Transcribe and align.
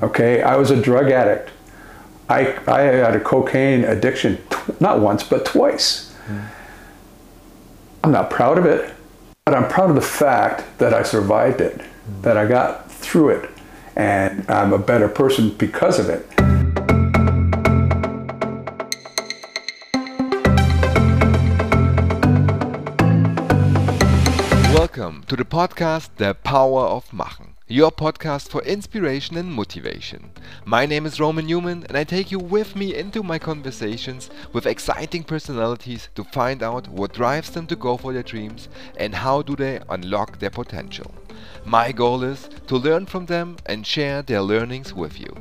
Okay, 0.00 0.42
I 0.42 0.54
was 0.54 0.70
a 0.70 0.80
drug 0.80 1.10
addict. 1.10 1.50
I, 2.28 2.56
I 2.68 2.82
had 2.82 3.16
a 3.16 3.20
cocaine 3.20 3.82
addiction, 3.82 4.38
not 4.78 5.00
once, 5.00 5.24
but 5.24 5.44
twice. 5.44 6.14
I'm 8.04 8.12
not 8.12 8.30
proud 8.30 8.58
of 8.58 8.64
it, 8.64 8.94
but 9.44 9.56
I'm 9.56 9.68
proud 9.68 9.90
of 9.90 9.96
the 9.96 10.00
fact 10.00 10.78
that 10.78 10.94
I 10.94 11.02
survived 11.02 11.60
it, 11.60 11.80
that 12.22 12.36
I 12.36 12.46
got 12.46 12.88
through 12.92 13.30
it, 13.30 13.50
and 13.96 14.48
I'm 14.48 14.72
a 14.72 14.78
better 14.78 15.08
person 15.08 15.50
because 15.50 15.98
of 15.98 16.08
it. 16.08 16.24
Welcome 24.72 25.24
to 25.26 25.34
the 25.34 25.44
podcast 25.44 26.10
The 26.18 26.34
Power 26.34 26.82
of 26.82 27.12
Machen, 27.12 27.47
your 27.70 27.92
podcast 27.92 28.48
for 28.48 28.62
inspiration 28.62 29.36
and 29.36 29.52
motivation. 29.52 30.30
My 30.64 30.86
name 30.86 31.04
is 31.04 31.20
Roman 31.20 31.46
Newman 31.46 31.84
and 31.86 31.98
I 31.98 32.04
take 32.04 32.32
you 32.32 32.38
with 32.38 32.74
me 32.74 32.94
into 32.94 33.22
my 33.22 33.38
conversations 33.38 34.30
with 34.54 34.64
exciting 34.64 35.22
personalities 35.22 36.08
to 36.14 36.24
find 36.24 36.62
out 36.62 36.88
what 36.88 37.12
drives 37.12 37.50
them 37.50 37.66
to 37.66 37.76
go 37.76 37.98
for 37.98 38.14
their 38.14 38.22
dreams 38.22 38.70
and 38.96 39.14
how 39.14 39.42
do 39.42 39.54
they 39.54 39.80
unlock 39.90 40.38
their 40.38 40.48
potential. 40.48 41.14
My 41.66 41.92
goal 41.92 42.22
is 42.22 42.48
to 42.68 42.76
learn 42.76 43.04
from 43.04 43.26
them 43.26 43.58
and 43.66 43.86
share 43.86 44.22
their 44.22 44.40
learnings 44.40 44.94
with 44.94 45.20
you. 45.20 45.36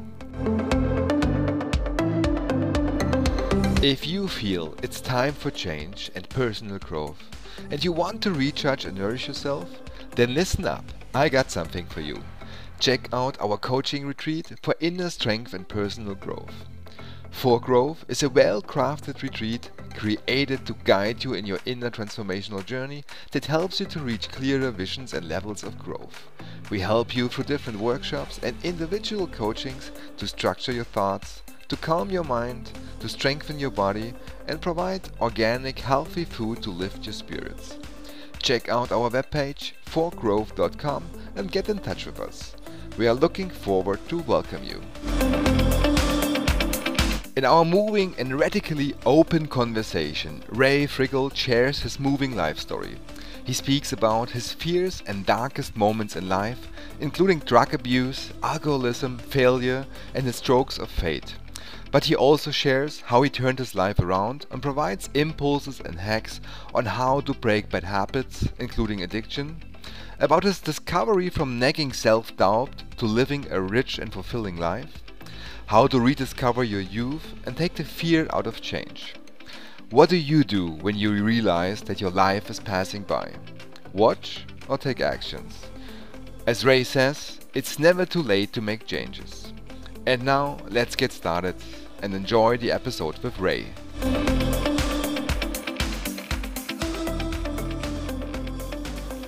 If 3.82 4.06
you 4.06 4.28
feel 4.28 4.76
it's 4.84 5.00
time 5.00 5.34
for 5.34 5.50
change 5.50 6.12
and 6.14 6.28
personal 6.28 6.80
growth, 6.80 7.24
and 7.72 7.82
you 7.84 7.94
want 7.94 8.22
to 8.24 8.34
recharge 8.34 8.84
and 8.84 8.98
nourish 8.98 9.30
yourself, 9.30 9.70
then 10.16 10.34
listen 10.34 10.66
up. 10.66 10.84
I 11.14 11.30
got 11.30 11.52
something 11.52 11.86
for 11.86 12.02
you. 12.02 12.24
Check 12.80 13.10
out 13.12 13.40
our 13.42 13.58
coaching 13.58 14.06
retreat 14.06 14.52
for 14.62 14.76
inner 14.80 15.10
strength 15.10 15.54
and 15.54 15.68
personal 15.68 16.16
growth. 16.16 16.66
For 17.32 17.60
Growth 17.60 18.06
is 18.08 18.24
a 18.24 18.30
well 18.30 18.62
crafted 18.62 19.22
retreat 19.22 19.72
created 19.96 20.66
to 20.66 20.76
guide 20.84 21.24
you 21.24 21.34
in 21.34 21.46
your 21.46 21.60
inner 21.66 21.90
transformational 21.90 22.64
journey 22.66 23.04
that 23.32 23.46
helps 23.46 23.80
you 23.80 23.86
to 23.88 24.00
reach 24.00 24.30
clearer 24.30 24.72
visions 24.72 25.14
and 25.14 25.28
levels 25.28 25.64
of 25.64 25.80
growth. 25.80 26.28
We 26.70 26.80
help 26.80 27.16
you 27.16 27.28
through 27.28 27.46
different 27.46 27.80
workshops 27.80 28.40
and 28.44 28.56
individual 28.64 29.28
coachings 29.28 29.92
to 30.18 30.28
structure 30.28 30.72
your 30.72 30.84
thoughts, 30.84 31.42
to 31.68 31.78
calm 31.78 32.10
your 32.10 32.24
mind, 32.24 32.72
to 33.00 33.10
strengthen 33.10 33.60
your 33.60 33.72
body, 33.72 34.14
and 34.48 34.62
provide 34.62 35.10
organic, 35.20 35.80
healthy 35.80 36.26
food 36.26 36.62
to 36.64 36.70
lift 36.70 37.06
your 37.06 37.14
spirits. 37.14 37.78
Check 38.42 38.70
out 38.70 38.92
our 38.92 39.10
webpage, 39.10 39.74
forgrowth.com, 39.86 41.04
and 41.36 41.52
get 41.52 41.70
in 41.70 41.80
touch 41.80 42.06
with 42.06 42.20
us. 42.20 42.56
We 42.98 43.08
are 43.08 43.14
looking 43.14 43.50
forward 43.50 44.00
to 44.10 44.20
welcome 44.20 44.64
you. 44.64 44.82
In 47.36 47.46
our 47.46 47.64
moving 47.64 48.16
and 48.18 48.40
radically 48.40 48.96
open 49.06 49.48
conversation, 49.48 50.44
Ray 50.50 50.88
Frigault 50.88 51.36
shares 51.36 51.82
his 51.82 52.00
moving 52.00 52.36
life 52.36 52.58
story. 52.58 52.98
He 53.44 53.54
speaks 53.54 53.94
about 53.94 54.32
his 54.32 54.52
fears 54.52 55.04
and 55.06 55.26
darkest 55.26 55.78
moments 55.78 56.16
in 56.16 56.28
life, 56.28 56.68
including 57.00 57.40
drug 57.40 57.74
abuse, 57.74 58.32
alcoholism, 58.42 59.20
failure, 59.20 59.86
and 60.16 60.26
his 60.26 60.38
strokes 60.38 60.78
of 60.80 60.90
fate. 60.90 61.36
But 61.98 62.06
he 62.06 62.16
also 62.16 62.52
shares 62.52 63.02
how 63.02 63.24
he 63.24 63.30
turned 63.32 63.58
his 63.58 63.74
life 63.74 63.98
around 63.98 64.46
and 64.52 64.62
provides 64.62 65.10
impulses 65.16 65.80
and 65.80 66.00
hacks 66.00 66.40
on 66.72 66.86
how 66.86 67.22
to 67.22 67.34
break 67.34 67.72
bad 67.72 67.86
habits, 67.86 68.48
including 68.60 69.02
addiction, 69.02 69.64
about 70.20 70.44
his 70.44 70.60
discovery 70.60 71.30
from 71.30 71.58
nagging 71.58 71.92
self 71.92 72.38
doubt 72.38 72.84
to 72.98 73.08
living 73.08 73.48
a 73.50 73.60
rich 73.60 73.98
and 73.98 74.14
fulfilling 74.14 74.58
life, 74.58 75.02
how 75.66 75.88
to 75.88 76.00
rediscover 76.00 76.64
your 76.64 76.82
youth 76.82 77.34
and 77.48 77.58
take 77.58 77.74
the 77.74 77.84
fear 77.84 78.28
out 78.32 78.46
of 78.46 78.62
change. 78.62 79.16
What 79.90 80.10
do 80.12 80.18
you 80.18 80.44
do 80.44 80.74
when 80.74 80.96
you 80.96 81.24
realize 81.24 81.82
that 81.82 82.00
your 82.00 82.12
life 82.12 82.52
is 82.52 82.60
passing 82.60 83.02
by? 83.02 83.32
Watch 83.92 84.46
or 84.68 84.78
take 84.78 85.02
actions? 85.02 85.66
As 86.46 86.64
Ray 86.64 86.84
says, 86.84 87.40
it's 87.56 87.80
never 87.80 88.06
too 88.06 88.22
late 88.22 88.54
to 88.54 88.62
make 88.62 88.86
changes. 88.86 89.52
And 90.06 90.24
now 90.24 90.58
let's 90.70 90.96
get 90.96 91.12
started 91.12 91.56
and 92.02 92.14
enjoy 92.14 92.58
the 92.58 92.72
episode 92.72 93.18
with 93.20 93.38
Ray. 93.40 93.68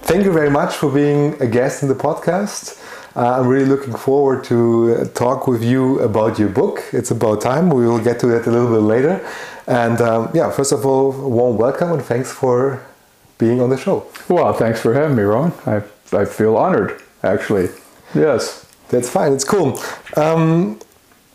Thank 0.04 0.26
you 0.26 0.32
very 0.32 0.50
much 0.50 0.76
for 0.76 0.92
being 0.92 1.40
a 1.42 1.48
guest 1.48 1.84
in 1.84 1.88
the 1.88 1.96
podcast. 1.96 2.84
Uh, 3.16 3.40
I'm 3.40 3.48
really 3.48 3.66
looking 3.66 3.96
forward 3.96 4.44
to 4.46 4.96
uh, 4.96 5.06
talk 5.10 5.48
with 5.48 5.64
you 5.64 6.00
about 6.00 6.40
your 6.40 6.50
book. 6.50 6.84
It's 6.94 7.12
about 7.12 7.42
time. 7.42 7.70
We 7.70 7.86
will 7.88 8.00
get 8.00 8.20
to 8.22 8.28
that 8.28 8.48
a 8.48 8.52
little 8.52 8.70
bit 8.70 8.82
later. 8.82 9.26
And 9.68 10.02
um, 10.02 10.32
yeah, 10.34 10.50
first 10.52 10.72
of 10.72 10.86
all, 10.86 11.12
warm 11.12 11.58
welcome 11.58 11.92
and 11.92 12.02
thanks 12.02 12.32
for 12.32 12.84
being 13.38 13.62
on 13.62 13.70
the 13.70 13.78
show. 13.78 14.06
Well, 14.28 14.54
thanks 14.54 14.82
for 14.82 14.94
having 14.94 15.16
me, 15.16 15.24
Ron. 15.24 15.54
I, 15.66 15.84
I 16.12 16.26
feel 16.26 16.58
honored, 16.58 17.02
actually. 17.24 17.70
Yes. 18.16 18.66
That's 18.90 19.10
fine. 19.10 19.34
It's 19.34 19.44
cool. 19.44 19.80
Um, 20.18 20.80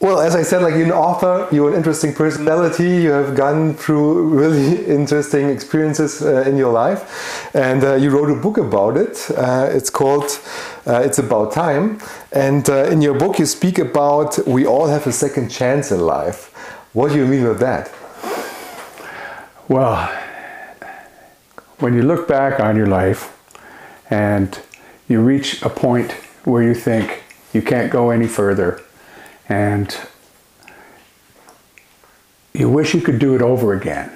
well, 0.01 0.21
as 0.21 0.35
I 0.37 0.43
said, 0.43 0.61
like 0.61 0.75
you're 0.75 0.85
an 0.85 0.93
author, 0.93 1.49
you're 1.51 1.71
an 1.71 1.77
interesting 1.77 2.13
personality. 2.13 3.03
You 3.03 3.11
have 3.11 3.35
gone 3.35 3.75
through 3.75 4.29
really 4.29 4.85
interesting 4.99 5.49
experiences 5.49 6.21
uh, 6.21 6.43
in 6.43 6.57
your 6.57 6.73
life, 6.73 7.55
and 7.55 7.83
uh, 7.83 7.95
you 7.95 8.11
wrote 8.11 8.31
a 8.31 8.41
book 8.41 8.59
about 8.59 8.97
it. 8.97 9.31
Uh, 9.31 9.69
it's 9.71 9.91
called 9.91 10.39
uh, 10.87 11.01
"It's 11.05 11.19
About 11.19 11.53
Time," 11.53 12.01
and 12.33 12.69
uh, 12.69 12.85
in 12.85 13.01
your 13.01 13.15
book 13.15 13.39
you 13.39 13.47
speak 13.47 13.79
about 13.79 14.39
we 14.47 14.67
all 14.67 14.89
have 14.89 15.07
a 15.07 15.13
second 15.13 15.49
chance 15.49 15.91
in 15.91 16.01
life. 16.01 16.51
What 16.93 17.13
do 17.13 17.17
you 17.17 17.27
mean 17.27 17.45
with 17.45 17.61
that? 17.61 17.91
Well, 19.69 20.07
when 21.79 21.95
you 21.95 22.03
look 22.03 22.29
back 22.29 22.61
on 22.61 22.77
your 22.77 22.87
life 22.87 23.33
and 24.11 24.61
you 25.09 25.23
reach 25.23 25.63
a 25.63 25.71
point 25.71 26.13
where 26.45 26.63
you 26.63 26.75
think 26.75 27.23
you 27.55 27.63
can't 27.63 27.91
go 27.91 28.11
any 28.11 28.27
further 28.27 28.84
and 29.49 29.97
you 32.53 32.69
wish 32.69 32.95
you 32.95 33.01
could 33.01 33.19
do 33.19 33.35
it 33.35 33.43
over 33.43 33.75
again. 33.75 34.11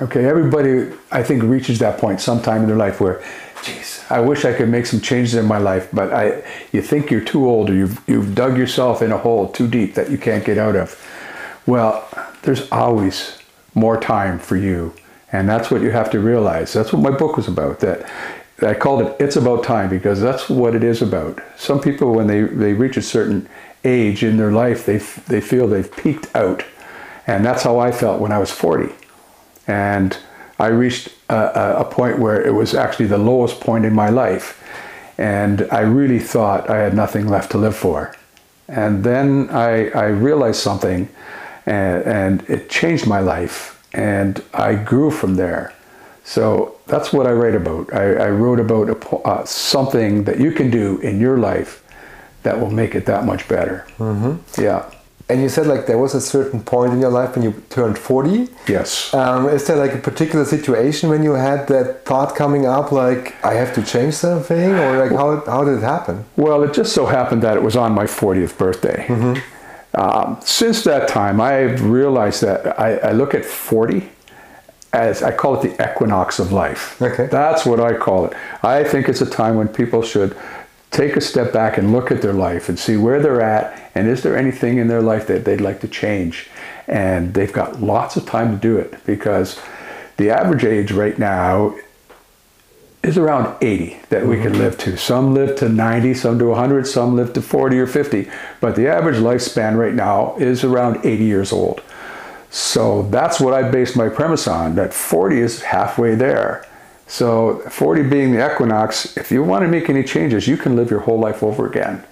Okay, 0.00 0.24
everybody 0.26 0.92
I 1.10 1.22
think 1.22 1.42
reaches 1.42 1.78
that 1.80 1.98
point 1.98 2.20
sometime 2.20 2.62
in 2.62 2.68
their 2.68 2.76
life 2.76 3.00
where, 3.00 3.22
geez, 3.64 4.04
I 4.10 4.20
wish 4.20 4.44
I 4.44 4.52
could 4.52 4.68
make 4.68 4.86
some 4.86 5.00
changes 5.00 5.34
in 5.34 5.46
my 5.46 5.58
life, 5.58 5.88
but 5.92 6.12
I 6.12 6.44
you 6.72 6.82
think 6.82 7.10
you're 7.10 7.24
too 7.24 7.48
old 7.48 7.70
or 7.70 7.74
you've 7.74 8.00
you've 8.06 8.34
dug 8.34 8.56
yourself 8.56 9.02
in 9.02 9.10
a 9.10 9.18
hole 9.18 9.48
too 9.50 9.66
deep 9.66 9.94
that 9.94 10.10
you 10.10 10.18
can't 10.18 10.44
get 10.44 10.58
out 10.58 10.76
of. 10.76 10.96
Well, 11.66 12.08
there's 12.42 12.70
always 12.70 13.38
more 13.74 13.98
time 14.00 14.38
for 14.38 14.56
you. 14.56 14.94
And 15.32 15.48
that's 15.48 15.70
what 15.70 15.82
you 15.82 15.90
have 15.90 16.10
to 16.12 16.20
realize. 16.20 16.72
That's 16.72 16.92
what 16.92 17.02
my 17.02 17.10
book 17.10 17.36
was 17.36 17.48
about. 17.48 17.80
That 17.80 18.10
I 18.62 18.74
called 18.74 19.02
it 19.02 19.16
It's 19.20 19.36
About 19.36 19.62
Time 19.62 19.90
because 19.90 20.20
that's 20.20 20.48
what 20.48 20.74
it 20.74 20.82
is 20.82 21.02
about. 21.02 21.40
Some 21.56 21.80
people 21.80 22.12
when 22.14 22.26
they, 22.26 22.42
they 22.42 22.72
reach 22.72 22.96
a 22.96 23.02
certain 23.02 23.48
age 23.84 24.22
in 24.24 24.36
their 24.36 24.52
life, 24.52 24.84
they, 24.86 24.98
they 24.98 25.40
feel 25.40 25.68
they've 25.68 25.94
peaked 25.96 26.34
out. 26.34 26.64
And 27.26 27.44
that's 27.44 27.62
how 27.62 27.78
I 27.78 27.92
felt 27.92 28.20
when 28.20 28.32
I 28.32 28.38
was 28.38 28.50
40. 28.50 28.92
And 29.66 30.16
I 30.58 30.68
reached 30.68 31.10
a, 31.28 31.80
a 31.80 31.84
point 31.84 32.18
where 32.18 32.44
it 32.44 32.52
was 32.52 32.74
actually 32.74 33.06
the 33.06 33.18
lowest 33.18 33.60
point 33.60 33.84
in 33.84 33.94
my 33.94 34.08
life. 34.08 34.62
And 35.18 35.66
I 35.70 35.80
really 35.80 36.18
thought 36.18 36.70
I 36.70 36.78
had 36.78 36.94
nothing 36.94 37.28
left 37.28 37.52
to 37.52 37.58
live 37.58 37.76
for. 37.76 38.14
And 38.68 39.04
then 39.04 39.50
I, 39.50 39.90
I 39.90 40.06
realized 40.06 40.60
something, 40.60 41.08
and, 41.66 42.02
and 42.04 42.50
it 42.50 42.70
changed 42.70 43.06
my 43.06 43.20
life. 43.20 43.82
And 43.92 44.42
I 44.52 44.74
grew 44.74 45.10
from 45.10 45.36
there. 45.36 45.72
So 46.24 46.78
that's 46.86 47.12
what 47.12 47.26
I 47.26 47.32
write 47.32 47.54
about. 47.54 47.92
I, 47.94 48.14
I 48.14 48.30
wrote 48.30 48.60
about 48.60 48.90
a, 48.90 49.16
uh, 49.16 49.44
something 49.44 50.24
that 50.24 50.38
you 50.38 50.52
can 50.52 50.70
do 50.70 50.98
in 50.98 51.18
your 51.20 51.38
life 51.38 51.82
that 52.42 52.60
will 52.60 52.70
make 52.70 52.94
it 52.94 53.06
that 53.06 53.24
much 53.24 53.48
better. 53.48 53.86
Mm-hmm. 53.98 54.60
Yeah. 54.60 54.90
And 55.30 55.42
you 55.42 55.50
said 55.50 55.66
like 55.66 55.86
there 55.86 55.98
was 55.98 56.14
a 56.14 56.20
certain 56.20 56.62
point 56.62 56.94
in 56.94 57.00
your 57.00 57.10
life 57.10 57.36
when 57.36 57.44
you 57.44 57.62
turned 57.68 57.98
40. 57.98 58.48
Yes. 58.66 59.12
Um, 59.12 59.46
is 59.48 59.66
there 59.66 59.76
like 59.76 59.92
a 59.92 59.98
particular 59.98 60.44
situation 60.46 61.10
when 61.10 61.22
you 61.22 61.32
had 61.32 61.68
that 61.68 62.06
thought 62.06 62.34
coming 62.34 62.64
up, 62.64 62.92
like 62.92 63.34
I 63.44 63.54
have 63.54 63.74
to 63.74 63.82
change 63.82 64.14
something, 64.14 64.70
or 64.72 64.96
like 64.96 65.12
how, 65.12 65.44
how 65.44 65.64
did 65.64 65.78
it 65.78 65.82
happen? 65.82 66.24
Well, 66.36 66.62
it 66.62 66.72
just 66.72 66.94
so 66.94 67.04
happened 67.04 67.42
that 67.42 67.56
it 67.56 67.62
was 67.62 67.76
on 67.76 67.92
my 67.92 68.04
40th 68.04 68.56
birthday. 68.56 69.06
Mm-hmm. 69.06 70.00
Um, 70.00 70.38
since 70.42 70.84
that 70.84 71.08
time, 71.08 71.40
I've 71.40 71.82
realized 71.82 72.42
that 72.42 72.78
I, 72.80 72.96
I 72.96 73.12
look 73.12 73.34
at 73.34 73.44
40 73.44 74.08
as 74.92 75.22
I 75.22 75.32
call 75.32 75.60
it 75.60 75.76
the 75.76 75.90
equinox 75.90 76.38
of 76.38 76.52
life. 76.52 77.00
Okay. 77.02 77.26
That's 77.26 77.66
what 77.66 77.80
I 77.80 77.96
call 77.96 78.26
it. 78.26 78.36
I 78.62 78.84
think 78.84 79.08
it's 79.08 79.20
a 79.20 79.28
time 79.28 79.56
when 79.56 79.68
people 79.68 80.02
should 80.02 80.36
take 80.90 81.16
a 81.16 81.20
step 81.20 81.52
back 81.52 81.78
and 81.78 81.92
look 81.92 82.10
at 82.10 82.22
their 82.22 82.32
life 82.32 82.68
and 82.68 82.78
see 82.78 82.96
where 82.96 83.20
they're 83.20 83.42
at 83.42 83.90
and 83.94 84.08
is 84.08 84.22
there 84.22 84.36
anything 84.36 84.78
in 84.78 84.88
their 84.88 85.02
life 85.02 85.26
that 85.26 85.44
they'd 85.44 85.60
like 85.60 85.80
to 85.80 85.88
change. 85.88 86.48
And 86.86 87.34
they've 87.34 87.52
got 87.52 87.82
lots 87.82 88.16
of 88.16 88.24
time 88.26 88.52
to 88.52 88.56
do 88.56 88.78
it 88.78 89.04
because 89.04 89.60
the 90.16 90.30
average 90.30 90.64
age 90.64 90.92
right 90.92 91.18
now 91.18 91.74
is 93.02 93.16
around 93.16 93.56
80 93.62 94.00
that 94.10 94.26
we 94.26 94.36
can 94.36 94.52
mm-hmm. 94.52 94.62
live 94.62 94.78
to. 94.78 94.96
Some 94.96 95.34
live 95.34 95.56
to 95.58 95.68
90, 95.68 96.14
some 96.14 96.38
to 96.38 96.46
100, 96.46 96.86
some 96.86 97.16
live 97.16 97.32
to 97.34 97.42
40 97.42 97.78
or 97.78 97.86
50. 97.86 98.30
But 98.60 98.76
the 98.76 98.88
average 98.88 99.16
lifespan 99.16 99.76
right 99.76 99.94
now 99.94 100.36
is 100.36 100.64
around 100.64 101.04
80 101.04 101.24
years 101.24 101.52
old. 101.52 101.82
So 102.50 103.02
that's 103.02 103.40
what 103.40 103.54
I 103.54 103.70
based 103.70 103.96
my 103.96 104.08
premise 104.08 104.48
on, 104.48 104.74
that 104.76 104.94
40 104.94 105.40
is 105.40 105.62
halfway 105.62 106.14
there. 106.14 106.67
So 107.08 107.58
40 107.70 108.04
being 108.04 108.32
the 108.32 108.52
equinox, 108.52 109.16
if 109.16 109.32
you 109.32 109.42
want 109.42 109.62
to 109.62 109.68
make 109.68 109.88
any 109.90 110.04
changes, 110.04 110.46
you 110.46 110.56
can 110.56 110.76
live 110.76 110.90
your 110.90 111.00
whole 111.00 111.18
life 111.18 111.42
over 111.42 111.66
again. 111.66 112.04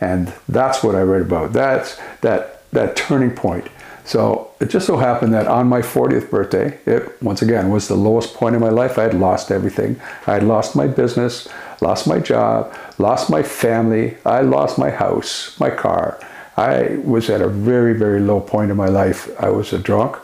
And 0.00 0.32
that's 0.48 0.82
what 0.82 0.94
I 0.94 1.02
read 1.02 1.20
about. 1.20 1.52
That's 1.52 2.00
that 2.22 2.60
that 2.72 2.96
turning 2.96 3.32
point. 3.32 3.68
So 4.04 4.50
it 4.60 4.70
just 4.70 4.86
so 4.86 4.96
happened 4.96 5.34
that 5.34 5.46
on 5.46 5.68
my 5.68 5.82
40th 5.82 6.30
birthday, 6.30 6.78
it 6.86 7.22
once 7.22 7.42
again 7.42 7.70
was 7.70 7.86
the 7.86 7.96
lowest 7.96 8.34
point 8.34 8.54
in 8.54 8.60
my 8.60 8.70
life. 8.70 8.98
I 8.98 9.04
had 9.04 9.14
lost 9.14 9.50
everything. 9.50 10.00
I 10.26 10.34
had 10.34 10.42
lost 10.42 10.74
my 10.74 10.86
business, 10.86 11.48
lost 11.80 12.06
my 12.06 12.18
job, 12.18 12.74
lost 12.98 13.30
my 13.30 13.42
family, 13.42 14.16
I 14.24 14.40
lost 14.40 14.78
my 14.78 14.90
house, 14.90 15.58
my 15.60 15.70
car. 15.70 16.18
I 16.56 16.98
was 17.04 17.30
at 17.30 17.40
a 17.40 17.48
very, 17.48 17.94
very 17.94 18.20
low 18.20 18.40
point 18.40 18.70
in 18.70 18.76
my 18.76 18.88
life. 18.88 19.30
I 19.40 19.50
was 19.50 19.72
a 19.72 19.78
drunk. 19.78 20.16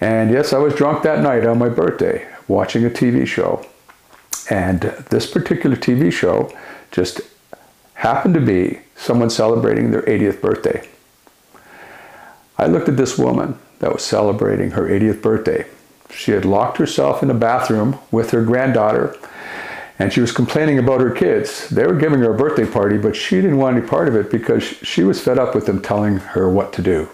And 0.00 0.30
yes, 0.30 0.52
I 0.52 0.58
was 0.58 0.74
drunk 0.74 1.02
that 1.02 1.22
night 1.22 1.46
on 1.46 1.58
my 1.58 1.68
birthday, 1.68 2.26
watching 2.48 2.84
a 2.84 2.90
TV 2.90 3.26
show. 3.26 3.64
And 4.50 4.82
this 5.10 5.30
particular 5.30 5.76
TV 5.76 6.12
show 6.12 6.52
just 6.92 7.20
happened 7.94 8.34
to 8.34 8.40
be 8.40 8.80
someone 8.94 9.30
celebrating 9.30 9.90
their 9.90 10.02
80th 10.02 10.40
birthday. 10.40 10.88
I 12.58 12.66
looked 12.66 12.88
at 12.88 12.96
this 12.96 13.18
woman 13.18 13.58
that 13.80 13.92
was 13.92 14.02
celebrating 14.02 14.70
her 14.72 14.88
80th 14.88 15.20
birthday. 15.20 15.66
She 16.10 16.30
had 16.30 16.44
locked 16.44 16.78
herself 16.78 17.22
in 17.22 17.30
a 17.30 17.34
bathroom 17.34 17.98
with 18.10 18.30
her 18.30 18.42
granddaughter 18.42 19.16
and 19.98 20.12
she 20.12 20.20
was 20.20 20.32
complaining 20.32 20.78
about 20.78 21.00
her 21.00 21.10
kids. 21.10 21.68
They 21.70 21.86
were 21.86 21.94
giving 21.94 22.20
her 22.20 22.34
a 22.34 22.36
birthday 22.36 22.66
party, 22.66 22.98
but 22.98 23.16
she 23.16 23.36
didn't 23.36 23.56
want 23.56 23.78
any 23.78 23.86
part 23.86 24.08
of 24.08 24.16
it 24.16 24.30
because 24.30 24.62
she 24.62 25.04
was 25.04 25.20
fed 25.20 25.38
up 25.38 25.54
with 25.54 25.66
them 25.66 25.80
telling 25.80 26.18
her 26.18 26.50
what 26.50 26.72
to 26.74 26.82
do, 26.82 27.08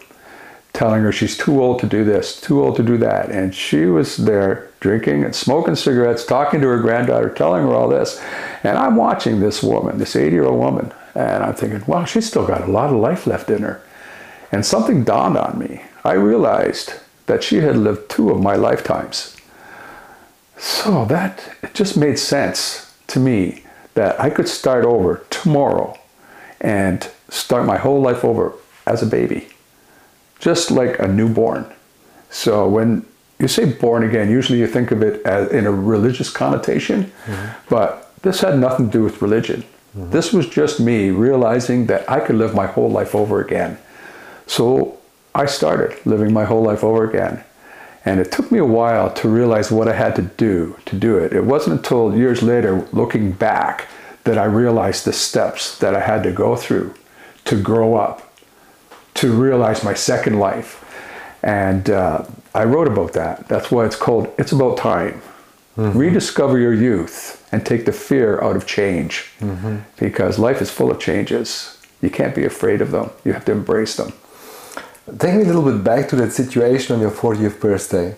telling 0.73 1.03
her 1.03 1.13
she's 1.13 1.37
too 1.37 1.63
old 1.63 1.79
to 1.81 1.87
do 1.87 2.05
this, 2.05 2.41
too 2.41 2.63
old 2.63 2.77
to 2.77 2.83
do 2.83 2.97
that. 2.99 3.31
And 3.31 3.55
she 3.55 3.87
was 3.87 4.17
there 4.17 4.72
drinking 4.83 5.23
and 5.23 5.35
smoking 5.35 5.77
cigarettes, 5.77 6.25
talking 6.25 6.61
to 6.61 6.67
her 6.67 6.81
granddaughter, 6.81 7.31
telling 7.31 7.63
her 7.63 7.73
all 7.73 7.89
this. 7.89 8.21
And 8.65 8.77
I'm 8.77 8.97
watching 8.97 9.39
this 9.39 9.63
woman, 9.63 9.97
this 9.97 10.17
80 10.17 10.35
year 10.35 10.45
old 10.45 10.59
woman, 10.59 10.93
and 11.15 11.45
I'm 11.45 11.55
thinking, 11.55 11.85
wow, 11.87 12.05
she's 12.05 12.27
still 12.27 12.47
got 12.47 12.69
a 12.69 12.71
lot 12.71 12.91
of 12.91 12.97
life 12.97 13.27
left 13.27 13.49
in 13.49 13.63
her. 13.63 13.81
And 14.51 14.67
something 14.67 15.05
dawned 15.05 15.39
on 15.39 15.59
me. 15.59 15.83
I 16.05 16.15
realized 16.15 16.95
that 17.27 17.45
she 17.45 17.59
had 17.59 17.77
lived 17.77 18.11
two 18.11 18.31
of 18.31 18.43
my 18.43 18.57
lifetimes. 18.57 19.37
So 20.59 21.05
that 21.05 21.55
it 21.63 21.75
just 21.75 21.97
made 21.97 22.19
sense 22.19 22.93
to 23.07 23.21
me 23.21 23.63
that 23.95 24.21
I 24.21 24.31
could 24.31 24.49
start 24.49 24.85
over 24.85 25.25
tomorrow 25.31 25.97
and 26.61 27.09
start 27.29 27.67
my 27.67 27.79
whole 27.79 28.01
life 28.01 28.25
over 28.25 28.53
as 28.85 29.01
a 29.01 29.07
baby, 29.07 29.49
just 30.41 30.73
like 30.73 30.99
a 30.99 31.07
newborn. 31.07 31.73
So 32.31 32.69
when 32.69 33.07
you 33.43 33.49
say 33.49 33.65
born 33.65 34.05
again, 34.05 34.31
usually 34.31 34.61
you 34.61 34.67
think 34.67 34.93
of 34.93 35.03
it 35.03 35.25
as 35.27 35.51
in 35.51 35.67
a 35.67 35.71
religious 35.71 36.31
connotation, 36.31 37.13
mm-hmm. 37.27 37.49
but 37.69 38.15
this 38.23 38.41
had 38.41 38.59
nothing 38.59 38.87
to 38.87 38.93
do 38.93 39.05
with 39.05 39.21
religion. 39.21 39.63
Mm-hmm. 39.97 40.11
This 40.11 40.33
was 40.33 40.49
just 40.49 40.81
me 40.81 41.11
realizing 41.11 41.87
that 41.87 42.09
I 42.09 42.21
could 42.21 42.37
live 42.37 42.55
my 42.55 42.67
whole 42.67 42.89
life 42.89 43.15
over 43.15 43.41
again. 43.41 43.79
So 44.47 44.99
I 45.35 45.47
started 45.47 45.99
living 46.07 46.33
my 46.33 46.45
whole 46.45 46.63
life 46.63 46.85
over 46.85 47.09
again. 47.09 47.45
And 48.05 48.21
it 48.21 48.33
took 48.33 48.51
me 48.51 48.59
a 48.59 48.65
while 48.65 49.13
to 49.15 49.29
realize 49.29 49.71
what 49.71 49.89
I 49.89 49.95
had 49.95 50.17
to 50.17 50.23
do 50.23 50.77
to 50.87 50.97
do 50.97 51.19
it. 51.19 51.33
It 51.33 51.45
wasn't 51.45 51.79
until 51.79 52.17
years 52.17 52.43
later, 52.43 52.87
looking 52.93 53.33
back, 53.33 53.89
that 54.25 54.39
I 54.39 54.45
realized 54.45 55.05
the 55.05 55.13
steps 55.13 55.79
that 55.79 55.95
I 55.95 56.01
had 56.01 56.23
to 56.23 56.33
go 56.33 56.55
through 56.55 56.95
to 57.45 57.61
grow 57.61 57.97
up, 57.97 58.33
to 59.15 59.33
realize 59.33 59.83
my 59.83 59.95
second 59.95 60.39
life. 60.39 60.79
And 61.43 61.91
uh, 61.91 62.25
I 62.55 62.65
wrote 62.65 62.87
about 62.87 63.13
that. 63.15 63.49
That's 63.49 63.71
why 63.71 63.87
it's 63.87 63.97
called 63.97 64.33
It's 64.39 64.53
About 64.53 64.77
Time. 64.77 65.23
Mm-hmm. 65.77 65.99
Rediscover 65.99 66.59
your 66.59 66.75
youth 66.75 67.49
and 67.51 67.65
take 67.65 67.87
the 67.87 67.93
fear 67.93 68.41
out 68.43 68.57
of 68.57 68.67
change 68.67 69.31
mm-hmm. 69.41 69.79
because 69.99 70.39
life 70.39 70.61
is 70.61 70.71
full 70.71 70.91
of 70.91 71.01
changes. 71.01 71.79
You 72.03 72.11
can't 72.11 72.35
be 72.35 72.45
afraid 72.45 72.83
of 72.83 72.91
them, 72.91 73.11
you 73.25 73.33
have 73.33 73.45
to 73.47 73.53
embrace 73.53 73.97
them. 73.97 74.13
Take 75.19 75.35
me 75.35 75.43
a 75.43 75.47
little 75.47 75.63
bit 75.63 75.83
back 75.83 76.09
to 76.11 76.17
that 76.17 76.33
situation 76.33 76.95
on 76.95 77.01
your 77.01 77.11
40th 77.11 77.59
birthday. 77.59 78.15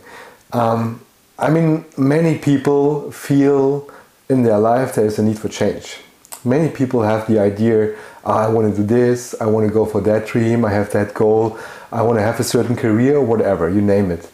Um, 0.52 1.00
I 1.38 1.50
mean, 1.50 1.84
many 1.96 2.38
people 2.38 3.10
feel 3.10 3.88
in 4.28 4.42
their 4.42 4.58
life 4.58 4.94
there 4.94 5.06
is 5.06 5.18
a 5.18 5.22
need 5.22 5.38
for 5.38 5.48
change. 5.48 5.98
Many 6.44 6.68
people 6.68 7.02
have 7.02 7.26
the 7.26 7.38
idea, 7.38 7.96
oh, 8.24 8.32
I 8.32 8.48
want 8.48 8.74
to 8.74 8.82
do 8.82 8.86
this, 8.86 9.34
I 9.40 9.46
want 9.46 9.66
to 9.66 9.72
go 9.72 9.86
for 9.86 10.00
that 10.02 10.26
dream, 10.26 10.64
I 10.64 10.72
have 10.72 10.90
that 10.92 11.14
goal, 11.14 11.58
I 11.94 12.02
want 12.02 12.18
to 12.18 12.22
have 12.22 12.40
a 12.40 12.44
certain 12.44 12.74
career, 12.74 13.20
whatever, 13.22 13.70
you 13.70 13.80
name 13.80 14.10
it. 14.10 14.28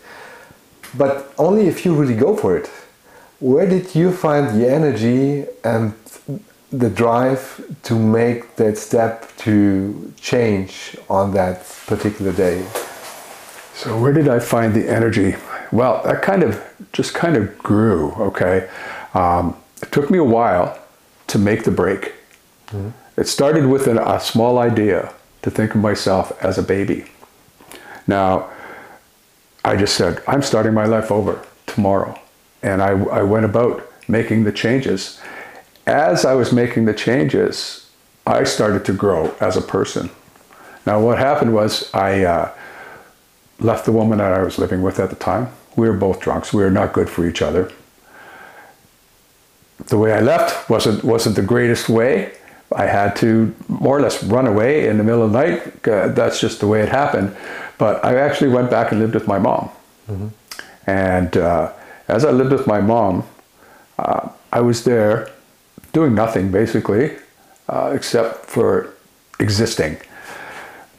But 0.97 1.35
only 1.37 1.69
if 1.69 1.85
you 1.85 1.95
really 1.95 2.17
go 2.17 2.35
for 2.35 2.57
it. 2.57 2.69
Where 3.39 3.69
did 3.69 3.95
you 3.95 4.13
find 4.13 4.59
the 4.59 4.67
energy 4.67 5.45
and 5.63 5.93
the 6.73 6.89
drive 6.89 7.63
to 7.83 7.95
make 7.95 8.57
that 8.57 8.79
step 8.79 9.37
to 9.45 10.11
change 10.19 10.97
on 11.11 11.35
that 11.35 11.67
particular 11.87 12.33
day? 12.33 12.67
So 13.75 14.01
where 14.01 14.15
did 14.15 14.29
I 14.29 14.39
find 14.39 14.73
the 14.73 14.89
energy? 14.89 15.37
Well, 15.71 16.03
that 16.05 16.23
kind 16.23 16.43
of 16.43 16.63
just 16.93 17.13
kind 17.13 17.37
of 17.37 17.59
grew. 17.59 18.13
Okay, 18.31 18.71
um, 19.13 19.55
it 19.83 19.93
took 19.93 20.11
me 20.11 20.17
a 20.19 20.25
while 20.25 20.79
to 21.27 21.39
make 21.39 21.65
the 21.65 21.71
break. 21.71 22.15
Mm-hmm. 22.69 23.21
It 23.21 23.29
started 23.29 23.67
with 23.67 23.87
an, 23.87 23.99
a 23.99 24.19
small 24.19 24.59
idea 24.59 25.13
to 25.43 25.51
think 25.51 25.75
of 25.75 25.81
myself 25.83 26.33
as 26.43 26.57
a 26.57 26.63
baby. 26.63 27.05
Now, 28.11 28.51
I 29.65 29.77
just 29.77 29.95
said, 29.95 30.23
I'm 30.27 30.43
starting 30.43 30.75
my 30.75 30.87
life 30.87 31.11
over 31.11 31.45
tomorrow. 31.67 32.19
And 32.63 32.83
I, 32.83 32.91
I 32.91 33.23
went 33.23 33.47
about 33.47 33.91
making 34.09 34.45
the 34.45 34.53
changes 34.53 35.21
as 35.91 36.25
I 36.25 36.35
was 36.35 36.53
making 36.53 36.85
the 36.85 36.95
changes, 36.95 37.91
I 38.27 38.45
started 38.45 38.85
to 38.85 38.93
grow 38.93 39.35
as 39.41 39.57
a 39.57 39.63
person. 39.63 40.11
Now, 40.87 41.01
what 41.01 41.19
happened 41.19 41.53
was 41.53 41.93
I 41.93 42.25
uh, 42.25 42.53
left 43.59 43.85
the 43.87 43.93
woman 43.93 44.19
that 44.19 44.33
I 44.33 44.43
was 44.43 44.59
living 44.59 44.83
with 44.83 45.01
at 45.01 45.11
the 45.11 45.17
time. 45.17 45.49
We 45.77 45.89
were 45.89 45.97
both 45.97 46.21
drunks. 46.21 46.53
We 46.53 46.63
were 46.63 46.71
not 46.71 46.93
good 46.93 47.09
for 47.09 47.27
each 47.27 47.43
other. 47.43 47.73
The 49.87 49.99
way 49.99 50.13
I 50.13 50.21
left 50.21 50.69
wasn't 50.69 51.03
wasn't 51.03 51.37
the 51.37 51.43
greatest 51.43 51.89
way. 51.89 52.33
I 52.77 52.87
had 52.87 53.17
to 53.17 53.55
more 53.69 53.99
or 53.99 54.03
less 54.03 54.23
run 54.23 54.47
away 54.47 54.87
in 54.87 54.99
the 54.99 55.05
middle 55.05 55.25
of 55.25 55.33
the 55.33 55.39
night. 55.39 55.83
That's 55.83 56.39
just 56.39 56.61
the 56.61 56.67
way 56.67 56.83
it 56.83 56.89
happened. 56.89 57.35
But 57.81 58.05
I 58.05 58.19
actually 58.19 58.51
went 58.51 58.71
back 58.71 58.93
and 58.93 59.01
lived 59.01 59.15
with 59.15 59.27
my 59.27 59.39
mom. 59.39 59.71
Mm-hmm. 60.07 60.29
And 60.87 61.35
uh, 61.39 61.73
as 62.09 62.27
I 62.27 62.31
lived 62.31 62.53
with 62.53 62.67
my 62.67 62.79
mom, 62.79 63.25
uh, 63.99 64.29
I 64.53 64.61
was 64.61 64.85
there 64.85 65.31
doing 65.95 66.15
nothing 66.15 66.51
basically, 66.51 67.17
uh, 67.71 67.93
except 67.95 68.45
for 68.45 68.93
existing. 69.39 69.97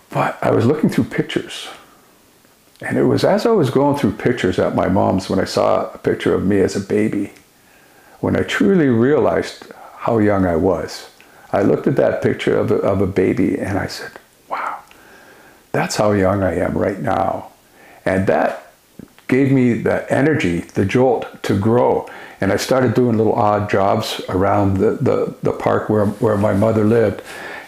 But 0.09 0.39
I 0.41 0.49
was 0.49 0.65
looking 0.65 0.89
through 0.89 1.03
pictures. 1.03 1.69
And 2.81 2.97
it 2.97 3.03
was 3.03 3.23
as 3.23 3.45
I 3.45 3.51
was 3.51 3.69
going 3.69 3.95
through 3.99 4.13
pictures 4.13 4.57
at 4.57 4.73
my 4.73 4.87
mom's 4.87 5.29
when 5.29 5.39
I 5.39 5.45
saw 5.45 5.91
a 5.91 5.99
picture 5.99 6.33
of 6.33 6.47
me 6.47 6.61
as 6.61 6.75
a 6.75 6.79
baby, 6.79 7.31
when 8.21 8.35
I 8.35 8.41
truly 8.41 8.87
realized 8.87 9.71
how 9.97 10.17
young 10.17 10.47
I 10.47 10.55
was. 10.55 11.11
I 11.53 11.61
looked 11.61 11.85
at 11.85 11.95
that 11.97 12.23
picture 12.23 12.57
of 12.57 12.71
a, 12.71 12.77
of 12.77 13.01
a 13.01 13.07
baby 13.07 13.59
and 13.59 13.77
I 13.77 13.85
said, 13.85 14.13
that's 15.71 15.95
how 15.95 16.11
young 16.11 16.43
I 16.43 16.55
am 16.55 16.77
right 16.77 16.99
now. 16.99 17.51
And 18.05 18.27
that 18.27 18.71
gave 19.27 19.51
me 19.51 19.73
the 19.73 20.11
energy, 20.11 20.61
the 20.61 20.85
jolt 20.85 21.41
to 21.43 21.57
grow. 21.57 22.09
And 22.41 22.51
I 22.51 22.57
started 22.57 22.93
doing 22.93 23.17
little 23.17 23.35
odd 23.35 23.69
jobs 23.69 24.21
around 24.27 24.77
the, 24.77 24.91
the, 24.91 25.35
the 25.43 25.53
park 25.53 25.89
where, 25.89 26.07
where 26.07 26.37
my 26.37 26.53
mother 26.53 26.83
lived. 26.83 27.21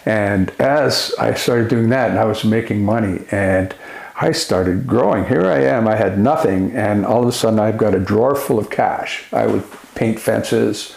And 0.04 0.50
as 0.58 1.14
I 1.18 1.32
started 1.34 1.68
doing 1.68 1.88
that, 1.90 2.10
and 2.10 2.18
I 2.18 2.24
was 2.24 2.44
making 2.44 2.84
money, 2.84 3.24
and 3.30 3.74
I 4.16 4.32
started 4.32 4.86
growing. 4.86 5.24
Here 5.24 5.46
I 5.46 5.60
am, 5.60 5.88
I 5.88 5.96
had 5.96 6.18
nothing, 6.18 6.72
and 6.72 7.06
all 7.06 7.22
of 7.22 7.28
a 7.28 7.32
sudden 7.32 7.58
I've 7.58 7.78
got 7.78 7.94
a 7.94 7.98
drawer 7.98 8.36
full 8.36 8.58
of 8.58 8.68
cash. 8.68 9.24
I 9.32 9.46
would 9.46 9.64
paint 9.94 10.20
fences, 10.20 10.94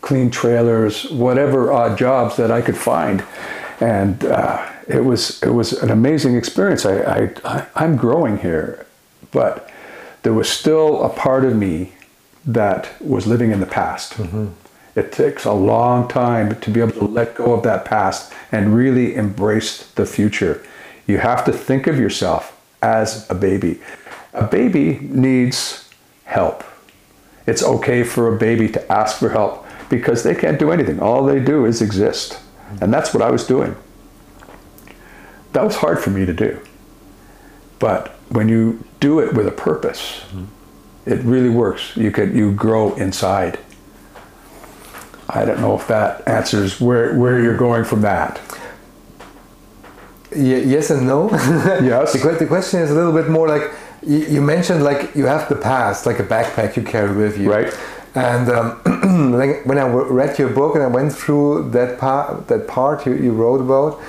clean 0.00 0.30
trailers, 0.30 1.10
whatever 1.10 1.72
odd 1.72 1.96
jobs 1.96 2.36
that 2.36 2.50
I 2.50 2.60
could 2.60 2.76
find. 2.76 3.24
And 3.80 4.24
uh, 4.24 4.71
it 4.88 5.04
was 5.04 5.42
it 5.42 5.50
was 5.50 5.72
an 5.72 5.90
amazing 5.90 6.36
experience. 6.36 6.84
I, 6.86 7.00
I, 7.00 7.30
I 7.44 7.66
I'm 7.74 7.96
growing 7.96 8.38
here, 8.38 8.86
but 9.30 9.70
there 10.22 10.32
was 10.32 10.48
still 10.48 11.02
a 11.04 11.08
part 11.08 11.44
of 11.44 11.56
me 11.56 11.92
that 12.44 12.90
was 13.00 13.26
living 13.26 13.50
in 13.50 13.60
the 13.60 13.66
past. 13.66 14.14
Mm-hmm. 14.14 14.48
It 14.94 15.10
takes 15.10 15.44
a 15.44 15.52
long 15.52 16.08
time 16.08 16.60
to 16.60 16.70
be 16.70 16.80
able 16.80 16.92
to 16.92 17.04
let 17.04 17.34
go 17.34 17.54
of 17.54 17.62
that 17.62 17.84
past 17.84 18.32
and 18.50 18.76
really 18.76 19.14
embrace 19.14 19.90
the 19.92 20.04
future. 20.04 20.64
You 21.06 21.18
have 21.18 21.44
to 21.46 21.52
think 21.52 21.86
of 21.86 21.98
yourself 21.98 22.58
as 22.82 23.28
a 23.30 23.34
baby. 23.34 23.80
A 24.34 24.44
baby 24.44 24.98
needs 25.00 25.88
help. 26.24 26.64
It's 27.46 27.62
okay 27.62 28.02
for 28.02 28.34
a 28.34 28.38
baby 28.38 28.68
to 28.68 28.92
ask 28.92 29.18
for 29.18 29.30
help 29.30 29.66
because 29.88 30.22
they 30.22 30.34
can't 30.34 30.58
do 30.58 30.70
anything. 30.70 31.00
All 31.00 31.24
they 31.24 31.40
do 31.40 31.64
is 31.64 31.82
exist. 31.82 32.38
And 32.80 32.92
that's 32.92 33.12
what 33.12 33.22
I 33.22 33.30
was 33.30 33.46
doing. 33.46 33.76
That 35.52 35.64
was 35.64 35.76
hard 35.76 36.00
for 36.00 36.10
me 36.10 36.24
to 36.26 36.32
do. 36.32 36.60
But 37.78 38.08
when 38.30 38.48
you 38.48 38.84
do 39.00 39.20
it 39.20 39.34
with 39.34 39.46
a 39.46 39.52
purpose, 39.52 40.22
it 41.04 41.20
really 41.20 41.50
works. 41.50 41.96
You 41.96 42.10
can 42.10 42.36
you 42.36 42.52
grow 42.52 42.94
inside. 42.94 43.58
I 45.28 45.44
don't 45.44 45.60
know 45.60 45.74
if 45.76 45.86
that 45.88 46.26
answers 46.28 46.80
where, 46.80 47.16
where 47.18 47.40
you're 47.40 47.56
going 47.56 47.84
from 47.84 48.02
that. 48.02 48.40
Ye- 50.34 50.64
yes 50.64 50.90
and 50.90 51.06
no. 51.06 51.30
Yes. 51.82 52.12
the, 52.12 52.36
the 52.38 52.46
question 52.46 52.80
is 52.80 52.90
a 52.90 52.94
little 52.94 53.12
bit 53.12 53.28
more 53.28 53.48
like 53.48 53.72
you, 54.06 54.18
you 54.18 54.42
mentioned, 54.42 54.82
like 54.82 55.14
you 55.14 55.26
have 55.26 55.48
the 55.48 55.56
past, 55.56 56.06
like 56.06 56.18
a 56.18 56.24
backpack 56.24 56.76
you 56.76 56.82
carry 56.82 57.14
with 57.16 57.38
you, 57.38 57.50
Right. 57.50 57.72
And 58.14 58.50
um, 58.50 59.32
when 59.64 59.78
I 59.78 59.86
read 59.88 60.38
your 60.38 60.50
book 60.50 60.74
and 60.74 60.84
I 60.84 60.86
went 60.86 61.14
through 61.14 61.70
that 61.70 61.98
part, 61.98 62.46
that 62.48 62.68
part 62.68 63.06
you, 63.06 63.14
you 63.14 63.32
wrote 63.32 63.60
about, 63.62 64.00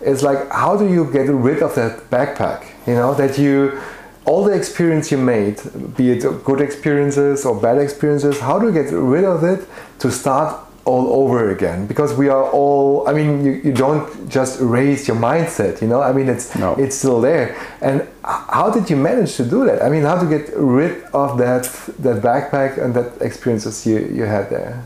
it's 0.00 0.22
like 0.22 0.48
how 0.50 0.76
do 0.76 0.88
you 0.88 1.10
get 1.12 1.28
rid 1.28 1.62
of 1.62 1.74
that 1.74 2.10
backpack? 2.10 2.66
You 2.86 2.94
know 2.94 3.14
that 3.14 3.38
you 3.38 3.80
all 4.24 4.44
the 4.44 4.52
experience 4.52 5.10
you 5.10 5.18
made, 5.18 5.60
be 5.96 6.12
it 6.12 6.22
good 6.44 6.60
experiences 6.60 7.44
or 7.44 7.60
bad 7.60 7.78
experiences, 7.78 8.38
how 8.40 8.58
do 8.58 8.66
you 8.66 8.72
get 8.72 8.92
rid 8.92 9.24
of 9.24 9.42
it 9.42 9.66
to 9.98 10.10
start 10.10 10.56
all 10.84 11.22
over 11.22 11.50
again? 11.50 11.86
Because 11.86 12.14
we 12.14 12.28
are 12.28 12.44
all, 12.50 13.08
I 13.08 13.12
mean, 13.12 13.44
you, 13.44 13.52
you 13.64 13.72
don't 13.72 14.28
just 14.28 14.60
erase 14.60 15.08
your 15.08 15.16
mindset, 15.16 15.80
you 15.80 15.88
know, 15.88 16.02
I 16.02 16.12
mean, 16.12 16.28
it's, 16.28 16.54
No. 16.54 16.74
it's 16.74 16.96
still 16.96 17.20
there. 17.20 17.56
And 17.80 18.06
how 18.24 18.70
did 18.70 18.90
you 18.90 18.96
manage 18.96 19.36
to 19.36 19.44
do 19.44 19.64
that? 19.64 19.82
I 19.82 19.88
mean, 19.88 20.02
how 20.02 20.20
to 20.20 20.28
get 20.28 20.50
rid 20.54 21.02
of 21.12 21.38
that, 21.38 21.64
that 21.98 22.22
backpack 22.22 22.82
and 22.82 22.94
that 22.94 23.20
experiences 23.20 23.86
you, 23.86 23.98
you 24.12 24.24
had 24.24 24.50
there? 24.50 24.84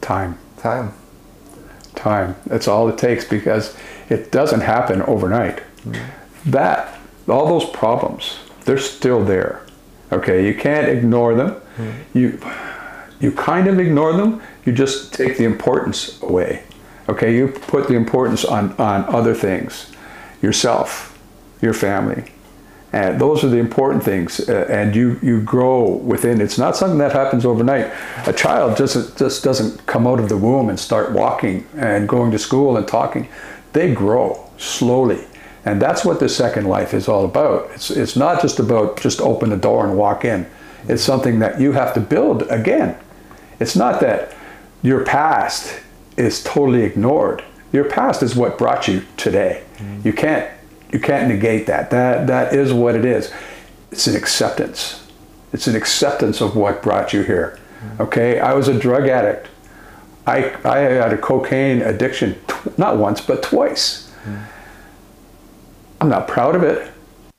Time. 0.00 0.38
Time. 0.58 0.92
time. 1.94 2.34
That's 2.46 2.66
all 2.66 2.88
it 2.88 2.98
takes 2.98 3.24
because 3.24 3.76
it 4.08 4.30
doesn't 4.30 4.60
happen 4.60 5.02
overnight. 5.02 5.62
That, 6.46 6.98
all 7.28 7.46
those 7.46 7.68
problems, 7.70 8.38
they're 8.64 8.78
still 8.78 9.24
there. 9.24 9.62
Okay, 10.12 10.46
you 10.46 10.54
can't 10.54 10.88
ignore 10.88 11.34
them. 11.34 11.60
You, 12.14 12.38
you 13.20 13.32
kind 13.32 13.66
of 13.66 13.78
ignore 13.78 14.12
them. 14.12 14.40
You 14.64 14.72
just 14.72 15.12
take 15.12 15.36
the 15.36 15.44
importance 15.44 16.20
away. 16.22 16.62
Okay, 17.08 17.36
you 17.36 17.48
put 17.48 17.86
the 17.88 17.94
importance 17.94 18.44
on 18.44 18.72
on 18.78 19.04
other 19.14 19.34
things, 19.34 19.92
yourself, 20.42 21.16
your 21.62 21.72
family, 21.72 22.24
and 22.92 23.20
those 23.20 23.44
are 23.44 23.48
the 23.48 23.58
important 23.58 24.02
things. 24.02 24.40
Uh, 24.48 24.66
and 24.68 24.96
you 24.96 25.18
you 25.22 25.40
grow 25.40 25.88
within. 25.88 26.40
It's 26.40 26.58
not 26.58 26.76
something 26.76 26.98
that 26.98 27.12
happens 27.12 27.44
overnight. 27.44 27.92
A 28.26 28.32
child 28.32 28.76
just 28.76 29.16
just 29.18 29.44
doesn't 29.44 29.86
come 29.86 30.06
out 30.06 30.18
of 30.18 30.28
the 30.28 30.36
womb 30.36 30.68
and 30.68 30.78
start 30.78 31.12
walking 31.12 31.64
and 31.76 32.08
going 32.08 32.32
to 32.32 32.38
school 32.38 32.76
and 32.76 32.88
talking. 32.88 33.28
They 33.76 33.92
grow 33.92 34.42
slowly. 34.56 35.22
And 35.66 35.82
that's 35.82 36.02
what 36.02 36.18
the 36.18 36.30
second 36.30 36.64
life 36.64 36.94
is 36.94 37.08
all 37.08 37.26
about. 37.26 37.70
It's, 37.72 37.90
it's 37.90 38.16
not 38.16 38.40
just 38.40 38.58
about 38.58 38.98
just 38.98 39.20
open 39.20 39.50
the 39.50 39.58
door 39.58 39.86
and 39.86 39.98
walk 39.98 40.24
in. 40.24 40.46
It's 40.88 41.02
something 41.02 41.40
that 41.40 41.60
you 41.60 41.72
have 41.72 41.92
to 41.92 42.00
build 42.00 42.44
again. 42.44 42.96
It's 43.60 43.76
not 43.76 44.00
that 44.00 44.34
your 44.82 45.04
past 45.04 45.78
is 46.16 46.42
totally 46.42 46.84
ignored. 46.84 47.44
Your 47.70 47.84
past 47.84 48.22
is 48.22 48.34
what 48.34 48.56
brought 48.56 48.88
you 48.88 49.02
today. 49.18 49.62
Mm-hmm. 49.76 50.08
You 50.08 50.14
can't 50.14 50.50
you 50.90 50.98
can't 50.98 51.28
negate 51.28 51.66
that. 51.66 51.90
That 51.90 52.28
that 52.28 52.54
is 52.54 52.72
what 52.72 52.94
it 52.94 53.04
is. 53.04 53.30
It's 53.92 54.06
an 54.06 54.16
acceptance. 54.16 55.06
It's 55.52 55.66
an 55.66 55.76
acceptance 55.76 56.40
of 56.40 56.56
what 56.56 56.82
brought 56.82 57.12
you 57.12 57.24
here. 57.24 57.58
Mm-hmm. 57.58 58.02
Okay, 58.04 58.40
I 58.40 58.54
was 58.54 58.68
a 58.68 58.78
drug 58.78 59.06
addict. 59.06 59.48
I 60.26 60.54
I 60.64 60.78
had 60.78 61.12
a 61.12 61.18
cocaine 61.18 61.82
addiction 61.82 62.38
not 62.76 62.98
once 62.98 63.20
but 63.20 63.42
twice. 63.42 64.12
I'm 66.00 66.08
not 66.08 66.28
proud 66.28 66.54
of 66.54 66.62
it, 66.62 66.90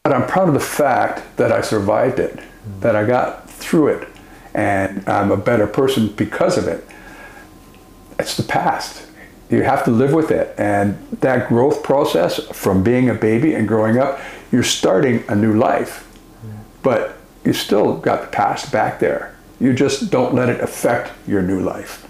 but 0.03 0.13
I'm 0.13 0.25
proud 0.25 0.47
of 0.47 0.53
the 0.53 0.59
fact 0.59 1.37
that 1.37 1.51
I 1.51 1.61
survived 1.61 2.17
it, 2.19 2.39
that 2.79 2.95
I 2.95 3.05
got 3.05 3.49
through 3.49 3.89
it, 3.89 4.07
and 4.53 5.07
I'm 5.07 5.31
a 5.31 5.37
better 5.37 5.67
person 5.67 6.07
because 6.07 6.57
of 6.57 6.67
it. 6.67 6.83
It's 8.17 8.35
the 8.35 8.43
past. 8.43 9.05
You 9.49 9.61
have 9.63 9.85
to 9.85 9.91
live 9.91 10.13
with 10.13 10.31
it. 10.31 10.55
And 10.57 10.97
that 11.21 11.47
growth 11.47 11.83
process 11.83 12.39
from 12.47 12.83
being 12.83 13.09
a 13.09 13.13
baby 13.13 13.53
and 13.53 13.67
growing 13.67 13.97
up, 13.97 14.19
you're 14.51 14.63
starting 14.63 15.23
a 15.27 15.35
new 15.35 15.53
life. 15.53 16.03
But 16.83 17.17
you 17.45 17.53
still 17.53 17.97
got 17.97 18.21
the 18.21 18.27
past 18.27 18.71
back 18.71 18.99
there. 18.99 19.35
You 19.59 19.73
just 19.73 20.09
don't 20.09 20.33
let 20.33 20.49
it 20.49 20.61
affect 20.61 21.11
your 21.27 21.41
new 21.41 21.59
life. 21.59 22.06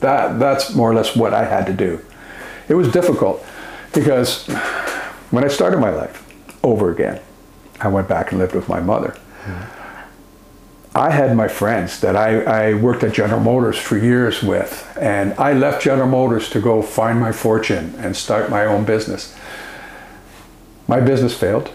That, 0.00 0.38
that's 0.38 0.74
more 0.74 0.90
or 0.90 0.94
less 0.94 1.14
what 1.14 1.34
I 1.34 1.44
had 1.44 1.66
to 1.66 1.72
do. 1.72 2.04
It 2.68 2.74
was 2.74 2.90
difficult 2.90 3.44
because 3.92 4.46
when 5.30 5.44
I 5.44 5.48
started 5.48 5.78
my 5.78 5.90
life 5.90 6.26
over 6.62 6.90
again, 6.90 7.20
I 7.80 7.88
went 7.88 8.08
back 8.08 8.32
and 8.32 8.40
lived 8.40 8.54
with 8.54 8.68
my 8.68 8.80
mother. 8.80 9.16
I 10.94 11.10
had 11.10 11.36
my 11.36 11.46
friends 11.46 12.00
that 12.00 12.16
I, 12.16 12.42
I 12.42 12.74
worked 12.74 13.04
at 13.04 13.12
General 13.12 13.40
Motors 13.40 13.78
for 13.78 13.96
years 13.96 14.42
with, 14.42 14.92
and 15.00 15.32
I 15.34 15.52
left 15.52 15.82
General 15.82 16.08
Motors 16.08 16.50
to 16.50 16.60
go 16.60 16.82
find 16.82 17.20
my 17.20 17.30
fortune 17.30 17.94
and 17.98 18.16
start 18.16 18.50
my 18.50 18.64
own 18.66 18.84
business. 18.84 19.36
My 20.88 20.98
business 20.98 21.36
failed. 21.36 21.70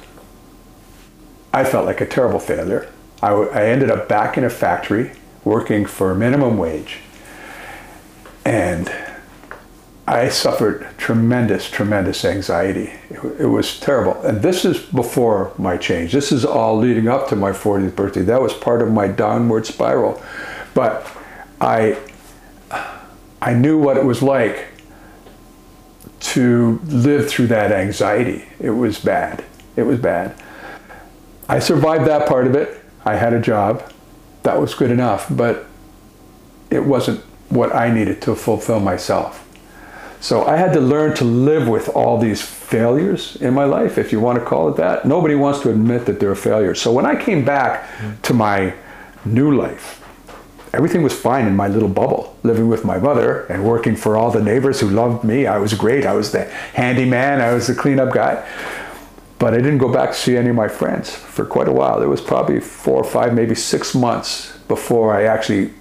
I 1.54 1.64
felt 1.64 1.86
like 1.86 2.02
a 2.02 2.06
terrible 2.06 2.40
failure. 2.40 2.92
I, 3.24 3.32
I 3.32 3.66
ended 3.68 3.90
up 3.90 4.10
back 4.10 4.38
in 4.38 4.44
a 4.44 4.50
factory 4.50 5.14
working 5.46 5.86
for 5.86 6.14
minimum 6.14 6.58
wage. 6.58 7.00
And 8.46 8.94
I 10.08 10.30
suffered 10.30 10.88
tremendous, 10.98 11.70
tremendous 11.70 12.24
anxiety. 12.24 12.94
It, 13.10 13.42
it 13.42 13.48
was 13.48 13.80
terrible. 13.80 14.22
And 14.22 14.42
this 14.42 14.64
is 14.64 14.80
before 14.80 15.52
my 15.58 15.78
change. 15.78 16.14
This 16.14 16.32
is 16.32 16.46
all 16.46 16.78
leading 16.78 17.08
up 17.08 17.28
to 17.30 17.36
my 17.36 17.52
40th 17.52 17.96
birthday. 17.96 18.22
That 18.22 18.42
was 18.42 18.54
part 18.54 18.84
of 18.84 18.92
my 18.92 19.08
downward 19.08 19.66
spiral. 19.66 20.22
But 20.76 21.12
I, 21.60 21.98
I 23.42 23.54
knew 23.54 23.80
what 23.80 23.98
it 23.98 24.06
was 24.06 24.22
like 24.22 24.68
to 26.20 26.80
live 26.86 27.28
through 27.28 27.48
that 27.48 27.72
anxiety. 27.72 28.46
It 28.60 28.72
was 28.72 29.00
bad. 29.00 29.44
It 29.76 29.84
was 29.84 30.00
bad. 30.00 30.40
I 31.50 31.60
survived 31.60 32.06
that 32.06 32.28
part 32.28 32.46
of 32.46 32.56
it. 32.56 32.84
I 33.04 33.16
had 33.16 33.34
a 33.34 33.42
job. 33.42 33.92
That 34.44 34.60
was 34.60 34.76
good 34.76 34.92
enough, 34.92 35.28
but 35.30 35.66
it 36.70 36.84
wasn't 36.84 37.24
what 37.56 37.74
I 37.74 37.92
needed 37.92 38.22
to 38.24 38.36
fulfill 38.36 38.80
myself. 38.80 39.42
So 40.20 40.46
I 40.46 40.58
had 40.58 40.74
to 40.74 40.82
learn 40.82 41.16
to 41.18 41.24
live 41.24 41.68
with 41.68 41.90
all 41.90 42.18
these 42.18 42.42
failures 42.42 43.36
in 43.38 43.54
my 43.54 43.66
life, 43.66 43.98
if 43.98 44.12
you 44.12 44.20
want 44.20 44.40
to 44.40 44.46
call 44.46 44.70
it 44.70 44.78
that. 44.78 45.06
Nobody 45.06 45.36
wants 45.36 45.60
to 45.62 45.70
admit 45.70 46.06
that 46.08 46.20
they're 46.20 46.36
failures. 46.36 46.82
So 46.82 46.92
when 46.92 47.06
I 47.06 47.16
came 47.16 47.46
back 47.46 47.88
to 48.24 48.34
my 48.34 48.74
new 49.24 49.56
life, 49.56 50.02
everything 50.74 51.04
was 51.04 51.14
fine 51.14 51.46
in 51.46 51.56
my 51.56 51.68
little 51.68 51.90
bubble, 51.90 52.36
living 52.44 52.68
with 52.68 52.84
my 52.84 52.98
mother 52.98 53.46
and 53.46 53.64
working 53.64 53.96
for 53.96 54.18
all 54.18 54.32
the 54.32 54.44
neighbors 54.44 54.80
who 54.80 54.90
loved 54.90 55.24
me. 55.24 55.46
I 55.46 55.58
was 55.60 55.74
great. 55.74 56.06
I 56.06 56.14
was 56.14 56.32
the 56.32 56.46
handyman, 56.74 57.40
I 57.40 57.54
was 57.54 57.68
the 57.68 57.76
cleanup 57.76 58.14
guy. 58.14 58.48
But 59.38 59.54
I 59.54 59.58
didn't 59.58 59.78
go 59.78 59.92
back 59.92 60.10
to 60.12 60.16
see 60.16 60.38
any 60.38 60.50
of 60.50 60.56
my 60.56 60.70
friends 60.70 61.14
for 61.14 61.46
quite 61.46 61.68
a 61.68 61.72
while. 61.72 62.02
It 62.02 62.08
was 62.08 62.22
probably 62.22 62.60
four 62.62 63.02
or 63.02 63.04
five, 63.04 63.34
maybe 63.34 63.54
six 63.54 63.94
months 63.94 64.58
before 64.68 65.16
I 65.16 65.26
actually 65.26 65.74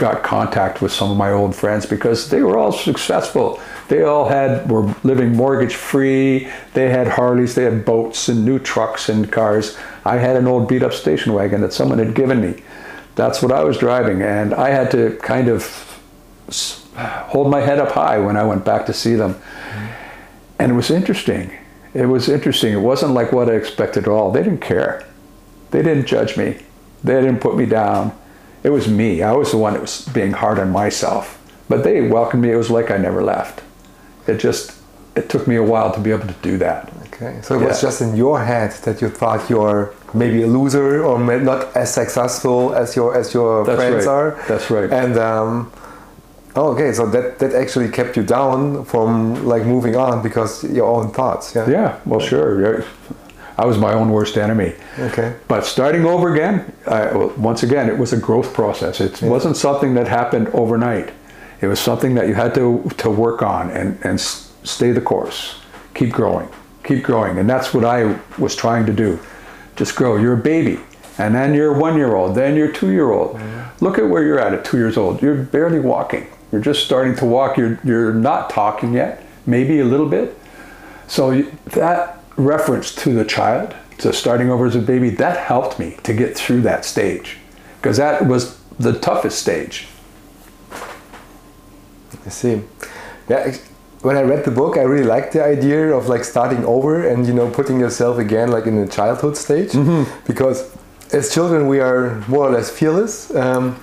got 0.00 0.24
contact 0.24 0.82
with 0.82 0.90
some 0.90 1.10
of 1.10 1.16
my 1.16 1.30
old 1.30 1.54
friends 1.54 1.86
because 1.86 2.30
they 2.30 2.42
were 2.42 2.56
all 2.58 2.72
successful. 2.72 3.60
They 3.88 4.02
all 4.02 4.28
had 4.28 4.68
were 4.68 4.94
living 5.04 5.36
mortgage 5.36 5.74
free. 5.74 6.48
They 6.74 6.88
had 6.88 7.06
Harleys, 7.06 7.54
they 7.54 7.64
had 7.64 7.84
boats 7.84 8.28
and 8.28 8.44
new 8.44 8.58
trucks 8.58 9.08
and 9.08 9.30
cars. 9.30 9.78
I 10.04 10.16
had 10.16 10.36
an 10.36 10.46
old 10.48 10.68
beat 10.68 10.82
up 10.82 10.94
station 10.94 11.34
wagon 11.34 11.60
that 11.60 11.72
someone 11.72 11.98
had 11.98 12.14
given 12.14 12.40
me. 12.40 12.62
That's 13.14 13.42
what 13.42 13.52
I 13.52 13.62
was 13.62 13.76
driving, 13.76 14.22
and 14.22 14.54
I 14.54 14.70
had 14.70 14.90
to 14.92 15.16
kind 15.22 15.48
of 15.48 15.62
hold 16.96 17.50
my 17.50 17.60
head 17.60 17.78
up 17.78 17.92
high 17.92 18.18
when 18.18 18.36
I 18.36 18.44
went 18.44 18.64
back 18.64 18.86
to 18.86 18.92
see 18.92 19.14
them. 19.14 19.40
And 20.58 20.72
it 20.72 20.74
was 20.74 20.90
interesting. 20.90 21.52
It 21.92 22.06
was 22.06 22.28
interesting. 22.28 22.72
It 22.72 22.80
wasn't 22.80 23.12
like 23.12 23.32
what 23.32 23.50
I 23.50 23.54
expected 23.54 24.04
at 24.04 24.08
all. 24.08 24.30
They 24.30 24.42
didn't 24.42 24.60
care. 24.60 25.04
They 25.70 25.82
didn't 25.82 26.06
judge 26.06 26.36
me. 26.36 26.58
They 27.04 27.20
didn't 27.20 27.40
put 27.40 27.56
me 27.56 27.66
down. 27.66 28.16
It 28.62 28.70
was 28.70 28.88
me. 28.88 29.22
I 29.22 29.32
was 29.32 29.50
the 29.52 29.58
one 29.58 29.72
that 29.74 29.82
was 29.82 30.06
being 30.12 30.32
hard 30.32 30.58
on 30.58 30.70
myself. 30.70 31.38
But 31.68 31.84
they 31.84 32.00
welcomed 32.00 32.42
me. 32.42 32.50
It 32.50 32.56
was 32.56 32.70
like 32.70 32.90
I 32.90 32.96
never 32.96 33.22
left. 33.22 33.62
It 34.26 34.38
just 34.38 34.80
it 35.16 35.28
took 35.28 35.46
me 35.46 35.56
a 35.56 35.62
while 35.62 35.92
to 35.92 36.00
be 36.00 36.10
able 36.10 36.26
to 36.26 36.34
do 36.42 36.58
that. 36.58 36.92
Okay, 37.06 37.40
so 37.42 37.60
it 37.60 37.66
was 37.66 37.80
just 37.80 38.00
in 38.00 38.16
your 38.16 38.42
head 38.42 38.72
that 38.84 39.02
you 39.02 39.08
thought 39.08 39.50
you're 39.50 39.94
maybe 40.14 40.42
a 40.42 40.46
loser 40.46 41.04
or 41.04 41.18
not 41.18 41.76
as 41.76 41.92
successful 41.92 42.74
as 42.74 42.96
your 42.96 43.16
as 43.16 43.34
your 43.34 43.64
That's 43.64 43.76
friends 43.76 44.06
right. 44.06 44.12
are. 44.12 44.44
That's 44.48 44.70
right. 44.70 44.90
And 44.90 45.18
um, 45.18 45.72
oh, 46.56 46.72
okay, 46.72 46.92
so 46.92 47.06
that 47.10 47.38
that 47.40 47.52
actually 47.52 47.90
kept 47.90 48.16
you 48.16 48.22
down 48.22 48.84
from 48.84 49.44
like 49.46 49.64
moving 49.64 49.96
on 49.96 50.22
because 50.22 50.64
your 50.64 50.86
own 50.86 51.10
thoughts. 51.12 51.54
Yeah. 51.54 51.68
Yeah, 51.68 52.00
well, 52.06 52.20
sure. 52.20 52.84
Yeah. 53.60 53.64
I 53.64 53.66
was 53.66 53.78
my 53.78 53.92
own 53.92 54.10
worst 54.10 54.36
enemy. 54.36 54.74
Okay. 54.98 55.34
But 55.48 55.64
starting 55.64 56.04
over 56.04 56.32
again, 56.34 56.72
I, 56.86 57.14
once 57.36 57.62
again, 57.62 57.88
it 57.88 57.98
was 57.98 58.12
a 58.12 58.16
growth 58.16 58.54
process. 58.54 59.00
It 59.00 59.22
wasn't 59.22 59.56
something 59.56 59.94
that 59.94 60.08
happened 60.08 60.48
overnight. 60.48 61.12
It 61.60 61.66
was 61.66 61.78
something 61.78 62.14
that 62.14 62.26
you 62.26 62.34
had 62.34 62.54
to 62.54 62.90
to 62.98 63.10
work 63.10 63.42
on 63.42 63.70
and 63.70 63.98
and 64.04 64.20
stay 64.20 64.92
the 64.92 65.00
course, 65.00 65.56
keep 65.94 66.10
growing, 66.10 66.48
keep 66.84 67.04
growing, 67.04 67.38
and 67.38 67.48
that's 67.48 67.74
what 67.74 67.84
I 67.84 68.18
was 68.38 68.56
trying 68.56 68.86
to 68.86 68.92
do. 68.92 69.18
Just 69.76 69.94
grow. 69.94 70.16
You're 70.16 70.34
a 70.34 70.42
baby, 70.42 70.78
and 71.18 71.34
then 71.34 71.54
you're 71.54 71.72
one 71.78 71.96
year 71.96 72.14
old, 72.16 72.34
then 72.34 72.56
you're 72.56 72.72
two 72.72 72.90
year 72.90 73.10
old. 73.10 73.38
Look 73.80 73.98
at 73.98 74.08
where 74.08 74.22
you're 74.22 74.38
at 74.38 74.54
at 74.54 74.64
two 74.64 74.78
years 74.78 74.96
old. 74.96 75.22
You're 75.22 75.36
barely 75.36 75.80
walking. 75.80 76.26
You're 76.52 76.60
just 76.62 76.84
starting 76.84 77.14
to 77.16 77.26
walk. 77.26 77.58
You're 77.58 77.78
you're 77.84 78.14
not 78.14 78.48
talking 78.50 78.94
yet, 78.94 79.22
maybe 79.46 79.80
a 79.80 79.84
little 79.84 80.08
bit. 80.08 80.38
So 81.08 81.42
that 81.74 82.19
reference 82.44 82.94
to 82.96 83.12
the 83.12 83.24
child, 83.24 83.74
to 83.98 84.12
starting 84.12 84.50
over 84.50 84.66
as 84.66 84.76
a 84.76 84.80
baby, 84.80 85.10
that 85.10 85.36
helped 85.46 85.78
me 85.78 85.96
to 86.02 86.12
get 86.14 86.36
through 86.36 86.62
that 86.62 86.84
stage, 86.84 87.38
because 87.76 87.96
that 87.98 88.26
was 88.26 88.58
the 88.78 88.98
toughest 88.98 89.38
stage. 89.38 89.86
I 92.26 92.28
see. 92.30 92.62
Yeah, 93.28 93.54
when 94.02 94.16
I 94.16 94.22
read 94.22 94.44
the 94.44 94.50
book, 94.50 94.76
I 94.76 94.82
really 94.82 95.04
liked 95.04 95.32
the 95.32 95.44
idea 95.44 95.94
of 95.94 96.08
like 96.08 96.24
starting 96.24 96.64
over 96.64 97.06
and 97.06 97.26
you 97.26 97.32
know 97.34 97.50
putting 97.50 97.78
yourself 97.80 98.18
again 98.18 98.50
like 98.50 98.66
in 98.66 98.76
the 98.84 98.90
childhood 98.90 99.36
stage, 99.36 99.72
because 100.26 100.70
as 101.12 101.32
children 101.32 101.66
we 101.68 101.80
are 101.80 102.20
more 102.28 102.46
or 102.48 102.50
less 102.50 102.70
fearless. 102.70 103.34
Um, 103.34 103.76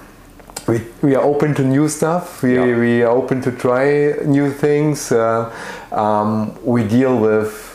we, 0.68 0.82
we 1.02 1.16
are 1.16 1.24
open 1.24 1.54
to 1.56 1.64
new 1.64 1.88
stuff. 1.88 2.44
We, 2.44 2.56
Yeah. 2.56 2.78
we 2.78 3.02
are 3.02 3.10
open 3.12 3.42
to 3.44 3.52
try 3.54 4.16
new 4.26 4.52
things. 4.52 5.14
Uh, 5.14 5.50
um, 5.94 6.58
we 6.62 6.84
deal 6.84 7.18
with 7.18 7.67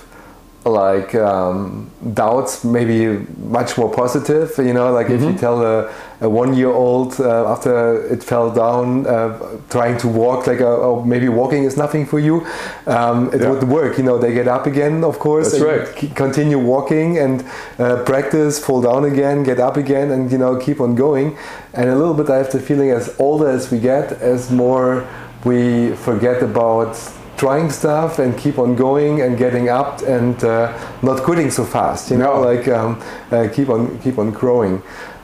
like 0.64 1.14
um, 1.14 1.90
doubts, 2.14 2.64
maybe 2.64 3.26
much 3.38 3.76
more 3.76 3.90
positive. 3.92 4.52
You 4.58 4.72
know, 4.72 4.92
like 4.92 5.10
if 5.10 5.20
you 5.20 5.32
tell 5.36 5.60
a, 5.62 5.92
a 6.20 6.28
one-year-old 6.28 7.20
uh, 7.20 7.50
after 7.50 8.06
it 8.06 8.22
fell 8.22 8.50
down, 8.50 9.06
uh, 9.06 9.38
trying 9.70 9.98
to 9.98 10.08
walk, 10.08 10.46
like 10.46 10.60
uh 10.60 10.86
oh, 10.86 11.02
maybe 11.04 11.28
walking 11.28 11.64
is 11.64 11.76
nothing 11.76 12.06
for 12.06 12.20
you, 12.20 12.46
um, 12.86 13.28
it 13.34 13.40
Yeah. 13.40 13.50
would 13.50 13.64
work. 13.64 13.98
You 13.98 14.04
know, 14.04 14.18
they 14.18 14.32
get 14.32 14.46
up 14.46 14.66
again, 14.66 15.02
of 15.04 15.18
course. 15.18 15.50
That's 15.52 15.64
and 15.64 16.00
right. 16.04 16.14
Continue 16.14 16.58
walking 16.60 17.18
and 17.18 17.44
uh, 17.78 17.96
practice, 18.04 18.58
fall 18.64 18.80
down 18.82 19.04
again, 19.04 19.42
get 19.42 19.58
up 19.58 19.76
again, 19.76 20.10
and 20.12 20.30
you 20.30 20.38
know 20.38 20.56
keep 20.56 20.80
on 20.80 20.94
going. 20.94 21.36
And 21.74 21.88
a 21.90 21.96
little 21.96 22.14
bit, 22.14 22.30
I 22.30 22.36
have 22.36 22.50
the 22.52 22.60
feeling 22.60 22.90
as 22.90 23.14
older 23.18 23.48
as 23.48 23.70
we 23.72 23.78
get, 23.80 24.12
as 24.12 24.50
more 24.50 25.04
we 25.44 25.90
forget 25.96 26.40
about 26.42 26.94
trying 27.42 27.70
stuff 27.70 28.20
and 28.20 28.30
keep 28.38 28.56
on 28.64 28.76
going 28.76 29.20
and 29.22 29.36
getting 29.36 29.68
up 29.68 30.00
and 30.02 30.36
uh, 30.44 30.72
not 31.02 31.18
quitting 31.26 31.50
so 31.50 31.64
fast. 31.64 32.10
You 32.10 32.18
know, 32.22 32.34
No. 32.34 32.48
like 32.50 32.68
um, 32.68 32.90
uh, 33.32 33.48
keep 33.56 33.68
on 33.68 33.98
keep 34.04 34.16
on 34.22 34.30
growing. 34.30 34.74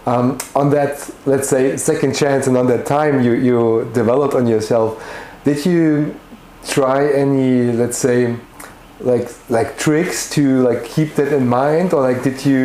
Um, 0.06 0.26
on 0.60 0.70
that, 0.70 0.92
let's 1.26 1.48
say, 1.54 1.76
second 1.76 2.12
chance, 2.22 2.48
and 2.48 2.56
on 2.56 2.66
that 2.72 2.84
time 2.86 3.14
you 3.26 3.32
you 3.48 3.58
developed 4.00 4.34
on 4.34 4.44
yourself, 4.54 4.90
did 5.44 5.58
you 5.70 5.84
try 6.76 7.00
any, 7.24 7.50
let's 7.80 7.98
say, 8.08 8.18
like 9.00 9.28
like 9.48 9.68
tricks 9.78 10.18
to 10.36 10.42
like 10.68 10.82
keep 10.94 11.08
that 11.18 11.30
in 11.32 11.46
mind, 11.46 11.88
or 11.94 12.00
like 12.08 12.20
did 12.28 12.38
you 12.50 12.62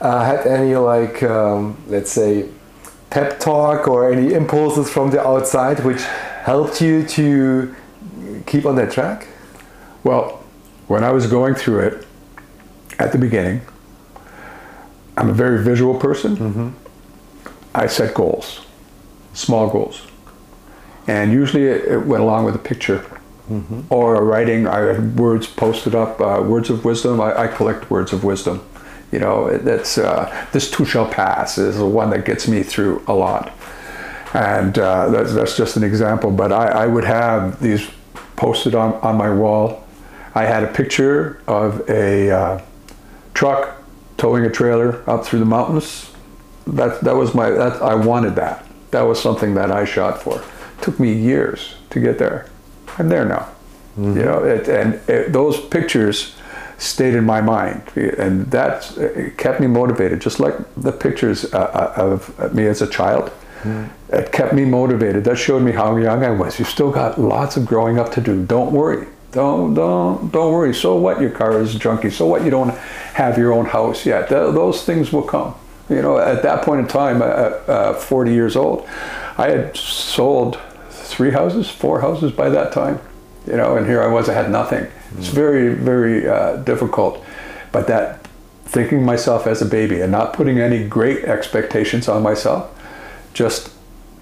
uh, 0.00 0.24
had 0.30 0.40
any 0.58 0.74
like 0.94 1.22
um, 1.22 1.76
let's 1.94 2.10
say 2.10 2.48
pep 3.10 3.38
talk 3.38 3.86
or 3.86 3.98
any 4.12 4.34
impulses 4.40 4.86
from 4.94 5.06
the 5.14 5.20
outside 5.32 5.78
which 5.88 6.02
helped 6.52 6.80
you 6.86 7.06
to 7.06 7.26
keep 8.46 8.66
on 8.66 8.76
that 8.76 8.90
track? 8.92 9.26
Well, 10.04 10.42
when 10.88 11.02
I 11.04 11.10
was 11.10 11.26
going 11.26 11.54
through 11.54 11.80
it 11.80 12.06
at 12.98 13.12
the 13.12 13.18
beginning, 13.18 13.60
I'm 15.16 15.28
a 15.30 15.32
very 15.34 15.62
visual 15.62 15.98
person. 15.98 16.74
I 17.74 17.86
set 17.86 18.14
goals, 18.14 18.60
small 19.34 19.68
goals. 19.68 20.02
And 21.06 21.32
usually 21.32 21.64
it, 21.66 21.84
it 21.84 22.06
went 22.06 22.22
along 22.22 22.44
with 22.44 22.54
a 22.54 22.58
picture 22.60 23.04
or 23.90 24.16
a 24.16 24.22
writing. 24.22 24.66
I 24.66 24.78
had 24.80 25.18
words 25.18 25.46
posted 25.46 25.94
up, 25.94 26.20
uh, 26.20 26.42
words 26.44 26.68
of 26.68 26.84
wisdom. 26.84 27.20
I, 27.20 27.42
I 27.42 27.46
collect 27.48 27.90
words 27.90 28.12
of 28.12 28.24
wisdom. 28.24 28.60
You 29.12 29.20
know, 29.20 29.46
it- 29.46 29.64
that's 29.64 29.98
uh, 29.98 30.46
this 30.52 30.68
too 30.70 30.84
shall 30.84 31.06
pass 31.08 31.56
is 31.58 31.76
the 31.78 31.86
one 31.86 32.10
that 32.10 32.24
gets 32.24 32.48
me 32.48 32.62
through 32.64 33.02
a 33.06 33.12
lot. 33.14 33.52
And 34.34 34.76
uh, 34.78 35.10
that's, 35.10 35.32
that's 35.32 35.56
just 35.56 35.76
an 35.76 35.84
example. 35.84 36.30
But 36.32 36.52
I, 36.52 36.66
I 36.66 36.86
would 36.86 37.04
have 37.04 37.60
these 37.62 37.88
posted 38.36 38.74
on, 38.74 38.94
on 38.94 39.16
my 39.16 39.32
wall. 39.32 39.86
I 40.34 40.44
had 40.44 40.62
a 40.62 40.72
picture 40.72 41.40
of 41.46 41.88
a 41.88 42.30
uh, 42.30 42.62
truck 43.34 43.82
towing 44.16 44.44
a 44.44 44.50
trailer 44.50 45.08
up 45.08 45.24
through 45.24 45.38
the 45.38 45.46
mountains. 45.46 46.12
That, 46.66 47.00
that 47.02 47.14
was 47.16 47.34
my, 47.34 47.50
that, 47.50 47.80
I 47.82 47.94
wanted 47.94 48.34
that. 48.36 48.66
That 48.90 49.02
was 49.02 49.20
something 49.20 49.54
that 49.54 49.70
I 49.70 49.84
shot 49.84 50.22
for. 50.22 50.38
It 50.38 50.82
took 50.82 51.00
me 51.00 51.12
years 51.12 51.74
to 51.90 52.00
get 52.00 52.18
there. 52.18 52.48
I'm 52.98 53.08
there 53.08 53.24
now. 53.24 53.48
You 53.98 54.24
know, 54.24 54.44
it, 54.44 54.68
and 54.68 54.94
it, 55.08 55.32
those 55.32 55.58
pictures 55.58 56.34
stayed 56.76 57.14
in 57.14 57.24
my 57.24 57.40
mind, 57.40 57.82
and 57.96 58.46
that 58.50 59.34
kept 59.38 59.58
me 59.58 59.66
motivated. 59.66 60.20
Just 60.20 60.38
like 60.38 60.54
the 60.76 60.92
pictures 60.92 61.52
uh, 61.54 61.58
uh, 61.58 62.02
of 62.02 62.54
me 62.54 62.66
as 62.66 62.82
a 62.82 62.86
child, 62.86 63.30
it 64.08 64.32
kept 64.32 64.52
me 64.52 64.64
motivated. 64.64 65.24
That 65.24 65.36
showed 65.36 65.62
me 65.62 65.72
how 65.72 65.96
young 65.96 66.24
I 66.24 66.30
was. 66.30 66.58
You've 66.58 66.68
still 66.68 66.90
got 66.90 67.20
lots 67.20 67.56
of 67.56 67.66
growing 67.66 67.98
up 67.98 68.12
to 68.12 68.20
do. 68.20 68.44
Don't 68.44 68.72
worry. 68.72 69.06
Don't 69.32 69.74
don't 69.74 70.32
don't 70.32 70.52
worry. 70.52 70.74
So 70.74 70.96
what? 70.96 71.20
Your 71.20 71.30
car 71.30 71.60
is 71.60 71.74
junky. 71.74 72.10
So 72.12 72.26
what? 72.26 72.44
You 72.44 72.50
don't 72.50 72.70
have 73.14 73.36
your 73.36 73.52
own 73.52 73.66
house 73.66 74.06
yet. 74.06 74.28
Th- 74.28 74.54
those 74.54 74.84
things 74.84 75.12
will 75.12 75.22
come. 75.22 75.54
You 75.88 76.02
know, 76.02 76.18
at 76.18 76.42
that 76.42 76.62
point 76.64 76.80
in 76.80 76.88
time, 76.88 77.22
uh, 77.22 77.24
uh, 77.24 77.94
40 77.94 78.32
years 78.32 78.56
old, 78.56 78.88
I 79.38 79.50
had 79.50 79.76
sold 79.76 80.58
three 80.90 81.30
houses, 81.30 81.70
four 81.70 82.00
houses 82.00 82.32
by 82.32 82.48
that 82.48 82.72
time. 82.72 82.98
You 83.46 83.56
know, 83.56 83.76
and 83.76 83.86
here 83.86 84.02
I 84.02 84.08
was. 84.08 84.28
I 84.28 84.34
had 84.34 84.50
nothing. 84.50 84.86
It's 85.18 85.28
very 85.28 85.74
very 85.74 86.28
uh, 86.28 86.56
difficult. 86.56 87.24
But 87.72 87.86
that 87.88 88.26
thinking 88.64 89.04
myself 89.04 89.46
as 89.46 89.62
a 89.62 89.66
baby 89.66 90.00
and 90.00 90.10
not 90.10 90.32
putting 90.32 90.58
any 90.58 90.86
great 90.86 91.24
expectations 91.24 92.08
on 92.08 92.22
myself, 92.22 92.75
just 93.36 93.70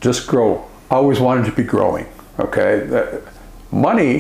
just 0.01 0.27
grow. 0.27 0.65
Always 0.91 1.19
wanted 1.21 1.45
to 1.47 1.53
be 1.53 1.63
growing. 1.75 2.07
Okay, 2.39 2.73
That- 2.93 3.23
money 3.71 4.15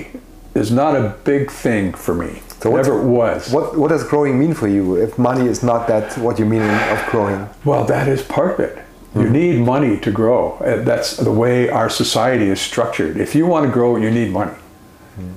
is 0.54 0.70
not 0.70 0.92
a 0.96 1.14
big 1.24 1.50
thing 1.50 1.92
for 2.04 2.14
me. 2.14 2.30
So 2.62 2.70
what's- 2.70 2.88
Never 2.88 3.00
was. 3.02 3.40
What 3.56 3.66
what 3.80 3.88
does 3.90 4.04
growing 4.12 4.34
mean 4.38 4.54
for 4.54 4.68
you? 4.68 4.84
If 5.06 5.18
money 5.18 5.46
is 5.54 5.60
not 5.62 5.80
that 5.92 6.04
what 6.24 6.38
you 6.38 6.46
mean 6.54 6.62
of 6.94 6.98
growing? 7.12 7.40
Well, 7.64 7.84
that 7.94 8.06
is 8.14 8.22
part 8.22 8.50
of 8.54 8.60
it. 8.68 8.74
You 9.22 9.28
need 9.30 9.56
money 9.74 9.94
to 10.06 10.10
grow. 10.20 10.40
Uh, 10.60 10.82
That's 10.90 11.10
the 11.28 11.30
way 11.42 11.56
our 11.80 11.88
society 12.02 12.48
is 12.54 12.60
structured. 12.70 13.14
If 13.26 13.30
you 13.36 13.44
want 13.52 13.62
to 13.66 13.72
grow, 13.78 13.90
you 14.04 14.10
need 14.10 14.30
money. 14.32 14.56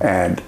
And 0.02 0.42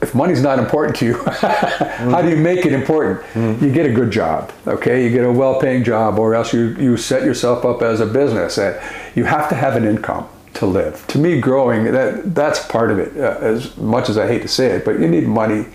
if 0.00 0.14
money's 0.14 0.42
not 0.42 0.58
important 0.58 0.96
to 0.98 1.06
you, 1.06 1.14
how 1.24 2.22
do 2.22 2.28
you 2.30 2.36
make 2.36 2.64
it 2.64 2.72
important? 2.72 3.24
You 3.62 3.72
get 3.72 3.86
a 3.86 3.92
good 3.92 4.10
job, 4.10 4.52
okay? 4.66 5.04
You 5.04 5.10
get 5.10 5.24
a 5.24 5.32
well-paying 5.32 5.84
job, 5.84 6.18
or 6.18 6.34
else 6.34 6.52
you, 6.52 6.68
you 6.78 6.96
set 6.96 7.24
yourself 7.24 7.64
up 7.64 7.82
as 7.82 8.00
a 8.00 8.06
business. 8.06 8.58
Uh, 8.58 8.80
You 9.14 9.24
have 9.24 9.48
to 9.48 9.54
have 9.54 9.76
an 9.76 9.84
income 9.84 10.28
to 10.54 10.66
live. 10.66 11.06
To 11.08 11.18
me, 11.18 11.40
growing 11.40 11.92
that 11.92 12.34
that's 12.34 12.64
part 12.66 12.90
of 12.90 12.98
it. 12.98 13.16
Uh, 13.16 13.38
as 13.40 13.76
much 13.76 14.08
as 14.08 14.16
I 14.16 14.26
hate 14.26 14.42
to 14.42 14.48
say 14.48 14.66
it, 14.66 14.84
but 14.84 14.98
you 15.00 15.08
need 15.08 15.26
money 15.26 15.66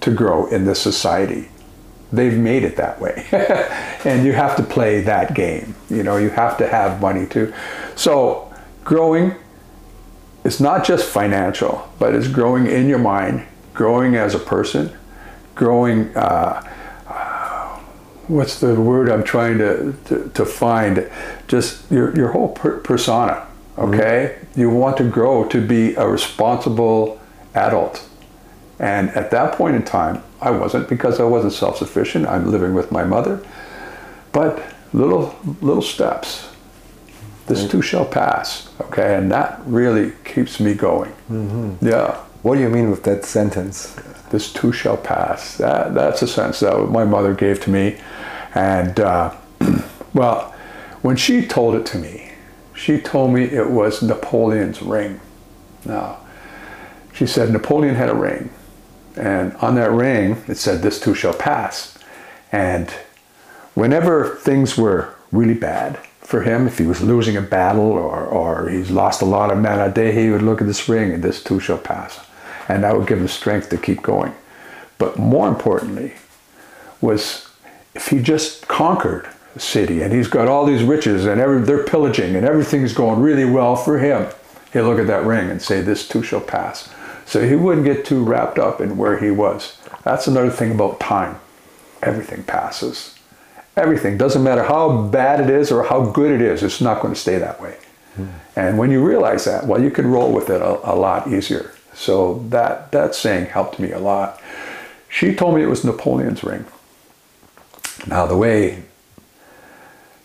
to 0.00 0.10
grow 0.10 0.46
in 0.46 0.64
this 0.64 0.80
society. 0.80 1.48
They've 2.12 2.38
made 2.38 2.64
it 2.64 2.76
that 2.76 3.00
way, 3.00 3.26
and 4.04 4.24
you 4.24 4.32
have 4.32 4.56
to 4.56 4.62
play 4.62 5.02
that 5.02 5.34
game. 5.34 5.74
You 5.90 6.02
know, 6.02 6.16
you 6.16 6.30
have 6.30 6.56
to 6.58 6.66
have 6.66 7.00
money 7.00 7.26
too. 7.26 7.52
So, 7.96 8.52
growing 8.84 9.34
it's 10.44 10.60
not 10.60 10.84
just 10.84 11.04
financial, 11.04 11.86
but 11.98 12.14
it's 12.14 12.28
growing 12.28 12.66
in 12.66 12.88
your 12.88 12.98
mind, 12.98 13.46
growing 13.78 14.16
as 14.16 14.34
a 14.34 14.38
person, 14.40 14.92
growing. 15.54 16.14
Uh, 16.16 16.68
uh, 17.06 17.78
what's 18.26 18.58
the 18.58 18.74
word 18.74 19.08
I'm 19.08 19.22
trying 19.22 19.58
to, 19.58 19.94
to, 20.06 20.28
to 20.30 20.44
find? 20.44 21.08
Just 21.46 21.88
your, 21.90 22.14
your 22.16 22.32
whole 22.32 22.48
per- 22.48 22.80
persona, 22.80 23.46
mm-hmm. 23.76 23.94
okay? 23.94 24.38
You 24.56 24.68
want 24.68 24.96
to 24.96 25.04
grow 25.08 25.48
to 25.48 25.64
be 25.64 25.94
a 25.94 26.06
responsible 26.06 27.20
adult. 27.54 28.04
And 28.80 29.10
at 29.10 29.30
that 29.30 29.54
point 29.54 29.76
in 29.76 29.84
time, 29.84 30.24
I 30.40 30.50
wasn't 30.50 30.88
because 30.88 31.20
I 31.20 31.24
wasn't 31.24 31.52
self 31.52 31.78
sufficient. 31.78 32.26
I'm 32.26 32.50
living 32.50 32.74
with 32.74 32.90
my 32.90 33.04
mother. 33.04 33.44
But 34.32 34.60
little, 34.92 35.36
little 35.62 35.82
steps. 35.82 36.48
This 37.46 37.66
too 37.66 37.80
shall 37.80 38.04
pass, 38.04 38.68
okay? 38.80 39.14
And 39.14 39.30
that 39.32 39.60
really 39.64 40.12
keeps 40.24 40.60
me 40.60 40.74
going. 40.74 41.12
Mm-hmm. 41.30 41.86
Yeah 41.86 42.20
What 42.42 42.54
do 42.54 42.60
you 42.60 42.68
mean 42.68 42.90
with 42.90 43.02
that 43.04 43.24
sentence? 43.24 43.96
this 44.30 44.52
too 44.52 44.72
shall 44.72 44.96
pass. 44.96 45.56
That, 45.56 45.94
that's 45.94 46.22
a 46.22 46.28
sense 46.28 46.60
that 46.60 46.90
my 46.90 47.04
mother 47.04 47.34
gave 47.34 47.60
to 47.64 47.70
me. 47.70 47.98
And, 48.54 48.98
uh, 49.00 49.34
well, 50.14 50.54
when 51.02 51.16
she 51.16 51.46
told 51.46 51.74
it 51.74 51.86
to 51.86 51.98
me, 51.98 52.32
she 52.74 53.00
told 53.00 53.32
me 53.32 53.44
it 53.44 53.70
was 53.70 54.02
Napoleon's 54.02 54.82
ring. 54.82 55.20
Now, 55.84 56.18
she 57.12 57.26
said 57.26 57.50
Napoleon 57.50 57.96
had 57.96 58.08
a 58.08 58.14
ring, 58.14 58.50
And 59.16 59.54
on 59.56 59.74
that 59.74 59.90
ring, 59.90 60.42
it 60.46 60.56
said, 60.56 60.82
This 60.82 61.00
too 61.00 61.14
shall 61.14 61.34
pass. 61.34 61.98
And 62.52 62.90
whenever 63.74 64.36
things 64.36 64.78
were 64.78 65.14
really 65.32 65.54
bad 65.54 65.98
for 66.20 66.42
him, 66.42 66.66
if 66.66 66.78
he 66.78 66.86
was 66.86 67.02
losing 67.02 67.36
a 67.36 67.42
battle 67.42 67.90
or, 67.90 68.24
or 68.24 68.68
he's 68.68 68.90
lost 68.90 69.22
a 69.22 69.26
lot 69.26 69.50
of 69.50 69.58
men 69.58 69.80
a 69.80 69.92
day, 69.92 70.12
he 70.12 70.30
would 70.30 70.42
look 70.42 70.60
at 70.60 70.66
this 70.66 70.88
ring 70.88 71.12
and 71.12 71.22
this 71.22 71.42
too 71.42 71.58
shall 71.58 71.78
pass. 71.78 72.27
And 72.68 72.84
that 72.84 72.96
would 72.96 73.06
give 73.06 73.18
him 73.18 73.28
strength 73.28 73.70
to 73.70 73.78
keep 73.78 74.02
going. 74.02 74.34
But 74.98 75.18
more 75.18 75.48
importantly, 75.48 76.14
was 77.00 77.48
if 77.94 78.08
he 78.08 78.20
just 78.20 78.68
conquered 78.68 79.28
a 79.54 79.60
city 79.60 80.02
and 80.02 80.12
he's 80.12 80.28
got 80.28 80.48
all 80.48 80.66
these 80.66 80.82
riches 80.82 81.24
and 81.24 81.40
every, 81.40 81.62
they're 81.62 81.84
pillaging 81.84 82.36
and 82.36 82.44
everything's 82.44 82.92
going 82.92 83.20
really 83.20 83.44
well 83.44 83.76
for 83.76 83.98
him, 83.98 84.28
he'd 84.72 84.82
look 84.82 84.98
at 84.98 85.06
that 85.06 85.24
ring 85.24 85.50
and 85.50 85.62
say, 85.62 85.80
This 85.80 86.06
too 86.06 86.22
shall 86.22 86.40
pass. 86.40 86.92
So 87.26 87.46
he 87.46 87.56
wouldn't 87.56 87.84
get 87.84 88.04
too 88.04 88.24
wrapped 88.24 88.58
up 88.58 88.80
in 88.80 88.96
where 88.96 89.18
he 89.18 89.30
was. 89.30 89.78
That's 90.02 90.26
another 90.26 90.50
thing 90.50 90.72
about 90.72 90.98
time. 90.98 91.38
Everything 92.02 92.42
passes. 92.42 93.14
Everything. 93.76 94.16
Doesn't 94.16 94.42
matter 94.42 94.64
how 94.64 95.02
bad 95.02 95.40
it 95.40 95.50
is 95.50 95.70
or 95.70 95.84
how 95.84 96.06
good 96.10 96.32
it 96.32 96.40
is, 96.40 96.62
it's 96.62 96.80
not 96.80 97.02
going 97.02 97.14
to 97.14 97.20
stay 97.20 97.38
that 97.38 97.60
way. 97.60 97.76
Mm. 98.16 98.28
And 98.56 98.78
when 98.78 98.90
you 98.90 99.04
realize 99.04 99.44
that, 99.44 99.66
well, 99.66 99.82
you 99.82 99.90
can 99.90 100.06
roll 100.06 100.32
with 100.32 100.50
it 100.50 100.60
a, 100.60 100.90
a 100.90 100.94
lot 100.94 101.28
easier. 101.28 101.72
So 101.98 102.44
that, 102.50 102.92
that 102.92 103.16
saying 103.16 103.46
helped 103.46 103.80
me 103.80 103.90
a 103.90 103.98
lot. 103.98 104.40
She 105.08 105.34
told 105.34 105.56
me 105.56 105.64
it 105.64 105.68
was 105.68 105.84
Napoleon's 105.84 106.44
ring. 106.44 106.64
Now, 108.06 108.24
the 108.24 108.36
way 108.36 108.84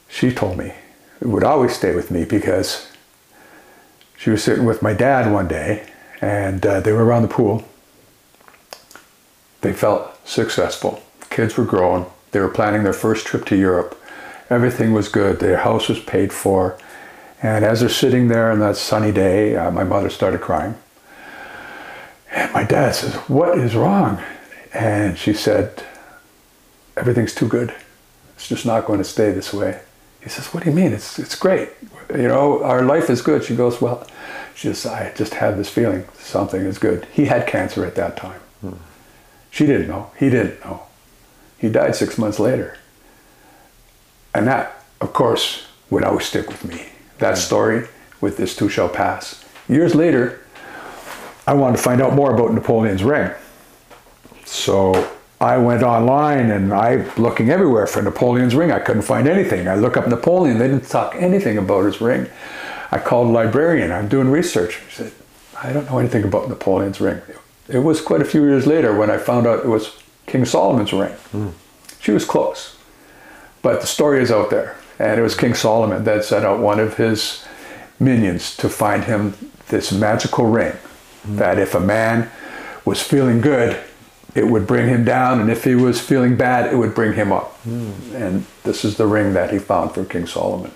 she 0.07 0.31
told 0.31 0.59
me, 0.59 0.73
it 1.19 1.27
would 1.27 1.43
always 1.43 1.75
stay 1.75 1.95
with 1.95 2.12
me 2.12 2.25
because 2.25 2.91
she 4.15 4.29
was 4.29 4.43
sitting 4.43 4.65
with 4.65 4.83
my 4.83 4.93
dad 4.93 5.33
one 5.33 5.47
day 5.47 5.89
and 6.21 6.63
uh, 6.63 6.79
they 6.79 6.91
were 6.91 7.03
around 7.03 7.23
the 7.23 7.27
pool. 7.27 7.67
They 9.62 9.73
felt 9.73 10.15
successful. 10.27 11.01
Kids 11.31 11.57
were 11.57 11.65
growing. 11.65 12.05
They 12.33 12.39
were 12.39 12.49
planning 12.49 12.83
their 12.83 12.93
first 12.93 13.25
trip 13.25 13.45
to 13.45 13.55
Europe. 13.55 13.99
Everything 14.47 14.93
was 14.93 15.09
good. 15.09 15.39
Their 15.39 15.57
house 15.57 15.89
was 15.89 15.99
paid 15.99 16.31
for. 16.31 16.77
And 17.41 17.65
as 17.65 17.79
they're 17.79 17.89
sitting 17.89 18.27
there 18.27 18.51
on 18.51 18.59
that 18.59 18.77
sunny 18.77 19.12
day, 19.12 19.55
uh, 19.55 19.71
my 19.71 19.83
mother 19.83 20.12
started 20.12 20.39
crying. 20.39 20.75
And 22.33 22.51
my 22.51 22.63
dad 22.63 22.95
says, 22.95 23.13
What 23.29 23.57
is 23.57 23.75
wrong? 23.75 24.21
And 24.73 25.17
she 25.17 25.33
said, 25.33 25.83
Everything's 26.97 27.35
too 27.35 27.47
good. 27.47 27.73
It's 28.35 28.47
just 28.47 28.65
not 28.65 28.85
going 28.85 28.99
to 28.99 29.05
stay 29.05 29.31
this 29.31 29.53
way. 29.53 29.81
He 30.21 30.29
says, 30.29 30.47
What 30.47 30.63
do 30.63 30.69
you 30.69 30.75
mean? 30.75 30.93
It's, 30.93 31.19
it's 31.19 31.35
great. 31.35 31.69
You 32.09 32.27
know, 32.27 32.63
our 32.63 32.83
life 32.83 33.09
is 33.09 33.21
good. 33.21 33.43
She 33.43 33.55
goes, 33.55 33.79
Well, 33.79 34.07
she 34.55 34.73
says, 34.73 34.85
I 34.85 35.13
just 35.15 35.35
have 35.35 35.57
this 35.57 35.69
feeling 35.69 36.05
something 36.17 36.61
is 36.61 36.79
good. 36.79 37.05
He 37.13 37.25
had 37.25 37.47
cancer 37.47 37.85
at 37.85 37.95
that 37.95 38.17
time. 38.17 38.39
Hmm. 38.61 38.73
She 39.51 39.65
didn't 39.65 39.87
know. 39.87 40.11
He 40.17 40.29
didn't 40.29 40.63
know. 40.65 40.83
He 41.57 41.69
died 41.69 41.95
six 41.95 42.17
months 42.17 42.39
later. 42.39 42.77
And 44.33 44.47
that, 44.47 44.83
of 44.99 45.13
course, 45.13 45.67
would 45.89 46.03
always 46.03 46.25
stick 46.25 46.47
with 46.47 46.65
me. 46.65 46.87
That 47.19 47.37
story 47.37 47.87
with 48.19 48.37
this 48.37 48.55
too 48.55 48.67
shall 48.67 48.89
pass. 48.89 49.45
Years 49.69 49.93
later, 49.93 50.42
I 51.45 51.53
wanted 51.53 51.77
to 51.77 51.84
find 51.84 52.01
out 52.01 52.13
more 52.13 52.34
about 52.34 52.53
Napoleon's 52.53 53.03
ring. 53.03 53.32
So 54.45 55.12
I 55.41 55.58
went 55.58 55.84
online 55.84 56.51
and 56.51 56.73
I 56.73 57.06
looking 57.17 57.49
everywhere 57.49 57.86
for 57.86 58.01
Napoleon's 58.01 58.56
ring. 58.56 58.71
I 58.71 58.79
couldn't 58.79 59.01
find 59.01 59.27
anything. 59.27 59.67
I 59.67 59.75
look 59.75 59.97
up 59.97 60.08
Napoleon. 60.08 60.58
They 60.58 60.67
didn't 60.67 60.88
talk 60.88 61.15
anything 61.15 61.58
about 61.58 61.86
his 61.86 61.99
ring. 61.99 62.29
I 62.91 62.99
called 62.99 63.27
a 63.27 63.32
librarian. 63.32 63.91
I'm 63.91 64.08
doing 64.08 64.29
research. 64.29 64.75
He 64.75 64.91
said, 64.91 65.12
I 65.62 65.73
don't 65.73 65.89
know 65.89 65.97
anything 65.97 66.23
about 66.23 66.47
Napoleon's 66.47 67.01
ring. 67.01 67.21
It 67.67 67.79
was 67.79 68.01
quite 68.01 68.21
a 68.21 68.25
few 68.25 68.45
years 68.45 68.67
later 68.67 68.95
when 68.95 69.10
I 69.10 69.17
found 69.17 69.47
out 69.47 69.65
it 69.65 69.67
was 69.67 69.97
King 70.27 70.45
Solomon's 70.45 70.93
ring. 70.93 71.15
Mm. 71.34 71.53
She 71.99 72.12
was 72.12 72.25
close. 72.25 72.77
But 73.62 73.82
the 73.82 73.88
story 73.88 74.21
is 74.21 74.32
out 74.32 74.49
there. 74.49 74.77
And 74.99 75.19
it 75.19 75.23
was 75.23 75.36
King 75.36 75.56
Solomon 75.56 76.03
that 76.03 76.23
sent 76.23 76.45
out 76.45 76.60
one 76.60 76.79
of 76.79 76.97
his 76.97 77.45
minions 77.99 78.56
to 78.58 78.69
find 78.69 79.06
him 79.06 79.34
this 79.69 79.91
magical 79.91 80.45
ring. 80.45 80.75
That 81.25 81.59
if 81.59 81.75
a 81.75 81.79
man 81.79 82.29
was 82.86 83.01
feeling 83.01 83.41
good, 83.41 83.81
it 84.36 84.47
would 84.47 84.65
bring 84.65 84.88
him 84.88 85.05
down, 85.05 85.39
and 85.39 85.51
if 85.51 85.63
he 85.63 85.75
was 85.75 86.01
feeling 86.01 86.36
bad, 86.36 86.73
it 86.73 86.75
would 86.75 86.95
bring 86.95 87.13
him 87.13 87.31
up. 87.31 87.62
Mm. 87.63 88.13
And 88.13 88.45
this 88.63 88.83
is 88.83 88.97
the 88.97 89.05
ring 89.05 89.33
that 89.33 89.51
he 89.51 89.59
found 89.59 89.91
for 89.93 90.03
King 90.05 90.25
Solomon. 90.25 90.71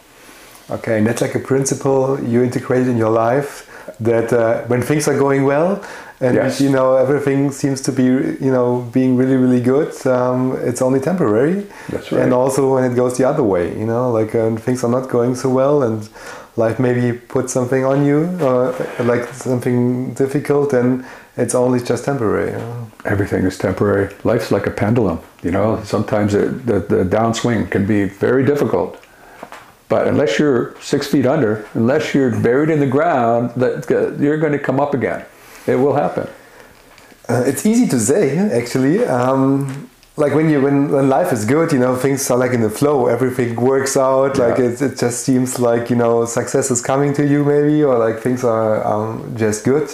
Okay, 0.69 0.99
and 0.99 1.07
that's 1.07 1.21
like 1.21 1.33
a 1.33 1.39
principle 1.39 2.21
you 2.23 2.43
integrated 2.43 2.88
in 2.88 2.97
your 2.97 3.10
life 3.10 3.67
that 3.99 4.31
uh, 4.33 4.63
when 4.63 4.81
things 4.81 5.07
are 5.07 5.17
going 5.17 5.45
well 5.45 5.83
and 6.19 6.36
yes. 6.36 6.60
you 6.60 6.69
know 6.69 6.95
everything 6.95 7.51
seems 7.51 7.81
to 7.81 7.91
be 7.91 8.03
you 8.03 8.51
know 8.51 8.81
being 8.91 9.15
really 9.15 9.36
really 9.36 9.62
good 9.62 9.93
um, 10.07 10.57
it's 10.62 10.81
only 10.81 10.99
temporary 10.99 11.65
that's 11.89 12.12
right 12.12 12.23
and 12.23 12.33
also 12.33 12.73
when 12.73 12.83
it 12.89 12.95
goes 12.95 13.17
the 13.17 13.23
other 13.23 13.43
way 13.43 13.77
you 13.77 13.86
know 13.86 14.12
like 14.12 14.33
uh, 14.36 14.55
things 14.57 14.83
are 14.83 14.89
not 14.89 15.10
going 15.10 15.36
so 15.36 15.49
well 15.49 15.83
and 15.83 16.10
life 16.57 16.79
maybe 16.79 17.17
puts 17.17 17.53
something 17.53 17.85
on 17.85 18.05
you 18.05 18.25
or 18.41 18.73
like 18.99 19.27
something 19.33 20.13
difficult 20.13 20.73
and 20.73 21.05
it's 21.37 21.53
only 21.53 21.79
just 21.79 22.05
temporary 22.05 22.51
you 22.51 22.57
know? 22.57 22.91
everything 23.05 23.45
is 23.45 23.57
temporary 23.57 24.13
life's 24.23 24.51
like 24.51 24.65
a 24.65 24.71
pendulum 24.71 25.19
you 25.43 25.51
know 25.51 25.81
sometimes 25.83 26.33
it, 26.33 26.65
the, 26.65 26.79
the 26.79 27.03
downswing 27.03 27.69
can 27.69 27.85
be 27.85 28.05
very 28.05 28.43
difficult 28.43 29.01
but 29.89 30.07
unless 30.07 30.37
you're 30.37 30.75
six 30.81 31.07
feet 31.07 31.25
under, 31.25 31.65
unless 31.73 32.13
you're 32.13 32.37
buried 32.41 32.69
in 32.69 32.79
the 32.79 32.87
ground, 32.87 33.51
that 33.55 33.89
you're 34.19 34.37
going 34.37 34.51
to 34.51 34.59
come 34.59 34.79
up 34.79 34.93
again. 34.93 35.25
It 35.65 35.75
will 35.75 35.93
happen. 35.93 36.27
Uh, 37.29 37.43
it's 37.45 37.65
easy 37.65 37.87
to 37.87 37.99
say, 37.99 38.37
actually. 38.37 39.05
Um, 39.05 39.89
like 40.17 40.34
when 40.34 40.49
you 40.49 40.62
when, 40.62 40.89
when 40.89 41.10
life 41.10 41.32
is 41.32 41.45
good, 41.45 41.71
you 41.71 41.80
know, 41.80 41.95
things 41.95 42.30
are 42.32 42.38
like 42.38 42.51
in 42.51 42.62
the 42.62 42.69
flow. 42.69 43.08
Everything 43.08 43.56
works 43.56 43.95
out. 43.95 44.38
Yeah. 44.38 44.47
Like 44.47 44.60
it, 44.60 44.82
it 44.82 44.97
just 44.97 45.23
seems 45.23 45.60
like 45.60 45.89
you 45.89 45.95
know 45.95 46.25
success 46.25 46.71
is 46.71 46.82
coming 46.82 47.13
to 47.13 47.25
you, 47.25 47.45
maybe, 47.45 47.84
or 47.84 47.97
like 47.97 48.19
things 48.19 48.43
are 48.43 48.86
um, 48.86 49.36
just 49.38 49.63
good. 49.63 49.89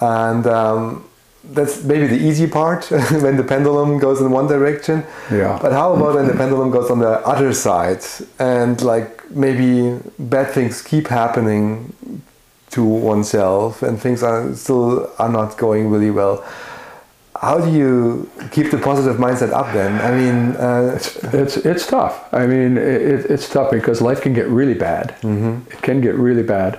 And 0.00 0.46
um, 0.46 1.04
that's 1.44 1.82
maybe 1.82 2.06
the 2.06 2.16
easy 2.16 2.46
part 2.46 2.84
when 3.24 3.36
the 3.36 3.44
pendulum 3.44 3.98
goes 3.98 4.20
in 4.20 4.30
one 4.30 4.46
direction. 4.46 5.04
Yeah. 5.30 5.58
But 5.60 5.72
how 5.72 5.94
about 5.94 6.14
when 6.14 6.28
the 6.28 6.34
pendulum 6.42 6.70
goes 6.70 6.90
on 6.90 7.00
the 7.00 7.26
other 7.26 7.52
side 7.52 8.04
and 8.38 8.80
like 8.82 9.30
maybe 9.30 9.98
bad 10.18 10.52
things 10.52 10.80
keep 10.80 11.08
happening 11.08 11.92
to 12.70 12.84
oneself 12.84 13.82
and 13.82 14.00
things 14.00 14.22
are 14.22 14.54
still 14.54 15.10
are 15.18 15.28
not 15.28 15.58
going 15.58 15.90
really 15.90 16.10
well. 16.10 16.44
How 17.40 17.56
do 17.58 17.70
you 17.72 18.28
keep 18.52 18.70
the 18.70 18.76
positive 18.76 19.16
mindset 19.16 19.50
up 19.50 19.72
then? 19.72 19.92
I 20.08 20.10
mean, 20.14 20.56
uh, 20.56 20.92
it's, 20.96 21.16
it's, 21.32 21.56
it's 21.56 21.86
tough. 21.86 22.14
I 22.34 22.46
mean, 22.46 22.76
it, 22.76 23.30
it's 23.30 23.48
tough 23.48 23.70
because 23.70 24.02
life 24.02 24.20
can 24.20 24.34
get 24.34 24.46
really 24.48 24.74
bad. 24.74 25.16
Mm-hmm. 25.22 25.70
It 25.72 25.80
can 25.80 26.02
get 26.02 26.14
really 26.16 26.42
bad, 26.42 26.78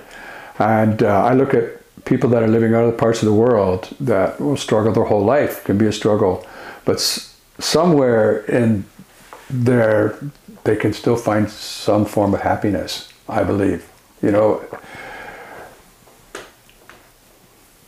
and 0.60 1.02
uh, 1.02 1.24
I 1.30 1.34
look 1.34 1.52
at 1.52 1.64
people 2.04 2.30
that 2.30 2.42
are 2.44 2.48
living 2.48 2.74
other 2.74 2.92
parts 2.92 3.22
of 3.22 3.26
the 3.26 3.34
world 3.34 3.88
that 3.98 4.40
will 4.40 4.56
struggle 4.56 4.92
their 4.92 5.04
whole 5.04 5.24
life 5.24 5.64
can 5.64 5.78
be 5.78 5.86
a 5.86 5.92
struggle, 5.92 6.46
but 6.84 6.96
s- 6.96 7.36
somewhere 7.58 8.44
in 8.46 8.84
there 9.50 10.16
they 10.62 10.76
can 10.76 10.92
still 10.92 11.16
find 11.16 11.50
some 11.50 12.04
form 12.04 12.34
of 12.34 12.40
happiness. 12.42 13.08
I 13.28 13.42
believe, 13.42 13.88
you 14.22 14.30
know. 14.30 14.62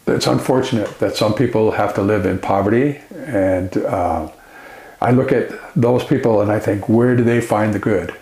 It's 0.07 0.27
unfortunate 0.27 0.99
that 0.99 1.17
some 1.17 1.35
people 1.35 1.73
have 1.73 1.95
to 1.95 2.03
live 2.03 2.27
in 2.27 2.39
poverty, 2.39 3.01
and 3.15 3.77
uh, 3.79 4.31
I 5.01 5.11
look 5.13 5.33
at 5.33 5.51
those 5.75 6.05
people 6.05 6.41
and 6.41 6.53
I 6.53 6.59
think, 6.59 6.89
where 6.89 7.17
do 7.17 7.25
they 7.25 7.41
find 7.41 7.73
the 7.73 7.79
good? 7.79 8.15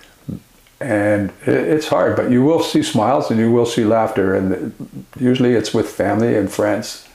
and 0.82 1.32
it's 1.46 1.86
hard 1.86 2.16
but 2.16 2.30
you 2.30 2.42
will 2.42 2.60
see 2.60 2.82
smiles 2.82 3.30
and 3.30 3.38
you 3.38 3.50
will 3.50 3.66
see 3.66 3.84
laughter 3.84 4.34
and 4.34 4.74
usually 5.18 5.54
it's 5.54 5.72
with 5.72 5.88
family 5.88 6.36
and 6.36 6.50
friends 6.50 7.08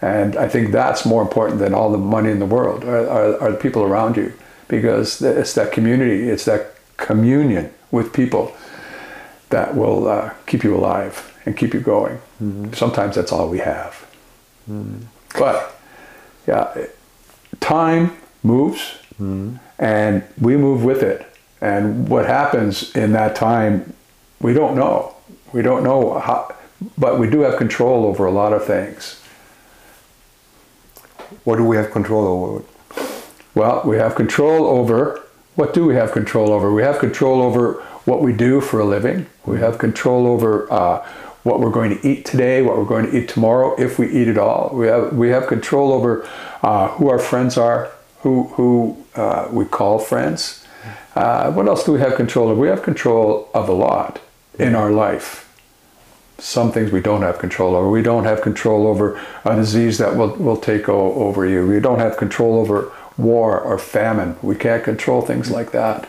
and 0.00 0.36
i 0.36 0.48
think 0.48 0.72
that's 0.72 1.04
more 1.04 1.20
important 1.20 1.58
than 1.58 1.74
all 1.74 1.92
the 1.92 1.98
money 1.98 2.30
in 2.30 2.38
the 2.38 2.46
world 2.46 2.82
are, 2.84 3.06
are, 3.08 3.40
are 3.40 3.52
the 3.52 3.58
people 3.58 3.82
around 3.82 4.16
you 4.16 4.32
because 4.68 5.20
it's 5.20 5.52
that 5.52 5.70
community 5.70 6.30
it's 6.30 6.46
that 6.46 6.74
communion 6.96 7.70
with 7.90 8.12
people 8.12 8.56
that 9.50 9.76
will 9.76 10.08
uh, 10.08 10.32
keep 10.46 10.64
you 10.64 10.74
alive 10.74 11.33
and 11.46 11.56
keep 11.56 11.74
you 11.74 11.80
going 11.80 12.16
mm-hmm. 12.42 12.72
sometimes 12.72 13.14
that's 13.14 13.32
all 13.32 13.48
we 13.48 13.58
have 13.58 14.06
mm-hmm. 14.70 14.98
but 15.38 15.78
yeah 16.46 16.86
time 17.60 18.16
moves 18.42 18.98
mm-hmm. 19.14 19.56
and 19.78 20.22
we 20.40 20.56
move 20.56 20.84
with 20.84 21.02
it 21.02 21.34
and 21.64 22.10
what 22.10 22.26
happens 22.26 22.94
in 22.94 23.12
that 23.12 23.34
time, 23.34 23.94
we 24.38 24.52
don't 24.52 24.76
know. 24.76 25.16
We 25.54 25.62
don't 25.62 25.82
know 25.82 26.18
how, 26.18 26.54
but 26.98 27.18
we 27.18 27.30
do 27.30 27.40
have 27.40 27.56
control 27.56 28.04
over 28.04 28.26
a 28.26 28.30
lot 28.30 28.52
of 28.52 28.66
things. 28.66 29.18
What 31.44 31.56
do 31.56 31.64
we 31.64 31.76
have 31.76 31.90
control 31.90 32.26
over? 32.26 32.64
Well, 33.54 33.80
we 33.86 33.96
have 33.96 34.14
control 34.14 34.66
over 34.66 35.22
what 35.54 35.72
do 35.72 35.86
we 35.86 35.94
have 35.94 36.12
control 36.12 36.52
over? 36.52 36.70
We 36.70 36.82
have 36.82 36.98
control 36.98 37.40
over 37.40 37.74
what 38.04 38.20
we 38.20 38.34
do 38.34 38.60
for 38.60 38.80
a 38.80 38.84
living. 38.84 39.26
We 39.46 39.58
have 39.60 39.78
control 39.78 40.26
over 40.26 40.70
uh, 40.70 41.08
what 41.44 41.60
we're 41.60 41.70
going 41.70 41.96
to 41.96 42.06
eat 42.06 42.24
today, 42.24 42.62
what 42.62 42.76
we're 42.76 42.84
going 42.84 43.06
to 43.06 43.16
eat 43.16 43.28
tomorrow, 43.28 43.80
if 43.80 43.98
we 43.98 44.10
eat 44.10 44.28
at 44.28 44.38
all. 44.38 44.70
We 44.74 44.88
have 44.88 45.12
we 45.12 45.28
have 45.28 45.46
control 45.46 45.92
over 45.92 46.28
uh, 46.62 46.88
who 46.88 47.08
our 47.08 47.18
friends 47.18 47.56
are, 47.56 47.92
who 48.22 48.44
who 48.54 49.04
uh, 49.14 49.48
we 49.52 49.64
call 49.64 49.98
friends. 49.98 50.66
Uh, 51.14 51.52
what 51.52 51.68
else 51.68 51.84
do 51.84 51.92
we 51.92 52.00
have 52.00 52.16
control 52.16 52.50
of? 52.50 52.58
We 52.58 52.68
have 52.68 52.82
control 52.82 53.48
of 53.54 53.68
a 53.68 53.72
lot 53.72 54.20
in 54.58 54.74
our 54.74 54.90
life. 54.90 55.42
Some 56.38 56.72
things 56.72 56.90
we 56.90 57.00
don't 57.00 57.22
have 57.22 57.38
control 57.38 57.76
over. 57.76 57.88
We 57.88 58.02
don't 58.02 58.24
have 58.24 58.42
control 58.42 58.88
over 58.88 59.20
a 59.44 59.54
disease 59.54 59.98
that 59.98 60.16
will, 60.16 60.34
will 60.34 60.56
take 60.56 60.88
over 60.88 61.46
you. 61.46 61.64
We 61.66 61.78
don't 61.78 62.00
have 62.00 62.16
control 62.16 62.58
over 62.58 62.92
war 63.16 63.60
or 63.60 63.78
famine. 63.78 64.36
We 64.42 64.56
can't 64.56 64.82
control 64.82 65.22
things 65.22 65.50
like 65.50 65.70
that. 65.70 66.08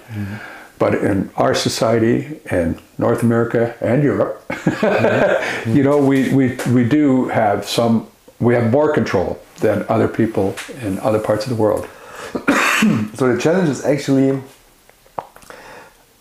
But 0.78 0.96
in 0.96 1.30
our 1.38 1.56
society, 1.56 2.40
in 2.52 2.80
North 2.98 3.24
America 3.24 3.76
and 3.80 4.04
Europe, 4.04 4.44
you 5.68 5.84
know, 5.84 5.98
we, 5.98 6.34
we, 6.34 6.58
we 6.74 6.84
do 6.88 7.28
have 7.30 7.66
some, 7.66 8.08
we 8.40 8.54
have 8.56 8.72
more 8.72 8.94
control 8.94 9.40
than 9.62 9.86
other 9.88 10.08
people 10.08 10.56
in 10.82 11.00
other 11.00 11.20
parts 11.20 11.46
of 11.46 11.50
the 11.50 11.62
world. 11.62 11.88
So 13.16 13.34
the 13.34 13.42
challenge 13.42 13.70
is 13.70 13.86
actually 13.86 14.42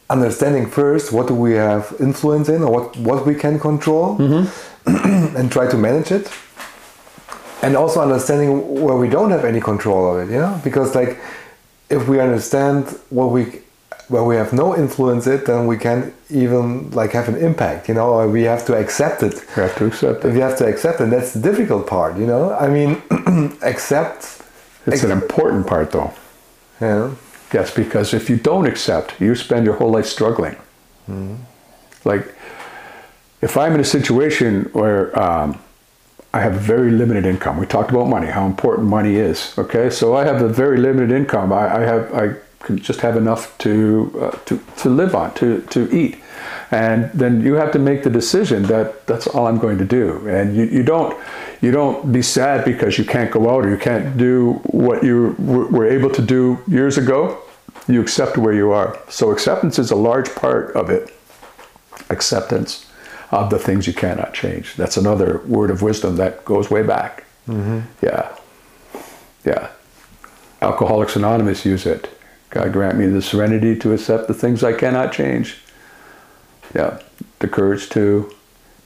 understanding 0.08 0.70
first 0.70 1.12
what 1.12 1.26
do 1.26 1.34
we 1.34 1.52
have 1.54 1.92
influence 1.98 2.48
in 2.48 2.62
or 2.62 2.70
what, 2.70 2.96
what 2.96 3.26
we 3.26 3.34
can 3.34 3.58
control 3.58 4.16
mm-hmm. 4.16 5.36
and 5.36 5.50
try 5.50 5.68
to 5.68 5.76
manage 5.76 6.12
it. 6.12 6.30
And 7.62 7.76
also 7.76 8.00
understanding 8.00 8.80
where 8.80 8.96
we 8.96 9.08
don't 9.08 9.30
have 9.30 9.44
any 9.44 9.60
control 9.60 10.14
of 10.14 10.28
it, 10.28 10.32
you 10.32 10.38
know? 10.38 10.60
Because 10.62 10.94
like 10.94 11.18
if 11.90 12.06
we 12.06 12.20
understand 12.20 12.86
what 13.10 13.30
we 13.30 13.63
where 14.08 14.24
we 14.24 14.36
have 14.36 14.52
no 14.52 14.76
influence 14.76 15.26
it, 15.26 15.46
then 15.46 15.66
we 15.66 15.76
can't 15.76 16.14
even 16.30 16.90
like 16.90 17.12
have 17.12 17.28
an 17.28 17.36
impact, 17.36 17.88
you 17.88 17.94
know, 17.94 18.10
or 18.10 18.28
we 18.28 18.42
have 18.44 18.64
to 18.66 18.74
accept 18.76 19.22
it. 19.22 19.34
We 19.56 19.62
have 19.62 19.76
to 19.76 19.86
accept 19.86 20.24
it. 20.24 20.32
We 20.32 20.40
have 20.40 20.56
to 20.58 20.66
accept 20.66 21.00
it. 21.00 21.10
That's 21.10 21.32
the 21.34 21.40
difficult 21.40 21.86
part, 21.86 22.16
you 22.18 22.26
know. 22.26 22.54
I 22.54 22.68
mean, 22.68 23.02
accept. 23.62 24.42
It's 24.86 25.04
an 25.04 25.12
important 25.12 25.66
part, 25.66 25.92
though. 25.92 26.12
Yeah. 26.80 27.14
Yes, 27.52 27.72
because 27.74 28.14
if 28.14 28.28
you 28.28 28.36
don't 28.36 28.66
accept, 28.66 29.20
you 29.20 29.34
spend 29.34 29.64
your 29.64 29.76
whole 29.76 29.90
life 29.90 30.06
struggling. 30.06 30.56
Like, 32.04 32.34
if 33.42 33.56
I'm 33.56 33.74
in 33.74 33.80
a 33.80 33.84
situation 33.84 34.64
where 34.72 35.18
um, 35.18 35.60
I 36.34 36.40
have 36.40 36.54
a 36.54 36.58
very 36.58 36.90
limited 36.90 37.26
income, 37.26 37.58
we 37.58 37.66
talked 37.66 37.90
about 37.90 38.08
money, 38.08 38.26
how 38.26 38.46
important 38.46 38.88
money 38.88 39.16
is. 39.16 39.54
Okay, 39.58 39.90
so 39.90 40.16
I 40.16 40.24
have 40.24 40.42
a 40.42 40.48
very 40.48 40.78
limited 40.78 41.12
income. 41.12 41.52
I, 41.52 41.76
I 41.76 41.80
have 41.80 42.14
I 42.14 42.34
can 42.64 42.78
just 42.78 43.00
have 43.00 43.16
enough 43.16 43.56
to 43.58 43.72
uh, 44.20 44.30
to 44.46 44.58
to 44.82 44.88
live 44.88 45.14
on, 45.14 45.34
to 45.34 45.60
to 45.70 45.80
eat, 45.94 46.16
and 46.70 47.10
then 47.12 47.42
you 47.42 47.54
have 47.54 47.70
to 47.72 47.78
make 47.78 48.02
the 48.02 48.10
decision 48.10 48.64
that 48.64 49.06
that's 49.06 49.26
all 49.26 49.46
I'm 49.46 49.58
going 49.58 49.78
to 49.78 49.84
do. 49.84 50.26
And 50.28 50.56
you, 50.56 50.64
you 50.64 50.82
don't 50.82 51.16
you 51.60 51.70
don't 51.70 52.12
be 52.12 52.22
sad 52.22 52.64
because 52.64 52.98
you 52.98 53.04
can't 53.04 53.30
go 53.30 53.50
out 53.50 53.64
or 53.64 53.70
you 53.70 53.78
can't 53.78 54.16
do 54.16 54.54
what 54.64 55.02
you 55.02 55.34
were 55.38 55.66
were 55.66 55.86
able 55.86 56.10
to 56.10 56.22
do 56.22 56.58
years 56.66 56.98
ago. 56.98 57.38
You 57.86 58.00
accept 58.00 58.38
where 58.38 58.54
you 58.54 58.72
are. 58.72 58.98
So 59.08 59.30
acceptance 59.30 59.78
is 59.78 59.90
a 59.90 59.96
large 59.96 60.34
part 60.34 60.74
of 60.74 60.90
it. 60.90 61.12
Acceptance 62.10 62.86
of 63.30 63.50
the 63.50 63.58
things 63.58 63.86
you 63.86 63.92
cannot 63.92 64.32
change. 64.32 64.74
That's 64.76 64.96
another 64.96 65.42
word 65.46 65.70
of 65.70 65.82
wisdom 65.82 66.16
that 66.16 66.44
goes 66.44 66.70
way 66.70 66.82
back. 66.82 67.24
Yeah. 68.02 68.36
Yeah. 69.44 69.68
Alcoholics 70.62 71.16
Anonymous 71.16 71.64
use 71.66 71.84
it. 71.86 72.08
God 72.54 72.72
grant 72.72 72.96
me 72.96 73.06
the 73.06 73.20
serenity 73.20 73.76
to 73.80 73.92
accept 73.92 74.28
the 74.28 74.34
things 74.34 74.62
I 74.62 74.72
cannot 74.72 75.12
change. 75.12 75.58
Yeah. 76.74 77.00
The 77.40 77.48
courage 77.48 77.88
to 77.90 78.32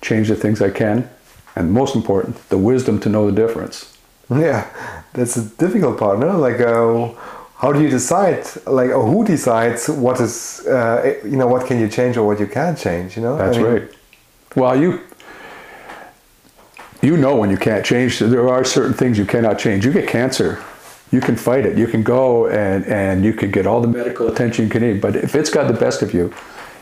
change 0.00 0.28
the 0.28 0.36
things 0.36 0.62
I 0.62 0.70
can. 0.70 1.08
And 1.54 1.70
most 1.72 1.94
important, 1.94 2.48
the 2.48 2.56
wisdom 2.56 2.98
to 3.00 3.08
know 3.08 3.30
the 3.30 3.46
difference. 3.46 3.96
Yeah, 4.30 4.66
that's 5.12 5.36
a 5.36 5.44
difficult 5.44 5.98
part, 5.98 6.18
no? 6.18 6.38
Like, 6.38 6.60
uh, 6.60 7.08
how 7.56 7.72
do 7.72 7.82
you 7.82 7.88
decide? 7.88 8.46
Like, 8.66 8.90
or 8.90 9.04
who 9.04 9.24
decides 9.24 9.88
what 9.88 10.20
is, 10.20 10.66
uh, 10.66 11.18
you 11.24 11.36
know, 11.36 11.46
what 11.46 11.66
can 11.66 11.80
you 11.80 11.88
change 11.88 12.16
or 12.16 12.26
what 12.26 12.38
you 12.38 12.46
can't 12.46 12.78
change? 12.78 13.16
You 13.16 13.22
know, 13.22 13.34
I 13.34 13.38
That's 13.38 13.56
mean, 13.56 13.66
right. 13.66 13.88
Well, 14.54 14.80
you 14.80 15.00
you 17.02 17.16
know 17.16 17.36
when 17.36 17.50
you 17.50 17.56
can't 17.56 17.84
change. 17.84 18.18
There 18.18 18.48
are 18.48 18.64
certain 18.64 18.94
things 18.94 19.18
you 19.18 19.24
cannot 19.24 19.58
change. 19.58 19.84
You 19.84 19.92
get 19.92 20.08
cancer, 20.08 20.62
you 21.10 21.20
can 21.20 21.36
fight 21.36 21.64
it. 21.64 21.78
You 21.78 21.86
can 21.86 22.02
go 22.02 22.48
and 22.48 22.84
and 22.86 23.24
you 23.24 23.32
can 23.32 23.50
get 23.50 23.66
all 23.66 23.80
the 23.80 23.88
medical 23.88 24.28
attention 24.28 24.64
you 24.64 24.70
can 24.70 24.82
need. 24.82 25.00
But 25.00 25.16
if 25.16 25.34
it's 25.34 25.50
got 25.50 25.68
the 25.68 25.78
best 25.78 26.02
of 26.02 26.12
you, 26.12 26.32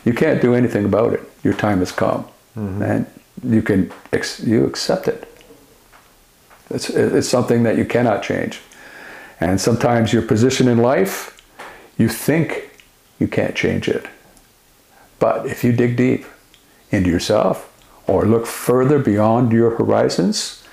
you 0.05 0.13
can't 0.13 0.41
do 0.41 0.53
anything 0.53 0.85
about 0.85 1.13
it. 1.13 1.21
Your 1.43 1.53
time 1.53 1.79
has 1.79 1.91
come, 1.91 2.23
mm-hmm. 2.55 2.81
and 2.81 3.05
you 3.43 3.61
can 3.61 3.91
ex- 4.11 4.39
you 4.39 4.65
accept 4.65 5.07
it. 5.07 5.27
It's 6.69 6.89
it's 6.89 7.29
something 7.29 7.63
that 7.63 7.77
you 7.77 7.85
cannot 7.85 8.23
change. 8.23 8.61
And 9.39 9.61
sometimes 9.61 10.13
your 10.13 10.23
position 10.23 10.67
in 10.67 10.79
life, 10.79 11.37
you 11.97 12.09
think 12.09 12.71
you 13.19 13.27
can't 13.27 13.55
change 13.55 13.87
it. 13.87 14.05
But 15.19 15.45
if 15.45 15.63
you 15.63 15.71
dig 15.71 15.95
deep 15.95 16.25
into 16.91 17.09
yourself 17.09 17.71
or 18.07 18.25
look 18.25 18.45
further 18.45 18.99
beyond 18.99 19.51
your 19.51 19.71
horizons, 19.71 20.63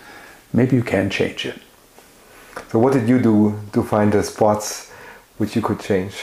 maybe 0.52 0.76
you 0.76 0.82
can 0.82 1.10
change 1.10 1.46
it. 1.46 1.60
So, 2.70 2.78
what 2.78 2.92
did 2.92 3.08
you 3.08 3.20
do 3.20 3.58
to 3.72 3.82
find 3.82 4.12
the 4.12 4.22
spots 4.22 4.90
which 5.38 5.54
you 5.56 5.62
could 5.62 5.80
change? 5.80 6.14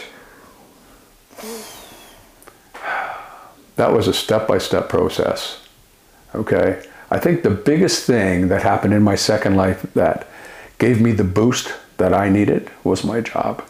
That 3.75 3.93
was 3.93 4.07
a 4.07 4.13
step 4.13 4.47
by 4.47 4.57
step 4.57 4.89
process. 4.89 5.61
Okay. 6.35 6.83
I 7.09 7.19
think 7.19 7.43
the 7.43 7.49
biggest 7.49 8.05
thing 8.05 8.47
that 8.47 8.61
happened 8.61 8.93
in 8.93 9.03
my 9.03 9.15
second 9.15 9.55
life 9.57 9.85
that 9.95 10.27
gave 10.77 11.01
me 11.01 11.11
the 11.11 11.25
boost 11.25 11.73
that 11.97 12.13
I 12.13 12.29
needed 12.29 12.71
was 12.83 13.03
my 13.03 13.21
job. 13.21 13.63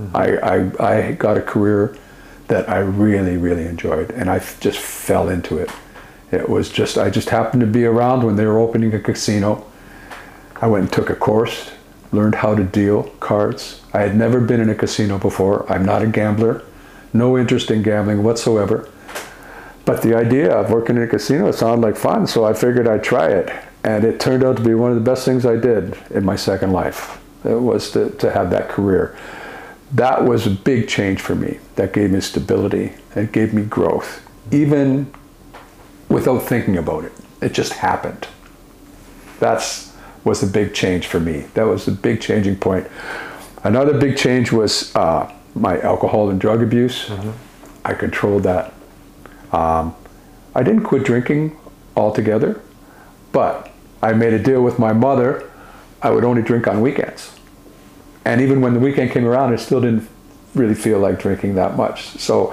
Mm-hmm. 0.00 0.16
I, 0.16 0.26
I, 0.38 1.08
I 1.08 1.12
got 1.12 1.38
a 1.38 1.42
career 1.42 1.96
that 2.48 2.68
I 2.68 2.78
really, 2.78 3.36
really 3.36 3.66
enjoyed, 3.66 4.10
and 4.10 4.28
I 4.28 4.38
just 4.60 4.78
fell 4.78 5.28
into 5.28 5.58
it. 5.58 5.70
It 6.32 6.48
was 6.48 6.68
just, 6.68 6.98
I 6.98 7.08
just 7.08 7.28
happened 7.30 7.60
to 7.60 7.66
be 7.66 7.84
around 7.84 8.24
when 8.24 8.36
they 8.36 8.46
were 8.46 8.58
opening 8.58 8.92
a 8.94 9.00
casino. 9.00 9.64
I 10.56 10.66
went 10.66 10.84
and 10.84 10.92
took 10.92 11.08
a 11.10 11.14
course, 11.14 11.70
learned 12.16 12.36
how 12.36 12.54
to 12.54 12.64
deal 12.64 13.04
cards. 13.20 13.82
I 13.92 14.00
had 14.00 14.16
never 14.16 14.40
been 14.40 14.60
in 14.60 14.70
a 14.70 14.74
casino 14.74 15.18
before. 15.18 15.70
I'm 15.70 15.84
not 15.84 16.02
a 16.02 16.06
gambler, 16.06 16.62
no 17.12 17.38
interest 17.38 17.70
in 17.70 17.82
gambling 17.82 18.22
whatsoever. 18.22 18.88
But 19.84 20.02
the 20.02 20.16
idea 20.16 20.52
of 20.52 20.70
working 20.70 20.96
in 20.96 21.02
a 21.02 21.06
casino 21.06 21.52
sounded 21.52 21.86
like 21.86 21.96
fun, 21.96 22.26
so 22.26 22.44
I 22.44 22.54
figured 22.54 22.88
I'd 22.88 23.04
try 23.04 23.28
it. 23.28 23.52
And 23.84 24.04
it 24.04 24.18
turned 24.18 24.42
out 24.42 24.56
to 24.56 24.62
be 24.64 24.74
one 24.74 24.90
of 24.90 24.96
the 24.96 25.10
best 25.10 25.24
things 25.24 25.46
I 25.46 25.54
did 25.54 25.96
in 26.10 26.24
my 26.24 26.34
second 26.34 26.72
life. 26.72 27.22
It 27.44 27.60
was 27.60 27.92
to, 27.92 28.10
to 28.10 28.32
have 28.32 28.50
that 28.50 28.68
career. 28.68 29.16
That 29.92 30.24
was 30.24 30.46
a 30.46 30.50
big 30.50 30.88
change 30.88 31.20
for 31.20 31.36
me. 31.36 31.60
That 31.76 31.92
gave 31.92 32.10
me 32.10 32.20
stability. 32.20 32.94
It 33.14 33.30
gave 33.30 33.54
me 33.54 33.62
growth, 33.62 34.28
even 34.50 35.14
without 36.08 36.40
thinking 36.40 36.76
about 36.76 37.04
it. 37.04 37.12
It 37.40 37.52
just 37.52 37.74
happened. 37.74 38.26
That's 39.38 39.95
was 40.26 40.42
a 40.42 40.46
big 40.46 40.74
change 40.74 41.06
for 41.06 41.20
me. 41.20 41.46
That 41.54 41.62
was 41.62 41.86
the 41.86 41.92
big 41.92 42.20
changing 42.20 42.56
point. 42.56 42.88
Another 43.62 43.96
big 43.96 44.16
change 44.18 44.50
was 44.50 44.94
uh, 44.96 45.32
my 45.54 45.80
alcohol 45.80 46.28
and 46.30 46.40
drug 46.40 46.62
abuse. 46.62 47.08
I 47.84 47.94
controlled 47.94 48.42
that. 48.42 48.74
Um, 49.52 49.94
I 50.54 50.64
didn't 50.64 50.82
quit 50.82 51.04
drinking 51.04 51.56
altogether, 51.96 52.60
but 53.30 53.70
I 54.02 54.12
made 54.14 54.32
a 54.32 54.42
deal 54.42 54.62
with 54.62 54.80
my 54.80 54.92
mother. 54.92 55.48
I 56.02 56.10
would 56.10 56.24
only 56.24 56.42
drink 56.42 56.66
on 56.66 56.80
weekends. 56.80 57.32
And 58.24 58.40
even 58.40 58.60
when 58.60 58.74
the 58.74 58.80
weekend 58.80 59.12
came 59.12 59.24
around, 59.24 59.52
I 59.52 59.56
still 59.56 59.80
didn't 59.80 60.08
really 60.54 60.74
feel 60.74 60.98
like 60.98 61.20
drinking 61.20 61.54
that 61.54 61.76
much. 61.76 62.18
So 62.18 62.52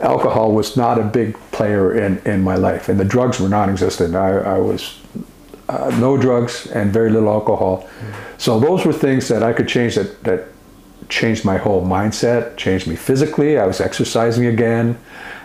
alcohol 0.00 0.52
was 0.52 0.76
not 0.76 0.98
a 0.98 1.04
big 1.04 1.38
player 1.52 1.96
in, 1.96 2.18
in 2.26 2.42
my 2.42 2.56
life, 2.56 2.90
and 2.90 3.00
the 3.00 3.04
drugs 3.04 3.40
were 3.40 3.48
non 3.48 3.70
existent. 3.70 4.14
I, 4.14 4.36
I 4.36 4.58
was 4.58 5.00
uh, 5.68 5.90
no 5.98 6.16
drugs 6.16 6.66
and 6.66 6.92
very 6.92 7.10
little 7.10 7.28
alcohol. 7.28 7.88
So 8.38 8.60
those 8.60 8.84
were 8.84 8.92
things 8.92 9.28
that 9.28 9.42
I 9.42 9.52
could 9.52 9.68
change 9.68 9.94
that, 9.94 10.22
that 10.24 10.48
changed 11.08 11.44
my 11.44 11.56
whole 11.56 11.84
mindset, 11.84 12.56
changed 12.56 12.86
me 12.86 12.96
physically. 12.96 13.58
I 13.58 13.66
was 13.66 13.80
exercising 13.80 14.46
again. 14.46 14.98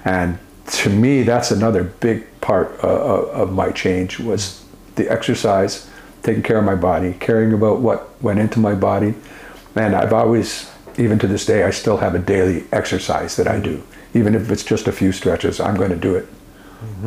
And 0.06 0.38
to 0.68 0.90
me, 0.90 1.24
that's 1.24 1.52
another 1.52 1.84
big 1.84 2.26
part 2.42 2.84
uh, 2.84 2.88
of 2.88 3.52
my 3.52 3.72
change 3.72 4.20
was 4.20 4.64
the 4.96 5.10
exercise, 5.10 5.90
taking 6.24 6.44
care 6.44 6.58
of 6.58 6.66
my 6.66 6.76
body, 6.76 7.16
caring 7.20 7.54
about 7.54 7.80
what 7.80 8.22
went 8.22 8.40
into 8.40 8.60
my 8.60 8.76
body. 8.76 9.14
And 9.76 9.96
I've 9.96 10.14
always, 10.14 10.70
even 10.98 11.20
to 11.20 11.28
this 11.28 11.46
day, 11.46 11.64
I 11.64 11.72
still 11.72 11.98
have 11.98 12.16
a 12.16 12.20
daily 12.20 12.66
exercise 12.72 13.36
that 13.38 13.48
I 13.48 13.60
do. 13.60 13.82
Even 14.14 14.36
if 14.36 14.50
it's 14.52 14.64
just 14.64 14.88
a 14.88 14.92
few 14.92 15.12
stretches, 15.12 15.60
I'm 15.60 15.76
going 15.76 15.92
to 15.92 15.96
do 15.96 16.16
it. 16.16 16.28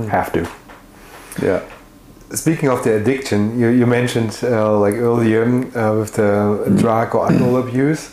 Have 0.08 0.32
to. 0.32 0.48
Yeah. 1.42 1.62
Speaking 2.34 2.68
of 2.70 2.82
the 2.82 2.96
addiction, 2.96 3.58
you, 3.58 3.68
you 3.68 3.86
mentioned 3.86 4.38
uh, 4.42 4.78
like 4.78 4.94
earlier 4.94 5.44
uh, 5.44 5.98
with 5.98 6.14
the 6.14 6.74
drug 6.78 7.14
or 7.14 7.30
alcohol 7.30 7.56
abuse. 7.58 8.10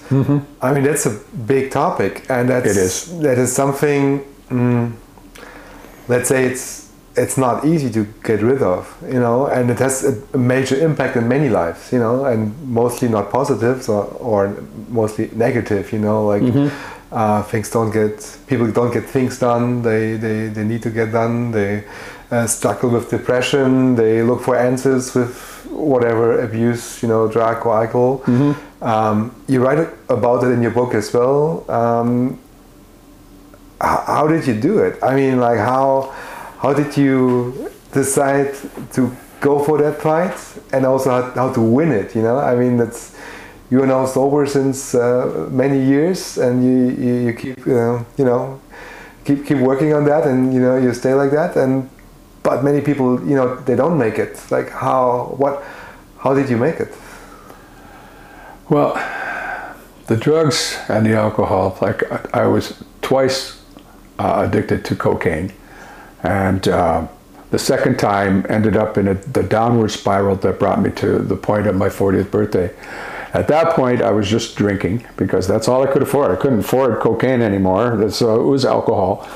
I 0.62 0.74
mean, 0.74 0.84
that's 0.84 1.06
a 1.06 1.20
big 1.48 1.72
topic, 1.72 2.26
and 2.30 2.50
that's 2.50 2.68
It 2.68 2.78
is. 2.78 3.20
that 3.20 3.38
is 3.38 3.54
something. 3.54 4.26
Mm, 4.50 4.94
let's 6.08 6.28
say 6.28 6.46
it's 6.46 6.90
it's 7.16 7.38
not 7.38 7.66
easy 7.66 7.90
to 7.90 8.06
get 8.24 8.42
rid 8.42 8.62
of, 8.62 8.96
you 9.04 9.20
know, 9.20 9.48
and 9.48 9.70
it 9.70 9.80
has 9.80 10.04
a, 10.06 10.38
major 10.38 10.76
impact 10.80 11.16
in 11.18 11.28
many 11.28 11.50
lives, 11.50 11.92
you 11.92 12.00
know, 12.00 12.26
and 12.26 12.56
mostly 12.64 13.10
not 13.10 13.30
positive 13.32 13.90
or, 13.90 14.06
or 14.20 14.56
mostly 14.88 15.30
negative, 15.34 15.92
you 15.92 16.00
know, 16.00 16.26
like 16.28 16.44
uh, 17.12 17.44
things 17.44 17.70
don't 17.72 17.92
get, 17.92 18.38
people 18.48 18.72
don't 18.72 18.94
get 18.94 19.06
things 19.06 19.40
done, 19.40 19.82
they, 19.82 20.16
they, 20.16 20.48
they 20.48 20.64
need 20.64 20.82
to 20.84 20.90
get 20.90 21.12
done, 21.12 21.52
they 21.52 21.84
uh, 22.32 22.46
struggle 22.48 22.90
with 22.92 23.10
depression, 23.10 23.96
they 23.96 24.22
look 24.22 24.42
for 24.42 24.56
answers 24.56 25.16
with 25.16 25.66
whatever 25.72 26.42
abuse, 26.42 27.02
you 27.02 27.10
know, 27.10 27.28
drug 27.28 27.66
or 27.66 27.76
alcohol. 27.82 28.22
Um, 28.82 29.36
you 29.48 29.62
write 29.64 29.90
about 30.10 30.44
it 30.44 30.52
in 30.52 30.62
your 30.62 30.72
book 30.72 30.94
as 30.94 31.14
well. 31.14 31.70
Um, 31.70 32.40
how, 33.82 34.04
how 34.06 34.28
did 34.28 34.46
you 34.48 34.60
do 34.60 34.80
it? 34.80 34.98
I 35.02 35.16
mean, 35.16 35.40
like 35.40 35.58
how 35.58 36.14
how 36.60 36.74
did 36.74 36.96
you 36.98 37.70
decide 37.94 38.54
to 38.94 39.16
go 39.40 39.64
for 39.64 39.78
that 39.78 40.02
fight 40.02 40.36
and 40.74 40.86
also 40.86 41.10
how, 41.10 41.32
how 41.32 41.54
to 41.54 41.62
win 41.62 41.92
it? 41.92 42.16
You 42.16 42.22
know, 42.22 42.38
I 42.38 42.56
mean, 42.56 42.78
that's 42.78 43.16
you 43.70 43.82
are 43.84 43.88
now 43.88 44.06
sober 44.06 44.46
since 44.46 44.96
uh, 44.96 45.48
many 45.52 45.84
years, 45.84 46.38
and 46.38 46.64
you 46.64 47.06
you, 47.06 47.14
you 47.28 47.34
keep 47.34 47.60
uh, 47.68 48.04
you 48.18 48.26
know 48.26 48.60
keep 49.26 49.46
keep 49.46 49.58
working 49.58 49.94
on 49.94 50.06
that, 50.06 50.26
and 50.26 50.54
you 50.54 50.60
know 50.60 50.78
you 50.78 50.94
stay 50.94 51.14
like 51.14 51.32
that, 51.32 51.56
and 51.56 51.90
but 52.44 52.64
many 52.64 52.82
people 52.82 53.20
you 53.28 53.36
know 53.36 53.56
they 53.66 53.76
don't 53.76 53.98
make 53.98 54.18
it. 54.20 54.40
Like 54.52 54.70
how 54.70 55.36
what 55.38 55.64
how 56.18 56.34
did 56.34 56.50
you 56.50 56.58
make 56.58 56.80
it? 56.80 56.94
Well, 58.70 58.94
the 60.08 60.18
drugs 60.18 60.78
and 60.90 61.06
the 61.06 61.16
alcohol, 61.16 61.78
like 61.82 62.12
I 62.12 62.44
I 62.44 62.48
was 62.48 62.84
twice 63.02 63.60
uh, 64.20 64.46
addicted 64.48 64.86
to 64.86 64.96
cocaine. 64.96 65.52
And 66.24 66.68
uh, 66.68 67.08
the 67.52 67.60
second 67.60 67.98
time 67.98 68.46
ended 68.50 68.76
up 68.76 68.98
in 68.98 69.08
a, 69.08 69.14
the 69.14 69.44
downward 69.44 69.90
spiral 69.90 70.36
that 70.36 70.60
brought 70.60 70.82
me 70.82 70.92
to 70.92 71.20
the 71.20 71.36
point 71.36 71.68
of 71.68 71.76
my 71.76 71.90
40th 71.90 72.30
birthday. 72.30 72.70
At 73.34 73.48
that 73.50 73.76
point, 73.76 74.02
I 74.02 74.12
was 74.12 74.28
just 74.28 74.56
drinking 74.56 75.06
because 75.16 75.48
that's 75.48 75.68
all 75.68 75.88
I 75.88 75.92
could 75.92 76.02
afford. 76.02 76.32
I 76.32 76.36
couldn't 76.36 76.60
afford 76.60 77.00
cocaine 77.00 77.42
anymore, 77.42 78.10
so 78.10 78.42
it 78.42 78.46
was 78.46 78.66
alcohol. 78.66 79.28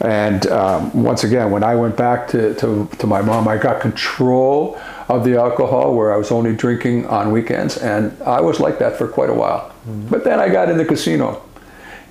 And 0.00 0.46
um, 0.46 1.02
once 1.02 1.24
again, 1.24 1.50
when 1.50 1.62
I 1.62 1.74
went 1.74 1.96
back 1.96 2.28
to, 2.28 2.54
to, 2.54 2.88
to 2.98 3.06
my 3.06 3.20
mom, 3.20 3.46
I 3.48 3.58
got 3.58 3.80
control 3.80 4.80
of 5.08 5.24
the 5.24 5.36
alcohol 5.36 5.94
where 5.94 6.12
I 6.14 6.16
was 6.16 6.30
only 6.30 6.54
drinking 6.54 7.06
on 7.06 7.32
weekends. 7.32 7.76
And 7.76 8.20
I 8.22 8.40
was 8.40 8.60
like 8.60 8.78
that 8.78 8.96
for 8.96 9.08
quite 9.08 9.28
a 9.28 9.34
while. 9.34 9.74
But 10.08 10.24
then 10.24 10.40
I 10.40 10.48
got 10.48 10.70
in 10.70 10.78
the 10.78 10.84
casino. 10.84 11.42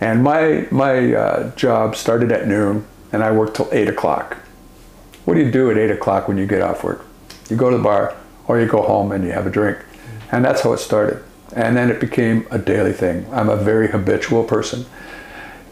And 0.02 0.24
my, 0.24 0.68
my 0.70 1.14
uh, 1.14 1.56
job 1.56 1.96
started 1.96 2.32
at 2.32 2.48
noon 2.48 2.86
and 3.12 3.24
I 3.24 3.32
worked 3.32 3.56
till 3.56 3.70
8 3.72 3.88
o'clock. 3.88 4.38
What 5.26 5.34
do 5.34 5.42
you 5.42 5.52
do 5.52 5.72
at 5.72 5.78
8 5.78 5.92
o'clock 5.92 6.28
when 6.28 6.38
you 6.38 6.46
get 6.46 6.62
off 6.62 6.84
work? 6.84 7.06
You 7.50 7.56
go 7.56 7.70
to 7.70 7.78
the 7.78 7.84
bar 7.84 8.16
or 8.48 8.60
you 8.60 8.68
go 8.68 8.82
home 8.82 9.12
and 9.12 9.24
you 9.24 9.32
have 9.32 9.48
a 9.48 9.50
drink. 9.50 9.80
And 10.32 10.46
that's 10.46 10.62
how 10.62 10.74
it 10.74 10.78
started. 10.78 11.24
And 11.56 11.76
then 11.76 11.90
it 11.90 12.00
became 12.00 12.48
a 12.52 12.58
daily 12.58 12.94
thing. 12.94 13.26
I'm 13.32 13.50
a 13.50 13.56
very 13.56 13.90
habitual 13.90 14.44
person. 14.44 14.86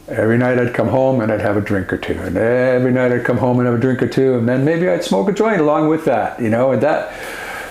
Every 0.08 0.38
night 0.38 0.58
I'd 0.58 0.74
come 0.74 0.88
home 0.88 1.22
and 1.22 1.32
I'd 1.32 1.42
have 1.42 1.58
a 1.58 1.62
drink 1.62 1.92
or 1.92 1.98
two. 1.98 2.14
And 2.14 2.38
every 2.38 2.92
night 2.92 3.12
I'd 3.12 3.26
come 3.26 3.38
home 3.38 3.60
and 3.60 3.68
have 3.68 3.78
a 3.78 3.82
drink 3.82 4.02
or 4.02 4.08
two. 4.08 4.38
And 4.38 4.48
then 4.48 4.64
maybe 4.64 4.90
I'd 4.90 5.04
smoke 5.04 5.28
a 5.30 5.34
joint 5.34 5.60
along 5.60 5.90
with 5.90 6.06
that, 6.06 6.42
you 6.42 6.50
know, 6.50 6.72
and 6.72 6.82
that, 6.82 7.14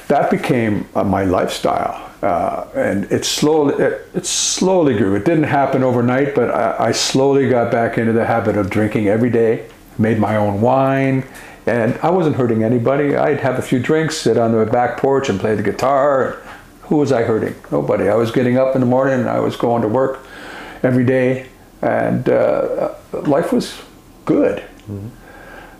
that 0.09 0.31
became 0.31 0.87
uh, 0.95 1.03
my 1.03 1.25
lifestyle. 1.25 2.07
Uh, 2.23 2.67
and 2.75 3.05
it 3.13 3.25
slowly, 3.25 3.75
it, 3.83 4.09
it 4.15 4.27
slowly 4.27 4.97
grew. 4.97 5.15
It 5.15 5.25
didn't 5.25 5.45
happen 5.45 5.83
overnight, 5.83 6.35
but 6.35 6.51
I, 6.51 6.89
I 6.89 6.93
slowly 6.93 7.49
got 7.49 7.71
back 7.71 7.99
into 7.99 8.13
the 8.13 8.25
habit 8.25 8.57
of 8.57 8.71
drinking 8.71 9.09
every 9.09 9.31
day. 9.31 9.69
Made 9.99 10.19
my 10.19 10.37
own 10.37 10.61
wine, 10.61 11.25
and 11.67 11.95
I 12.03 12.11
wasn't 12.11 12.37
hurting 12.37 12.63
anybody. 12.63 13.17
I'd 13.17 13.41
have 13.41 13.59
a 13.59 13.63
few 13.63 13.79
drinks, 13.79 14.19
sit 14.19 14.37
on 14.37 14.53
the 14.53 14.67
back 14.67 14.99
porch, 14.99 15.29
and 15.29 15.41
play 15.41 15.55
the 15.55 15.63
guitar. 15.63 16.43
Who 16.87 16.97
was 16.97 17.13
I 17.13 17.23
hurting? 17.23 17.55
Nobody. 17.71 18.09
I 18.09 18.15
was 18.15 18.31
getting 18.31 18.59
up 18.59 18.75
in 18.75 18.81
the 18.81 18.87
morning, 18.87 19.21
and 19.21 19.29
I 19.29 19.41
was 19.41 19.57
going 19.57 19.83
to 19.83 19.89
work 19.89 20.25
every 20.83 21.05
day, 21.05 21.49
and 21.83 22.29
uh, 22.29 22.95
life 23.13 23.53
was 23.53 23.81
good. 24.25 24.63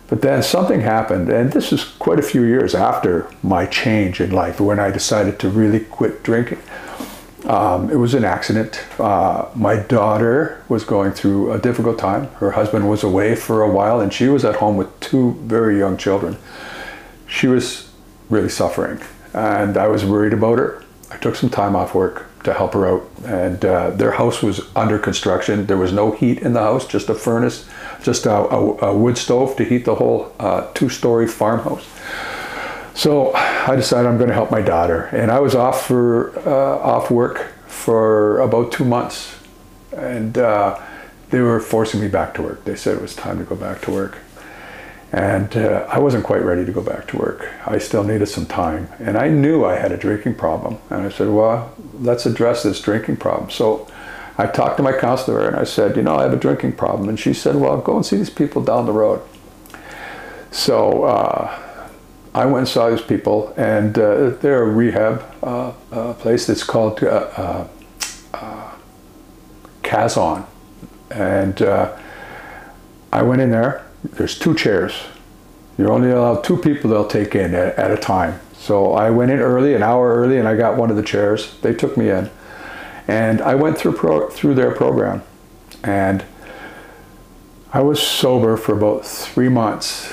But 0.09 0.21
then 0.21 0.41
something 0.41 0.81
happened, 0.81 1.29
and 1.29 1.51
this 1.51 1.73
is 1.73 1.83
quite 1.83 2.19
a 2.19 2.23
few 2.23 2.43
years 2.43 2.73
after 2.73 3.29
my 3.43 3.65
change 3.65 4.21
in 4.21 4.31
life 4.31 4.59
when 4.59 4.79
I 4.79 4.89
decided 4.91 5.37
to 5.39 5.49
really 5.49 5.81
quit 5.81 6.23
drinking. 6.23 6.59
Um, 7.45 7.89
it 7.89 7.95
was 7.95 8.13
an 8.13 8.25
accident. 8.25 8.83
Uh, 8.99 9.47
my 9.55 9.77
daughter 9.77 10.63
was 10.67 10.83
going 10.83 11.11
through 11.11 11.53
a 11.53 11.59
difficult 11.59 11.99
time. 11.99 12.27
Her 12.39 12.51
husband 12.51 12.89
was 12.89 13.03
away 13.03 13.35
for 13.35 13.63
a 13.63 13.69
while, 13.69 14.01
and 14.01 14.13
she 14.13 14.27
was 14.27 14.43
at 14.43 14.55
home 14.55 14.75
with 14.75 14.97
two 14.99 15.33
very 15.43 15.77
young 15.77 15.97
children. 15.97 16.37
She 17.27 17.47
was 17.47 17.91
really 18.29 18.49
suffering, 18.49 18.99
and 19.33 19.77
I 19.77 19.87
was 19.87 20.03
worried 20.03 20.33
about 20.33 20.57
her. 20.57 20.83
I 21.09 21.17
took 21.17 21.35
some 21.35 21.49
time 21.49 21.75
off 21.75 21.95
work 21.95 22.25
to 22.43 22.53
help 22.53 22.73
her 22.73 22.87
out, 22.87 23.09
and 23.25 23.63
uh, 23.63 23.91
their 23.91 24.11
house 24.11 24.41
was 24.41 24.61
under 24.75 24.99
construction. 24.99 25.65
There 25.65 25.77
was 25.77 25.91
no 25.91 26.11
heat 26.11 26.39
in 26.39 26.53
the 26.53 26.61
house, 26.61 26.87
just 26.87 27.09
a 27.09 27.15
furnace, 27.15 27.67
just 28.03 28.25
a, 28.25 28.31
a, 28.31 28.77
a 28.89 28.97
wood 28.97 29.17
stove 29.17 29.55
to 29.57 29.63
heat 29.63 29.85
the 29.85 29.95
whole 29.95 30.33
uh, 30.39 30.71
two-story 30.73 31.27
farmhouse. 31.27 31.85
So 32.93 33.33
I 33.33 33.75
decided 33.75 34.07
I'm 34.07 34.17
going 34.17 34.29
to 34.29 34.33
help 34.33 34.51
my 34.51 34.61
daughter, 34.61 35.03
and 35.13 35.31
I 35.31 35.39
was 35.39 35.55
off 35.55 35.85
for 35.85 36.37
uh, 36.47 36.79
off 36.79 37.11
work 37.11 37.53
for 37.67 38.39
about 38.39 38.71
two 38.71 38.85
months, 38.85 39.37
and 39.95 40.37
uh, 40.37 40.79
they 41.29 41.41
were 41.41 41.59
forcing 41.59 42.01
me 42.01 42.07
back 42.07 42.33
to 42.35 42.41
work. 42.41 42.63
They 42.63 42.75
said 42.75 42.95
it 42.95 43.01
was 43.01 43.15
time 43.15 43.37
to 43.39 43.43
go 43.43 43.55
back 43.55 43.81
to 43.81 43.91
work, 43.91 44.17
and 45.11 45.55
uh, 45.55 45.87
I 45.89 45.99
wasn't 45.99 46.25
quite 46.25 46.43
ready 46.43 46.65
to 46.65 46.71
go 46.71 46.81
back 46.81 47.07
to 47.07 47.17
work. 47.17 47.49
I 47.65 47.77
still 47.77 48.03
needed 48.03 48.27
some 48.27 48.45
time, 48.45 48.89
and 48.99 49.17
I 49.17 49.29
knew 49.29 49.63
I 49.65 49.75
had 49.75 49.91
a 49.91 49.97
drinking 49.97 50.35
problem. 50.35 50.79
And 50.89 51.01
I 51.03 51.09
said, 51.09 51.29
"Well, 51.29 51.73
let's 51.99 52.25
address 52.25 52.63
this 52.63 52.81
drinking 52.81 53.17
problem." 53.17 53.49
So 53.49 53.87
I 54.37 54.47
talked 54.47 54.77
to 54.77 54.83
my 54.83 54.91
counselor, 54.97 55.47
and 55.47 55.55
I 55.55 55.63
said, 55.63 55.95
"You 55.95 56.03
know, 56.03 56.17
I 56.17 56.23
have 56.23 56.33
a 56.33 56.37
drinking 56.37 56.73
problem," 56.73 57.07
and 57.09 57.19
she 57.19 57.33
said, 57.33 57.55
"Well, 57.55 57.77
go 57.77 57.95
and 57.95 58.05
see 58.05 58.17
these 58.17 58.29
people 58.29 58.61
down 58.63 58.85
the 58.85 58.91
road." 58.93 59.21
So. 60.51 61.03
Uh, 61.03 61.63
I 62.37 62.45
went 62.45 62.59
and 62.59 62.67
saw 62.67 62.91
these 62.91 63.01
people, 63.01 63.51
and 63.57 63.97
uh, 63.97 64.29
they're 64.41 64.61
a 64.61 64.69
rehab 64.69 65.23
uh, 65.41 65.73
uh, 65.91 66.13
place 66.13 66.45
that's 66.45 66.63
called 66.63 67.03
uh, 67.03 67.65
CASON. 69.81 70.45
And 71.09 71.59
I 73.11 73.21
went 73.23 73.41
in 73.41 73.49
there. 73.49 73.86
There's 74.03 74.37
two 74.37 74.55
chairs. 74.55 74.93
You're 75.77 75.91
only 75.91 76.11
allowed 76.11 76.43
two 76.43 76.57
people 76.57 76.89
they'll 76.89 77.07
take 77.07 77.35
in 77.35 77.53
at, 77.53 77.77
at 77.77 77.91
a 77.91 77.97
time. 77.97 78.39
So 78.53 78.93
I 78.93 79.09
went 79.09 79.31
in 79.31 79.39
early, 79.39 79.73
an 79.73 79.83
hour 79.83 80.15
early, 80.15 80.37
and 80.37 80.47
I 80.47 80.55
got 80.55 80.77
one 80.77 80.89
of 80.89 80.95
the 80.95 81.03
chairs. 81.03 81.55
They 81.61 81.73
took 81.73 81.97
me 81.97 82.09
in, 82.09 82.29
and 83.07 83.41
I 83.41 83.55
went 83.55 83.77
through 83.77 83.93
pro- 83.93 84.29
through 84.29 84.55
their 84.55 84.71
program, 84.71 85.21
and 85.83 86.25
I 87.73 87.81
was 87.81 88.01
sober 88.01 88.57
for 88.57 88.75
about 88.75 89.05
three 89.05 89.49
months 89.49 90.11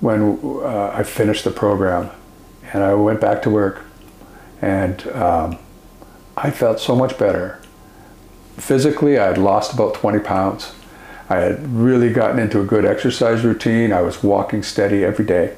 when 0.00 0.38
uh, 0.62 0.92
I 0.94 1.02
finished 1.02 1.44
the 1.44 1.50
program 1.50 2.10
and 2.72 2.82
I 2.82 2.92
went 2.92 3.22
back 3.22 3.40
to 3.42 3.50
work 3.50 3.86
and 4.60 5.06
um, 5.08 5.58
I 6.36 6.50
felt 6.50 6.78
so 6.78 6.94
much 6.94 7.18
better. 7.18 7.60
Physically, 8.56 9.18
I 9.18 9.28
had 9.28 9.38
lost 9.38 9.72
about 9.72 9.94
20 9.94 10.18
pounds. 10.20 10.72
I 11.28 11.36
had 11.36 11.66
really 11.74 12.12
gotten 12.12 12.38
into 12.38 12.60
a 12.60 12.64
good 12.64 12.84
exercise 12.84 13.44
routine. 13.44 13.92
I 13.92 14.02
was 14.02 14.22
walking 14.22 14.62
steady 14.62 15.04
every 15.04 15.24
day. 15.24 15.56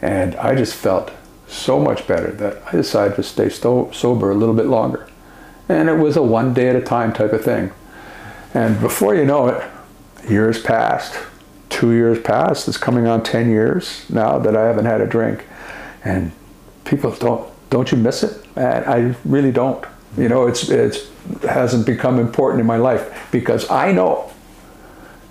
And 0.00 0.34
I 0.36 0.54
just 0.54 0.74
felt 0.74 1.10
so 1.46 1.78
much 1.78 2.06
better 2.06 2.30
that 2.32 2.62
I 2.66 2.72
decided 2.72 3.16
to 3.16 3.22
stay 3.22 3.48
sto- 3.48 3.90
sober 3.92 4.30
a 4.30 4.34
little 4.34 4.54
bit 4.54 4.66
longer. 4.66 5.08
And 5.68 5.88
it 5.88 5.98
was 5.98 6.16
a 6.16 6.22
one 6.22 6.54
day 6.54 6.68
at 6.68 6.76
a 6.76 6.82
time 6.82 7.12
type 7.12 7.32
of 7.32 7.44
thing. 7.44 7.72
And 8.54 8.80
before 8.80 9.14
you 9.14 9.24
know 9.24 9.48
it, 9.48 9.70
years 10.28 10.62
passed 10.62 11.16
two 11.74 11.92
years 11.92 12.20
passed. 12.20 12.68
It's 12.68 12.76
coming 12.76 13.06
on 13.06 13.22
10 13.22 13.50
years 13.50 14.08
now 14.08 14.38
that 14.38 14.56
I 14.56 14.64
haven't 14.64 14.84
had 14.84 15.00
a 15.00 15.06
drink. 15.06 15.44
And 16.04 16.30
people 16.84 17.10
don't, 17.10 17.50
don't 17.68 17.90
you 17.90 17.98
miss 17.98 18.22
it? 18.22 18.46
And 18.56 18.84
I 18.86 19.16
really 19.24 19.50
don't. 19.50 19.84
You 20.16 20.28
know, 20.28 20.46
it's, 20.46 20.68
it's, 20.68 21.10
it 21.42 21.48
hasn't 21.48 21.84
become 21.84 22.20
important 22.20 22.60
in 22.60 22.66
my 22.66 22.76
life 22.76 23.28
because 23.32 23.68
I 23.70 23.90
know 23.90 24.30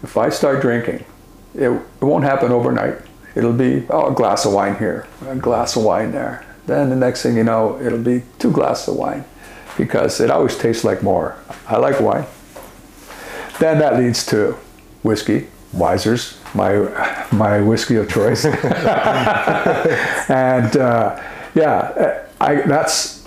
if 0.04 0.18
I 0.18 0.30
start 0.30 0.62
drinking, 0.62 1.06
it, 1.56 1.70
it 1.70 2.04
won't 2.06 2.24
happen 2.24 2.52
overnight. 2.52 2.98
It'll 3.36 3.54
be, 3.54 3.86
oh, 3.90 4.12
a 4.12 4.14
glass 4.14 4.46
of 4.46 4.54
wine 4.54 4.78
here, 4.78 5.08
a 5.28 5.36
glass 5.36 5.76
of 5.76 5.84
wine 5.84 6.12
there. 6.12 6.46
Then 6.68 6.90
the 6.90 6.96
next 6.96 7.24
thing 7.24 7.36
you 7.36 7.44
know, 7.44 7.80
it'll 7.82 7.98
be 8.04 8.24
two 8.40 8.52
glasses 8.52 8.90
of 8.90 8.96
wine 8.96 9.26
because 9.78 10.20
it 10.20 10.30
always 10.30 10.58
tastes 10.58 10.84
like 10.84 11.02
more. 11.02 11.36
I 11.68 11.78
like 11.78 12.00
wine. 12.00 12.26
Then 13.60 13.80
that 13.80 13.98
leads 13.98 14.26
to 14.28 14.58
whiskey, 15.04 15.48
Wiser's, 15.72 16.38
my 16.54 17.28
my 17.32 17.60
whiskey 17.62 17.96
of 17.96 18.10
choice, 18.10 18.46
and 20.30 20.78
uh, 20.78 21.20
yeah, 21.56 22.26
I 22.40 22.56
that's 22.62 23.23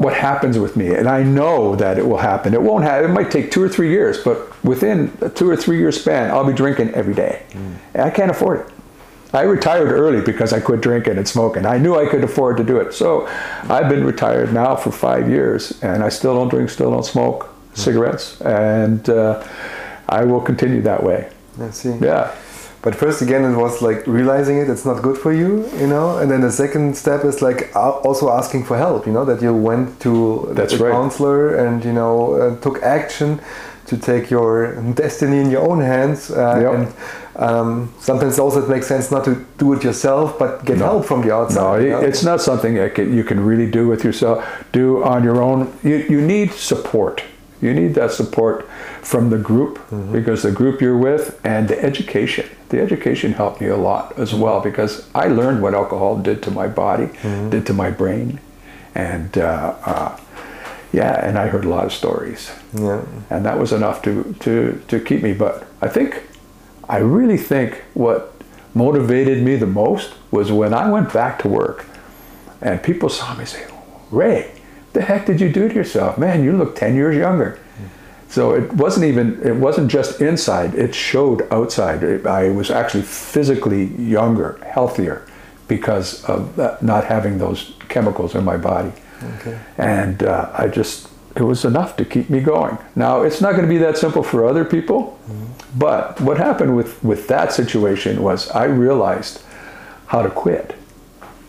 what 0.00 0.14
happens 0.14 0.58
with 0.58 0.76
me, 0.76 0.94
and 0.94 1.06
I 1.06 1.22
know 1.22 1.76
that 1.76 1.98
it 1.98 2.06
will 2.06 2.16
happen. 2.16 2.54
It 2.54 2.62
won't 2.62 2.84
have. 2.84 3.04
It 3.04 3.08
might 3.08 3.30
take 3.30 3.50
two 3.50 3.62
or 3.62 3.68
three 3.68 3.90
years, 3.90 4.16
but 4.24 4.38
within 4.64 5.12
a 5.20 5.28
two 5.28 5.48
or 5.48 5.56
three 5.56 5.78
year 5.78 5.92
span, 5.92 6.30
I'll 6.30 6.44
be 6.44 6.54
drinking 6.54 6.94
every 6.94 7.12
day. 7.12 7.42
I 7.94 8.08
can't 8.08 8.30
afford 8.30 8.60
it. 8.60 8.72
I 9.34 9.42
retired 9.42 9.92
early 9.92 10.22
because 10.22 10.54
I 10.54 10.60
quit 10.60 10.80
drinking 10.80 11.18
and 11.18 11.28
smoking. 11.28 11.66
I 11.66 11.76
knew 11.76 11.96
I 11.96 12.06
could 12.06 12.24
afford 12.24 12.56
to 12.56 12.64
do 12.64 12.78
it. 12.78 12.94
So 12.94 13.26
I've 13.68 13.88
been 13.88 14.04
retired 14.04 14.52
now 14.52 14.74
for 14.74 14.90
five 14.90 15.28
years 15.28 15.80
and 15.82 16.02
I 16.02 16.08
still 16.08 16.34
don't 16.34 16.48
drink, 16.48 16.70
still 16.70 16.90
don't 16.90 17.04
smoke 17.04 17.54
cigarettes. 17.74 18.40
And 18.40 19.08
uh, 19.08 19.46
I 20.08 20.24
will 20.24 20.40
continue 20.40 20.82
that 20.82 21.02
way. 21.04 21.30
I 21.60 21.70
see. 21.70 21.94
Yeah. 22.00 22.34
But 22.82 22.94
first, 22.94 23.20
again, 23.20 23.44
it 23.44 23.56
was 23.56 23.82
like 23.82 24.06
realizing 24.06 24.56
it, 24.56 24.70
it's 24.70 24.86
not 24.86 25.02
good 25.02 25.18
for 25.18 25.32
you, 25.32 25.68
you 25.78 25.86
know. 25.86 26.16
And 26.18 26.30
then 26.30 26.40
the 26.40 26.50
second 26.50 26.96
step 26.96 27.24
is 27.24 27.42
like 27.42 27.70
also 27.76 28.30
asking 28.30 28.64
for 28.64 28.76
help, 28.78 29.06
you 29.06 29.12
know, 29.12 29.24
that 29.26 29.42
you 29.42 29.52
went 29.54 30.00
to 30.00 30.48
That's 30.52 30.76
the 30.78 30.84
right. 30.84 30.92
counselor 30.92 31.54
and, 31.56 31.84
you 31.84 31.92
know, 31.92 32.32
uh, 32.34 32.56
took 32.60 32.82
action 32.82 33.38
to 33.86 33.96
take 33.98 34.30
your 34.30 34.74
destiny 34.94 35.38
in 35.40 35.50
your 35.50 35.62
own 35.70 35.80
hands. 35.80 36.30
Uh, 36.30 36.58
Yep. 36.62 36.72
And 36.74 36.86
um, 37.36 37.92
sometimes 38.00 38.38
also 38.38 38.62
it 38.62 38.68
makes 38.70 38.86
sense 38.86 39.10
not 39.10 39.24
to 39.24 39.34
do 39.58 39.72
it 39.74 39.84
yourself, 39.84 40.38
but 40.38 40.64
get 40.64 40.78
No. 40.78 40.84
help 40.86 41.04
from 41.04 41.20
the 41.20 41.28
No, 41.28 41.40
outside. 41.42 41.82
you 41.82 41.90
know? 41.90 42.00
it's 42.00 42.22
not 42.24 42.40
something 42.40 42.74
that 42.76 42.96
you 42.96 43.24
can 43.24 43.40
really 43.44 43.70
do 43.70 43.88
with 43.88 44.04
yourself, 44.04 44.42
do 44.72 45.02
on 45.04 45.22
your 45.22 45.42
own. 45.42 45.68
You, 45.82 45.96
you 46.08 46.20
need 46.22 46.52
support. 46.52 47.22
You 47.60 47.74
need 47.74 47.94
that 47.94 48.10
support 48.12 48.66
from 49.02 49.28
the 49.28 49.36
group 49.36 49.78
because 50.12 50.42
the 50.44 50.50
group 50.50 50.80
you're 50.80 50.96
with 50.96 51.38
and 51.44 51.68
the 51.68 51.76
education. 51.84 52.46
The 52.70 52.80
education 52.80 53.32
helped 53.32 53.60
me 53.60 53.66
a 53.66 53.76
lot 53.76 54.18
as 54.18 54.32
well 54.34 54.60
because 54.60 55.08
I 55.14 55.26
learned 55.26 55.60
what 55.62 55.74
alcohol 55.74 56.16
did 56.18 56.42
to 56.44 56.50
my 56.50 56.68
body, 56.68 57.08
did 57.50 57.66
to 57.66 57.72
my 57.72 57.90
brain. 57.90 58.40
And 58.94 59.36
uh, 59.36 59.74
uh, 59.84 60.20
yeah, 60.92 61.24
and 61.24 61.38
I 61.38 61.48
heard 61.48 61.64
a 61.64 61.68
lot 61.68 61.84
of 61.84 61.92
stories. 61.92 62.50
yeah. 62.74 63.04
and 63.28 63.44
that 63.44 63.58
was 63.58 63.72
enough 63.72 64.02
to, 64.02 64.34
to, 64.40 64.82
to 64.88 65.00
keep 65.00 65.22
me. 65.22 65.32
But 65.32 65.66
I 65.80 65.88
think, 65.88 66.22
I 66.88 66.98
really 66.98 67.36
think 67.36 67.82
what 67.94 68.34
motivated 68.74 69.42
me 69.42 69.56
the 69.56 69.66
most 69.66 70.14
was 70.30 70.50
when 70.52 70.72
I 70.72 70.88
went 70.90 71.12
back 71.12 71.40
to 71.40 71.48
work 71.48 71.86
and 72.60 72.82
people 72.82 73.08
saw 73.08 73.34
me 73.34 73.44
say, 73.44 73.66
Ray, 74.10 74.52
the 74.92 75.02
heck 75.02 75.26
did 75.26 75.40
you 75.40 75.52
do 75.52 75.68
to 75.68 75.74
yourself? 75.74 76.18
Man, 76.18 76.44
you 76.44 76.52
look 76.52 76.76
10 76.76 76.94
years 76.94 77.16
younger. 77.16 77.58
So 78.30 78.54
it 78.54 78.72
wasn't 78.74 79.06
even, 79.06 79.40
it 79.42 79.56
wasn't 79.56 79.90
just 79.90 80.20
inside, 80.20 80.74
it 80.76 80.94
showed 80.94 81.42
outside. 81.52 82.02
It- 82.04 82.26
I 82.26 82.50
was 82.50 82.70
actually 82.70 83.02
physically 83.02 83.84
younger, 84.00 84.58
healthier 84.64 85.26
because 85.66 86.24
of 86.24 86.54
that, 86.56 86.80
not 86.82 87.04
having 87.04 87.38
those 87.38 87.74
chemicals 87.88 88.34
in 88.34 88.44
my 88.44 88.56
body. 88.56 88.92
Okay. 89.40 89.58
And 89.78 90.22
uh, 90.22 90.50
I 90.56 90.68
just, 90.68 91.08
it 91.36 91.42
was 91.42 91.64
enough 91.64 91.96
to 91.96 92.04
keep 92.04 92.30
me 92.30 92.40
going. 92.40 92.78
Now, 92.94 93.22
it's 93.22 93.40
not 93.40 93.52
going 93.52 93.62
to 93.64 93.68
be 93.68 93.78
that 93.78 93.98
simple 93.98 94.22
for 94.22 94.44
other 94.46 94.64
people, 94.64 95.18
but 95.76 96.20
what 96.20 96.38
happened 96.38 96.76
with, 96.76 97.02
with 97.04 97.26
that 97.28 97.52
situation 97.52 98.22
was 98.22 98.48
I 98.50 98.64
realized 98.64 99.42
how 100.06 100.22
to 100.22 100.30
quit. 100.30 100.74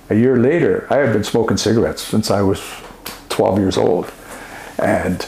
A 0.09 0.15
year 0.15 0.37
later, 0.37 0.85
I 0.89 0.97
had 0.97 1.13
been 1.13 1.23
smoking 1.23 1.57
cigarettes 1.57 2.01
since 2.01 2.29
I 2.29 2.41
was 2.41 2.59
12 3.29 3.59
years 3.59 3.77
old. 3.77 4.11
And 4.77 5.25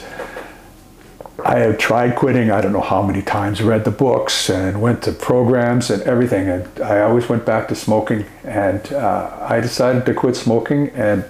I 1.43 1.59
had 1.59 1.79
tried 1.79 2.15
quitting, 2.15 2.51
I 2.51 2.61
don't 2.61 2.73
know 2.73 2.81
how 2.81 3.01
many 3.01 3.21
times, 3.21 3.61
read 3.61 3.85
the 3.85 3.91
books 3.91 4.49
and 4.49 4.81
went 4.81 5.01
to 5.03 5.11
programs 5.11 5.89
and 5.89 6.01
everything. 6.03 6.47
And 6.47 6.79
I 6.79 7.01
always 7.01 7.27
went 7.27 7.45
back 7.45 7.67
to 7.69 7.75
smoking. 7.75 8.25
And 8.43 8.93
uh, 8.93 9.35
I 9.41 9.59
decided 9.59 10.05
to 10.05 10.13
quit 10.13 10.35
smoking, 10.35 10.89
and 10.89 11.25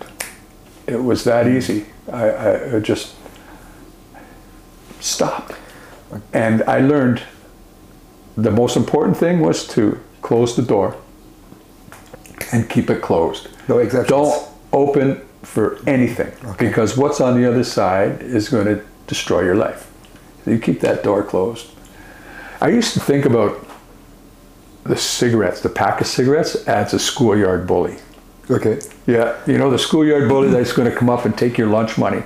it 0.88 1.04
was 1.04 1.24
that 1.24 1.48
easy. 1.48 1.86
I, 2.12 2.30
I, 2.30 2.76
I 2.76 2.80
just 2.80 3.16
stopped. 5.00 5.54
And 6.34 6.64
I 6.64 6.80
learned 6.80 7.24
the 8.36 8.52
most 8.52 8.76
important 8.76 9.18
thing 9.18 9.40
was 9.40 9.68
to 9.70 10.00
close 10.22 10.56
the 10.56 10.62
door 10.62 10.98
and 12.52 12.70
keep 12.70 12.90
it 12.90 13.02
closed. 13.02 13.48
No 13.70 13.78
exceptions. 13.80 14.10
Don't 14.10 14.50
open 14.74 15.22
for 15.44 15.80
anything 15.88 16.32
because 16.58 16.98
what's 16.98 17.22
on 17.22 17.40
the 17.40 17.50
other 17.50 17.64
side 17.64 18.22
is 18.22 18.50
going 18.50 18.66
to 18.66 18.84
destroy 19.08 19.44
your 19.44 19.56
life. 19.56 19.93
You 20.46 20.60
keep 20.60 20.80
that 20.82 21.04
door 21.04 21.24
closed. 21.24 21.68
I 22.62 22.70
used 22.70 22.94
to 22.94 23.00
think 23.00 23.26
about 23.26 23.66
the 24.84 24.98
cigarettes, 24.98 25.62
the 25.62 25.70
pack 25.70 26.02
of 26.02 26.08
cigarettes, 26.08 26.56
as 26.68 26.94
a 26.94 27.00
schoolyard 27.00 27.66
bully. 27.68 27.98
Okay. 28.50 28.80
Yeah, 29.08 29.38
you 29.48 29.58
know 29.58 29.70
the 29.70 29.80
schoolyard 29.80 30.28
bully 30.28 30.50
that's 30.50 30.74
going 30.74 30.90
to 30.90 30.96
come 30.96 31.10
up 31.10 31.26
and 31.26 31.38
take 31.38 31.58
your 31.58 31.68
lunch 31.68 31.98
money. 31.98 32.24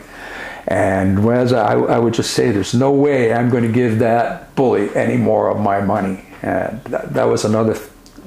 And 0.68 1.24
whereas 1.24 1.54
I, 1.54 1.74
I 1.76 1.98
would 1.98 2.14
just 2.14 2.32
say, 2.32 2.52
there's 2.52 2.74
no 2.74 2.92
way 2.92 3.32
I'm 3.34 3.50
going 3.50 3.64
to 3.64 3.72
give 3.72 4.00
that 4.00 4.54
bully 4.56 4.94
any 4.96 5.16
more 5.16 5.50
of 5.50 5.60
my 5.60 5.80
money. 5.80 6.26
And 6.42 6.84
that, 6.86 7.14
that 7.14 7.24
was 7.24 7.46
another 7.46 7.80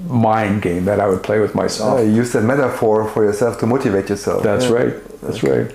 mind 0.07 0.63
game 0.63 0.87
that 0.87 1.01
I 1.01 1.07
would 1.07 1.23
play 1.23 1.39
with 1.39 1.55
myself. 1.55 2.01
You 2.01 2.07
use 2.07 2.33
that 2.33 2.43
metaphor 2.43 3.07
for 3.11 3.25
yourself 3.25 3.59
to 3.61 3.67
motivate 3.67 4.09
yourself. 4.09 4.43
That's 4.43 4.65
Yeah. 4.67 4.73
right. 4.73 5.21
That's 5.21 5.43
right. 5.43 5.71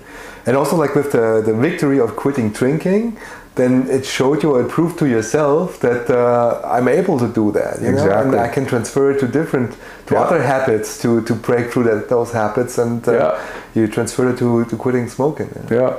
And 0.46 0.56
also, 0.56 0.74
like 0.76 0.94
with 0.96 1.12
the, 1.12 1.40
the 1.44 1.54
victory 1.54 2.00
of 2.00 2.16
quitting 2.16 2.50
drinking, 2.50 3.16
then 3.56 3.88
it 3.88 4.04
showed 4.04 4.42
you, 4.42 4.56
it 4.58 4.68
proved 4.68 4.98
to 4.98 5.06
yourself 5.06 5.80
that 5.80 6.08
uh, 6.10 6.60
I'm 6.64 6.88
able 6.88 7.18
to 7.18 7.28
do 7.40 7.50
that. 7.52 7.80
You 7.82 7.92
know? 7.92 8.10
And 8.10 8.34
I 8.34 8.48
can 8.48 8.66
transfer 8.66 9.10
it 9.10 9.18
to 9.20 9.26
different, 9.26 9.76
to 10.06 10.14
Yeah. 10.14 10.22
other 10.24 10.42
habits 10.42 11.00
to, 11.02 11.22
to 11.22 11.34
break 11.34 11.72
through 11.72 11.84
that, 11.84 12.08
those 12.08 12.32
habits. 12.32 12.78
And 12.78 13.06
uh, 13.08 13.12
Yeah. 13.12 13.32
you 13.74 13.88
transfer 13.88 14.28
it 14.30 14.38
to, 14.38 14.64
to 14.66 14.76
quitting 14.76 15.08
smoking. 15.08 15.48
Yeah. 15.70 15.78
Yeah. 15.78 15.96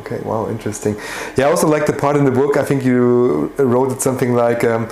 Okay, 0.00 0.20
wow, 0.24 0.48
interesting. 0.48 0.96
Yeah, 1.36 1.46
I 1.46 1.50
also 1.50 1.68
like 1.68 1.84
the 1.86 1.92
part 1.92 2.16
in 2.16 2.24
the 2.24 2.30
book. 2.30 2.56
I 2.56 2.64
think 2.64 2.84
you 2.84 3.52
wrote 3.58 3.92
it 3.92 4.00
something 4.00 4.32
like 4.34 4.64
um, 4.64 4.88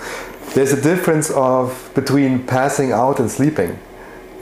there's 0.55 0.73
a 0.73 0.81
difference 0.81 1.31
of 1.31 1.91
between 1.95 2.47
passing 2.47 2.93
out 2.93 3.19
and 3.21 3.31
sleeping. 3.31 3.79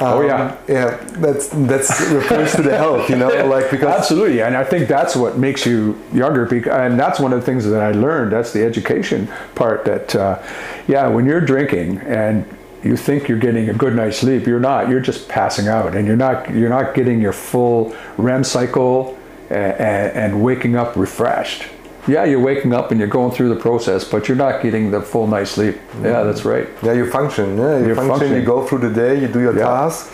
Oh, 0.01 0.21
Um, 0.23 0.27
yeah. 0.27 0.57
yeah. 0.69 0.97
That's 1.19 1.49
that's 1.49 2.01
refers 2.11 2.53
to 2.57 2.63
the 2.63 2.77
health, 2.77 3.09
you 3.09 3.17
know, 3.17 3.29
like 3.47 3.71
because 3.71 3.95
Absolutely, 3.97 4.43
and 4.43 4.57
I 4.57 4.65
think 4.65 4.89
that's 4.89 5.15
what 5.15 5.39
makes 5.39 5.65
you 5.65 5.97
younger. 6.13 6.45
And 6.71 6.99
that's 6.99 7.21
one 7.21 7.33
of 7.33 7.39
the 7.41 7.47
things 7.47 7.65
that 7.67 7.81
I 7.81 7.93
learned. 7.93 8.33
That's 8.33 8.53
the 8.53 8.65
education 8.65 9.29
part. 9.55 9.85
That 9.85 10.15
uh, 10.17 10.43
yeah, 10.89 11.07
when 11.09 11.27
you're 11.27 11.41
drinking 11.41 11.99
and 11.99 12.45
you 12.83 12.97
think 12.97 13.29
you're 13.29 13.39
getting 13.39 13.71
a 13.71 13.73
good 13.75 13.95
night's 13.95 14.19
sleep, 14.19 14.47
you're 14.47 14.61
not. 14.61 14.89
You're 14.89 15.01
just 15.01 15.29
passing 15.29 15.69
out, 15.69 15.95
and 15.95 16.07
you're 16.07 16.17
not. 16.17 16.51
You're 16.53 16.69
not 16.71 16.95
getting 16.95 17.21
your 17.21 17.33
full 17.33 17.95
REM 18.19 18.43
cycle 18.45 19.17
and, 19.49 20.13
and 20.17 20.43
waking 20.43 20.75
up 20.77 20.97
refreshed. 20.97 21.65
Yeah, 22.07 22.25
you're 22.25 22.41
waking 22.41 22.73
up 22.75 22.91
and 22.91 23.01
you're 23.01 23.09
going 23.09 23.31
through 23.33 23.49
the 23.49 23.61
process, 23.61 24.05
but 24.05 24.29
you're 24.29 24.37
not 24.37 24.63
getting 24.63 24.91
the 24.91 25.01
full 25.01 25.27
night's 25.27 25.53
sleep. 25.53 25.77
Yeah, 26.03 26.23
that's 26.23 26.45
right. 26.45 26.69
Yeah, 26.83 26.93
you 26.93 27.11
function. 27.11 27.57
Yeah, 27.57 27.79
you 27.79 27.87
You're 27.87 27.95
function. 27.97 28.09
functioning. 28.11 28.41
You 28.41 28.47
go 28.47 28.67
through 28.67 28.79
the 28.89 28.91
day. 28.91 29.21
You 29.21 29.29
do 29.29 29.41
your 29.41 29.57
Yeah. 29.57 29.65
task. 29.65 30.13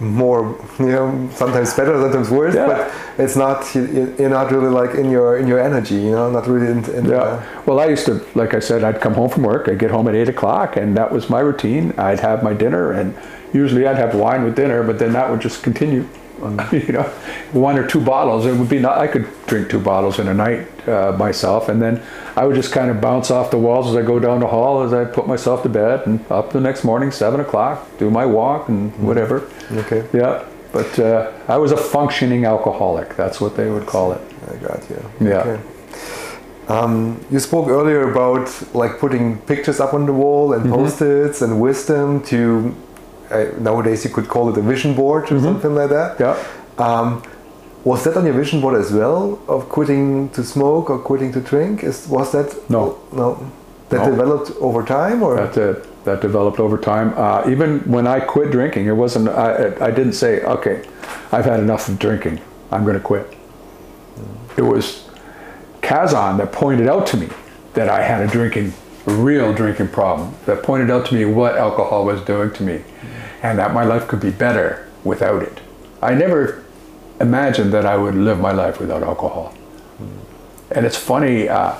More, 0.00 0.56
you 0.78 0.86
know, 0.86 1.28
sometimes 1.32 1.72
better, 1.74 2.00
sometimes 2.00 2.30
worse. 2.30 2.54
Yeah. 2.54 2.66
But 2.66 2.90
it's 3.24 3.36
not. 3.36 3.72
you- 3.74 4.14
You're 4.18 4.28
not 4.30 4.50
really 4.52 4.68
like 4.80 4.94
in 4.96 5.10
your 5.10 5.38
in 5.38 5.46
your 5.48 5.60
energy. 5.60 5.94
You 5.96 6.12
know, 6.12 6.30
not 6.30 6.46
really 6.46 6.68
in. 6.70 6.84
in 6.98 7.04
Yeah. 7.06 7.16
uh, 7.16 7.42
Well, 7.66 7.78
I 7.80 7.86
used 7.86 8.06
to, 8.06 8.20
like 8.34 8.54
I 8.54 8.60
said, 8.60 8.82
I'd 8.84 9.00
come 9.00 9.14
home 9.14 9.28
from 9.28 9.42
work. 9.44 9.68
I'd 9.68 9.78
get 9.78 9.90
home 9.90 10.06
at 10.08 10.14
eight 10.14 10.28
o'clock, 10.28 10.76
and 10.76 10.96
that 10.96 11.10
was 11.12 11.28
my 11.30 11.40
routine. 11.40 11.94
I'd 11.98 12.20
have 12.20 12.42
my 12.42 12.54
dinner, 12.54 12.92
and 12.92 13.14
usually 13.52 13.86
I'd 13.88 13.98
have 13.98 14.14
wine 14.14 14.42
with 14.44 14.54
dinner, 14.56 14.82
but 14.82 14.98
then 14.98 15.12
that 15.14 15.30
would 15.30 15.40
just 15.40 15.62
continue. 15.62 16.04
You 16.72 16.92
know, 16.92 17.02
one 17.52 17.78
or 17.78 17.86
two 17.86 18.00
bottles. 18.00 18.46
It 18.46 18.56
would 18.56 18.68
be 18.68 18.78
not. 18.78 18.98
I 18.98 19.06
could 19.06 19.26
drink 19.46 19.70
two 19.70 19.80
bottles 19.80 20.18
in 20.18 20.28
a 20.28 20.34
night 20.34 20.66
uh, 20.88 21.12
myself, 21.18 21.68
and 21.68 21.80
then 21.82 22.00
I 22.36 22.44
would 22.46 22.54
just 22.56 22.72
kind 22.72 22.90
of 22.90 23.00
bounce 23.00 23.30
off 23.30 23.50
the 23.50 23.58
walls 23.58 23.88
as 23.88 23.96
I 23.96 24.02
go 24.06 24.18
down 24.18 24.40
the 24.40 24.46
hall 24.46 24.82
as 24.82 24.92
I 24.92 25.04
put 25.04 25.26
myself 25.26 25.62
to 25.64 25.68
bed, 25.68 26.06
and 26.06 26.24
up 26.30 26.52
the 26.52 26.60
next 26.60 26.84
morning, 26.84 27.10
seven 27.10 27.40
o'clock, 27.40 27.86
do 27.98 28.10
my 28.10 28.24
walk 28.26 28.68
and 28.68 28.92
whatever. 29.04 29.48
okay. 29.72 30.06
Yeah, 30.12 30.44
but 30.72 30.98
uh, 30.98 31.32
I 31.48 31.56
was 31.56 31.72
a 31.72 31.76
functioning 31.76 32.44
alcoholic. 32.44 33.16
That's 33.16 33.40
what 33.40 33.56
they 33.56 33.70
would 33.70 33.86
call 33.86 34.12
it. 34.12 34.20
I 34.50 34.56
got 34.56 34.88
you. 34.90 35.10
Yeah. 35.20 35.40
Okay. 35.40 35.62
Um, 36.68 37.24
you 37.30 37.38
spoke 37.38 37.68
earlier 37.68 38.10
about 38.10 38.52
like 38.74 38.98
putting 38.98 39.38
pictures 39.46 39.80
up 39.80 39.94
on 39.94 40.04
the 40.06 40.12
wall 40.12 40.50
Mm-hmm. 40.50 40.66
and 40.66 40.74
post-its 40.74 41.40
and 41.42 41.60
wisdom 41.60 42.22
to 42.24 42.74
nowadays 43.58 44.04
you 44.04 44.10
could 44.10 44.28
call 44.28 44.48
it 44.50 44.56
a 44.58 44.62
vision 44.62 44.94
board 44.94 45.30
or 45.32 45.40
something 45.40 45.74
like 45.74 45.90
that. 45.90 46.18
Mm-hmm. 46.18 46.22
Yeah. 46.80 46.86
Um, 46.86 47.22
was 47.84 48.04
that 48.04 48.16
on 48.16 48.24
your 48.24 48.34
vision 48.34 48.60
board 48.60 48.78
as 48.80 48.90
well 48.92 49.38
of 49.48 49.68
quitting 49.68 50.28
to 50.30 50.42
smoke 50.44 50.90
or 50.90 50.98
quitting 50.98 51.32
to 51.32 51.40
drink? 51.40 51.82
Is 51.82 52.06
was 52.08 52.32
that 52.32 52.48
No. 52.70 52.98
no 53.12 53.38
that 53.88 54.00
No. 54.04 54.10
developed 54.10 54.50
over 54.60 54.82
time 54.82 55.22
or 55.22 55.36
that 55.36 55.56
uh, 55.56 55.74
that 56.04 56.20
developed 56.20 56.58
over 56.60 56.76
time. 56.78 57.14
Uh, 57.16 57.50
even 57.50 57.80
when 57.90 58.06
I 58.06 58.20
quit 58.20 58.50
drinking, 58.50 58.86
it 58.86 58.96
wasn't. 58.96 59.28
I, 59.28 59.72
I 59.88 59.90
didn't 59.90 60.14
say, 60.14 60.42
"Okay, 60.42 60.82
I've 61.32 61.44
had 61.44 61.60
enough 61.60 61.88
of 61.88 61.98
drinking. 61.98 62.40
I'm 62.70 62.82
going 62.84 62.96
to 63.02 63.06
quit." 63.12 63.26
It 64.56 64.62
was 64.62 65.08
CASON 65.82 66.36
that 66.38 66.52
pointed 66.52 66.88
out 66.88 67.06
to 67.08 67.16
me 67.16 67.28
that 67.74 67.88
I 67.88 68.02
had 68.02 68.20
a 68.22 68.26
drinking, 68.26 68.72
a 69.06 69.12
real 69.12 69.52
drinking 69.54 69.88
problem. 69.88 70.34
That 70.46 70.62
pointed 70.62 70.90
out 70.90 71.06
to 71.06 71.14
me 71.14 71.24
what 71.24 71.56
alcohol 71.56 72.04
was 72.04 72.20
doing 72.22 72.50
to 72.54 72.62
me, 72.62 72.82
and 73.42 73.58
that 73.58 73.72
my 73.72 73.84
life 73.84 74.08
could 74.08 74.20
be 74.20 74.30
better 74.30 74.88
without 75.04 75.42
it. 75.42 75.60
I 76.02 76.14
never 76.14 76.64
imagined 77.20 77.72
that 77.72 77.86
I 77.86 77.96
would 77.96 78.14
live 78.14 78.40
my 78.40 78.52
life 78.52 78.80
without 78.80 79.02
alcohol. 79.02 79.54
And 80.70 80.84
it's 80.84 80.96
funny. 80.96 81.48
Uh, 81.48 81.74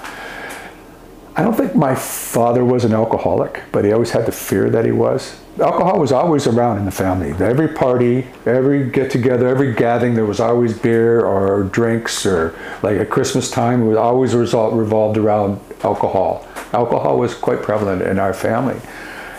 I 1.37 1.43
don't 1.43 1.55
think 1.55 1.77
my 1.77 1.95
father 1.95 2.65
was 2.65 2.85
an 2.85 2.93
alcoholic, 2.93 3.63
but 3.71 3.85
he 3.85 3.93
always 3.93 4.11
had 4.11 4.27
the 4.27 4.33
fear 4.33 4.71
that 4.71 4.85
he 4.85 4.91
was. 4.91 5.39
Alcohol 5.61 6.01
was 6.01 6.11
always 6.11 6.47
around 6.49 6.79
in 6.79 6.85
the 6.85 6.91
family. 6.91 7.31
Every 7.33 7.69
party, 7.69 8.27
every 8.45 8.91
get 8.91 9.11
together, 9.11 9.47
every 9.47 9.73
gathering, 9.75 10.15
there 10.15 10.25
was 10.25 10.41
always 10.41 10.77
beer 10.77 11.25
or 11.25 11.65
drinks, 11.65 12.27
or 12.27 12.59
like 12.83 12.97
at 12.97 13.11
Christmas 13.11 13.51
time, 13.51 13.83
it 13.83 13.87
was 13.87 13.97
always 13.97 14.35
result, 14.35 14.75
revolved 14.75 15.17
around 15.17 15.61
alcohol. 15.85 16.45
Alcohol 16.73 17.19
was 17.19 17.35
quite 17.35 17.63
prevalent 17.63 18.03
in 18.03 18.19
our 18.19 18.35
family. 18.35 18.81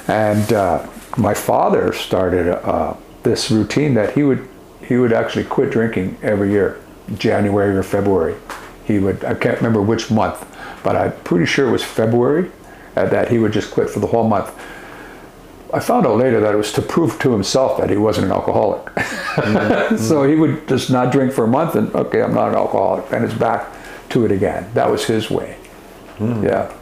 And 0.08 0.54
uh, 0.54 0.88
my 1.20 1.34
father 1.34 1.94
started 1.94 2.48
uh, 2.48 2.96
this 3.24 3.52
routine 3.52 3.94
that 3.94 4.16
he 4.16 4.24
would 4.24 4.48
he 4.82 4.98
would 4.98 5.14
actually 5.14 5.44
quit 5.44 5.70
drinking 5.70 6.18
every 6.24 6.52
year, 6.52 6.82
January 7.18 7.78
or 7.78 7.84
February. 7.84 8.36
He 8.86 8.98
would 9.00 9.24
I 9.24 9.34
can't 9.34 9.58
remember 9.58 9.82
which 9.82 10.10
month, 10.10 10.46
but 10.84 10.96
I'm 10.96 11.12
pretty 11.24 11.46
sure 11.46 11.68
it 11.68 11.72
was 11.72 11.84
February 11.84 12.50
uh, 12.96 13.06
that 13.06 13.30
he 13.30 13.38
would 13.38 13.54
just 13.54 13.72
quit 13.72 13.90
for 13.90 14.00
the 14.00 14.08
whole 14.08 14.28
month. 14.28 14.50
I 15.72 15.80
found 15.80 16.08
out 16.08 16.18
later 16.18 16.40
that 16.40 16.54
it 16.54 16.58
was 16.58 16.74
to 16.74 16.82
prove 16.82 17.20
to 17.20 17.32
himself 17.32 17.78
that 17.78 17.92
he 17.92 17.98
wasn't 17.98 18.28
an 18.28 18.32
alcoholic. 18.32 18.86
Mm-hmm. 18.86 19.98
so 20.10 20.24
he 20.24 20.36
would 20.36 20.68
just 20.68 20.90
not 20.90 21.12
drink 21.12 21.32
for 21.32 21.44
a 21.44 21.48
month 21.48 21.76
and 21.76 21.94
okay, 21.94 22.24
I'm 22.24 22.34
not 22.34 22.50
an 22.50 22.56
alcoholic, 22.56 23.12
and 23.12 23.24
it's 23.24 23.34
back 23.34 23.68
to 24.10 24.26
it 24.26 24.32
again. 24.32 24.72
That 24.74 24.90
was 24.90 25.06
his 25.06 25.30
way. 25.30 25.58
Mm. 26.18 26.44
Yeah. 26.44 26.74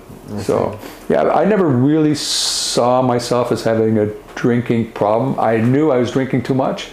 So 0.42 0.78
yeah, 1.10 1.24
I 1.30 1.46
never 1.46 1.68
really 1.68 2.16
saw 2.16 3.02
myself 3.02 3.52
as 3.52 3.64
having 3.64 3.98
a 3.98 4.08
drinking 4.36 4.92
problem. 4.92 5.40
I 5.40 5.58
knew 5.58 5.92
I 5.92 5.98
was 5.98 6.12
drinking 6.12 6.44
too 6.44 6.54
much, 6.54 6.90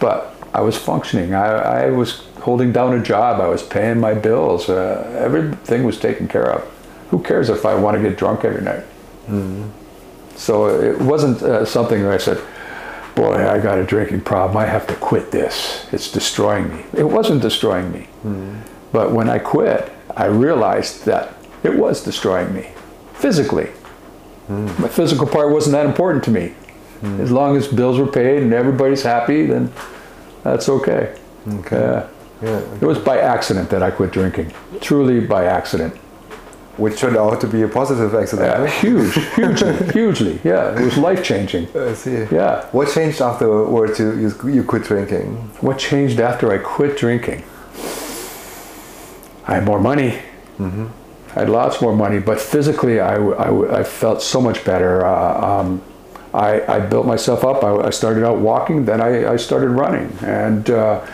but 0.00 0.34
I 0.54 0.60
was 0.60 0.76
functioning. 0.76 1.34
I, 1.34 1.86
I 1.86 1.90
was 1.90 2.24
holding 2.40 2.72
down 2.72 2.94
a 2.94 3.02
job. 3.02 3.40
I 3.40 3.48
was 3.48 3.62
paying 3.62 4.00
my 4.00 4.14
bills. 4.14 4.68
Uh, 4.68 5.18
everything 5.18 5.84
was 5.84 5.98
taken 5.98 6.28
care 6.28 6.50
of. 6.50 6.62
Who 7.10 7.22
cares 7.22 7.48
if 7.48 7.66
I 7.66 7.74
want 7.74 7.96
to 7.96 8.02
get 8.02 8.16
drunk 8.16 8.44
every 8.44 8.62
night? 8.62 8.84
Mm. 9.26 9.70
So 10.36 10.68
it 10.80 11.00
wasn't 11.00 11.42
uh, 11.42 11.64
something 11.64 12.02
where 12.02 12.12
I 12.12 12.18
said, 12.18 12.40
boy, 13.14 13.48
I 13.48 13.58
got 13.58 13.78
a 13.78 13.84
drinking 13.84 14.20
problem. 14.20 14.56
I 14.56 14.66
have 14.66 14.86
to 14.86 14.94
quit 14.94 15.30
this. 15.32 15.86
It's 15.92 16.10
destroying 16.10 16.74
me. 16.74 16.84
It 16.94 17.04
wasn't 17.04 17.42
destroying 17.42 17.90
me. 17.92 18.06
Mm. 18.24 18.60
But 18.92 19.12
when 19.12 19.28
I 19.28 19.38
quit, 19.38 19.92
I 20.16 20.26
realized 20.26 21.04
that 21.06 21.34
it 21.64 21.74
was 21.74 22.02
destroying 22.02 22.54
me 22.54 22.70
physically. 23.14 23.70
Mm. 24.48 24.78
My 24.78 24.88
physical 24.88 25.26
part 25.26 25.52
wasn't 25.52 25.72
that 25.72 25.86
important 25.86 26.24
to 26.24 26.30
me. 26.30 26.54
Mm. 27.00 27.20
As 27.20 27.30
long 27.30 27.56
as 27.56 27.68
bills 27.68 27.98
were 27.98 28.06
paid 28.06 28.42
and 28.42 28.52
everybody's 28.52 29.02
happy, 29.02 29.46
then 29.46 29.72
that's 30.42 30.68
okay. 30.68 31.16
Okay. 31.46 31.76
Uh, 31.76 32.06
yeah. 32.42 32.48
Okay. 32.48 32.76
It 32.76 32.86
was 32.86 32.98
by 32.98 33.18
accident 33.18 33.70
that 33.70 33.82
I 33.82 33.90
quit 33.90 34.12
drinking. 34.12 34.52
Truly 34.80 35.20
by 35.20 35.44
accident. 35.44 35.94
Which 36.76 36.98
turned 37.00 37.16
out 37.16 37.40
to 37.40 37.48
be 37.48 37.62
a 37.62 37.68
positive 37.68 38.14
accident. 38.14 38.48
Uh, 38.48 38.66
huge, 38.66 39.14
hugely, 39.34 39.74
hugely. 39.92 40.40
Yeah, 40.44 40.80
it 40.80 40.84
was 40.84 40.96
life 40.96 41.24
changing. 41.24 41.66
I 41.76 41.92
see. 41.94 42.26
Yeah. 42.30 42.66
What 42.70 42.92
changed 42.94 43.20
afterwards 43.20 43.98
you, 43.98 44.12
you, 44.16 44.48
you 44.48 44.62
quit 44.62 44.84
drinking? 44.84 45.34
What 45.60 45.78
changed 45.78 46.20
after 46.20 46.52
I 46.52 46.58
quit 46.58 46.96
drinking? 46.96 47.42
I 49.44 49.54
had 49.56 49.64
more 49.64 49.80
money. 49.80 50.20
Mm-hmm. 50.58 50.86
I 51.36 51.40
had 51.40 51.50
lots 51.50 51.80
more 51.82 51.94
money, 51.94 52.18
but 52.18 52.40
physically, 52.40 53.00
I, 53.00 53.16
I, 53.16 53.80
I 53.80 53.84
felt 53.84 54.22
so 54.22 54.40
much 54.40 54.64
better. 54.64 55.04
Uh, 55.04 55.60
um, 55.60 55.82
I, 56.34 56.60
I, 56.66 56.80
built 56.80 57.06
myself 57.06 57.44
up. 57.44 57.64
I, 57.64 57.86
I, 57.86 57.90
started 57.90 58.24
out 58.24 58.38
walking, 58.38 58.84
then 58.84 59.00
I, 59.00 59.32
I 59.32 59.36
started 59.36 59.70
running. 59.70 60.12
And 60.22 60.68
uh, 60.70 61.04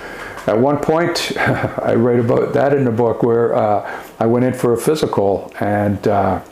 at 0.46 0.58
one 0.58 0.78
point, 0.78 1.36
I 1.38 1.94
write 1.94 2.20
about 2.20 2.52
that 2.54 2.72
in 2.74 2.84
the 2.84 2.90
book 2.90 3.22
where 3.22 3.54
uh, 3.54 4.02
I 4.18 4.26
went 4.26 4.44
in 4.44 4.54
for 4.54 4.72
a 4.72 4.78
physical 4.78 5.52
and 5.60 6.06
uh, 6.06 6.42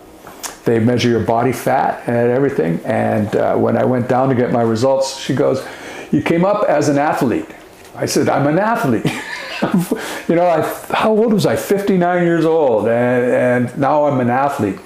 they 0.64 0.78
measure 0.78 1.08
your 1.08 1.24
body 1.24 1.52
fat 1.52 2.02
and 2.08 2.30
everything. 2.30 2.80
And 2.84 3.34
uh, 3.34 3.56
when 3.56 3.76
I 3.76 3.84
went 3.84 4.08
down 4.08 4.28
to 4.28 4.34
get 4.34 4.52
my 4.52 4.62
results, 4.62 5.18
she 5.18 5.34
goes, 5.34 5.66
You 6.10 6.22
came 6.22 6.44
up 6.44 6.68
as 6.68 6.88
an 6.88 6.98
athlete. 6.98 7.48
I 7.94 8.06
said, 8.06 8.28
I'm 8.28 8.46
an 8.46 8.58
athlete. 8.58 9.06
you 10.28 10.34
know, 10.34 10.46
I, 10.46 10.62
how 10.94 11.10
old 11.10 11.32
was 11.32 11.46
I? 11.46 11.56
59 11.56 12.22
years 12.24 12.44
old, 12.44 12.88
and, 12.88 13.68
and 13.68 13.78
now 13.78 14.06
I'm 14.06 14.20
an 14.20 14.30
athlete. 14.30 14.78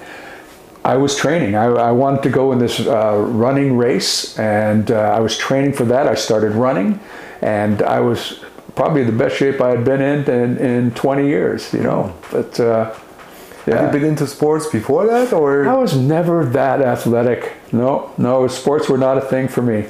I 0.84 0.96
was 0.96 1.16
training. 1.16 1.56
I, 1.56 1.64
I 1.64 1.90
wanted 1.90 2.22
to 2.24 2.30
go 2.30 2.52
in 2.52 2.58
this 2.58 2.80
uh, 2.80 3.16
running 3.18 3.76
race, 3.76 4.38
and 4.38 4.90
uh, 4.90 5.16
I 5.16 5.20
was 5.20 5.36
training 5.36 5.72
for 5.72 5.84
that. 5.86 6.06
I 6.06 6.14
started 6.14 6.52
running, 6.52 7.00
and 7.42 7.82
I 7.82 8.00
was 8.00 8.44
probably 8.74 9.02
the 9.02 9.12
best 9.12 9.36
shape 9.36 9.60
I 9.60 9.70
had 9.70 9.84
been 9.84 10.00
in 10.00 10.30
in, 10.30 10.58
in 10.58 10.90
20 10.92 11.26
years. 11.26 11.72
You 11.72 11.82
know, 11.82 12.14
but. 12.30 12.58
Uh, 12.60 12.94
yeah. 13.66 13.82
Have 13.82 13.94
you 13.94 14.00
been 14.00 14.08
into 14.10 14.28
sports 14.28 14.68
before 14.68 15.08
that, 15.08 15.32
or 15.32 15.68
I 15.68 15.74
was 15.74 15.96
never 15.96 16.44
that 16.44 16.80
athletic. 16.80 17.52
No, 17.72 18.12
no, 18.16 18.46
sports 18.46 18.88
were 18.88 18.96
not 18.96 19.18
a 19.18 19.20
thing 19.20 19.48
for 19.48 19.60
me. 19.60 19.86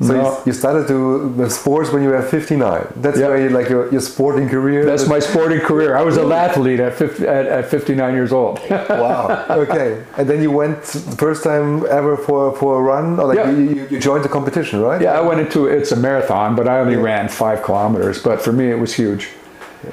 So 0.00 0.12
no. 0.12 0.42
you, 0.44 0.52
started 0.52 0.86
to 0.88 1.32
the 1.36 1.48
sports 1.48 1.90
when 1.90 2.02
you 2.02 2.10
were 2.10 2.20
59. 2.20 2.86
That's 2.96 3.18
yeah. 3.18 3.28
where 3.28 3.48
like 3.48 3.70
your, 3.70 3.90
your 3.90 4.02
sporting 4.02 4.46
career. 4.46 4.84
That's 4.84 5.08
my 5.08 5.18
sporting 5.20 5.60
career. 5.60 5.96
I 5.96 6.02
was 6.02 6.18
an 6.18 6.30
athlete 6.32 6.80
at, 6.80 6.94
50, 6.94 7.26
at, 7.26 7.46
at 7.46 7.70
59 7.70 8.12
years 8.12 8.30
old. 8.30 8.60
wow. 8.70 9.46
Okay. 9.48 10.04
And 10.18 10.28
then 10.28 10.42
you 10.42 10.50
went 10.50 10.82
the 10.82 11.16
first 11.16 11.42
time 11.42 11.86
ever 11.86 12.18
for, 12.18 12.54
for 12.56 12.78
a 12.78 12.82
run, 12.82 13.18
or 13.18 13.28
like 13.28 13.38
yeah. 13.38 13.50
you, 13.50 13.88
you 13.90 13.98
joined 13.98 14.22
the 14.22 14.28
competition, 14.28 14.80
right? 14.80 15.00
Yeah, 15.00 15.12
I 15.12 15.22
went 15.22 15.40
into 15.40 15.66
it's 15.66 15.92
a 15.92 15.96
marathon, 15.96 16.56
but 16.56 16.68
I 16.68 16.80
only 16.80 16.94
yeah. 16.94 17.00
ran 17.00 17.28
five 17.30 17.62
kilometers. 17.62 18.22
But 18.22 18.42
for 18.42 18.52
me, 18.52 18.70
it 18.70 18.78
was 18.78 18.94
huge. 18.94 19.30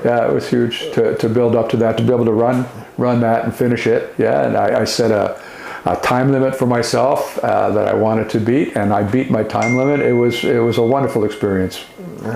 Yeah, 0.04 0.28
it 0.28 0.34
was 0.34 0.50
huge 0.50 0.92
to, 0.94 1.16
to 1.18 1.30
build 1.30 1.56
up 1.56 1.70
to 1.70 1.78
that, 1.78 1.98
to 1.98 2.04
be 2.04 2.12
able 2.12 2.26
to 2.26 2.34
run 2.34 2.66
run 2.98 3.22
that 3.22 3.44
and 3.44 3.56
finish 3.56 3.88
it. 3.88 4.14
Yeah, 4.18 4.46
and 4.46 4.58
I, 4.58 4.82
I 4.82 4.84
set 4.84 5.12
a 5.12 5.40
a 5.86 5.96
time 5.98 6.32
limit 6.32 6.56
for 6.56 6.66
myself 6.66 7.38
uh, 7.44 7.70
that 7.72 7.88
I 7.88 7.94
wanted 7.94 8.30
to 8.32 8.40
beat, 8.40 8.76
and 8.76 8.94
I 8.94 9.04
beat 9.04 9.30
my 9.30 9.44
time 9.44 9.76
limit. 9.76 10.00
It 10.00 10.14
was 10.14 10.44
it 10.44 10.60
was 10.60 10.78
a 10.78 10.84
wonderful 10.84 11.26
experience. 11.26 11.84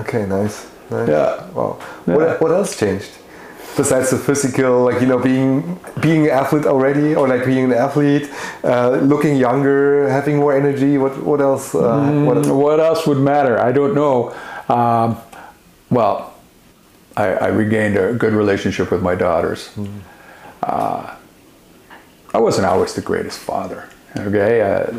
Okay, 0.02 0.26
nice. 0.26 0.66
nice. 0.90 1.08
Yeah. 1.08 1.50
Wow. 1.52 1.78
Yeah. 2.06 2.16
What, 2.16 2.40
what 2.40 2.50
else 2.50 2.78
changed? 2.78 3.10
Besides 3.76 4.10
the 4.10 4.18
physical, 4.18 4.84
like 4.84 5.00
you 5.00 5.06
know, 5.06 5.18
being 5.18 5.80
being 6.00 6.24
an 6.24 6.30
athlete 6.30 6.66
already, 6.66 7.14
or 7.14 7.28
like 7.28 7.44
being 7.46 7.64
an 7.64 7.72
athlete, 7.72 8.28
uh, 8.64 8.98
looking 9.02 9.36
younger, 9.36 10.08
having 10.08 10.36
more 10.36 10.54
energy. 10.54 10.98
What 10.98 11.22
what 11.22 11.40
else? 11.40 11.74
Uh, 11.74 11.80
mm, 11.80 12.26
what, 12.26 12.46
what, 12.46 12.80
else 12.80 13.06
would 13.06 13.18
matter? 13.18 13.58
I 13.58 13.72
don't 13.72 13.94
know. 13.94 14.34
Um, 14.68 15.16
well, 15.90 16.34
I, 17.16 17.26
I, 17.34 17.46
regained 17.46 17.96
a 17.96 18.12
good 18.12 18.34
relationship 18.34 18.90
with 18.90 19.02
my 19.02 19.14
daughters. 19.14 19.70
Mm. 19.76 20.00
Uh, 20.62 21.14
I 22.34 22.38
wasn't 22.38 22.66
always 22.66 22.94
the 22.94 23.00
greatest 23.00 23.38
father. 23.38 23.88
Okay, 24.16 24.60
uh, 24.60 24.92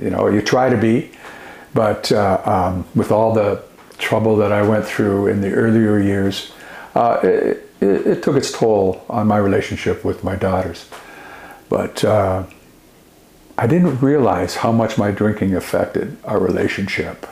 you 0.00 0.10
know, 0.10 0.28
you 0.28 0.40
try 0.40 0.70
to 0.70 0.76
be, 0.76 1.10
but 1.72 2.10
uh, 2.12 2.40
um, 2.44 2.86
with 2.94 3.10
all 3.10 3.32
the 3.32 3.62
trouble 3.98 4.36
that 4.36 4.52
I 4.52 4.62
went 4.62 4.84
through 4.84 5.28
in 5.28 5.40
the 5.40 5.52
earlier 5.52 5.98
years, 5.98 6.52
uh, 6.94 7.20
it, 7.22 7.70
it, 7.80 8.06
it, 8.06 8.22
took 8.22 8.36
its 8.36 8.52
toll 8.52 9.04
on 9.08 9.26
my 9.26 9.38
relationship 9.38 10.04
with 10.04 10.24
my 10.24 10.36
daughters. 10.36 10.88
But 11.68 12.04
uh, 12.04 12.44
I 13.56 13.66
didn't 13.66 14.00
realize 14.00 14.56
how 14.56 14.72
much 14.72 14.98
my 14.98 15.10
drinking 15.10 15.54
affected 15.54 16.16
our 16.24 16.38
relationship. 16.38 17.26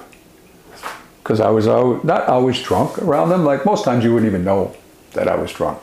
Because 1.22 1.40
I 1.40 1.50
was 1.50 1.66
not 1.66 2.28
always 2.28 2.60
drunk 2.60 2.98
around 2.98 3.28
them. 3.28 3.44
Like 3.44 3.64
most 3.64 3.84
times, 3.84 4.04
you 4.04 4.12
wouldn't 4.12 4.28
even 4.28 4.44
know 4.44 4.74
that 5.12 5.28
I 5.28 5.36
was 5.36 5.52
drunk. 5.52 5.80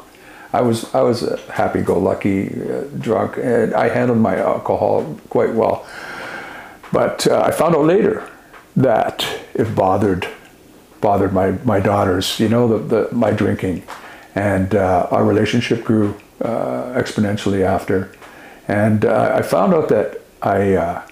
I 0.52 0.62
was 0.62 0.94
I 0.96 1.02
was 1.02 1.22
a 1.22 1.38
happy-go-lucky 1.52 2.48
uh, 2.48 2.82
drunk, 3.00 3.38
and 3.38 3.74
I 3.74 3.90
handled 3.90 4.20
my 4.20 4.38
alcohol 4.38 5.20
quite 5.30 5.54
well. 5.54 5.86
But 6.92 7.28
uh, 7.28 7.44
I 7.46 7.52
found 7.52 7.76
out 7.76 7.86
later 7.86 8.28
that 8.76 9.26
it 9.54 9.76
bothered 9.76 10.28
bothered 11.02 11.34
my, 11.34 11.52
my 11.64 11.80
daughters. 11.80 12.40
You 12.40 12.50
know, 12.50 12.68
the, 12.68 12.78
the 12.80 13.16
my 13.16 13.32
drinking, 13.32 13.84
and 14.34 14.74
uh, 14.74 15.08
our 15.12 15.24
relationship 15.24 15.84
grew 15.84 16.16
uh, 16.42 16.94
exponentially 16.96 17.62
after. 17.62 18.12
And 18.68 19.06
uh, 19.06 19.34
I 19.36 19.44
found 19.44 19.74
out 19.74 19.90
that 19.90 20.22
I 20.42 20.74
uh, 20.74 21.08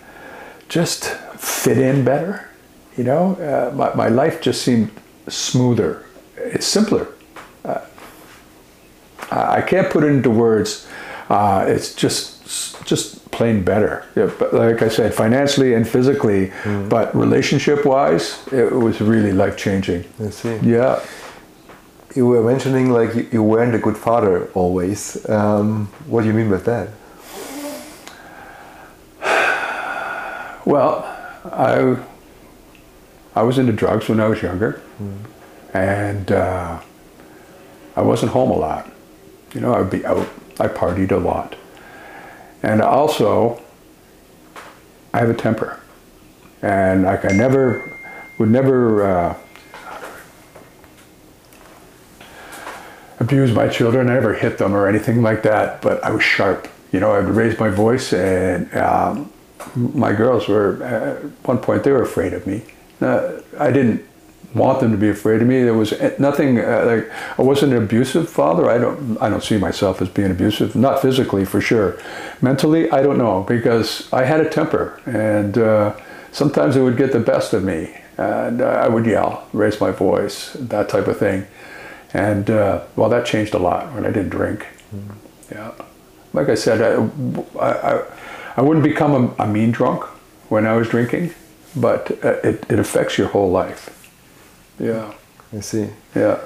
just 0.68 1.06
fit 1.38 1.78
in 1.78 2.04
better. 2.04 2.50
You 2.98 3.04
know, 3.04 3.72
my, 3.76 3.94
my 3.94 4.08
life 4.08 4.42
just 4.42 4.64
seemed 4.64 4.90
smoother. 5.28 6.06
It's 6.38 6.66
simpler 6.66 7.08
I 9.32 9.62
can't 9.62 9.90
put 9.90 10.04
it 10.04 10.08
into 10.08 10.30
words. 10.30 10.88
Uh, 11.30 11.66
it's 11.68 11.94
just 11.94 12.86
just 12.86 13.30
plain 13.32 13.64
better. 13.64 14.06
Yeah, 14.16 14.32
but 14.40 14.54
like 14.54 14.82
I 14.82 14.88
said, 14.88 15.14
financially 15.14 15.74
and 15.74 15.88
physically, 15.88 16.48
mm. 16.64 16.90
but 16.90 17.14
relationship 17.16 17.86
wise, 17.86 18.40
it 18.52 18.72
was 18.72 19.02
really 19.02 19.34
life 19.34 19.58
changing. 19.58 20.06
I 20.20 20.30
see. 20.30 20.58
Yeah. 20.64 21.04
You 22.16 22.26
were 22.26 22.42
mentioning 22.42 22.90
like 22.92 23.32
you 23.34 23.44
weren't 23.44 23.76
a 23.76 23.80
good 23.80 23.98
father 23.98 24.50
always. 24.54 25.30
Um, 25.30 25.88
what 26.08 26.22
do 26.22 26.28
you 26.28 26.34
mean 26.34 26.50
by 26.50 26.58
that? 26.58 26.90
Well, 30.66 31.06
I 31.46 31.98
I 33.36 33.44
was 33.44 33.58
into 33.58 33.72
drugs 33.72 34.10
when 34.10 34.20
I 34.20 34.28
was 34.28 34.42
younger, 34.42 34.82
mm. 35.02 35.18
and 35.74 36.32
uh, 36.32 36.80
I 37.96 38.02
wasn't 38.02 38.32
home 38.32 38.52
a 38.52 38.58
lot. 38.58 38.92
You 39.54 39.62
know, 39.62 39.74
I 39.74 39.80
would 39.80 39.90
be 39.90 40.06
out. 40.06 40.28
I 40.60 40.68
partied 40.68 41.12
a 41.12 41.18
lot. 41.18 41.56
And 42.64 42.82
also, 42.82 43.62
I 45.14 45.20
have 45.20 45.30
a 45.30 45.34
temper, 45.34 45.80
and 46.62 47.04
like 47.04 47.26
I 47.26 47.30
never 47.30 47.98
would 48.38 48.50
never 48.50 49.06
uh, 49.06 49.38
abuse 53.20 53.52
my 53.52 53.68
children. 53.68 54.10
I 54.10 54.16
never 54.16 54.34
hit 54.34 54.58
them 54.58 54.74
or 54.74 54.88
anything 54.88 55.22
like 55.22 55.44
that, 55.44 55.82
but 55.82 56.04
I 56.04 56.12
was 56.12 56.24
sharp. 56.24 56.68
You 56.92 57.00
know, 57.00 57.12
I 57.12 57.20
would 57.20 57.36
raise 57.36 57.60
my 57.60 57.70
voice, 57.70 58.14
and 58.14 58.74
um, 58.76 59.32
my 59.76 60.14
girls 60.14 60.48
were 60.48 60.82
at 60.84 61.24
one 61.48 61.60
point 61.60 61.84
they 61.84 61.92
were 61.92 62.04
afraid 62.04 62.34
of 62.34 62.48
me. 62.48 62.64
Uh, 63.02 63.42
I 63.60 63.72
didn't 63.72 64.07
want 64.54 64.80
them 64.80 64.92
to 64.92 64.98
be 64.98 65.10
afraid 65.10 65.42
of 65.42 65.48
me. 65.48 65.64
There 65.64 65.74
was 65.74 65.94
nothing 66.20 66.60
uh, 66.60 66.84
like 66.86 67.40
I 67.40 67.42
wasn't 67.42 67.74
an 67.74 67.84
abusive 67.84 68.30
father. 68.30 68.70
I 68.70 68.78
don't 68.78 69.18
I 69.22 69.30
don't 69.30 69.44
see 69.44 69.58
myself 69.58 70.02
as 70.02 70.10
being 70.10 70.32
abusive. 70.32 70.76
Not 70.76 71.02
physically 71.02 71.46
for 71.46 71.62
sure. 71.62 72.00
Mentally, 72.42 72.90
I 72.92 73.02
don't 73.02 73.18
know 73.18 73.44
because 73.44 74.12
I 74.14 74.24
had 74.24 74.40
a 74.40 74.50
temper, 74.50 75.00
and 75.06 75.58
uh, 75.58 75.96
sometimes 76.32 76.76
it 76.76 76.82
would 76.82 76.98
get 76.98 77.12
the 77.12 77.20
best 77.20 77.54
of 77.54 77.64
me, 77.64 77.96
and 78.18 78.62
uh, 78.62 78.66
I 78.66 78.88
would 78.88 79.06
yell, 79.06 79.48
raise 79.54 79.80
my 79.82 79.92
voice, 79.92 80.54
that 80.54 80.90
type 80.90 81.08
of 81.08 81.18
thing. 81.18 81.46
And 82.14 82.50
uh, 82.50 82.84
well, 82.96 83.10
that 83.10 83.26
changed 83.26 83.54
a 83.54 83.60
lot 83.60 83.94
when 83.94 84.06
I 84.06 84.12
didn't 84.12 84.30
drink. 84.30 84.66
Mm. 84.96 85.16
Yeah, 85.52 85.72
like 86.34 86.50
I 86.50 86.56
said, 86.56 86.82
I, 86.82 87.62
I, 87.62 88.04
I 88.58 88.62
wouldn't 88.62 88.84
become 88.84 89.34
a, 89.40 89.44
a 89.44 89.48
mean 89.48 89.72
drunk 89.72 90.04
when 90.50 90.66
I 90.66 90.76
was 90.76 90.88
drinking, 90.90 91.34
but 91.76 92.12
uh, 92.24 92.40
it, 92.44 92.66
it 92.70 92.80
affects 92.80 93.18
your 93.18 93.28
whole 93.28 93.52
life. 93.52 93.97
Yeah. 94.80 95.12
I 95.56 95.60
see. 95.62 95.88
Yeah. 96.16 96.38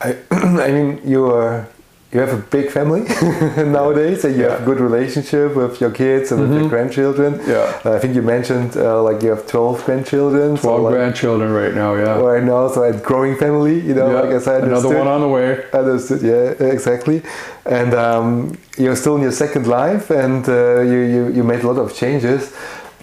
I, 0.00 0.16
I 0.30 0.70
mean, 0.72 1.00
you 1.04 1.26
are 1.26 1.66
you 2.12 2.20
have 2.20 2.32
a 2.32 2.42
big 2.50 2.70
family 2.70 3.00
nowadays, 3.78 4.24
and 4.24 4.36
you 4.36 4.42
Yeah. 4.44 4.50
have 4.52 4.62
a 4.62 4.64
good 4.64 4.80
relationship 4.80 5.54
with 5.56 5.80
your 5.80 5.90
kids 5.90 6.32
and 6.32 6.40
with 6.40 6.52
your 6.60 6.68
grandchildren. 6.68 7.40
Yeah. 7.46 7.80
Uh, 7.84 7.92
I 7.94 7.98
think 7.98 8.14
you 8.14 8.22
mentioned 8.22 8.76
uh, 8.76 9.02
like 9.02 9.22
you 9.22 9.30
have 9.30 9.46
twelve 9.46 9.84
grandchildren. 9.84 10.56
so, 10.56 10.62
Twelve 10.62 10.82
like, 10.84 10.94
grandchildren 10.94 11.52
right 11.52 11.74
now. 11.74 11.94
Yeah. 11.94 12.18
Right 12.20 12.44
now, 12.44 12.68
so 12.68 12.82
a 12.84 12.92
growing 12.92 13.36
family. 13.36 13.80
You 13.80 13.94
know, 13.94 14.08
Yeah. 14.10 14.20
like 14.20 14.30
I 14.32 14.36
Another 14.36 14.62
understood. 14.66 14.96
one 14.98 15.08
on 15.08 15.20
the 15.20 15.28
way. 15.28 15.64
Understood. 15.72 16.22
Yeah, 16.22 16.68
exactly. 16.74 17.22
And 17.64 17.92
um, 17.94 18.56
you're 18.78 18.96
still 18.96 19.16
in 19.16 19.22
your 19.22 19.32
second 19.44 19.66
life, 19.66 20.10
and 20.10 20.48
uh, 20.48 20.80
you, 20.92 20.98
you 21.14 21.22
you 21.36 21.42
made 21.44 21.62
a 21.64 21.66
lot 21.72 21.78
of 21.84 21.94
changes. 21.94 22.52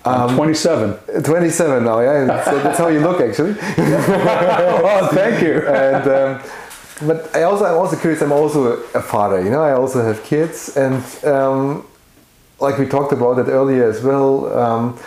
Um, 0.06 0.36
27. 0.36 1.24
27 1.24 1.84
now, 1.84 2.00
yeah. 2.02 2.44
So 2.44 2.60
that's 2.60 2.78
how 2.78 2.90
you 2.90 3.00
look, 3.00 3.22
actually. 3.22 3.56
oh, 3.78 5.10
thank 5.14 5.42
you. 5.42 5.66
and 5.68 6.08
um, 6.08 6.42
but 7.08 7.36
I 7.36 7.44
also 7.44 7.66
I'm 7.66 7.78
also 7.78 7.96
curious. 7.96 8.22
I'm 8.22 8.32
also 8.32 8.84
a 8.94 9.02
father. 9.02 9.42
You 9.42 9.50
know, 9.50 9.62
I 9.62 9.74
also 9.74 10.04
have 10.04 10.24
kids, 10.24 10.76
and 10.76 11.04
um, 11.26 11.86
like 12.60 12.78
we 12.78 12.86
talked 12.86 13.12
about 13.14 13.40
it 13.40 13.50
earlier 13.50 13.90
as 13.90 14.02
well. 14.04 14.54
Um, 14.58 15.00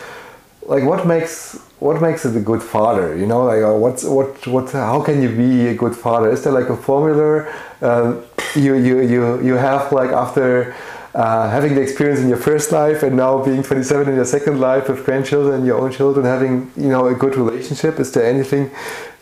like 0.63 0.85
what 0.85 1.07
makes 1.07 1.59
what 1.79 2.01
makes 2.03 2.25
it 2.25 2.35
a 2.37 2.41
good 2.41 2.63
father? 2.63 3.17
You 3.17 3.27
know, 3.27 3.45
like 3.45 3.63
uh, 3.63 3.75
what's 3.75 4.05
what 4.05 4.47
what 4.47 4.71
how 4.73 5.03
can 5.03 5.23
you 5.23 5.29
be 5.29 5.69
a 5.69 5.75
good 5.75 5.95
father? 5.95 6.31
Is 6.31 6.43
there 6.43 6.53
like 6.53 6.69
a 6.69 6.77
formula 6.77 7.47
uh, 7.83 8.21
you 8.55 8.75
you 8.75 9.01
you 9.01 9.43
you 9.43 9.55
have 9.55 9.93
like 9.93 10.11
after? 10.11 10.75
Uh, 11.17 11.49
having 11.49 11.75
the 11.75 11.81
experience 11.81 12.21
in 12.21 12.29
your 12.29 12.37
first 12.37 12.73
life 12.73 13.03
and 13.03 13.17
now 13.17 13.43
being 13.43 13.63
27 13.63 14.07
in 14.07 14.17
your 14.17 14.25
second 14.27 14.61
life 14.61 14.87
with 14.87 15.03
grandchildren 15.03 15.55
and 15.55 15.67
your 15.67 15.79
own 15.79 15.91
children 15.91 16.27
having 16.27 16.71
you 16.77 16.91
know 16.91 17.07
a 17.07 17.15
good 17.15 17.35
relationship 17.37 17.99
is 17.99 18.13
there 18.13 18.27
anything 18.27 18.71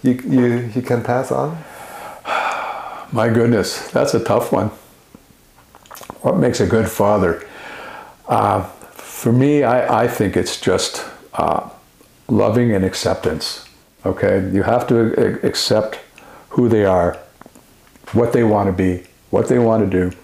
you 0.02 0.14
you, 0.26 0.70
you 0.74 0.82
can 0.82 1.04
pass 1.04 1.30
on 1.30 1.56
My 3.12 3.28
goodness, 3.28 3.90
that's 3.92 4.12
a 4.14 4.24
tough 4.24 4.50
one. 4.50 4.70
What 6.22 6.36
makes 6.36 6.58
a 6.58 6.66
good 6.66 6.88
father? 6.88 7.46
Uh, 8.26 8.64
for 8.64 9.32
me, 9.32 9.62
I, 9.62 10.04
I 10.04 10.08
think 10.08 10.36
it's 10.36 10.60
just 10.60 11.06
uh, 11.34 11.68
loving 12.26 12.72
and 12.72 12.84
acceptance. 12.84 13.68
Okay, 14.04 14.50
you 14.50 14.64
have 14.64 14.88
to 14.88 15.46
accept 15.46 16.00
who 16.50 16.68
they 16.68 16.84
are, 16.84 17.16
what 18.12 18.32
they 18.32 18.42
want 18.42 18.66
to 18.66 18.72
be, 18.72 19.06
what 19.30 19.48
they 19.48 19.60
want 19.60 19.88
to 19.88 20.10
do. 20.10 20.16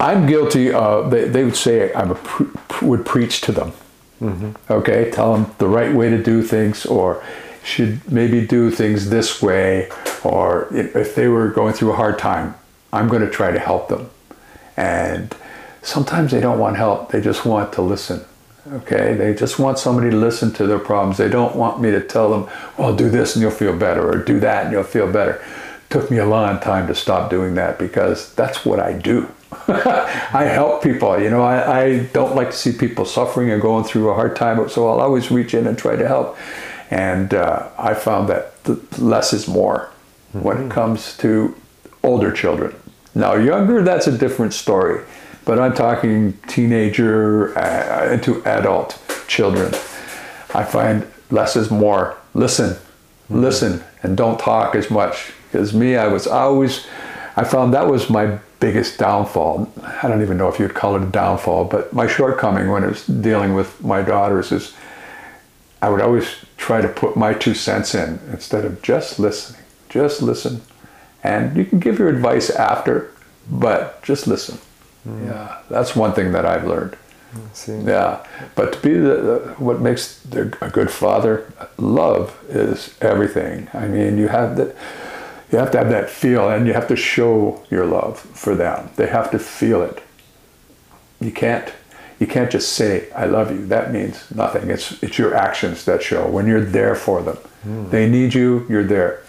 I'm 0.00 0.26
guilty 0.26 0.72
of. 0.72 1.10
They, 1.10 1.24
they 1.24 1.44
would 1.44 1.56
say 1.56 1.92
I'm 1.92 2.14
pre- 2.14 2.46
would 2.82 3.04
preach 3.04 3.40
to 3.42 3.52
them. 3.52 3.72
Mm-hmm. 4.20 4.72
Okay, 4.72 5.10
tell 5.10 5.34
them 5.34 5.54
the 5.58 5.68
right 5.68 5.94
way 5.94 6.10
to 6.10 6.22
do 6.22 6.42
things, 6.42 6.86
or 6.86 7.22
should 7.64 8.10
maybe 8.10 8.46
do 8.46 8.70
things 8.70 9.10
this 9.10 9.42
way, 9.42 9.90
or 10.24 10.68
if 10.72 10.94
if 10.94 11.14
they 11.14 11.28
were 11.28 11.48
going 11.48 11.74
through 11.74 11.92
a 11.92 11.96
hard 11.96 12.18
time, 12.18 12.54
I'm 12.92 13.08
going 13.08 13.22
to 13.22 13.30
try 13.30 13.50
to 13.50 13.58
help 13.58 13.88
them. 13.88 14.10
And 14.76 15.34
sometimes 15.82 16.30
they 16.30 16.40
don't 16.40 16.58
want 16.58 16.76
help; 16.76 17.10
they 17.10 17.20
just 17.20 17.44
want 17.44 17.72
to 17.74 17.82
listen. 17.82 18.24
Okay, 18.72 19.14
they 19.14 19.32
just 19.34 19.58
want 19.58 19.78
somebody 19.78 20.10
to 20.10 20.16
listen 20.16 20.52
to 20.52 20.66
their 20.66 20.78
problems. 20.78 21.16
They 21.16 21.28
don't 21.28 21.56
want 21.56 21.80
me 21.80 21.90
to 21.90 22.00
tell 22.00 22.30
them, 22.30 22.48
"Well, 22.76 22.94
do 22.94 23.08
this 23.08 23.34
and 23.34 23.42
you'll 23.42 23.50
feel 23.50 23.76
better," 23.76 24.08
or 24.08 24.16
"Do 24.16 24.38
that 24.40 24.64
and 24.64 24.72
you'll 24.72 24.84
feel 24.84 25.10
better." 25.10 25.42
Took 25.90 26.10
me 26.10 26.18
a 26.18 26.26
long 26.26 26.60
time 26.60 26.86
to 26.88 26.94
stop 26.94 27.30
doing 27.30 27.54
that 27.54 27.78
because 27.78 28.34
that's 28.34 28.64
what 28.64 28.78
I 28.78 28.92
do. 28.92 29.28
I 29.68 30.44
help 30.44 30.82
people. 30.82 31.18
You 31.18 31.30
know, 31.30 31.42
I, 31.42 31.80
I 31.80 31.98
don't 32.12 32.36
like 32.36 32.50
to 32.50 32.56
see 32.56 32.72
people 32.72 33.04
suffering 33.04 33.50
and 33.50 33.62
going 33.62 33.84
through 33.84 34.10
a 34.10 34.14
hard 34.14 34.36
time, 34.36 34.68
so 34.68 34.88
I'll 34.88 35.00
always 35.00 35.30
reach 35.30 35.54
in 35.54 35.66
and 35.66 35.78
try 35.78 35.96
to 35.96 36.06
help. 36.06 36.36
And 36.90 37.32
uh, 37.32 37.70
I 37.78 37.94
found 37.94 38.28
that 38.28 38.62
the 38.64 38.80
less 38.98 39.32
is 39.32 39.48
more 39.48 39.90
when 40.32 40.66
it 40.66 40.70
comes 40.70 41.16
to 41.18 41.54
older 42.02 42.30
children. 42.32 42.74
Now, 43.14 43.34
younger, 43.34 43.82
that's 43.82 44.06
a 44.06 44.16
different 44.16 44.52
story, 44.52 45.02
but 45.44 45.58
I'm 45.58 45.74
talking 45.74 46.34
teenager 46.46 47.58
uh, 47.58 48.12
into 48.12 48.44
adult 48.44 49.00
children. 49.26 49.72
I 50.54 50.64
find 50.64 51.06
less 51.30 51.56
is 51.56 51.70
more. 51.70 52.16
Listen, 52.34 52.76
listen, 53.28 53.82
and 54.02 54.16
don't 54.16 54.38
talk 54.38 54.74
as 54.74 54.90
much. 54.90 55.32
Because 55.50 55.72
me, 55.74 55.96
I 55.96 56.08
was 56.08 56.26
always, 56.26 56.86
I 57.36 57.44
found 57.44 57.74
that 57.74 57.88
was 57.88 58.10
my 58.10 58.38
biggest 58.60 58.98
downfall. 58.98 59.72
I 59.82 60.08
don't 60.08 60.22
even 60.22 60.36
know 60.36 60.48
if 60.48 60.58
you'd 60.58 60.74
call 60.74 60.96
it 60.96 61.02
a 61.02 61.06
downfall, 61.06 61.64
but 61.64 61.92
my 61.92 62.06
shortcoming 62.06 62.70
when 62.70 62.84
it 62.84 62.88
was 62.88 63.06
dealing 63.06 63.54
with 63.54 63.82
my 63.82 64.02
daughters 64.02 64.52
is 64.52 64.74
I 65.80 65.90
would 65.90 66.00
always 66.00 66.26
try 66.56 66.80
to 66.80 66.88
put 66.88 67.16
my 67.16 67.34
two 67.34 67.54
cents 67.54 67.94
in 67.94 68.20
instead 68.32 68.64
of 68.64 68.82
just 68.82 69.18
listening. 69.18 69.62
Just 69.88 70.22
listen. 70.22 70.60
And 71.22 71.56
you 71.56 71.64
can 71.64 71.78
give 71.78 71.98
your 71.98 72.08
advice 72.08 72.50
after, 72.50 73.10
but 73.50 74.02
just 74.02 74.26
listen. 74.26 74.58
Hmm. 75.04 75.26
Yeah, 75.26 75.58
that's 75.70 75.94
one 75.96 76.12
thing 76.12 76.32
that 76.32 76.44
I've 76.44 76.66
learned. 76.66 76.96
Yeah, 77.86 78.24
but 78.54 78.72
to 78.74 78.80
be 78.80 78.94
the, 78.94 79.14
the 79.16 79.54
what 79.58 79.80
makes 79.80 80.20
the, 80.20 80.56
a 80.60 80.70
good 80.70 80.90
father, 80.90 81.52
love 81.76 82.36
is 82.48 82.94
everything. 83.00 83.68
I 83.74 83.86
mean, 83.86 84.18
you 84.18 84.28
have 84.28 84.56
that. 84.56 84.74
You 85.50 85.58
have 85.58 85.70
to 85.72 85.78
have 85.78 85.88
that 85.90 86.10
feel, 86.10 86.48
and 86.50 86.66
you 86.66 86.74
have 86.74 86.88
to 86.88 86.96
show 86.96 87.64
your 87.70 87.86
love 87.86 88.18
for 88.18 88.54
them. 88.54 88.90
They 88.96 89.06
have 89.06 89.30
to 89.30 89.38
feel 89.38 89.82
it. 89.82 90.02
You 91.20 91.32
can't. 91.32 91.72
You 92.20 92.26
can't 92.26 92.50
just 92.50 92.74
say 92.74 93.10
"I 93.12 93.26
love 93.26 93.50
you." 93.50 93.66
That 93.66 93.92
means 93.92 94.30
nothing. 94.34 94.70
It's 94.70 95.02
it's 95.02 95.18
your 95.18 95.34
actions 95.34 95.84
that 95.84 96.02
show. 96.02 96.26
When 96.26 96.46
you're 96.46 96.64
there 96.64 96.94
for 96.94 97.22
them, 97.22 97.36
hmm. 97.62 97.88
they 97.90 98.08
need 98.08 98.34
you. 98.34 98.66
You're 98.68 98.84
there. 98.84 99.22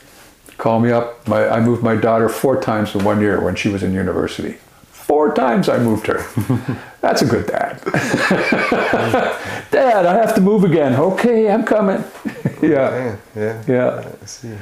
Call 0.57 0.82
me 0.82 0.91
up. 0.91 1.26
My, 1.26 1.47
I 1.47 1.61
moved 1.61 1.84
my 1.84 1.95
daughter 1.95 2.28
four 2.28 2.59
times 2.59 2.93
in 2.93 3.05
one 3.05 3.22
year 3.22 3.39
when 3.41 3.55
she 3.55 3.70
was 3.70 3.82
in 3.82 3.93
university. 3.93 4.57
Four 4.91 5.34
times 5.34 5.70
I 5.70 5.80
moved 5.80 6.05
her. 6.07 6.26
That's 7.01 7.22
a 7.22 7.26
good 7.26 7.47
dad. 7.47 7.82
dad, 9.72 10.05
I 10.05 10.15
have 10.15 10.36
to 10.36 10.41
move 10.41 10.65
again. 10.65 10.95
Okay, 10.95 11.49
I'm 11.49 11.63
coming. 11.63 12.03
yeah, 12.61 12.61
Yeah, 12.61 13.17
yeah. 13.36 13.63
yeah. 13.67 14.11
I 14.22 14.26
see. 14.26 14.53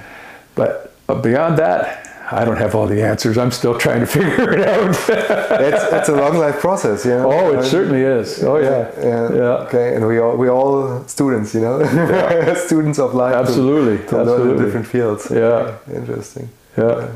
But 0.54 0.94
uh, 1.10 1.16
beyond 1.16 1.58
that, 1.58 2.04
I 2.30 2.44
don't 2.44 2.58
have 2.58 2.76
all 2.76 2.88
the 2.88 3.02
answers. 3.02 3.38
I'm 3.38 3.52
still 3.52 3.78
trying 3.78 4.02
to 4.02 4.06
figure 4.18 4.52
it 4.54 4.68
out. 4.68 4.90
It's, 4.90 5.84
it's 5.94 6.10
a 6.10 6.14
long 6.16 6.38
life 6.38 6.60
process, 6.60 7.06
you 7.06 7.12
know. 7.12 7.32
oh, 7.32 7.54
it 7.54 7.60
Um, 7.60 7.64
certainly 7.64 8.02
is. 8.02 8.44
Oh 8.44 8.58
yeah, 8.58 8.92
Yeah. 9.00 9.34
yeah. 9.34 9.66
Okay, 9.68 9.96
and 9.96 10.06
we 10.06 10.20
all 10.20 10.36
we 10.36 10.50
all 10.50 11.04
students, 11.08 11.54
you 11.56 11.62
know, 11.62 11.82
students 12.68 13.00
of 13.00 13.14
life. 13.14 13.34
to- 13.34 13.40
Absolutely, 13.40 13.98
To, 14.10 14.16
in 14.16 14.22
absolutely. 14.28 14.66
different 14.66 14.88
fields. 14.88 15.32
Yeah. 15.32 15.78
Interesting. 15.94 16.50
Yeah. 16.78 17.08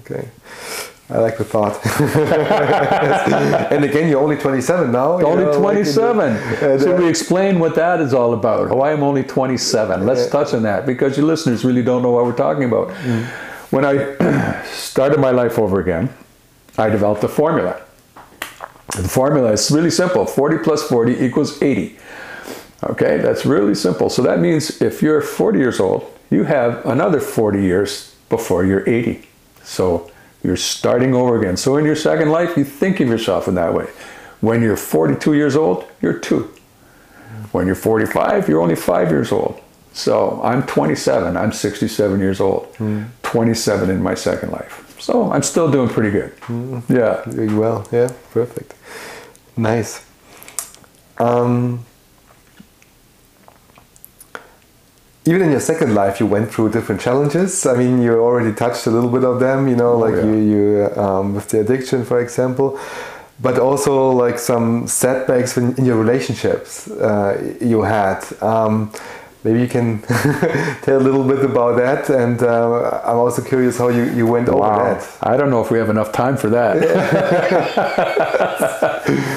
Okay. 0.00 0.28
I 1.10 1.18
like 1.18 1.36
the 1.36 1.44
thought. 1.44 1.78
and 3.72 3.84
again, 3.84 4.08
you're 4.08 4.22
only 4.22 4.36
27 4.36 4.90
now. 4.90 5.18
you 5.18 5.26
Only 5.26 5.44
know, 5.44 5.50
like 5.60 5.84
the- 5.84 5.92
27. 5.92 6.36
and, 6.36 6.80
Should 6.80 6.94
uh, 6.94 6.96
we 6.96 7.06
explain 7.08 7.58
what 7.58 7.74
that 7.74 8.00
is 8.00 8.14
all 8.14 8.32
about? 8.32 8.70
Why 8.74 8.92
I'm 8.92 9.02
only 9.02 9.22
27? 9.22 10.06
Let's 10.06 10.28
touch 10.30 10.54
on 10.54 10.62
that 10.62 10.86
because 10.86 11.16
your 11.18 11.26
listeners 11.26 11.62
really 11.64 11.82
don't 11.82 12.02
know 12.02 12.10
what 12.10 12.24
we're 12.24 12.32
talking 12.32 12.64
about. 12.64 12.88
Mm. 12.88 13.26
When 13.70 13.84
I 13.84 14.62
started 14.72 15.20
my 15.20 15.30
life 15.30 15.58
over 15.58 15.78
again, 15.80 16.08
I 16.78 16.88
developed 16.88 17.22
a 17.22 17.28
formula. 17.28 17.80
The 18.96 19.08
formula 19.08 19.52
is 19.52 19.70
really 19.70 19.90
simple 19.90 20.24
40 20.24 20.58
plus 20.58 20.88
40 20.88 21.22
equals 21.24 21.60
80. 21.62 21.98
Okay, 22.84 23.18
that's 23.18 23.44
really 23.44 23.74
simple. 23.74 24.08
So 24.08 24.22
that 24.22 24.40
means 24.40 24.80
if 24.80 25.02
you're 25.02 25.20
40 25.20 25.58
years 25.58 25.80
old, 25.80 26.10
you 26.30 26.44
have 26.44 26.84
another 26.86 27.20
40 27.20 27.60
years 27.62 28.14
before 28.30 28.64
you're 28.64 28.88
80. 28.88 29.26
So 29.62 30.10
You're 30.44 30.56
starting 30.56 31.14
over 31.14 31.40
again. 31.40 31.56
So 31.56 31.76
in 31.78 31.84
your 31.86 31.96
second 31.96 32.30
life, 32.30 32.56
you 32.56 32.64
think 32.64 33.00
of 33.00 33.08
yourself 33.08 33.48
in 33.48 33.54
that 33.54 33.72
way. 33.74 33.86
When 34.40 34.60
you're 34.62 34.76
42 34.76 35.34
years 35.34 35.56
old, 35.56 35.86
you're 36.02 36.18
two. 36.18 36.52
When 37.52 37.66
you're 37.66 37.74
45, 37.74 38.48
you're 38.48 38.60
only 38.60 38.76
five 38.76 39.10
years 39.10 39.32
old. 39.32 39.58
So 39.94 40.40
I'm 40.44 40.62
27. 40.66 41.36
I'm 41.36 41.50
67 41.52 42.20
years 42.20 42.40
old. 42.40 42.68
27 43.22 43.90
in 43.90 44.02
my 44.02 44.14
second 44.14 44.50
life. 44.52 44.94
So 45.00 45.32
I'm 45.32 45.42
still 45.42 45.70
doing 45.70 45.88
pretty 45.88 46.10
good. 46.10 46.32
Yeah. 46.88 47.22
Doing 47.30 47.56
well. 47.56 47.88
Yeah, 47.90 48.12
perfect. 48.32 48.74
Nice. 49.56 50.04
Um, 51.18 51.84
even 55.26 55.42
in 55.42 55.50
your 55.50 55.60
second 55.60 55.94
life, 55.94 56.20
you 56.20 56.26
went 56.26 56.50
through 56.50 56.70
different 56.70 57.00
challenges. 57.00 57.64
I 57.66 57.76
mean, 57.76 58.02
you 58.02 58.18
already 58.18 58.54
touched 58.54 58.86
a 58.86 58.90
little 58.90 59.10
bit 59.10 59.24
of 59.24 59.40
them. 59.40 59.68
You 59.68 59.76
know, 59.76 59.96
like 59.96 60.16
yeah. 60.16 60.24
you, 60.24 60.36
you 60.36 60.90
um, 60.96 61.34
with 61.34 61.48
the 61.48 61.60
addiction, 61.60 62.04
for 62.04 62.20
example, 62.20 62.78
but 63.40 63.58
also 63.58 64.10
like 64.10 64.38
some 64.38 64.86
setbacks 64.86 65.56
in, 65.56 65.74
in 65.76 65.86
your 65.86 65.96
relationships 65.96 66.90
uh, 66.90 67.56
you 67.60 67.82
had. 67.82 68.22
Um, 68.42 68.92
maybe 69.44 69.60
you 69.60 69.68
can 69.68 70.02
tell 70.82 70.98
a 70.98 71.04
little 71.04 71.24
bit 71.24 71.42
about 71.42 71.76
that. 71.76 72.10
And 72.10 72.42
uh, 72.42 73.00
I'm 73.04 73.16
also 73.16 73.42
curious 73.42 73.78
how 73.78 73.88
you, 73.88 74.04
you 74.12 74.26
went 74.26 74.48
over 74.50 74.60
that. 74.60 75.16
I 75.22 75.36
don't 75.38 75.50
know 75.50 75.62
if 75.62 75.70
we 75.70 75.78
have 75.78 75.88
enough 75.90 76.12
time 76.12 76.36
for 76.36 76.50
that. 76.50 76.76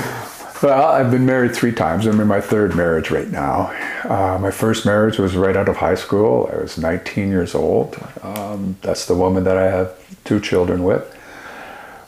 well, 0.63 0.89
I've 0.89 1.11
been 1.11 1.25
married 1.25 1.55
three 1.55 1.71
times. 1.71 2.07
I'm 2.07 2.19
in 2.19 2.27
my 2.27 2.41
third 2.41 2.75
marriage 2.75 3.11
right 3.11 3.27
now. 3.27 3.67
Uh, 4.03 4.37
my 4.39 4.51
first 4.51 4.85
marriage 4.85 5.19
was 5.19 5.35
right 5.35 5.55
out 5.55 5.69
of 5.69 5.77
high 5.77 5.95
school. 5.95 6.49
I 6.51 6.57
was 6.57 6.77
19 6.77 7.29
years 7.29 7.53
old. 7.53 7.97
Um, 8.23 8.77
that's 8.81 9.05
the 9.05 9.15
woman 9.15 9.43
that 9.43 9.57
I 9.57 9.69
have 9.69 10.23
two 10.23 10.39
children 10.39 10.83
with. 10.83 11.13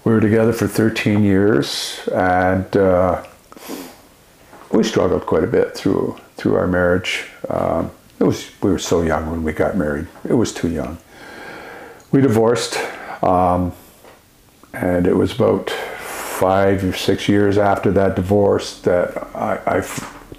We 0.04 0.14
were 0.14 0.22
together 0.22 0.54
for 0.54 0.68
13 0.68 1.24
years, 1.24 2.00
and 2.14 2.76
uh, 2.76 3.24
we 4.72 4.84
struggled 4.84 5.26
quite 5.26 5.44
a 5.44 5.48
bit 5.48 5.76
through 5.76 6.18
through 6.38 6.56
our 6.56 6.68
marriage. 6.68 7.26
Um, 7.50 7.92
it 8.20 8.24
was 8.24 8.50
we 8.62 8.72
were 8.72 8.80
so 8.80 9.02
young 9.02 9.30
when 9.30 9.44
we 9.44 9.52
got 9.52 9.76
married. 9.76 10.08
It 10.28 10.34
was 10.34 10.54
too 10.54 10.70
young. 10.70 10.98
We 12.12 12.22
divorced, 12.22 12.78
um, 13.22 13.74
and 14.74 15.06
it 15.06 15.16
was 15.16 15.34
about 15.36 15.72
five 16.40 16.86
or 16.86 16.94
six 16.94 17.28
years 17.28 17.58
after 17.58 17.92
that 17.92 18.16
divorce 18.16 18.80
that 18.80 19.18
I 19.36 19.86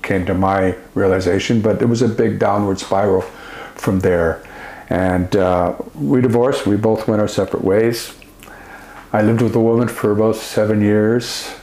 came 0.01 0.25
to 0.25 0.35
my 0.35 0.75
realization. 0.95 1.61
But 1.61 1.83
it 1.83 1.87
was 1.87 2.01
a 2.01 2.09
big 2.09 2.39
downward 2.39 2.79
spiral 2.79 3.21
from 3.75 4.01
there, 4.01 4.43
and 4.89 5.37
uh, 5.37 5.77
we 5.95 6.23
divorced. 6.23 6.67
We 6.67 6.77
both 6.77 7.07
went 7.07 7.21
our 7.21 7.29
separate 7.29 7.63
ways. 7.63 8.17
I 9.13 9.21
lived 9.23 9.43
with 9.43 9.55
a 9.57 9.61
woman 9.61 9.89
for 9.89 10.13
about 10.13 10.37
seven 10.37 10.81
years, 10.81 11.55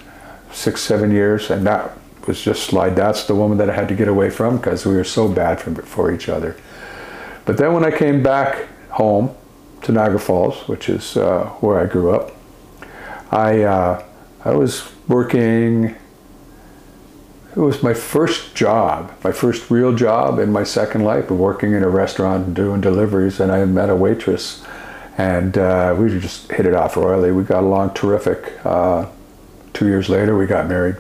six, 0.52 0.82
seven 0.82 1.12
years, 1.12 1.50
and 1.50 1.66
that 1.66 1.98
was 2.28 2.40
just 2.40 2.74
like 2.74 2.94
that's 2.94 3.24
the 3.24 3.34
woman 3.34 3.58
that 3.58 3.70
I 3.70 3.74
had 3.74 3.88
to 3.88 3.96
get 3.96 4.08
away 4.08 4.30
from 4.30 4.58
because 4.58 4.86
we 4.86 4.96
were 4.96 5.06
so 5.06 5.28
bad 5.28 5.60
for, 5.60 5.74
for 5.82 6.12
each 6.12 6.30
other. 6.30 6.56
But 7.46 7.58
then 7.58 7.74
when 7.74 7.84
I 7.84 7.92
came 7.98 8.22
back 8.22 8.68
home 8.90 9.36
to 9.82 9.92
Niagara 9.92 10.20
Falls, 10.20 10.68
which 10.68 10.90
is 10.90 11.18
uh, 11.18 11.46
where 11.62 11.80
I 11.80 11.86
grew 11.86 12.12
up, 12.12 12.36
I 13.32 13.64
uh, 13.64 14.04
I 14.44 14.52
was 14.52 14.90
working. 15.08 15.96
It 17.56 17.60
was 17.60 17.82
my 17.82 17.94
first 17.94 18.54
job, 18.54 19.12
my 19.24 19.32
first 19.32 19.72
real 19.72 19.96
job 19.96 20.38
in 20.38 20.52
my 20.52 20.64
second 20.64 21.04
life, 21.04 21.32
of 21.32 21.40
working 21.40 21.74
in 21.74 21.84
a 21.84 21.90
restaurant 21.90 22.46
and 22.46 22.56
doing 22.56 22.82
deliveries. 22.82 23.40
And 23.40 23.52
I 23.52 23.66
met 23.66 23.90
a 23.90 23.96
waitress, 23.96 24.64
and 25.18 25.58
uh, 25.58 25.96
we 25.98 26.10
just 26.20 26.52
hit 26.52 26.66
it 26.66 26.76
off 26.76 26.96
royally. 26.96 27.32
We 27.32 27.44
got 27.44 27.64
along 27.64 27.96
terrific. 27.96 28.54
Uh, 28.64 29.08
two 29.74 29.88
years 29.88 30.10
later, 30.10 30.38
we 30.38 30.46
got 30.46 30.68
married 30.68 30.98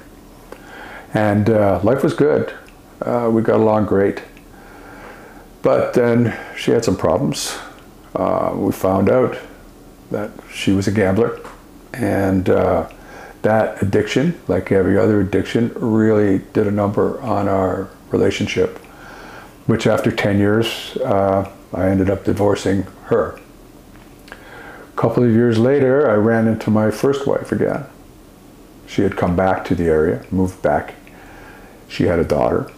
and 1.13 1.49
uh, 1.49 1.79
life 1.83 2.03
was 2.03 2.13
good. 2.13 2.53
Uh, 3.01 3.29
we 3.31 3.41
got 3.41 3.59
along 3.59 3.85
great. 3.85 4.21
But 5.61 5.93
then 5.93 6.37
she 6.55 6.71
had 6.71 6.85
some 6.85 6.95
problems. 6.95 7.57
Uh, 8.15 8.53
we 8.55 8.71
found 8.71 9.09
out 9.09 9.37
that 10.11 10.31
she 10.51 10.71
was 10.71 10.87
a 10.87 10.91
gambler, 10.91 11.39
and 11.93 12.49
uh, 12.49 12.89
that 13.47 13.81
addiction, 13.81 14.37
like 14.49 14.73
every 14.73 14.97
other 14.97 15.21
addiction, 15.21 15.71
really 15.75 16.39
did 16.51 16.67
a 16.67 16.71
number 16.71 17.17
on 17.21 17.47
our 17.47 17.87
relationship. 18.11 18.77
Which, 19.67 19.87
after 19.87 20.11
10 20.11 20.37
years, 20.37 20.97
uh, 20.97 21.49
I 21.73 21.87
ended 21.87 22.09
up 22.09 22.25
divorcing 22.25 22.83
her. 23.05 23.39
A 24.31 24.97
couple 24.97 25.23
of 25.23 25.31
years 25.31 25.57
later, 25.57 26.09
I 26.09 26.15
ran 26.15 26.45
into 26.47 26.69
my 26.69 26.91
first 26.91 27.25
wife 27.25 27.53
again. 27.53 27.85
She 28.85 29.03
had 29.03 29.15
come 29.15 29.37
back 29.37 29.63
to 29.65 29.75
the 29.75 29.85
area, 29.85 30.25
moved 30.29 30.61
back. 30.61 30.95
She 31.87 32.03
had 32.03 32.19
a 32.19 32.25
daughter, 32.25 32.69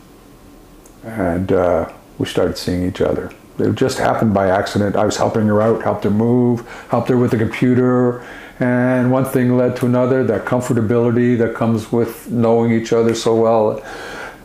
and 1.03 1.51
uh, 1.51 1.91
we 2.19 2.27
started 2.27 2.59
seeing 2.59 2.83
each 2.87 3.01
other. 3.01 3.31
It 3.59 3.75
just 3.75 3.97
happened 3.97 4.33
by 4.33 4.49
accident. 4.49 4.95
I 4.95 5.05
was 5.05 5.17
helping 5.17 5.47
her 5.47 5.61
out, 5.61 5.83
helped 5.83 6.03
her 6.05 6.09
move, 6.09 6.67
helped 6.89 7.09
her 7.09 7.17
with 7.17 7.31
the 7.31 7.37
computer, 7.37 8.25
and 8.59 9.11
one 9.11 9.25
thing 9.25 9.57
led 9.57 9.75
to 9.77 9.85
another. 9.85 10.23
That 10.23 10.45
comfortability 10.45 11.37
that 11.37 11.55
comes 11.55 11.91
with 11.91 12.29
knowing 12.29 12.71
each 12.71 12.93
other 12.93 13.13
so 13.13 13.35
well, 13.35 13.83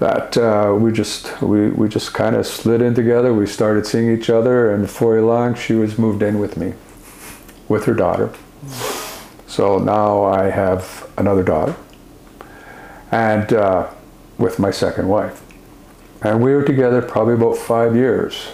that 0.01 0.37
uh, 0.37 0.75
we 0.79 0.93
just 0.93 1.41
we, 1.41 1.71
we 1.71 1.89
just 1.89 2.12
kind 2.12 2.37
of 2.37 2.47
slid 2.47 2.83
in 2.83 2.95
together. 2.95 3.33
We 3.33 3.47
started 3.47 3.87
seeing 3.87 4.11
each 4.11 4.31
other, 4.31 4.73
and 4.73 4.83
before 4.83 5.21
long, 5.21 5.55
she 5.55 5.75
was 5.75 5.99
moved 5.99 6.23
in 6.23 6.39
with 6.39 6.57
me, 6.57 6.75
with 7.69 7.85
her 7.85 7.95
daughter. 7.95 8.33
So 9.47 9.79
now 9.79 10.25
I 10.25 10.51
have 10.51 11.09
another 11.17 11.45
daughter, 11.45 11.77
and 13.12 13.53
uh, 13.53 13.91
with 14.39 14.59
my 14.59 14.71
second 14.71 15.09
wife. 15.09 15.41
And 16.23 16.43
we 16.43 16.55
were 16.55 16.65
together 16.65 17.03
probably 17.03 17.35
about 17.35 17.57
five 17.57 17.95
years. 17.95 18.49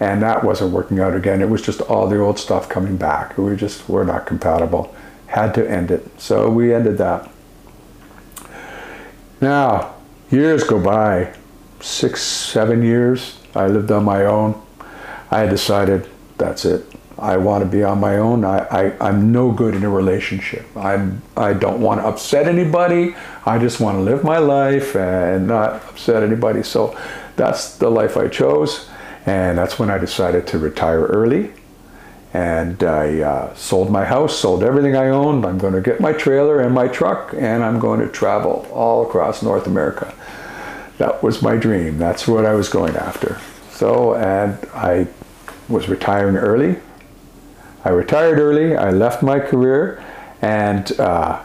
And 0.00 0.22
that 0.22 0.44
wasn't 0.44 0.72
working 0.72 1.00
out 1.00 1.14
again. 1.14 1.42
It 1.42 1.48
was 1.48 1.62
just 1.62 1.80
all 1.82 2.08
the 2.08 2.18
old 2.20 2.38
stuff 2.38 2.68
coming 2.68 2.96
back. 2.96 3.36
We 3.36 3.56
just 3.56 3.88
were 3.88 4.04
not 4.04 4.26
compatible. 4.26 4.94
Had 5.26 5.54
to 5.54 5.68
end 5.68 5.90
it. 5.90 6.20
So 6.20 6.48
we 6.48 6.72
ended 6.72 6.98
that. 6.98 7.28
Now, 9.40 9.94
years 10.30 10.64
go 10.64 10.80
by, 10.80 11.34
six, 11.80 12.22
seven 12.22 12.82
years. 12.82 13.38
I 13.54 13.66
lived 13.66 13.90
on 13.90 14.04
my 14.04 14.24
own. 14.24 14.60
I 15.30 15.46
decided 15.46 16.08
that's 16.38 16.64
it. 16.64 16.86
I 17.18 17.36
want 17.36 17.64
to 17.64 17.68
be 17.68 17.82
on 17.82 17.98
my 17.98 18.18
own. 18.18 18.44
I, 18.44 18.58
I, 18.70 19.08
I'm 19.08 19.32
no 19.32 19.50
good 19.50 19.74
in 19.74 19.82
a 19.82 19.90
relationship. 19.90 20.64
I'm, 20.76 21.20
I 21.36 21.52
don't 21.52 21.80
want 21.80 22.00
to 22.00 22.06
upset 22.06 22.46
anybody. 22.46 23.16
I 23.44 23.58
just 23.58 23.80
want 23.80 23.96
to 23.96 24.02
live 24.02 24.22
my 24.22 24.38
life 24.38 24.94
and 24.94 25.48
not 25.48 25.82
upset 25.88 26.22
anybody. 26.22 26.62
So 26.62 26.96
that's 27.34 27.76
the 27.76 27.90
life 27.90 28.16
I 28.16 28.28
chose. 28.28 28.88
And 29.28 29.58
that's 29.58 29.78
when 29.78 29.90
I 29.90 29.98
decided 29.98 30.46
to 30.48 30.58
retire 30.58 31.04
early. 31.04 31.52
And 32.32 32.82
I 32.82 33.20
uh, 33.20 33.54
sold 33.54 33.90
my 33.90 34.06
house, 34.06 34.38
sold 34.38 34.62
everything 34.62 34.96
I 34.96 35.08
owned. 35.08 35.44
I'm 35.44 35.58
going 35.58 35.74
to 35.74 35.82
get 35.82 36.00
my 36.00 36.14
trailer 36.14 36.60
and 36.60 36.74
my 36.74 36.88
truck, 36.88 37.34
and 37.34 37.62
I'm 37.62 37.78
going 37.78 38.00
to 38.00 38.08
travel 38.08 38.66
all 38.72 39.06
across 39.06 39.42
North 39.42 39.66
America. 39.66 40.14
That 40.96 41.22
was 41.22 41.42
my 41.42 41.56
dream. 41.56 41.98
That's 41.98 42.26
what 42.26 42.46
I 42.46 42.54
was 42.54 42.70
going 42.70 42.96
after. 42.96 43.38
So, 43.70 44.14
and 44.14 44.58
I 44.72 45.08
was 45.68 45.88
retiring 45.90 46.36
early. 46.36 46.78
I 47.84 47.90
retired 47.90 48.38
early. 48.38 48.76
I 48.76 48.90
left 48.90 49.22
my 49.22 49.40
career, 49.40 50.02
and 50.40 50.90
uh, 50.98 51.44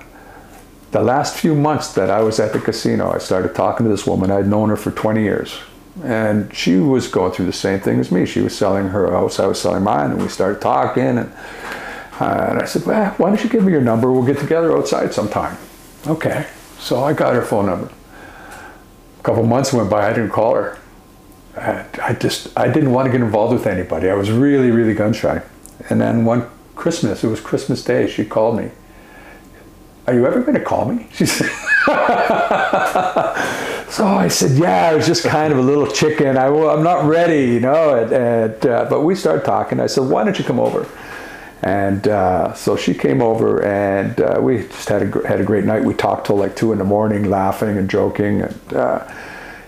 the 0.92 1.02
last 1.02 1.38
few 1.38 1.54
months 1.54 1.94
that 1.94 2.10
I 2.10 2.22
was 2.22 2.40
at 2.40 2.54
the 2.54 2.60
casino, 2.60 3.12
I 3.12 3.18
started 3.18 3.54
talking 3.56 3.86
to 3.86 3.90
this 3.90 4.08
woman. 4.08 4.32
I'd 4.32 4.48
known 4.48 4.70
her 4.70 4.78
for 4.78 4.92
20 4.92 5.22
years, 5.22 5.60
and 6.02 6.54
she 6.56 6.78
was 6.78 7.08
going 7.08 7.32
through 7.32 7.46
the 7.46 7.54
same 7.54 7.80
thing 7.80 8.00
as 8.00 8.12
me. 8.12 8.26
She 8.26 8.42
was 8.42 8.58
selling 8.58 8.90
her 8.90 9.12
house, 9.12 9.40
I 9.40 9.46
was 9.46 9.62
selling 9.62 9.84
mine, 9.84 10.12
and 10.12 10.22
we 10.22 10.28
started 10.28 10.62
talking. 10.62 11.04
And, 11.04 11.32
and 12.20 12.62
I 12.62 12.66
said, 12.66 12.86
well, 12.86 13.14
"Why 13.18 13.30
don't 13.30 13.44
you 13.44 13.50
give 13.50 13.64
me 13.64 13.72
your 13.72 13.82
number? 13.82 14.12
We'll 14.12 14.26
get 14.26 14.40
together 14.40 14.76
outside 14.76 15.14
sometime." 15.14 15.58
Okay. 16.08 16.48
So 16.80 17.04
I 17.04 17.14
got 17.14 17.34
her 17.34 17.42
phone 17.42 17.68
number. 17.68 17.92
A 19.20 19.24
couple 19.24 19.44
months 19.44 19.72
went 19.72 19.90
by. 19.90 20.10
I 20.10 20.14
didn't 20.14 20.32
call 20.32 20.56
her. 20.56 20.80
I, 21.56 21.86
I 22.02 22.14
just 22.14 22.58
I 22.58 22.68
didn't 22.72 22.92
want 22.92 23.06
to 23.06 23.12
get 23.12 23.22
involved 23.22 23.54
with 23.54 23.68
anybody. 23.68 24.10
I 24.10 24.16
was 24.16 24.32
really 24.32 24.72
really 24.72 24.94
gun 24.94 25.14
shy. 25.14 25.42
And 25.90 26.02
then 26.02 26.26
one 26.26 26.50
Christmas, 26.76 27.24
it 27.24 27.28
was 27.28 27.40
Christmas 27.40 27.84
Day, 27.84 28.08
she 28.08 28.26
called 28.26 28.58
me. 28.58 28.72
Are 30.08 30.14
you 30.14 30.26
ever 30.26 30.42
going 30.42 30.56
to 30.56 30.64
call 30.64 30.86
me? 30.86 31.08
She 31.14 31.26
said. 31.26 31.50
so 33.90 34.06
I 34.06 34.28
said, 34.28 34.52
yeah, 34.52 34.90
I 34.90 34.96
was 34.96 35.06
just 35.06 35.24
kind 35.24 35.52
of 35.52 35.60
a 35.60 35.62
little 35.62 35.88
chicken. 35.88 36.38
I, 36.38 36.48
am 36.48 36.84
not 36.84 37.06
ready, 37.06 37.54
you 37.54 37.60
know. 37.60 37.96
And, 37.96 38.12
and 38.12 38.66
uh, 38.66 38.88
but 38.90 39.02
we 39.02 39.16
started 39.16 39.46
talking. 39.46 39.80
I 39.80 39.88
said, 39.88 40.04
why 40.06 40.24
don't 40.24 40.38
you 40.38 40.46
come 40.46 40.60
over? 40.60 40.88
And 41.62 42.08
uh, 42.08 42.54
so 42.54 42.76
she 42.76 42.94
came 42.94 43.22
over, 43.22 43.64
and 43.64 44.20
uh, 44.20 44.40
we 44.42 44.64
just 44.64 44.90
had 44.90 45.02
a 45.02 45.28
had 45.28 45.40
a 45.40 45.46
great 45.46 45.64
night. 45.64 45.84
We 45.86 45.94
talked 45.94 46.28
till 46.28 46.36
like 46.36 46.58
two 46.58 46.74
in 46.74 46.78
the 46.78 46.84
morning, 46.84 47.30
laughing 47.30 47.78
and 47.78 47.90
joking, 47.90 48.42
and 48.42 48.74
uh, 48.74 49.10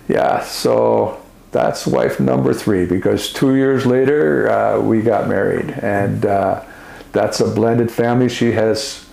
yeah. 0.09 0.43
So 0.43 1.25
that's 1.55 1.87
wife 1.87 2.19
number 2.19 2.53
three 2.53 2.85
because 2.85 3.31
two 3.31 3.55
years 3.55 3.85
later 3.85 4.51
uh, 4.51 4.77
we 4.77 5.01
got 5.01 5.29
married 5.29 5.69
and 5.81 6.25
uh, 6.25 6.61
that's 7.13 7.39
a 7.39 7.47
blended 7.47 7.89
family. 7.89 8.27
She 8.27 8.51
has 8.51 9.07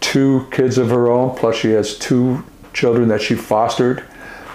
two 0.00 0.48
kids 0.50 0.76
of 0.76 0.90
her 0.90 1.08
own, 1.08 1.36
plus 1.36 1.54
she 1.54 1.70
has 1.70 1.96
two 1.96 2.44
children 2.72 3.06
that 3.08 3.22
she 3.22 3.36
fostered, 3.36 4.02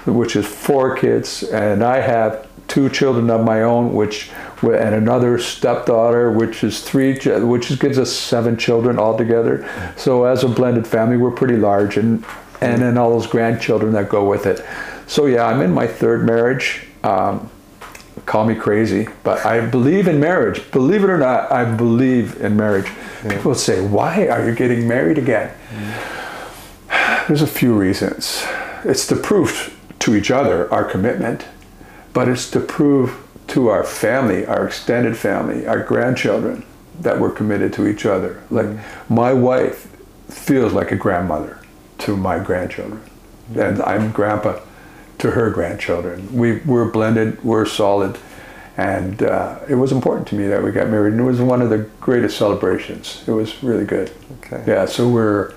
which 0.06 0.36
is 0.36 0.46
four 0.46 0.96
kids, 0.96 1.44
and 1.44 1.84
I 1.84 2.00
have 2.00 2.48
two 2.68 2.90
children 2.90 3.30
of 3.30 3.46
my 3.46 3.64
own, 3.64 3.94
which 3.94 4.32
and 4.62 4.96
another 4.96 5.38
stepdaughter, 5.38 6.32
which 6.32 6.64
is 6.64 6.82
three, 6.82 7.18
which 7.20 7.80
gives 7.80 8.00
us 8.00 8.12
seven 8.12 8.58
children 8.58 8.98
altogether. 8.98 9.68
So 9.98 10.24
as 10.24 10.44
a 10.44 10.48
blended 10.48 10.88
family, 10.88 11.18
we're 11.18 11.32
pretty 11.32 11.58
large, 11.58 11.98
and 11.98 12.26
and 12.62 12.82
then 12.82 12.98
all 12.98 13.12
those 13.12 13.28
grandchildren 13.28 13.92
that 13.94 14.08
go 14.10 14.28
with 14.28 14.46
it. 14.46 14.66
So 15.08 15.26
yeah, 15.26 15.46
I'm 15.46 15.62
in 15.62 15.72
my 15.72 15.86
third 15.88 16.26
marriage. 16.26 16.88
Um, 17.04 17.50
call 18.26 18.46
me 18.46 18.56
crazy, 18.56 19.08
but 19.24 19.46
I 19.46 19.66
believe 19.66 20.08
in 20.08 20.20
marriage. 20.20 20.72
Believe 20.72 21.04
it 21.04 21.10
or 21.10 21.18
not, 21.18 21.52
I 21.52 21.66
believe 21.66 22.40
in 22.42 22.56
marriage. 22.56 22.90
Yeah. 23.24 23.36
People 23.36 23.56
say, 23.56 23.86
"Why 23.86 24.28
are 24.28 24.48
you 24.48 24.56
getting 24.56 24.88
married 24.88 25.18
again?" 25.18 25.52
Mm. 25.76 27.28
There's 27.28 27.42
a 27.42 27.48
few 27.48 27.74
reasons. 27.74 28.46
It's 28.86 29.08
the 29.08 29.16
prove 29.16 29.78
to 30.04 30.16
each 30.16 30.30
other 30.30 30.72
our 30.74 30.84
commitment, 30.84 31.46
but 32.12 32.28
it's 32.28 32.52
to 32.52 32.60
prove 32.60 33.26
to 33.48 33.70
our 33.70 33.86
family, 33.86 34.46
our 34.46 34.68
extended 34.68 35.16
family, 35.16 35.66
our 35.66 35.82
grandchildren, 35.82 36.66
that 37.00 37.18
we're 37.22 37.32
committed 37.32 37.72
to 37.72 37.88
each 37.88 38.06
other. 38.06 38.44
Like 38.52 38.66
mm. 38.66 38.82
my 39.10 39.32
wife 39.32 39.88
feels 40.28 40.74
like 40.74 40.92
a 40.92 40.98
grandmother 40.98 41.58
to 42.00 42.18
my 42.18 42.38
grandchildren, 42.40 43.02
mm. 43.54 43.66
and 43.66 43.82
I'm 43.82 44.12
grandpa 44.12 44.60
to 45.20 45.32
her 45.32 45.50
grandchildren. 45.50 46.36
We 46.36 46.58
we're 46.60 46.92
blended, 46.92 47.42
we're 47.42 47.66
solid, 47.66 48.18
and 48.76 49.24
uh, 49.24 49.60
it 49.70 49.76
was 49.76 49.94
important 49.94 50.28
to 50.30 50.36
me 50.36 50.48
that 50.48 50.62
we 50.62 50.72
got 50.72 50.90
married, 50.90 51.14
and 51.14 51.22
it 51.22 51.26
was 51.26 51.40
one 51.40 51.62
of 51.62 51.70
the 51.70 51.90
greatest 52.02 52.38
celebrations. 52.38 53.24
It 53.26 53.32
was 53.32 53.64
really 53.64 53.86
good. 53.86 54.12
Okay. 54.40 54.66
Yeah. 54.68 54.86
So 54.86 55.08
we're 55.08 55.54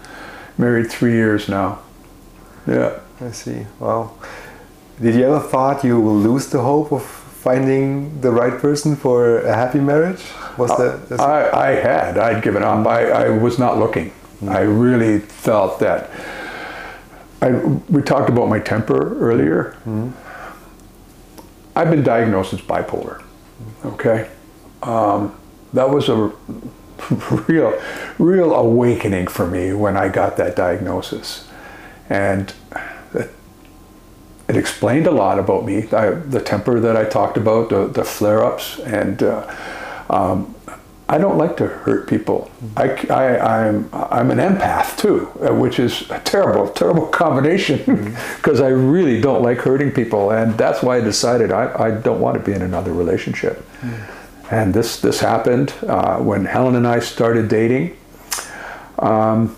married 0.56 0.88
three 0.88 1.14
years 1.14 1.48
now. 1.48 1.80
Yeah. 2.66 2.98
I 3.20 3.30
see. 3.30 3.66
Wow. 3.78 4.12
Did 5.00 5.14
you 5.14 5.24
ever 5.24 5.40
thought 5.40 5.84
you 5.84 6.00
will 6.00 6.16
lose 6.16 6.48
the 6.48 6.60
hope 6.60 6.92
of 6.92 7.04
finding 7.04 8.20
the 8.20 8.30
right 8.30 8.58
person 8.60 8.96
for 8.96 9.38
a 9.38 9.54
happy 9.54 9.78
marriage? 9.78 10.22
Was 10.58 10.70
uh, 10.70 10.98
that? 11.08 11.20
I, 11.20 11.68
I 11.68 11.70
had. 11.74 12.18
I'd 12.18 12.42
given 12.42 12.62
up. 12.62 12.86
I, 12.86 13.10
I 13.10 13.28
was 13.28 13.58
not 13.58 13.78
looking. 13.78 14.12
Mm. 14.40 14.50
I 14.50 14.60
really 14.60 15.20
felt 15.20 15.78
that. 15.80 16.10
I, 17.40 17.50
we 17.50 18.02
talked 18.02 18.28
about 18.30 18.48
my 18.48 18.58
temper 18.58 19.18
earlier. 19.18 19.76
Mm. 19.84 20.12
I've 21.76 21.90
been 21.90 22.02
diagnosed 22.02 22.54
as 22.54 22.60
bipolar. 22.60 23.22
Okay, 23.84 24.28
um, 24.82 25.38
that 25.74 25.90
was 25.90 26.08
a 26.08 26.14
real, 27.48 27.80
real 28.18 28.54
awakening 28.54 29.26
for 29.26 29.46
me 29.46 29.74
when 29.74 29.96
I 29.96 30.08
got 30.08 30.38
that 30.38 30.56
diagnosis, 30.56 31.45
and 32.08 32.52
it 34.48 34.56
explained 34.56 35.06
a 35.06 35.10
lot 35.10 35.38
about 35.38 35.64
me. 35.64 35.88
I, 35.92 36.10
the 36.10 36.40
temper 36.40 36.78
that 36.80 36.96
I 36.96 37.04
talked 37.04 37.36
about, 37.36 37.68
the, 37.68 37.88
the 37.88 38.04
flare-ups, 38.04 38.78
and 38.80 39.22
uh, 39.22 39.54
um, 40.08 40.54
I 41.08 41.18
don't 41.18 41.38
like 41.38 41.56
to 41.58 41.66
hurt 41.66 42.08
people. 42.08 42.50
I, 42.76 42.90
I, 43.10 43.66
am 43.66 43.88
I'm, 43.92 44.04
I'm 44.10 44.30
an 44.30 44.38
empath 44.38 44.98
too, 44.98 45.30
uh, 45.40 45.54
which 45.54 45.78
is 45.78 46.08
a 46.10 46.20
terrible, 46.20 46.68
terrible 46.68 47.06
combination 47.22 47.78
because 47.78 48.58
mm-hmm. 48.58 48.64
I 48.64 48.68
really 48.68 49.20
don't 49.20 49.42
like 49.42 49.58
hurting 49.58 49.92
people, 49.92 50.30
and 50.30 50.56
that's 50.56 50.82
why 50.82 50.98
I 50.98 51.00
decided 51.00 51.50
I, 51.50 51.72
I 51.76 51.90
don't 51.90 52.20
want 52.20 52.36
to 52.38 52.42
be 52.42 52.52
in 52.52 52.62
another 52.62 52.92
relationship. 52.92 53.64
Mm. 53.80 54.12
And 54.48 54.74
this 54.74 55.00
this 55.00 55.18
happened 55.18 55.74
uh, 55.88 56.18
when 56.18 56.44
Helen 56.44 56.76
and 56.76 56.86
I 56.86 57.00
started 57.00 57.48
dating. 57.48 57.96
Um, 59.00 59.56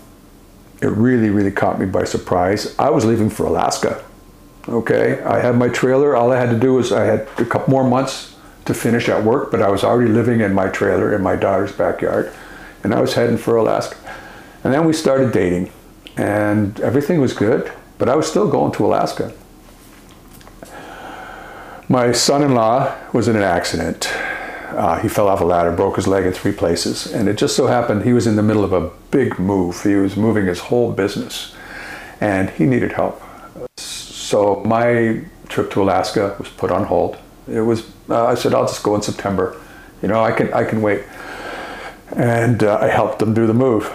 it 0.81 0.87
really, 0.87 1.29
really 1.29 1.51
caught 1.51 1.79
me 1.79 1.85
by 1.85 2.03
surprise. 2.03 2.75
I 2.79 2.89
was 2.89 3.05
leaving 3.05 3.29
for 3.29 3.45
Alaska 3.45 4.03
Okay, 4.69 5.19
I 5.23 5.39
had 5.39 5.55
my 5.55 5.67
trailer. 5.67 6.15
All 6.15 6.31
I 6.31 6.39
had 6.39 6.51
to 6.51 6.59
do 6.59 6.73
was 6.73 6.91
I 6.91 7.03
had 7.05 7.27
a 7.37 7.45
couple 7.45 7.71
more 7.71 7.83
months 7.83 8.35
to 8.65 8.73
finish 8.75 9.09
at 9.09 9.23
work, 9.23 9.49
but 9.49 9.63
I 9.63 9.69
was 9.69 9.83
already 9.83 10.11
living 10.11 10.41
in 10.41 10.53
my 10.53 10.67
trailer 10.67 11.15
in 11.15 11.23
my 11.23 11.35
daughter's 11.35 11.71
backyard, 11.71 12.31
and 12.83 12.93
I 12.93 13.01
was 13.01 13.15
heading 13.15 13.37
for 13.37 13.55
Alaska. 13.55 13.97
And 14.63 14.71
then 14.71 14.85
we 14.85 14.93
started 14.93 15.31
dating, 15.31 15.71
and 16.17 16.79
everything 16.81 17.19
was 17.19 17.33
good, 17.33 17.71
but 17.97 18.09
I 18.09 18.15
was 18.15 18.27
still 18.27 18.47
going 18.47 18.71
to 18.73 18.85
Alaska. 18.85 19.33
My 21.87 22.11
son-in-law 22.11 22.95
was 23.11 23.27
in 23.27 23.35
an 23.35 23.41
accident. 23.41 24.07
Uh, 24.71 24.99
he 24.99 25.07
fell 25.07 25.27
off 25.27 25.41
a 25.41 25.45
ladder, 25.45 25.71
broke 25.71 25.95
his 25.95 26.07
leg 26.07 26.25
in 26.25 26.33
three 26.33 26.51
places, 26.51 27.11
and 27.11 27.27
it 27.27 27.37
just 27.37 27.55
so 27.55 27.67
happened 27.67 28.03
he 28.03 28.13
was 28.13 28.27
in 28.27 28.35
the 28.35 28.43
middle 28.43 28.63
of 28.63 28.71
a 28.71 28.89
big 29.09 29.39
move. 29.39 29.83
He 29.83 29.95
was 29.95 30.15
moving 30.15 30.45
his 30.45 30.59
whole 30.59 30.91
business, 30.91 31.55
and 32.21 32.49
he 32.51 32.65
needed 32.65 32.91
help. 32.91 33.21
So 33.77 34.63
my 34.63 35.23
trip 35.47 35.71
to 35.71 35.81
Alaska 35.81 36.35
was 36.37 36.49
put 36.49 36.69
on 36.69 36.85
hold. 36.85 37.17
It 37.47 37.61
was 37.61 37.91
uh, 38.09 38.27
I 38.27 38.35
said 38.35 38.53
I'll 38.53 38.67
just 38.67 38.83
go 38.83 38.95
in 38.95 39.01
September. 39.01 39.59
You 40.01 40.07
know 40.07 40.23
I 40.23 40.31
can 40.31 40.53
I 40.53 40.63
can 40.63 40.81
wait. 40.81 41.03
And 42.15 42.63
uh, 42.63 42.77
I 42.79 42.87
helped 42.87 43.19
them 43.19 43.33
do 43.33 43.47
the 43.47 43.53
move. 43.53 43.91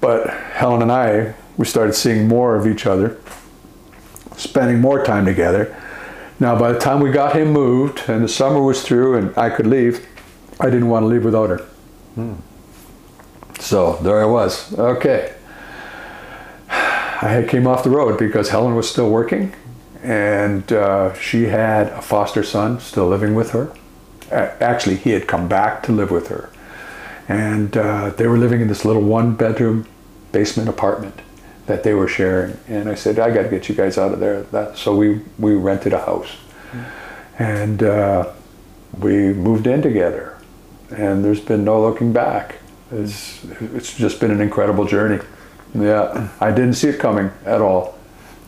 But 0.00 0.30
Helen 0.30 0.82
and 0.82 0.90
I 0.90 1.34
we 1.56 1.64
started 1.64 1.92
seeing 1.92 2.26
more 2.26 2.56
of 2.56 2.66
each 2.66 2.86
other, 2.86 3.18
spending 4.36 4.80
more 4.80 5.04
time 5.04 5.24
together. 5.24 5.74
Now 6.40 6.58
by 6.58 6.72
the 6.72 6.78
time 6.78 7.00
we 7.00 7.10
got 7.10 7.36
him 7.36 7.52
moved 7.52 8.02
and 8.08 8.24
the 8.24 8.28
summer 8.28 8.60
was 8.60 8.82
through 8.82 9.16
and 9.16 9.36
I 9.38 9.50
could 9.50 9.66
leave, 9.66 10.06
I 10.60 10.66
didn't 10.66 10.88
want 10.88 11.04
to 11.04 11.06
leave 11.06 11.24
without 11.24 11.50
her. 11.50 11.58
Hmm. 12.14 12.34
So 13.60 13.96
there 14.02 14.20
I 14.20 14.26
was. 14.26 14.76
Okay. 14.78 15.34
I 16.70 17.44
came 17.48 17.66
off 17.66 17.82
the 17.82 17.90
road 17.90 18.18
because 18.18 18.50
Helen 18.50 18.74
was 18.74 18.88
still 18.88 19.10
working 19.10 19.54
and 20.02 20.72
uh, 20.72 21.12
she 21.14 21.44
had 21.44 21.88
a 21.88 22.02
foster 22.02 22.42
son 22.42 22.80
still 22.80 23.08
living 23.08 23.34
with 23.34 23.50
her. 23.50 23.72
Actually, 24.30 24.96
he 24.96 25.10
had 25.10 25.26
come 25.26 25.48
back 25.48 25.82
to 25.84 25.92
live 25.92 26.10
with 26.10 26.28
her, 26.28 26.50
and 27.28 27.76
uh, 27.76 28.10
they 28.10 28.26
were 28.26 28.36
living 28.36 28.60
in 28.60 28.68
this 28.68 28.84
little 28.84 29.02
one-bedroom 29.02 29.86
basement 30.32 30.68
apartment 30.68 31.20
that 31.66 31.82
they 31.82 31.94
were 31.94 32.08
sharing. 32.08 32.58
And 32.68 32.90
I 32.90 32.94
said, 32.94 33.18
"I 33.18 33.30
got 33.30 33.44
to 33.44 33.48
get 33.48 33.68
you 33.70 33.74
guys 33.74 33.96
out 33.96 34.12
of 34.12 34.20
there." 34.20 34.42
That, 34.42 34.76
so 34.76 34.94
we 34.94 35.22
we 35.38 35.54
rented 35.54 35.94
a 35.94 35.98
house, 35.98 36.36
mm-hmm. 36.72 37.42
and 37.42 37.82
uh, 37.82 38.32
we 38.98 39.32
moved 39.32 39.66
in 39.66 39.80
together. 39.80 40.37
And 40.90 41.24
there's 41.24 41.40
been 41.40 41.64
no 41.64 41.80
looking 41.80 42.12
back. 42.12 42.56
It's 42.90 43.44
it's 43.60 43.96
just 43.96 44.20
been 44.20 44.30
an 44.30 44.40
incredible 44.40 44.86
journey. 44.86 45.22
Yeah, 45.74 46.28
I 46.40 46.50
didn't 46.50 46.74
see 46.74 46.88
it 46.88 46.98
coming 46.98 47.30
at 47.44 47.60
all 47.60 47.98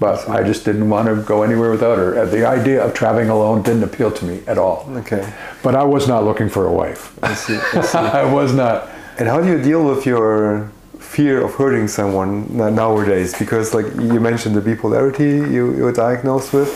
but 0.00 0.26
I 0.30 0.42
just 0.42 0.64
didn't 0.64 0.88
want 0.88 1.08
to 1.08 1.22
go 1.22 1.42
anywhere 1.42 1.70
without 1.70 1.98
her. 1.98 2.24
The 2.24 2.46
idea 2.46 2.82
of 2.82 2.94
traveling 2.94 3.28
alone 3.28 3.62
didn't 3.62 3.84
appeal 3.84 4.10
to 4.10 4.24
me 4.24 4.42
at 4.46 4.56
all. 4.56 4.86
Okay. 4.88 5.30
But 5.62 5.76
I 5.76 5.84
was 5.84 6.08
not 6.08 6.24
looking 6.24 6.48
for 6.48 6.66
a 6.66 6.72
wife. 6.72 7.16
I 7.22 7.34
see. 7.34 7.58
I, 7.74 7.80
see. 7.82 7.98
I 7.98 8.24
was 8.32 8.54
not. 8.54 8.88
And 9.18 9.28
how 9.28 9.42
do 9.42 9.48
you 9.48 9.62
deal 9.62 9.84
with 9.84 10.06
your 10.06 10.72
fear 10.98 11.44
of 11.44 11.54
hurting 11.54 11.86
someone 11.86 12.56
nowadays? 12.56 13.38
Because, 13.38 13.74
like 13.74 13.84
you 13.96 14.18
mentioned, 14.20 14.56
the 14.56 14.62
bipolarity 14.62 15.52
you, 15.52 15.76
you 15.76 15.84
were 15.84 15.92
diagnosed 15.92 16.54
with. 16.54 16.70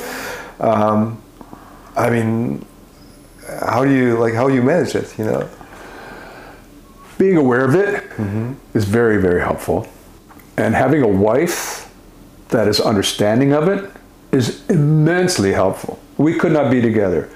Um, 0.61 1.21
I 1.97 2.11
mean, 2.11 2.67
how 3.47 3.84
do 3.84 3.92
you 3.92 4.18
like 4.18 4.34
how 4.34 4.49
do 4.49 4.55
you 4.55 4.62
manage 4.62 4.95
it? 4.95 5.16
You 5.18 5.24
know, 5.24 5.49
being 7.18 7.36
aware 7.36 7.64
of 7.64 7.74
it 7.74 8.11
mm-hmm. 8.11 8.55
is 8.74 8.84
very 8.84 9.20
very 9.20 9.40
helpful, 9.40 9.86
and 10.57 10.74
having 10.74 11.03
a 11.03 11.09
wife 11.09 11.92
that 12.49 12.68
is 12.68 12.80
understanding 12.80 13.53
of 13.53 13.68
it 13.68 13.90
is 14.32 14.68
immensely 14.68 15.53
helpful. 15.53 15.99
We 16.16 16.34
could 16.38 16.53
not 16.53 16.70
be 16.70 16.80
together 16.80 17.30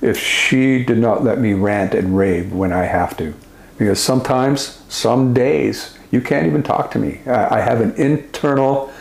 if 0.00 0.18
she 0.18 0.84
did 0.84 0.98
not 0.98 1.22
let 1.22 1.38
me 1.38 1.54
rant 1.54 1.94
and 1.94 2.16
rave 2.16 2.52
when 2.52 2.72
I 2.72 2.84
have 2.84 3.16
to. 3.18 3.34
Because 3.78 4.00
sometimes, 4.00 4.82
some 4.88 5.32
days, 5.32 5.96
you 6.10 6.20
can't 6.20 6.46
even 6.46 6.62
talk 6.62 6.90
to 6.92 6.98
me. 6.98 7.20
I 7.26 7.60
have 7.60 7.80
an 7.80 7.92
internal 7.94 8.92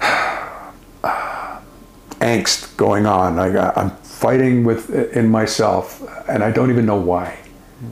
angst 2.20 2.76
going 2.76 3.06
on. 3.06 3.38
I, 3.38 3.80
am 3.80 3.96
fighting 4.22 4.64
with 4.64 4.90
in 5.16 5.28
myself, 5.28 5.84
and 6.28 6.42
I 6.42 6.50
don't 6.50 6.70
even 6.70 6.86
know 6.86 7.00
why. 7.12 7.38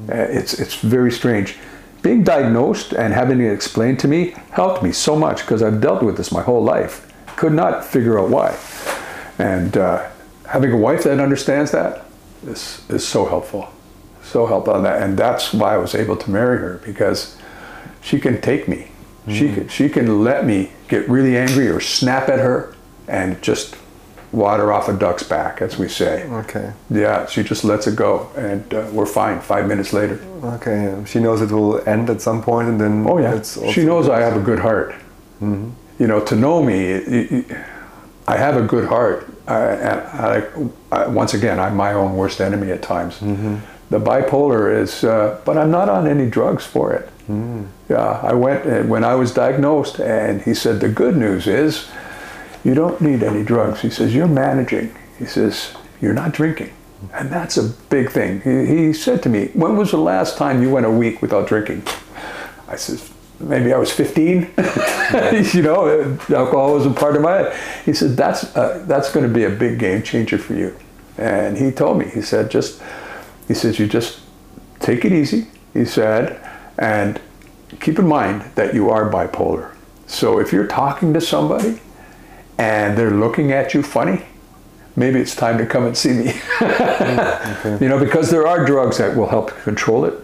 It's 0.09 0.55
it's 0.55 0.76
very 0.76 1.12
strange 1.12 1.57
being 2.03 2.24
diagnosed 2.24 2.93
and 2.93 3.12
having 3.12 3.41
it 3.41 3.53
explained 3.53 3.99
to 4.01 4.09
me 4.09 4.35
helped 4.51 4.83
me 4.83 4.93
so 4.93 5.16
much 5.16 5.41
because 5.43 5.62
I've 5.62 5.81
dealt 5.81 6.03
with 6.03 6.16
this 6.16 6.33
my 6.33 6.43
whole 6.43 6.62
life. 6.62 7.12
Could 7.37 7.53
not 7.53 7.85
figure 7.85 8.18
out 8.18 8.31
why. 8.31 8.57
And 9.39 9.76
uh, 9.76 10.09
having 10.47 10.72
a 10.72 10.76
wife 10.76 11.05
that 11.05 11.20
understands 11.20 11.70
that 11.72 12.07
is, 12.47 12.83
is 12.89 13.07
so 13.07 13.26
helpful. 13.26 13.70
So 14.22 14.47
helpful 14.47 14.74
on 14.74 14.83
that. 14.85 15.03
And 15.03 15.18
that's 15.18 15.53
why 15.53 15.74
I 15.74 15.76
was 15.76 15.95
able 15.95 16.16
to 16.16 16.31
marry 16.31 16.59
her 16.59 16.81
because 16.85 17.37
she 18.01 18.20
can 18.20 18.41
take 18.41 18.68
me. 18.68 18.89
Mm. 19.26 19.35
She, 19.35 19.55
can, 19.55 19.68
she 19.68 19.89
can 19.89 20.24
let 20.24 20.47
me 20.47 20.72
get 20.89 21.09
really 21.09 21.37
angry 21.37 21.68
or 21.68 21.81
snap 21.81 22.28
at 22.28 22.39
her 22.39 22.74
and 23.09 23.41
just 23.43 23.74
water 24.33 24.72
off 24.72 24.89
a 24.89 24.93
duck's 24.93 25.22
back, 25.22 25.61
as 25.61 25.78
we 25.78 25.89
say. 25.89 26.24
Okay. 26.24 26.72
Yeah, 26.91 27.26
she 27.26 27.43
just 27.43 27.64
lets 27.64 27.87
it 27.87 27.97
go, 27.97 28.31
and 28.37 28.72
uh, 28.72 28.89
we're 28.93 29.07
fine. 29.07 29.41
Five 29.41 29.66
minutes 29.66 29.93
later. 29.93 30.20
Okay. 30.43 30.85
yeah. 30.85 31.05
She 31.05 31.18
knows 31.18 31.41
it 31.41 31.51
will 31.51 31.87
end 31.89 32.09
at 32.11 32.20
some 32.22 32.43
point, 32.43 32.68
and 32.68 32.81
then. 32.81 33.07
Oh 33.09 33.18
yeah, 33.18 33.35
It's 33.35 33.59
she 33.72 33.85
knows 33.85 34.09
I 34.09 34.20
have 34.20 34.37
a 34.37 34.41
good 34.41 34.59
heart. 34.61 34.95
You 35.41 36.07
know, 36.07 36.20
to 36.24 36.37
know 36.37 36.62
me, 36.62 37.45
I 38.28 38.37
have 38.37 38.57
a 38.57 38.62
good 38.62 38.87
heart. 38.89 39.26
I, 39.47 39.59
I, 39.59 40.43
I, 40.93 41.07
once 41.09 41.35
again, 41.35 41.59
I'm 41.59 41.76
my 41.76 41.93
own 41.95 42.14
worst 42.16 42.41
enemy 42.41 42.70
at 42.70 42.83
times. 42.83 43.18
The 43.91 43.99
bipolar 43.99 44.74
is, 44.81 45.03
uh, 45.03 45.41
but 45.45 45.57
I'm 45.59 45.70
not 45.70 45.89
on 45.89 46.07
any 46.07 46.28
drugs 46.31 46.64
for 46.64 46.93
it. 46.93 47.09
Yeah, 47.89 48.20
I 48.22 48.33
went 48.35 48.87
when 48.87 49.03
I 49.05 49.14
was 49.14 49.33
diagnosed, 49.33 49.99
and 50.01 50.43
he 50.43 50.55
said 50.55 50.81
the 50.81 50.89
good 50.89 51.16
news 51.16 51.47
is, 51.47 51.89
you 52.64 52.74
don't 52.74 53.00
need 53.00 53.22
any 53.22 53.42
drugs. 53.42 53.80
He 53.80 53.90
says 53.90 54.14
you're 54.14 54.28
managing. 54.28 54.94
He 55.18 55.26
says 55.26 55.74
you're 56.00 56.14
not 56.14 56.32
drinking, 56.32 56.72
and 57.12 57.30
that's 57.30 57.56
a 57.56 57.68
big 57.88 58.11
thing. 58.11 58.40
He, 58.42 58.66
he 58.66 58.92
said 58.92 59.22
to 59.24 59.28
me, 59.28 59.48
"When 59.54 59.76
was 59.76 59.90
the 59.90 59.98
last 59.98 60.36
time 60.36 60.62
you 60.62 60.70
went 60.70 60.86
a 60.86 60.90
week 60.90 61.22
without 61.22 61.48
drinking?" 61.48 61.82
I 62.68 62.76
says, 62.76 63.11
maybe 63.40 63.72
I 63.72 63.78
was 63.78 63.90
15. 63.90 64.40
you 65.52 65.62
know, 65.62 66.16
alcohol 66.28 66.74
was 66.74 66.86
a 66.86 66.90
part 66.90 67.16
of 67.16 67.22
my. 67.22 67.54
He 67.84 67.92
said, 67.92 68.16
that's 68.16 68.44
uh, 68.56 68.84
that's 68.86 69.12
going 69.12 69.26
to 69.26 69.32
be 69.32 69.44
a 69.44 69.50
big 69.50 69.78
game 69.78 70.02
changer 70.02 70.38
for 70.38 70.54
you. 70.54 70.76
And 71.18 71.58
he 71.58 71.70
told 71.70 71.98
me, 71.98 72.08
he 72.08 72.22
said, 72.22 72.50
just, 72.50 72.80
he 73.48 73.54
says, 73.54 73.78
you 73.78 73.86
just 73.86 74.20
take 74.78 75.04
it 75.04 75.12
easy. 75.12 75.48
He 75.74 75.84
said, 75.84 76.40
and 76.78 77.20
keep 77.80 77.98
in 77.98 78.06
mind 78.06 78.42
that 78.54 78.72
you 78.72 78.88
are 78.90 79.11
bipolar. 79.11 79.74
So 80.06 80.38
if 80.38 80.52
you're 80.52 80.66
talking 80.66 81.12
to 81.12 81.20
somebody 81.20 81.80
and 82.61 82.96
they're 82.96 83.11
looking 83.11 83.52
at 83.52 83.72
you 83.72 83.82
funny, 83.82 84.22
maybe 84.94 85.18
it's 85.18 85.34
time 85.34 85.56
to 85.58 85.66
come 85.66 85.86
and 85.86 85.96
see 85.96 86.12
me. 86.12 86.32
You 87.80 87.88
know, 87.88 87.98
because 87.98 88.30
there 88.30 88.46
are 88.46 88.64
drugs 88.64 88.98
that 88.98 89.16
will 89.16 89.28
help 89.28 89.50
control 89.62 90.04
it, 90.04 90.14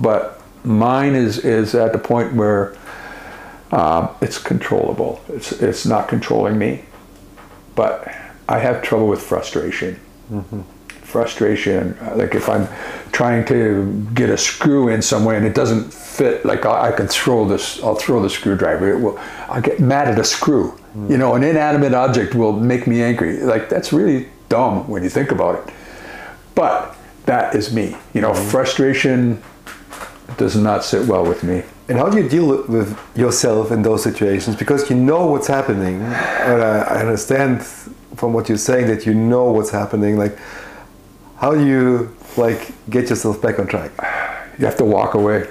but 0.00 0.40
mine 0.64 1.14
is 1.14 1.38
is 1.38 1.74
at 1.74 1.92
the 1.92 1.98
point 1.98 2.34
where 2.34 2.76
um, 3.72 4.08
it's 4.20 4.38
controllable. 4.38 5.20
It's 5.28 5.52
it's 5.52 5.84
not 5.86 6.08
controlling 6.08 6.58
me, 6.58 6.84
but 7.74 8.06
I 8.48 8.58
have 8.58 8.82
trouble 8.82 9.08
with 9.08 9.20
frustration. 9.22 9.98
Frustration, 11.02 11.96
uh, 12.02 12.14
like 12.16 12.36
if 12.36 12.48
I'm 12.48 12.68
trying 13.10 13.44
to 13.46 14.06
get 14.14 14.30
a 14.30 14.36
screw 14.36 14.88
in 14.88 15.02
some 15.02 15.24
way 15.24 15.36
and 15.36 15.44
it 15.44 15.54
doesn't 15.56 15.92
fit, 15.92 16.44
like 16.44 16.64
I, 16.64 16.88
I 16.88 16.92
can 16.92 17.08
throw 17.08 17.44
this, 17.48 17.82
I'll 17.82 17.96
throw 17.96 18.22
the 18.22 18.30
screwdriver. 18.30 18.92
It 18.92 19.00
will, 19.00 19.18
I 19.48 19.60
get 19.60 19.80
mad 19.80 20.06
at 20.06 20.18
a 20.20 20.24
screw. 20.24 20.79
You 20.94 21.16
know, 21.18 21.34
an 21.34 21.44
inanimate 21.44 21.94
object 21.94 22.34
will 22.34 22.52
make 22.52 22.86
me 22.86 23.02
angry. 23.02 23.38
Like 23.38 23.68
that's 23.68 23.92
really 23.92 24.28
dumb 24.48 24.88
when 24.88 25.04
you 25.04 25.08
think 25.08 25.30
about 25.30 25.54
it. 25.68 25.74
But 26.54 26.96
that 27.26 27.54
is 27.54 27.72
me. 27.72 27.96
You 28.12 28.20
know, 28.22 28.32
mm-hmm. 28.32 28.48
frustration 28.50 29.42
does 30.36 30.56
not 30.56 30.84
sit 30.84 31.06
well 31.06 31.24
with 31.24 31.44
me. 31.44 31.62
And 31.88 31.98
how 31.98 32.08
do 32.08 32.20
you 32.20 32.28
deal 32.28 32.64
with 32.66 32.98
yourself 33.16 33.70
in 33.72 33.82
those 33.82 34.02
situations? 34.02 34.56
Because 34.56 34.88
you 34.90 34.96
know 34.96 35.26
what's 35.26 35.48
happening. 35.48 36.02
And 36.02 36.62
I, 36.62 37.00
understand 37.00 37.64
from 38.16 38.32
what 38.32 38.48
you're 38.48 38.58
saying 38.58 38.86
that 38.88 39.06
you 39.06 39.14
know 39.14 39.50
what's 39.50 39.70
happening. 39.70 40.16
Like, 40.16 40.38
how 41.36 41.52
do 41.54 41.66
you 41.66 42.16
like 42.36 42.72
get 42.90 43.10
yourself 43.10 43.42
back 43.42 43.58
on 43.58 43.66
track? 43.66 43.90
You 44.58 44.66
have 44.66 44.76
to 44.76 44.84
walk 44.84 45.14
away. 45.14 45.48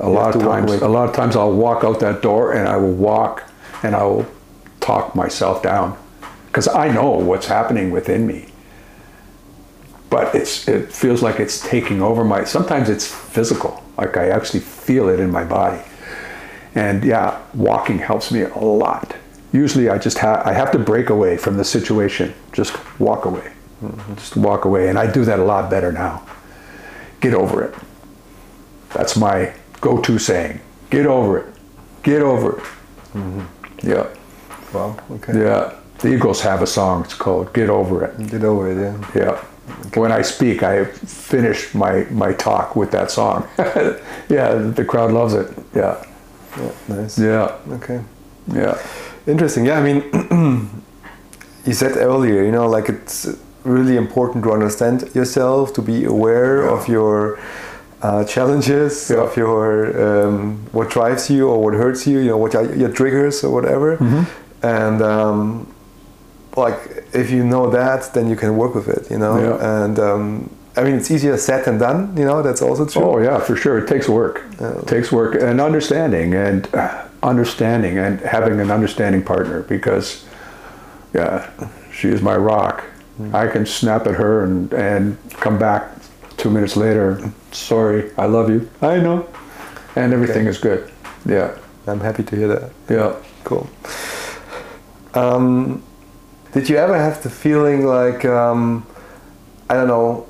A 0.00 0.06
You 0.06 0.14
lot 0.14 0.34
of 0.34 0.40
times, 0.40 0.70
away. 0.70 0.80
a 0.80 0.88
lot 0.88 1.08
of 1.08 1.14
times 1.14 1.36
I'll 1.36 1.52
walk 1.52 1.84
out 1.84 2.00
that 2.00 2.22
door 2.22 2.52
and 2.52 2.66
I 2.68 2.76
will 2.76 2.92
walk 2.92 3.44
and 3.82 3.94
I 3.94 4.04
will 4.04 4.26
talk 4.82 5.14
myself 5.14 5.62
down 5.62 5.96
because 6.46 6.68
I 6.68 6.92
know 6.92 7.12
what's 7.12 7.46
happening 7.46 7.90
within 7.90 8.26
me. 8.26 8.48
But 10.10 10.34
it's 10.34 10.68
it 10.68 10.92
feels 10.92 11.22
like 11.22 11.40
it's 11.40 11.66
taking 11.66 12.02
over 12.02 12.22
my. 12.22 12.44
Sometimes 12.44 12.90
it's 12.90 13.06
physical, 13.06 13.82
like 13.96 14.18
I 14.18 14.28
actually 14.28 14.60
feel 14.60 15.08
it 15.08 15.18
in 15.18 15.30
my 15.30 15.44
body. 15.44 15.80
And 16.74 17.02
yeah, 17.02 17.40
walking 17.54 17.98
helps 17.98 18.30
me 18.30 18.42
a 18.42 18.58
lot. 18.58 19.16
Usually, 19.52 19.88
I 19.88 19.96
just 19.96 20.18
have 20.18 20.46
I 20.46 20.52
have 20.52 20.70
to 20.72 20.78
break 20.78 21.08
away 21.08 21.38
from 21.38 21.56
the 21.56 21.64
situation. 21.64 22.34
Just 22.52 22.76
walk 23.00 23.24
away. 23.24 23.52
Mm-hmm. 23.82 24.14
Just 24.16 24.36
walk 24.36 24.66
away, 24.66 24.88
and 24.88 24.98
I 24.98 25.10
do 25.10 25.24
that 25.24 25.38
a 25.38 25.44
lot 25.44 25.70
better 25.70 25.92
now. 25.92 26.26
Get 27.20 27.32
over 27.32 27.64
it. 27.64 27.74
That's 28.90 29.16
my 29.16 29.54
go-to 29.80 30.18
saying. 30.18 30.60
Get 30.90 31.06
over 31.06 31.38
it. 31.38 31.54
Get 32.02 32.20
over 32.20 32.58
it. 32.58 32.64
Mm-hmm. 33.14 33.88
Yeah, 33.88 34.08
Wow. 34.72 34.96
Okay. 35.10 35.32
yeah. 35.38 35.72
The 35.98 36.08
Eagles 36.14 36.40
have 36.42 36.62
a 36.62 36.66
song. 36.66 37.04
It's 37.04 37.14
called 37.14 37.52
"Get 37.52 37.68
Over 37.70 38.04
It." 38.04 38.30
Get 38.30 38.42
over 38.44 38.70
it. 38.70 38.76
Yeah. 38.78 38.96
Yeah. 39.14 39.44
When 39.94 40.10
I 40.10 40.22
speak, 40.22 40.62
I 40.62 40.84
finish 40.84 41.74
my 41.74 42.06
my 42.10 42.32
talk 42.32 42.74
with 42.76 42.90
that 42.90 43.10
song. 43.10 43.46
yeah, 44.28 44.54
the 44.74 44.84
crowd 44.84 45.12
loves 45.12 45.34
it. 45.34 45.46
Yeah, 45.74 45.96
Yeah. 46.58 46.70
Nice. 46.88 47.18
yeah, 47.18 47.74
Okay. 47.76 48.00
yeah. 48.52 48.76
Interesting. 49.26 49.66
Yeah. 49.66 49.78
I 49.78 49.82
mean, 49.82 50.02
you 51.66 51.72
said 51.74 51.96
earlier, 51.96 52.42
you 52.42 52.50
know, 52.52 52.68
like 52.68 52.88
it's 52.88 53.26
really 53.64 53.96
important 53.96 54.44
to 54.44 54.52
understand 54.52 55.08
yourself, 55.14 55.72
to 55.74 55.82
be 55.82 56.04
aware 56.04 56.64
Yeah. 56.64 56.72
of 56.74 56.88
your 56.88 57.38
uh, 58.02 58.24
challenges, 58.24 59.10
Yeah. 59.10 59.22
of 59.22 59.36
your 59.36 59.68
um, 60.06 60.58
what 60.72 60.90
drives 60.90 61.30
you 61.30 61.48
or 61.48 61.62
what 61.62 61.74
hurts 61.74 62.06
you. 62.06 62.18
You 62.18 62.30
know, 62.30 62.38
what 62.38 62.54
are 62.54 62.64
your 62.76 62.90
triggers 62.90 63.44
or 63.44 63.50
whatever. 63.54 63.96
Mm-hmm. 63.96 64.22
And 64.62 65.02
um, 65.02 65.74
like, 66.56 66.78
if 67.12 67.30
you 67.30 67.44
know 67.44 67.70
that, 67.70 68.12
then 68.14 68.28
you 68.28 68.36
can 68.36 68.56
work 68.56 68.74
with 68.74 68.88
it. 68.88 69.10
You 69.10 69.18
know, 69.18 69.38
Yeah. 69.38 69.84
and 69.84 69.98
um, 69.98 70.50
I 70.76 70.84
mean, 70.84 70.94
it's 70.94 71.10
easier 71.10 71.36
said 71.36 71.64
than 71.64 71.78
done. 71.78 72.16
You 72.16 72.24
know, 72.24 72.42
that's 72.42 72.62
also 72.62 72.86
true. 72.86 73.02
Oh 73.02 73.18
yeah, 73.18 73.38
for 73.38 73.56
sure. 73.56 73.78
It 73.78 73.88
takes 73.88 74.08
work. 74.08 74.42
It 74.60 74.86
takes 74.86 75.10
work 75.12 75.34
and 75.34 75.60
understanding 75.60 76.34
and 76.34 76.72
uh, 76.74 77.04
understanding 77.22 77.98
and 77.98 78.20
having 78.20 78.60
an 78.60 78.70
understanding 78.70 79.22
partner 79.22 79.62
because 79.62 80.24
yeah, 81.14 81.50
she 81.92 82.08
is 82.08 82.22
my 82.22 82.36
rock. 82.36 82.84
I 83.32 83.46
can 83.46 83.66
snap 83.66 84.06
at 84.06 84.14
her 84.14 84.44
and, 84.44 84.72
and 84.72 85.16
come 85.32 85.58
back 85.58 85.90
two 86.38 86.50
minutes 86.50 86.76
later. 86.76 87.30
Sorry, 87.52 88.10
I 88.16 88.26
love 88.26 88.48
you. 88.50 88.68
I 88.80 88.98
know. 88.98 89.28
And 89.94 90.12
everything 90.14 90.46
is 90.46 90.58
good. 90.58 90.90
Yeah. 91.26 91.56
I'm 91.86 92.00
happy 92.00 92.22
to 92.22 92.36
hear 92.36 92.48
that. 92.48 92.70
Yeah. 92.88 93.14
Cool. 93.44 93.68
Um, 95.14 95.82
did 96.52 96.68
you 96.68 96.76
ever 96.76 96.96
have 96.96 97.22
the 97.22 97.30
feeling 97.30 97.86
like 97.86 98.24
um, 98.24 98.86
I 99.68 99.74
don't 99.74 99.88
know, 99.88 100.26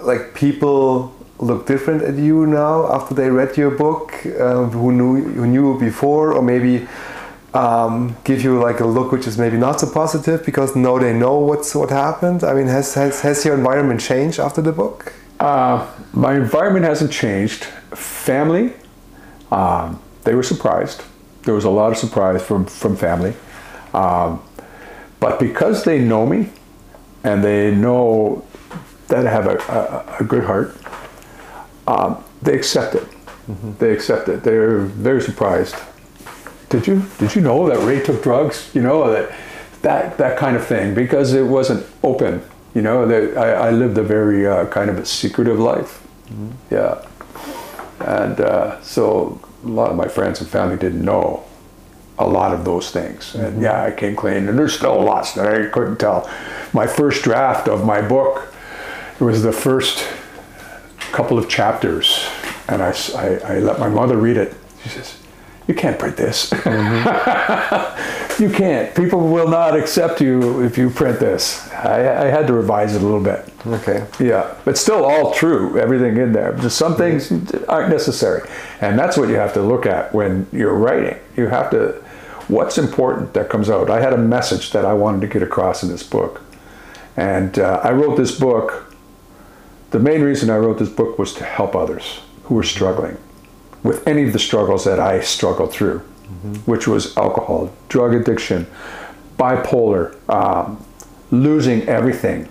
like 0.00 0.34
people 0.34 1.14
look 1.38 1.66
different 1.66 2.02
at 2.02 2.14
you 2.14 2.46
now 2.46 2.92
after 2.92 3.14
they 3.14 3.30
read 3.30 3.56
your 3.56 3.70
book, 3.70 4.12
um, 4.40 4.70
who 4.70 4.92
knew 4.92 5.22
who 5.32 5.46
knew 5.46 5.74
you 5.74 5.80
before, 5.80 6.32
or 6.32 6.42
maybe 6.42 6.86
um, 7.54 8.16
give 8.24 8.42
you 8.42 8.60
like 8.60 8.80
a 8.80 8.86
look 8.86 9.10
which 9.10 9.26
is 9.26 9.38
maybe 9.38 9.56
not 9.56 9.80
so 9.80 9.90
positive 9.90 10.44
because 10.44 10.76
now 10.76 10.98
they 10.98 11.12
know 11.12 11.38
what's 11.38 11.74
what 11.74 11.90
happened. 11.90 12.44
I 12.44 12.54
mean, 12.54 12.66
has 12.66 12.94
has, 12.94 13.20
has 13.22 13.44
your 13.44 13.54
environment 13.56 14.00
changed 14.00 14.38
after 14.38 14.62
the 14.62 14.72
book? 14.72 15.12
Uh, 15.40 15.86
my 16.12 16.34
environment 16.34 16.84
hasn't 16.84 17.12
changed. 17.12 17.64
Family, 17.94 18.74
um, 19.50 20.00
they 20.24 20.34
were 20.34 20.42
surprised. 20.42 21.02
There 21.42 21.54
was 21.54 21.64
a 21.64 21.70
lot 21.70 21.92
of 21.92 21.98
surprise 21.98 22.42
from, 22.42 22.66
from 22.66 22.96
family. 22.96 23.34
Um, 23.94 24.42
but 25.20 25.38
because 25.38 25.84
they 25.84 25.98
know 26.00 26.26
me 26.26 26.48
and 27.24 27.42
they 27.42 27.74
know 27.74 28.44
that 29.08 29.26
I 29.26 29.30
have 29.30 29.46
a, 29.46 29.56
a, 29.58 30.16
a 30.20 30.24
good 30.24 30.44
heart, 30.44 30.76
um, 31.86 32.22
they 32.42 32.54
accept 32.54 32.94
it. 32.94 33.06
They 33.78 33.92
accept 33.92 34.28
it. 34.28 34.42
They're 34.42 34.80
very 34.80 35.22
surprised. 35.22 35.74
Did 36.68 36.86
you 36.86 37.02
did 37.18 37.34
you 37.34 37.40
know 37.40 37.66
that 37.68 37.78
Ray 37.86 38.02
took 38.02 38.22
drugs? 38.22 38.70
You 38.74 38.82
know 38.82 39.10
that 39.10 39.32
that 39.80 40.18
that 40.18 40.36
kind 40.36 40.54
of 40.54 40.66
thing 40.66 40.94
because 40.94 41.32
it 41.32 41.44
wasn't 41.44 41.86
open. 42.02 42.42
You 42.74 42.82
know 42.82 43.06
that 43.06 43.38
I, 43.38 43.68
I 43.68 43.70
lived 43.70 43.96
a 43.96 44.02
very 44.02 44.46
uh, 44.46 44.66
kind 44.66 44.90
of 44.90 44.98
a 44.98 45.06
secretive 45.06 45.58
life. 45.58 46.06
Yeah, 46.70 47.02
and 48.00 48.38
uh, 48.38 48.82
so 48.82 49.40
a 49.64 49.68
lot 49.68 49.90
of 49.90 49.96
my 49.96 50.08
friends 50.08 50.40
and 50.40 50.48
family 50.48 50.76
didn't 50.76 51.02
know 51.02 51.42
a 52.18 52.26
lot 52.26 52.52
of 52.52 52.64
those 52.64 52.90
things. 52.90 53.34
And 53.34 53.54
mm-hmm. 53.54 53.62
yeah, 53.62 53.84
I 53.84 53.90
came 53.90 54.16
clean, 54.16 54.48
and 54.48 54.58
there's 54.58 54.76
still 54.76 55.00
lots 55.02 55.34
that 55.34 55.46
I 55.46 55.68
couldn't 55.68 55.96
tell. 55.98 56.30
My 56.72 56.86
first 56.86 57.22
draft 57.22 57.68
of 57.68 57.84
my 57.84 58.00
book 58.00 58.52
it 59.20 59.24
was 59.24 59.42
the 59.42 59.52
first 59.52 60.06
couple 61.10 61.38
of 61.38 61.48
chapters, 61.48 62.28
and 62.68 62.82
I 62.82 62.94
I 63.44 63.58
let 63.58 63.80
my 63.80 63.88
mother 63.88 64.16
read 64.16 64.36
it. 64.36 64.54
She 64.84 64.90
says, 64.90 65.18
"You 65.66 65.74
can't 65.74 65.98
print 65.98 66.16
this. 66.16 66.50
Mm-hmm. 66.50 68.42
you 68.42 68.50
can't. 68.50 68.94
People 68.94 69.26
will 69.28 69.48
not 69.48 69.76
accept 69.76 70.20
you 70.20 70.62
if 70.62 70.78
you 70.78 70.88
print 70.88 71.18
this." 71.18 71.68
I, 71.72 72.26
I 72.26 72.26
had 72.26 72.46
to 72.46 72.52
revise 72.52 72.94
it 72.94 73.02
a 73.02 73.04
little 73.04 73.22
bit. 73.22 73.44
Okay. 73.66 74.06
Yeah, 74.20 74.54
but 74.64 74.78
still 74.78 75.04
all 75.04 75.32
true, 75.32 75.78
everything 75.78 76.16
in 76.16 76.32
there. 76.32 76.52
Just 76.54 76.78
some 76.78 76.94
mm-hmm. 76.94 77.18
things 77.18 77.64
aren't 77.64 77.90
necessary. 77.90 78.48
And 78.80 78.98
that's 78.98 79.16
what 79.16 79.28
you 79.28 79.34
have 79.34 79.52
to 79.54 79.62
look 79.62 79.86
at 79.86 80.14
when 80.14 80.46
you're 80.52 80.74
writing. 80.74 81.18
You 81.36 81.46
have 81.48 81.70
to, 81.70 82.02
what's 82.48 82.78
important 82.78 83.34
that 83.34 83.48
comes 83.48 83.70
out. 83.70 83.90
I 83.90 84.00
had 84.00 84.12
a 84.12 84.18
message 84.18 84.72
that 84.72 84.84
I 84.84 84.94
wanted 84.94 85.20
to 85.20 85.26
get 85.26 85.42
across 85.42 85.82
in 85.82 85.88
this 85.88 86.02
book. 86.02 86.42
And 87.16 87.58
uh, 87.58 87.80
I 87.82 87.92
wrote 87.92 88.16
this 88.16 88.38
book. 88.38 88.94
The 89.90 89.98
main 89.98 90.22
reason 90.22 90.50
I 90.50 90.56
wrote 90.56 90.78
this 90.78 90.88
book 90.88 91.18
was 91.18 91.34
to 91.34 91.44
help 91.44 91.74
others 91.74 92.20
who 92.44 92.54
were 92.54 92.62
struggling 92.62 93.18
with 93.82 94.06
any 94.06 94.24
of 94.24 94.32
the 94.32 94.38
struggles 94.38 94.84
that 94.84 94.98
I 94.98 95.20
struggled 95.20 95.72
through, 95.72 96.00
which 96.66 96.88
was 96.88 97.16
alcohol, 97.16 97.72
drug 97.88 98.14
addiction, 98.14 98.66
bipolar, 99.38 100.16
um, 100.28 100.84
losing 101.30 101.82
everything, 101.88 102.50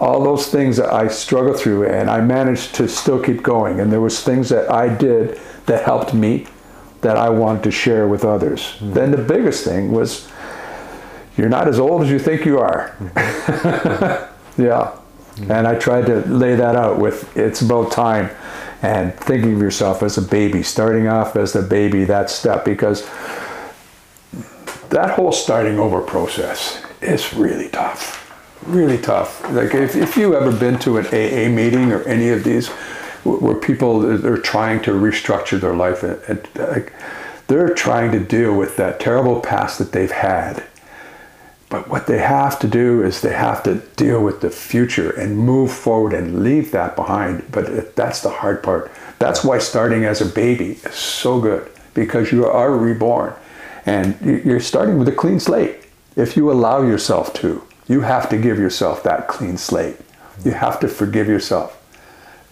all 0.00 0.22
those 0.24 0.48
things 0.48 0.76
that 0.78 0.92
I 0.92 1.08
struggled 1.08 1.58
through, 1.58 1.86
and 1.86 2.10
I 2.10 2.20
managed 2.20 2.74
to 2.76 2.88
still 2.88 3.22
keep 3.22 3.42
going. 3.42 3.80
And 3.80 3.92
there 3.92 4.00
was 4.00 4.22
things 4.22 4.48
that 4.48 4.70
I 4.70 4.94
did 4.94 5.40
that 5.66 5.84
helped 5.84 6.14
me 6.14 6.46
that 7.04 7.16
I 7.18 7.28
wanted 7.28 7.62
to 7.64 7.70
share 7.70 8.08
with 8.08 8.24
others. 8.24 8.60
Mm-hmm. 8.60 8.92
Then 8.94 9.10
the 9.12 9.18
biggest 9.18 9.62
thing 9.62 9.92
was, 9.92 10.26
you're 11.36 11.50
not 11.50 11.68
as 11.68 11.78
old 11.78 12.02
as 12.02 12.10
you 12.10 12.18
think 12.18 12.44
you 12.44 12.58
are. 12.58 12.96
Mm-hmm. 12.98 14.62
yeah. 14.62 14.96
Mm-hmm. 15.36 15.52
And 15.52 15.66
I 15.68 15.78
tried 15.78 16.06
to 16.06 16.20
lay 16.26 16.54
that 16.56 16.76
out 16.76 16.98
with 16.98 17.36
it's 17.36 17.60
about 17.60 17.92
time 17.92 18.30
and 18.82 19.14
thinking 19.14 19.54
of 19.54 19.60
yourself 19.60 20.02
as 20.02 20.16
a 20.16 20.22
baby, 20.22 20.62
starting 20.62 21.06
off 21.06 21.36
as 21.36 21.54
a 21.54 21.62
baby, 21.62 22.04
that 22.04 22.30
step, 22.30 22.64
because 22.64 23.06
that 24.88 25.10
whole 25.10 25.32
starting 25.32 25.78
over 25.78 26.00
process 26.00 26.82
is 27.02 27.34
really 27.34 27.68
tough. 27.68 28.22
Really 28.66 28.98
tough. 28.98 29.42
Like 29.50 29.74
if, 29.74 29.94
if 29.94 30.16
you 30.16 30.34
ever 30.34 30.52
been 30.52 30.78
to 30.80 30.96
an 30.98 31.06
AA 31.06 31.54
meeting 31.54 31.92
or 31.92 32.02
any 32.04 32.30
of 32.30 32.44
these 32.44 32.70
where 33.24 33.54
people 33.54 34.26
are 34.26 34.38
trying 34.38 34.82
to 34.82 34.92
restructure 34.92 35.60
their 35.60 35.74
life, 35.74 36.02
and, 36.02 36.90
they're 37.46 37.74
trying 37.74 38.10
to 38.12 38.20
deal 38.20 38.56
with 38.56 38.78
that 38.78 38.98
terrible 38.98 39.38
past 39.38 39.78
that 39.78 39.92
they've 39.92 40.10
had. 40.10 40.64
But 41.68 41.88
what 41.88 42.06
they 42.06 42.18
have 42.18 42.58
to 42.60 42.68
do 42.68 43.02
is 43.02 43.20
they 43.20 43.34
have 43.34 43.62
to 43.64 43.76
deal 43.96 44.22
with 44.22 44.40
the 44.40 44.48
future 44.48 45.10
and 45.10 45.36
move 45.36 45.70
forward 45.70 46.14
and 46.14 46.42
leave 46.42 46.70
that 46.70 46.96
behind. 46.96 47.50
But 47.50 47.96
that's 47.96 48.22
the 48.22 48.30
hard 48.30 48.62
part. 48.62 48.90
That's 49.18 49.44
why 49.44 49.58
starting 49.58 50.04
as 50.04 50.20
a 50.20 50.26
baby 50.26 50.78
is 50.84 50.94
so 50.94 51.40
good 51.40 51.70
because 51.92 52.32
you 52.32 52.46
are 52.46 52.74
reborn 52.76 53.34
and 53.86 54.18
you're 54.22 54.60
starting 54.60 54.98
with 54.98 55.08
a 55.08 55.12
clean 55.12 55.40
slate. 55.40 55.76
If 56.16 56.36
you 56.36 56.50
allow 56.50 56.82
yourself 56.82 57.34
to, 57.34 57.62
you 57.88 58.00
have 58.00 58.28
to 58.30 58.38
give 58.38 58.58
yourself 58.58 59.02
that 59.02 59.28
clean 59.28 59.58
slate. 59.58 59.96
You 60.44 60.52
have 60.52 60.80
to 60.80 60.88
forgive 60.88 61.28
yourself. 61.28 61.80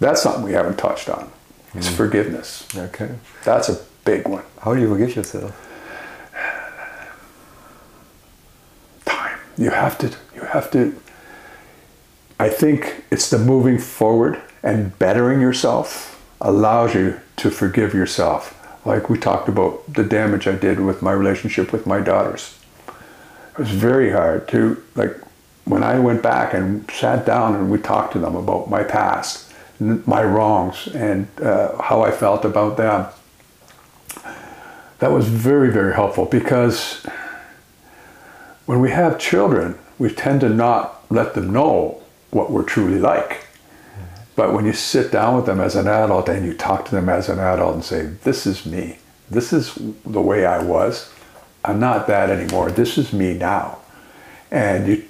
That's 0.02 0.20
something 0.20 0.42
we 0.42 0.52
haven't 0.52 0.78
touched 0.78 1.08
on. 1.08 1.30
It's 1.74 1.88
mm. 1.88 1.96
forgiveness. 1.96 2.66
Okay. 2.74 3.14
That's 3.44 3.68
a 3.68 3.80
big 4.04 4.26
one. 4.26 4.42
How 4.60 4.74
do 4.74 4.80
you 4.80 4.88
forgive 4.88 5.14
yourself? 5.14 5.68
time. 9.04 9.38
You 9.56 9.70
have 9.70 9.96
to, 9.98 10.12
you 10.34 10.40
have 10.42 10.72
to, 10.72 11.00
I 12.40 12.48
think 12.48 13.04
it's 13.12 13.30
the 13.30 13.38
moving 13.38 13.78
forward 13.78 14.42
and 14.64 14.98
bettering 14.98 15.40
yourself 15.40 16.20
allows 16.40 16.94
you 16.94 17.20
to 17.36 17.50
forgive 17.50 17.94
yourself. 17.94 18.58
Like 18.84 19.08
we 19.08 19.18
talked 19.18 19.48
about 19.48 19.92
the 19.92 20.02
damage 20.02 20.48
I 20.48 20.56
did 20.56 20.80
with 20.80 21.00
my 21.00 21.12
relationship 21.12 21.72
with 21.72 21.86
my 21.86 22.00
daughters. 22.00 22.58
It 23.52 23.58
was 23.58 23.70
very 23.70 24.10
hard 24.10 24.48
to, 24.48 24.82
like, 24.96 25.16
when 25.64 25.84
I 25.84 26.00
went 26.00 26.22
back 26.24 26.54
and 26.54 26.90
sat 26.90 27.24
down 27.24 27.54
and 27.54 27.70
we 27.70 27.78
talked 27.78 28.14
to 28.14 28.18
them 28.18 28.34
about 28.34 28.68
my 28.68 28.82
past, 28.82 29.51
my 30.06 30.22
wrongs, 30.22 30.88
and 30.88 31.28
uh, 31.40 31.80
how 31.80 32.02
I 32.02 32.10
felt 32.10 32.44
about 32.44 32.76
them. 32.76 33.06
That 34.98 35.10
was 35.10 35.26
very, 35.28 35.72
very 35.72 35.94
helpful 35.94 36.26
because 36.26 37.04
when 38.66 38.80
we 38.80 38.90
have 38.90 39.18
children, 39.18 39.78
we 39.98 40.12
tend 40.12 40.40
to 40.42 40.48
not 40.48 41.04
let 41.10 41.34
them 41.34 41.52
know 41.52 42.02
what 42.30 42.50
we're 42.50 42.62
truly 42.62 42.98
like. 42.98 43.46
But 44.34 44.52
when 44.52 44.64
you 44.64 44.72
sit 44.72 45.12
down 45.12 45.36
with 45.36 45.46
them 45.46 45.60
as 45.60 45.76
an 45.76 45.86
adult 45.86 46.28
and 46.28 46.46
you 46.46 46.54
talk 46.54 46.84
to 46.86 46.90
them 46.90 47.08
as 47.08 47.28
an 47.28 47.38
adult 47.38 47.74
and 47.74 47.84
say, 47.84 48.06
This 48.24 48.46
is 48.46 48.64
me, 48.64 48.98
this 49.30 49.52
is 49.52 49.78
the 50.06 50.22
way 50.22 50.46
I 50.46 50.62
was, 50.62 51.12
I'm 51.64 51.78
not 51.78 52.06
that 52.06 52.30
anymore, 52.30 52.70
this 52.70 52.96
is 52.96 53.12
me 53.12 53.34
now. 53.34 53.78
And 54.50 54.86
you, 54.86 55.04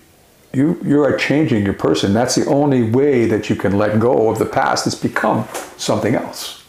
you, 0.52 0.78
you 0.84 1.02
are 1.02 1.16
changing 1.16 1.64
your 1.64 1.74
person. 1.74 2.12
That's 2.12 2.34
the 2.34 2.46
only 2.46 2.82
way 2.82 3.26
that 3.26 3.48
you 3.48 3.56
can 3.56 3.78
let 3.78 3.98
go 3.98 4.30
of 4.30 4.38
the 4.38 4.46
past 4.46 4.86
is 4.86 4.94
become 4.94 5.48
something 5.76 6.14
else. 6.14 6.62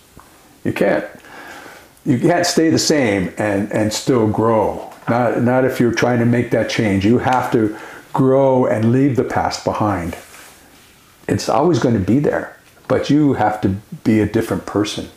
You 0.64 0.74
can't 0.74 1.06
you 2.06 2.20
can't 2.20 2.46
stay 2.46 2.70
the 2.70 2.80
same 2.80 3.34
and, 3.38 3.72
and 3.72 3.94
still 3.94 4.28
grow. 4.28 4.92
Not, 5.08 5.42
not 5.42 5.66
if 5.66 5.80
you're 5.80 5.94
trying 5.94 6.20
to 6.20 6.26
make 6.26 6.52
that 6.52 6.70
change. 6.70 7.06
You 7.06 7.20
have 7.20 7.52
to 7.54 7.78
grow 8.12 8.66
and 8.66 8.92
leave 8.92 9.16
the 9.16 9.24
past 9.24 9.64
behind. 9.64 10.18
It's 11.28 11.48
always 11.48 11.80
going 11.80 11.96
to 11.96 12.02
be 12.02 12.20
there, 12.20 12.58
but 12.88 13.10
you 13.10 13.34
have 13.34 13.62
to 13.62 13.70
be 14.04 14.20
a 14.20 14.26
different 14.26 14.66
person. 14.66 15.10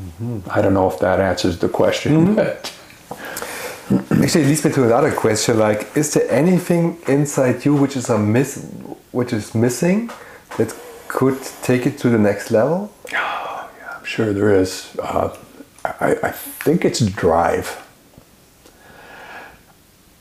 Mm-hmm. 0.00 0.50
I 0.50 0.62
don't 0.62 0.74
know 0.74 0.90
if 0.90 0.98
that 1.00 1.20
answers 1.20 1.58
the 1.58 1.68
question, 1.68 2.12
mm-hmm. 2.12 2.34
but 2.36 2.72
Actually, 3.90 4.44
it 4.44 4.48
leads 4.48 4.64
me 4.64 4.72
to 4.72 4.84
another 4.84 5.12
question. 5.12 5.58
Like, 5.58 5.96
is 5.96 6.12
there 6.12 6.30
anything 6.30 6.98
inside 7.08 7.64
you 7.64 7.74
which 7.74 7.96
is 7.96 8.10
a 8.10 8.18
miss, 8.18 8.70
which 9.12 9.32
is 9.32 9.54
missing, 9.54 10.10
that 10.58 10.74
could 11.08 11.40
take 11.62 11.86
it 11.86 11.96
to 11.98 12.10
the 12.10 12.18
next 12.18 12.50
level? 12.50 12.92
Oh, 13.14 13.70
yeah, 13.78 13.96
I'm 13.96 14.04
sure 14.04 14.34
there 14.34 14.54
is. 14.54 14.94
Uh, 15.02 15.34
I, 15.84 16.16
I 16.22 16.30
think 16.32 16.84
it's 16.84 17.00
drive. 17.00 17.82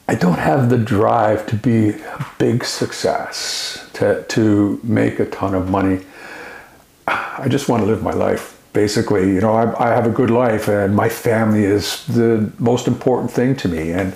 I 0.07 0.15
don't 0.15 0.39
have 0.39 0.69
the 0.69 0.77
drive 0.77 1.45
to 1.47 1.55
be 1.57 1.89
a 1.89 2.25
big 2.37 2.63
success, 2.63 3.89
to, 3.93 4.23
to 4.29 4.79
make 4.81 5.19
a 5.19 5.25
ton 5.25 5.53
of 5.53 5.69
money. 5.69 6.05
I 7.07 7.47
just 7.49 7.67
want 7.67 7.81
to 7.81 7.87
live 7.87 8.01
my 8.01 8.13
life. 8.13 8.56
Basically, 8.83 9.25
you 9.35 9.41
know, 9.41 9.55
I, 9.61 9.63
I 9.87 9.89
have 9.97 10.05
a 10.05 10.15
good 10.19 10.29
life 10.29 10.65
and 10.67 10.95
my 10.95 11.09
family 11.09 11.65
is 11.77 12.05
the 12.05 12.51
most 12.59 12.87
important 12.87 13.29
thing 13.31 13.55
to 13.61 13.67
me. 13.67 13.91
And 13.99 14.13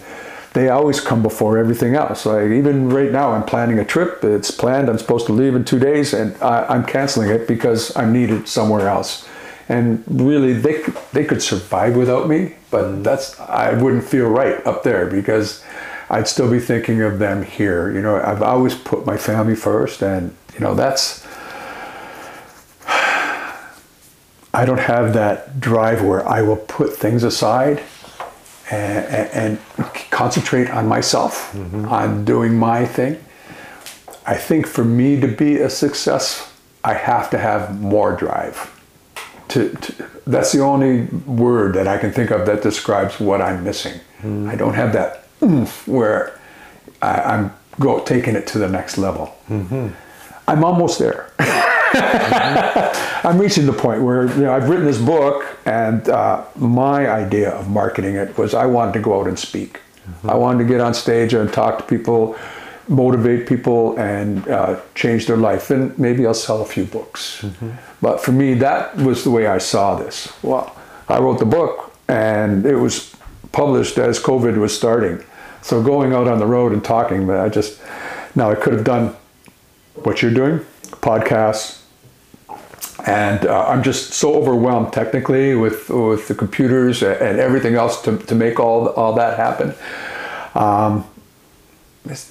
they 0.54 0.70
always 0.70 1.00
come 1.00 1.22
before 1.24 1.58
everything 1.58 1.96
else. 1.96 2.26
Like 2.26 2.52
even 2.52 2.90
right 2.90 3.12
now, 3.12 3.32
I'm 3.32 3.44
planning 3.44 3.80
a 3.80 3.86
trip. 3.86 4.24
It's 4.24 4.52
planned. 4.52 4.90
I'm 4.90 4.98
supposed 4.98 5.26
to 5.28 5.34
leave 5.34 5.56
in 5.56 5.64
two 5.64 5.80
days, 5.80 6.14
and 6.14 6.36
I, 6.42 6.66
I'm 6.74 6.86
canceling 6.86 7.30
it 7.30 7.48
because 7.48 7.96
I'm 7.96 8.12
needed 8.12 8.48
somewhere 8.48 8.88
else. 8.88 9.28
And 9.70 10.04
really, 10.08 10.54
they 10.54 10.84
they 11.14 11.24
could 11.24 11.42
survive 11.42 11.96
without 11.96 12.28
me, 12.28 12.56
but 12.70 13.04
that's 13.04 13.40
I 13.40 13.82
wouldn't 13.82 14.04
feel 14.04 14.28
right 14.42 14.58
up 14.68 14.84
there 14.84 15.06
because 15.06 15.64
I'd 16.10 16.28
still 16.28 16.52
be 16.52 16.60
thinking 16.60 17.02
of 17.02 17.20
them 17.20 17.44
here. 17.44 17.92
You 17.96 18.02
know, 18.02 18.22
I've 18.22 18.44
always 18.44 18.76
put 18.76 19.06
my 19.06 19.18
family 19.18 19.56
first, 19.56 20.04
and 20.04 20.36
you 20.54 20.60
know 20.60 20.76
that's. 20.76 21.26
I 24.54 24.66
don't 24.66 24.80
have 24.80 25.14
that 25.14 25.60
drive 25.60 26.04
where 26.04 26.28
I 26.28 26.42
will 26.42 26.58
put 26.58 26.94
things 26.94 27.24
aside 27.24 27.82
and, 28.70 29.30
and, 29.34 29.60
concentrate 30.12 30.70
on 30.70 30.88
myself, 30.88 31.52
mm-hmm. 31.54 31.86
on 31.86 32.24
doing 32.26 32.58
my 32.58 32.86
thing. 32.86 33.18
I 34.26 34.36
think 34.36 34.68
for 34.68 34.84
me 34.84 35.20
to 35.20 35.28
be 35.28 35.58
a 35.58 35.70
success, 35.70 36.54
I 36.84 36.94
have 36.94 37.30
to 37.32 37.38
have 37.38 37.82
more 37.82 38.16
drive. 38.16 38.70
To, 39.50 39.70
to, 39.70 40.10
that's 40.28 40.52
the 40.52 40.60
only 40.60 41.06
word 41.26 41.74
that 41.76 41.88
I 41.88 41.98
can 41.98 42.12
think 42.12 42.30
of 42.30 42.46
that 42.46 42.62
describes 42.62 43.20
what 43.20 43.42
I'm 43.42 43.64
missing. 43.64 44.00
Mm. 44.22 44.50
I 44.50 44.56
don't 44.56 44.76
have 44.76 44.94
that 44.94 45.26
oomph 45.42 45.88
where 45.88 46.40
I, 47.02 47.22
I'm 47.22 47.54
go 47.80 48.00
taking 48.04 48.36
it 48.36 48.48
to 48.48 48.60
the 48.60 48.70
next 48.70 48.98
level. 48.98 49.36
Mm-hmm. 49.50 49.90
I'm 50.48 50.64
almost 50.64 51.00
there. 51.00 51.32
I'm 53.24 53.38
reaching 53.38 53.66
the 53.66 53.74
point 53.74 54.02
where 54.02 54.28
you 54.36 54.44
know 54.44 54.54
I've 54.54 54.70
written 54.70 54.86
this 54.86 55.00
book, 55.00 55.46
and 55.66 56.08
uh, 56.10 56.46
my 56.56 57.10
idea 57.10 57.52
of 57.52 57.70
marketing 57.70 58.16
it 58.16 58.38
was 58.38 58.54
I 58.54 58.66
wanted 58.66 58.94
to 58.94 59.00
go 59.00 59.20
out 59.20 59.28
and 59.28 59.38
speak. 59.38 59.82
I 60.28 60.36
wanted 60.36 60.64
to 60.64 60.70
get 60.70 60.82
on 60.82 60.94
stage 60.94 61.34
and 61.34 61.52
talk 61.52 61.78
to 61.78 61.84
people, 61.84 62.38
motivate 62.88 63.48
people, 63.48 63.98
and 64.00 64.48
uh, 64.48 64.80
change 64.96 65.28
their 65.28 65.38
life. 65.38 65.70
And 65.70 65.98
maybe 65.98 66.26
I'll 66.26 66.34
sell 66.34 66.62
a 66.62 66.66
few 66.66 66.86
books. 66.86 67.46
But 68.02 68.22
for 68.22 68.32
me, 68.32 68.54
that 68.56 68.96
was 68.98 69.24
the 69.24 69.32
way 69.32 69.48
I 69.48 69.60
saw 69.60 69.96
this. 69.96 70.34
Well, 70.42 70.76
I 71.08 71.20
wrote 71.20 71.40
the 71.40 71.46
book, 71.46 71.94
and 72.08 72.66
it 72.66 72.76
was 72.76 73.16
published 73.52 73.98
as 73.98 74.20
COVID 74.20 74.58
was 74.58 74.76
starting. 74.76 75.24
So 75.62 75.84
going 75.84 76.14
out 76.14 76.28
on 76.28 76.40
the 76.40 76.48
road 76.48 76.72
and 76.72 76.84
talking, 76.84 77.28
but 77.28 77.38
I 77.38 77.50
just 77.50 77.80
now 78.36 78.50
I 78.50 78.56
could 78.56 78.74
have 78.74 78.84
done 78.84 79.16
what 79.96 80.22
you're 80.22 80.34
doing, 80.34 80.60
podcasts, 81.02 81.81
and 83.06 83.46
uh, 83.46 83.66
I'm 83.68 83.84
just 83.84 84.14
so 84.14 84.36
overwhelmed 84.36 84.94
technically 84.94 85.56
with 85.56 85.90
with 85.90 86.28
the 86.28 86.36
computers 86.36 87.04
and 87.04 87.40
everything 87.40 87.76
else 87.76 88.02
to, 88.04 88.18
to 88.18 88.36
make 88.36 88.60
all 88.60 88.90
all 88.90 89.14
that 89.14 89.38
happen. 89.38 89.74
Um, 90.56 91.06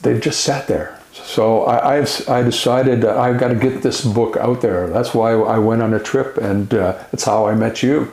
they've 0.02 0.20
just 0.20 0.40
sat 0.40 0.66
there. 0.66 0.98
So 1.12 1.64
I, 1.64 1.98
I've 1.98 2.28
I 2.28 2.42
decided 2.42 3.00
that 3.02 3.16
I've 3.16 3.38
got 3.38 3.48
to 3.48 3.54
get 3.54 3.82
this 3.82 4.04
book 4.04 4.36
out 4.36 4.60
there. 4.60 4.88
That's 4.88 5.14
why 5.14 5.32
I 5.32 5.58
went 5.58 5.82
on 5.82 5.94
a 5.94 5.98
trip, 6.00 6.38
and 6.38 6.72
uh, 6.74 6.92
that's 7.10 7.24
how 7.24 7.46
I 7.46 7.54
met 7.54 7.82
you. 7.82 8.10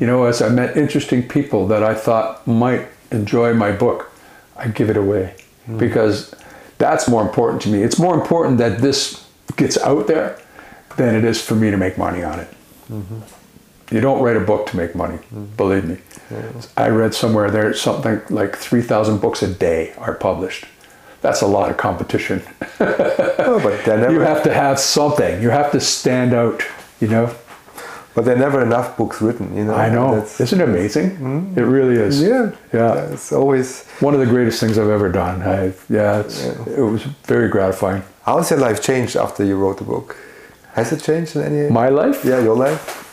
You 0.00 0.06
know, 0.06 0.24
as 0.24 0.42
I 0.42 0.48
met 0.50 0.76
interesting 0.76 1.26
people 1.28 1.66
that 1.68 1.82
I 1.82 1.94
thought 1.94 2.46
might 2.46 2.86
enjoy 3.10 3.54
my 3.54 3.72
book, 3.72 4.10
I 4.56 4.68
give 4.68 4.90
it 4.90 4.96
away 4.96 5.34
because 5.78 6.34
That's 6.80 7.08
more 7.08 7.20
important 7.22 7.60
to 7.62 7.68
me. 7.68 7.82
It's 7.82 7.98
more 7.98 8.14
important 8.14 8.56
that 8.58 8.78
this 8.80 9.26
gets 9.56 9.76
out 9.78 10.06
there 10.06 10.38
than 10.96 11.14
it 11.14 11.24
is 11.24 11.42
for 11.42 11.54
me 11.54 11.70
to 11.70 11.76
make 11.76 11.96
money 11.98 12.22
on 12.22 12.40
it. 12.40 12.48
Mm-hmm. 12.90 13.94
You 13.94 14.00
don't 14.00 14.22
write 14.22 14.36
a 14.36 14.40
book 14.40 14.68
to 14.68 14.76
make 14.76 14.94
money, 14.94 15.16
mm-hmm. 15.16 15.44
believe 15.56 15.84
me. 15.84 15.98
I 16.76 16.88
read 16.88 17.12
somewhere 17.12 17.50
there 17.50 17.74
something 17.74 18.20
like 18.30 18.56
3,000 18.56 19.20
books 19.20 19.42
a 19.42 19.52
day 19.52 19.92
are 19.98 20.14
published. 20.14 20.64
That's 21.22 21.42
a 21.42 21.46
lot 21.46 21.70
of 21.70 21.76
competition. 21.76 22.42
Oh, 23.42 23.58
but 23.58 23.84
never, 23.86 24.12
you 24.12 24.20
have 24.20 24.44
to 24.44 24.54
have 24.54 24.78
something. 24.78 25.42
You 25.42 25.50
have 25.50 25.72
to 25.72 25.80
stand 25.80 26.34
out, 26.34 26.62
you 27.00 27.08
know? 27.08 27.34
but 28.14 28.24
there 28.24 28.34
are 28.34 28.38
never 28.38 28.62
enough 28.62 28.96
books 28.96 29.22
written. 29.22 29.56
You 29.56 29.64
know. 29.64 29.74
I 29.74 29.88
know. 29.88 30.14
That's- 30.14 30.40
Isn't 30.40 30.60
it 30.60 30.68
amazing? 30.68 31.10
Mm-hmm. 31.12 31.58
It 31.58 31.62
really 31.62 31.96
is. 31.96 32.22
yeah. 32.22 32.52
Yeah. 32.72 33.12
It's 33.12 33.32
always. 33.32 33.84
One 34.00 34.14
of 34.14 34.20
the 34.20 34.26
greatest 34.26 34.60
things 34.60 34.78
I've 34.78 34.90
ever 34.90 35.10
done. 35.10 35.42
I, 35.42 35.72
yeah, 35.88 36.20
it's, 36.20 36.44
it 36.44 36.82
was 36.82 37.02
very 37.24 37.48
gratifying. 37.48 38.02
How's 38.24 38.50
your 38.50 38.60
life 38.60 38.82
changed 38.82 39.16
after 39.16 39.44
you 39.44 39.56
wrote 39.56 39.78
the 39.78 39.84
book? 39.84 40.16
Has 40.74 40.92
it 40.92 41.02
changed 41.02 41.36
in 41.36 41.42
any? 41.42 41.70
My 41.70 41.88
life? 41.88 42.24
yeah, 42.24 42.40
your 42.40 42.56
life. 42.56 43.06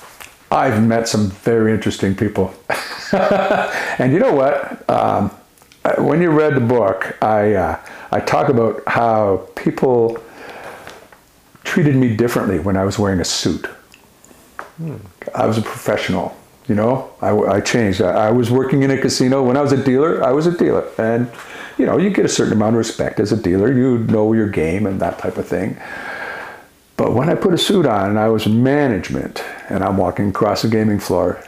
I've 0.52 0.82
met 0.86 1.08
some 1.08 1.30
very 1.30 1.74
interesting 1.74 2.16
people. 2.16 2.54
and 3.12 4.14
you 4.14 4.20
know 4.20 4.34
what? 4.34 4.90
Um, 4.90 5.30
when 5.98 6.22
you 6.22 6.30
read 6.30 6.56
the 6.56 6.62
book, 6.62 7.18
I, 7.22 7.54
uh, 7.54 7.80
I 8.12 8.20
talk 8.20 8.50
about 8.50 8.84
how 8.88 9.48
people 9.56 10.22
treated 11.64 11.96
me 11.96 12.16
differently 12.16 12.60
when 12.60 12.78
I 12.78 12.84
was 12.84 12.98
wearing 12.98 13.20
a 13.20 13.26
suit. 13.26 13.68
I 15.36 15.46
was 15.46 15.58
a 15.58 15.62
professional, 15.62 16.38
you 16.68 16.76
know. 16.76 17.12
I, 17.22 17.32
I 17.32 17.62
changed. 17.62 18.02
I, 18.02 18.28
I 18.28 18.32
was 18.32 18.52
working 18.52 18.84
in 18.84 18.92
a 18.92 18.98
casino. 18.98 19.44
When 19.44 19.58
I 19.58 19.62
was 19.62 19.72
a 19.72 19.84
dealer, 19.84 20.24
I 20.24 20.32
was 20.32 20.48
a 20.48 20.58
dealer, 20.58 20.88
and 20.98 21.30
you 21.78 21.86
know, 21.86 21.98
you 21.98 22.10
get 22.10 22.26
a 22.26 22.30
certain 22.30 22.54
amount 22.54 22.76
of 22.76 22.78
respect 22.78 23.20
as 23.20 23.32
a 23.32 23.38
dealer. 23.38 23.72
You 23.74 24.00
know 24.00 24.34
your 24.34 24.48
game 24.48 24.86
and 24.86 25.00
that 25.02 25.20
type 25.20 25.38
of 25.38 25.48
thing. 25.48 25.78
But 26.98 27.14
when 27.14 27.30
I 27.30 27.36
put 27.36 27.54
a 27.54 27.58
suit 27.58 27.86
on 27.86 28.10
and 28.10 28.20
I 28.20 28.28
was 28.28 28.48
in 28.48 28.64
management 28.64 29.44
and 29.70 29.84
I'm 29.84 29.98
walking 29.98 30.30
across 30.30 30.64
the 30.64 30.68
gaming 30.68 31.00
floor, 31.00 31.42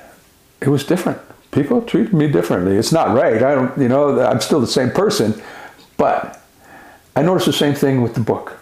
it 0.61 0.69
was 0.69 0.83
different. 0.83 1.19
People 1.51 1.81
treated 1.81 2.13
me 2.13 2.31
differently. 2.31 2.77
It's 2.77 2.91
not 2.91 3.15
right. 3.15 3.41
I 3.41 3.55
don't, 3.55 3.75
you 3.81 3.89
know, 3.89 4.21
I'm 4.21 4.39
still 4.39 4.61
the 4.61 4.67
same 4.67 4.91
person, 4.91 5.41
but 5.97 6.39
I 7.15 7.23
noticed 7.23 7.47
the 7.47 7.53
same 7.53 7.73
thing 7.73 8.03
with 8.03 8.13
the 8.13 8.19
book. 8.19 8.57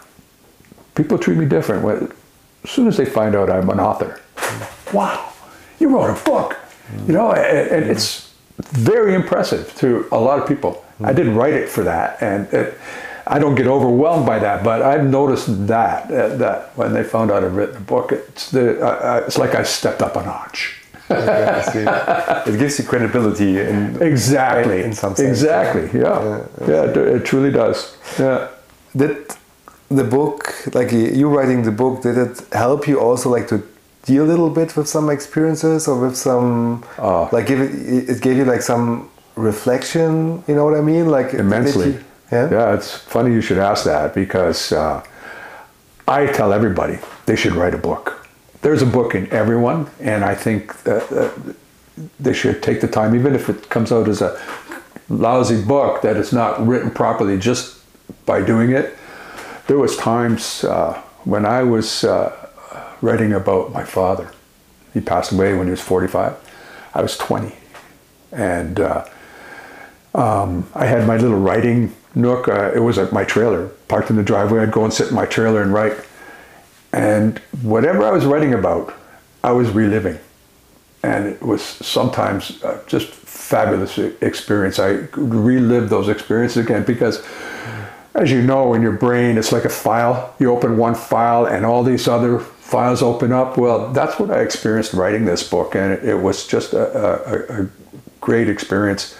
People 0.94 1.18
treat 1.18 1.36
me 1.36 1.44
different. 1.44 2.10
As 2.64 2.70
soon 2.70 2.88
as 2.88 2.96
they 2.96 3.04
find 3.04 3.36
out 3.36 3.50
I'm 3.50 3.68
an 3.68 3.78
author, 3.78 4.20
wow, 4.92 5.32
you 5.78 5.90
wrote 5.90 6.10
a 6.10 6.24
book, 6.24 6.56
you 7.06 7.12
know, 7.12 7.32
and, 7.32 7.68
and 7.68 7.90
it's 7.90 8.32
very 8.58 9.14
impressive 9.14 9.74
to 9.76 10.08
a 10.10 10.18
lot 10.18 10.40
of 10.40 10.48
people. 10.48 10.84
I 11.04 11.12
didn't 11.12 11.36
write 11.36 11.52
it 11.52 11.68
for 11.68 11.84
that, 11.84 12.20
and 12.22 12.52
it, 12.52 12.78
I 13.30 13.38
don't 13.38 13.54
get 13.54 13.66
overwhelmed 13.66 14.26
by 14.26 14.38
that. 14.38 14.64
But 14.64 14.82
I've 14.82 15.04
noticed 15.04 15.66
that 15.66 16.10
uh, 16.10 16.36
that 16.36 16.58
when 16.76 16.92
they 16.94 17.04
found 17.04 17.30
out 17.30 17.44
I've 17.44 17.56
written 17.56 17.76
a 17.76 17.80
book, 17.80 18.12
it's 18.12 18.50
the 18.50 18.80
uh, 18.80 18.86
uh, 18.88 19.24
it's 19.26 19.38
like 19.38 19.54
I 19.54 19.62
stepped 19.64 20.02
up 20.02 20.16
a 20.16 20.22
notch. 20.24 20.74
Yeah, 21.10 22.42
it 22.46 22.58
gives 22.58 22.78
you 22.78 22.84
credibility 22.84 23.58
in 23.60 23.96
Exactly. 24.02 24.82
In 24.82 24.92
some 24.92 25.14
sense. 25.16 25.28
Exactly. 25.28 25.84
Yeah. 25.98 26.44
Yeah. 26.66 26.84
it, 26.84 26.96
it 26.96 27.24
truly 27.24 27.50
does. 27.50 27.96
Yeah. 28.18 28.48
Did 28.94 29.16
the 29.90 30.04
book, 30.04 30.40
like 30.74 30.92
you 30.92 31.28
writing 31.30 31.62
the 31.62 31.72
book, 31.72 32.02
did 32.02 32.18
it 32.18 32.42
help 32.52 32.86
you 32.86 33.00
also 33.00 33.30
like 33.30 33.48
to 33.48 33.62
deal 34.04 34.24
a 34.24 34.28
little 34.32 34.50
bit 34.50 34.76
with 34.76 34.86
some 34.86 35.08
experiences 35.08 35.88
or 35.88 35.96
with 35.98 36.16
some 36.16 36.84
Oh. 36.98 37.28
like 37.32 37.46
give 37.46 37.60
it, 37.66 37.72
it 38.10 38.20
gave 38.20 38.36
you 38.36 38.44
like 38.44 38.60
some 38.62 39.08
reflection? 39.36 40.42
You 40.46 40.54
know 40.56 40.64
what 40.66 40.76
I 40.76 40.82
mean? 40.82 41.06
Like 41.08 41.32
immensely. 41.32 41.98
Yeah. 42.32 42.50
Yeah, 42.50 42.74
it's 42.74 42.94
funny 42.94 43.32
you 43.32 43.40
should 43.40 43.58
ask 43.58 43.84
that 43.84 44.14
because 44.14 44.72
uh, 44.72 45.02
I 46.06 46.26
tell 46.26 46.52
everybody 46.52 46.98
they 47.26 47.36
should 47.36 47.52
write 47.52 47.74
a 47.74 47.78
book. 47.78 48.26
There's 48.60 48.82
a 48.82 48.86
book 48.86 49.14
in 49.14 49.30
everyone, 49.30 49.88
and 50.00 50.24
I 50.24 50.34
think 50.34 50.74
they 52.20 52.32
should 52.32 52.62
take 52.62 52.80
the 52.80 52.88
time, 52.88 53.14
even 53.14 53.34
if 53.34 53.48
it 53.48 53.68
comes 53.68 53.92
out 53.92 54.08
as 54.08 54.20
a 54.20 54.40
lousy 55.08 55.62
book 55.62 56.02
that 56.02 56.16
is 56.16 56.32
not 56.32 56.66
written 56.66 56.90
properly 56.90 57.38
just 57.38 57.78
by 58.26 58.42
doing 58.42 58.72
it. 58.72 58.96
There 59.66 59.78
was 59.78 59.96
times 59.96 60.64
uh, 60.64 61.00
when 61.24 61.44
I 61.46 61.62
was 61.62 62.04
uh, 62.04 62.32
writing 63.00 63.32
about 63.32 63.72
my 63.72 63.84
father. 63.84 64.30
He 64.94 65.00
passed 65.00 65.32
away 65.32 65.54
when 65.54 65.66
he 65.66 65.70
was 65.70 65.80
45. 65.80 66.36
I 66.94 67.02
was 67.02 67.16
20, 67.16 67.54
and 68.32 68.80
uh, 68.80 69.04
I 70.14 70.86
had 70.86 71.06
my 71.06 71.16
little 71.16 71.38
writing 71.38 71.94
nook. 72.18 72.48
Uh, 72.48 72.72
it 72.74 72.80
was 72.80 72.98
at 72.98 73.12
my 73.12 73.24
trailer, 73.24 73.68
parked 73.88 74.10
in 74.10 74.16
the 74.16 74.22
driveway. 74.22 74.60
I'd 74.60 74.72
go 74.72 74.84
and 74.84 74.92
sit 74.92 75.08
in 75.08 75.14
my 75.14 75.26
trailer 75.26 75.62
and 75.62 75.72
write. 75.72 75.96
And 76.92 77.38
whatever 77.62 78.02
I 78.04 78.10
was 78.10 78.26
writing 78.26 78.52
about, 78.52 78.94
I 79.44 79.52
was 79.52 79.70
reliving. 79.70 80.18
And 81.02 81.26
it 81.26 81.42
was 81.42 81.62
sometimes 81.62 82.62
uh, 82.64 82.82
just 82.86 83.08
fabulous 83.08 83.98
experience. 84.20 84.78
I 84.78 85.06
could 85.06 85.32
relive 85.32 85.88
those 85.88 86.08
experiences 86.08 86.64
again 86.64 86.84
because, 86.84 87.24
as 88.14 88.30
you 88.30 88.42
know, 88.42 88.74
in 88.74 88.82
your 88.82 88.92
brain, 88.92 89.38
it's 89.38 89.52
like 89.52 89.64
a 89.64 89.70
file. 89.70 90.34
You 90.38 90.50
open 90.50 90.76
one 90.76 90.94
file 90.94 91.46
and 91.46 91.64
all 91.64 91.84
these 91.84 92.08
other 92.08 92.40
files 92.40 93.00
open 93.00 93.32
up. 93.32 93.56
Well, 93.56 93.92
that's 93.92 94.18
what 94.18 94.30
I 94.30 94.40
experienced 94.40 94.92
writing 94.92 95.24
this 95.24 95.48
book. 95.48 95.76
And 95.76 95.92
it, 95.92 96.04
it 96.04 96.16
was 96.16 96.46
just 96.46 96.72
a, 96.72 97.58
a, 97.58 97.62
a 97.62 97.68
great 98.20 98.48
experience 98.48 99.14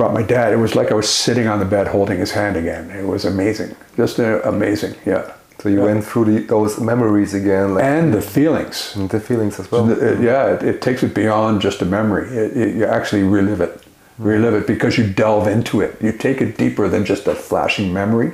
brought 0.00 0.14
my 0.14 0.22
dad. 0.22 0.50
It 0.54 0.56
was 0.56 0.74
like 0.74 0.90
I 0.90 0.94
was 0.94 1.10
sitting 1.10 1.46
on 1.46 1.58
the 1.58 1.66
bed 1.66 1.86
holding 1.86 2.18
his 2.18 2.30
hand 2.32 2.56
again. 2.56 2.90
It 2.90 3.06
was 3.06 3.26
amazing, 3.26 3.76
just 3.98 4.18
uh, 4.18 4.40
amazing. 4.44 4.94
Yeah, 5.04 5.30
So 5.58 5.68
you 5.68 5.82
went 5.82 6.02
through 6.08 6.24
the, 6.32 6.38
those 6.46 6.80
memories 6.80 7.34
again, 7.34 7.74
like 7.74 7.84
and 7.84 8.14
the 8.14 8.22
feelings. 8.22 8.96
and 8.96 9.10
the 9.10 9.20
feelings 9.20 9.60
as 9.60 9.70
well. 9.70 9.90
It- 9.90 10.20
yeah, 10.22 10.54
it, 10.54 10.62
it 10.62 10.80
takes 10.80 11.02
it 11.02 11.14
beyond 11.14 11.60
just 11.60 11.82
a 11.82 11.84
memory. 11.84 12.26
It, 12.42 12.56
it, 12.56 12.76
you 12.76 12.86
actually 12.86 13.24
relive 13.24 13.60
it, 13.60 13.72
relive 14.16 14.54
it 14.54 14.66
because 14.66 14.96
you 14.96 15.06
delve 15.06 15.46
into 15.46 15.82
it. 15.82 15.92
You 16.00 16.12
take 16.12 16.40
it 16.40 16.56
deeper 16.56 16.88
than 16.88 17.04
just 17.04 17.26
a 17.26 17.34
flashing 17.34 17.92
memory. 17.92 18.32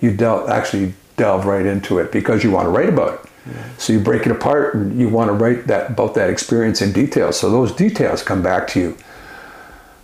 You 0.00 0.10
delve 0.16 0.48
actually 0.48 0.94
delve 1.16 1.46
right 1.46 1.66
into 1.66 1.98
it 1.98 2.12
because 2.12 2.44
you 2.44 2.52
want 2.52 2.66
to 2.66 2.70
write 2.70 2.90
about 2.96 3.12
it. 3.14 3.20
So 3.78 3.92
you 3.92 3.98
break 3.98 4.22
it 4.26 4.30
apart 4.38 4.74
and 4.74 5.00
you 5.00 5.08
want 5.08 5.28
to 5.30 5.32
write 5.32 5.66
that 5.66 5.90
about 5.90 6.14
that 6.14 6.30
experience 6.30 6.80
in 6.80 6.92
detail. 6.92 7.32
So 7.32 7.50
those 7.50 7.72
details 7.74 8.22
come 8.22 8.40
back 8.42 8.68
to 8.68 8.78
you. 8.80 8.96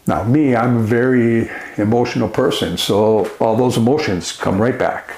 Now, 0.06 0.22
me, 0.24 0.54
I'm 0.54 0.76
a 0.76 0.82
very 0.82 1.50
emotional 1.78 2.28
person, 2.28 2.76
so 2.76 3.30
all 3.40 3.56
those 3.56 3.78
emotions 3.78 4.32
come 4.32 4.60
right 4.60 4.78
back. 4.78 5.16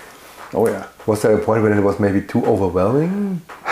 Oh 0.55 0.69
yeah. 0.69 0.87
Was 1.07 1.23
there 1.23 1.37
a 1.37 1.45
point 1.45 1.63
when 1.63 1.73
it 1.73 1.83
was 1.83 1.99
maybe 1.99 2.21
too 2.21 2.45
overwhelming? 2.47 3.43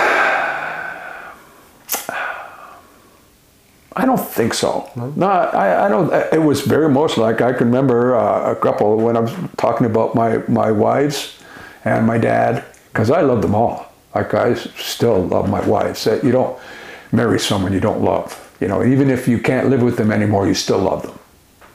I 3.97 4.05
don't 4.07 4.19
think 4.19 4.55
so. 4.55 4.91
No, 5.15 5.27
I, 5.27 5.87
I 5.87 5.89
don't. 5.89 6.13
It 6.33 6.43
was 6.43 6.63
very 6.63 6.87
emotional. 6.87 7.27
Like 7.27 7.41
I 7.41 7.53
can 7.53 7.69
remember 7.69 8.17
uh, 8.17 8.51
a 8.53 8.57
couple 8.57 8.97
when 8.97 9.17
I 9.17 9.21
was 9.21 9.33
talking 9.57 9.87
about 9.87 10.17
my 10.17 10.39
my 10.49 10.73
wives 10.73 11.39
and 11.85 12.05
my 12.07 12.19
dad, 12.19 12.65
because 12.93 13.11
I 13.11 13.21
love 13.21 13.41
them 13.41 13.55
all. 13.55 13.93
Like 14.15 14.35
I 14.35 14.55
still 14.55 15.23
love 15.27 15.49
my 15.49 15.65
wives. 15.65 16.07
You 16.07 16.33
don't 16.33 16.59
marry 17.13 17.39
someone 17.39 17.73
you 17.73 17.81
don't 17.81 18.03
love. 18.03 18.44
You 18.61 18.69
know, 18.69 18.85
even 18.85 19.11
if 19.11 19.27
you 19.29 19.39
can't 19.39 19.69
live 19.69 19.83
with 19.83 19.97
them 19.97 20.11
anymore, 20.11 20.47
you 20.47 20.55
still 20.55 20.79
love 20.79 21.03
them. 21.03 21.19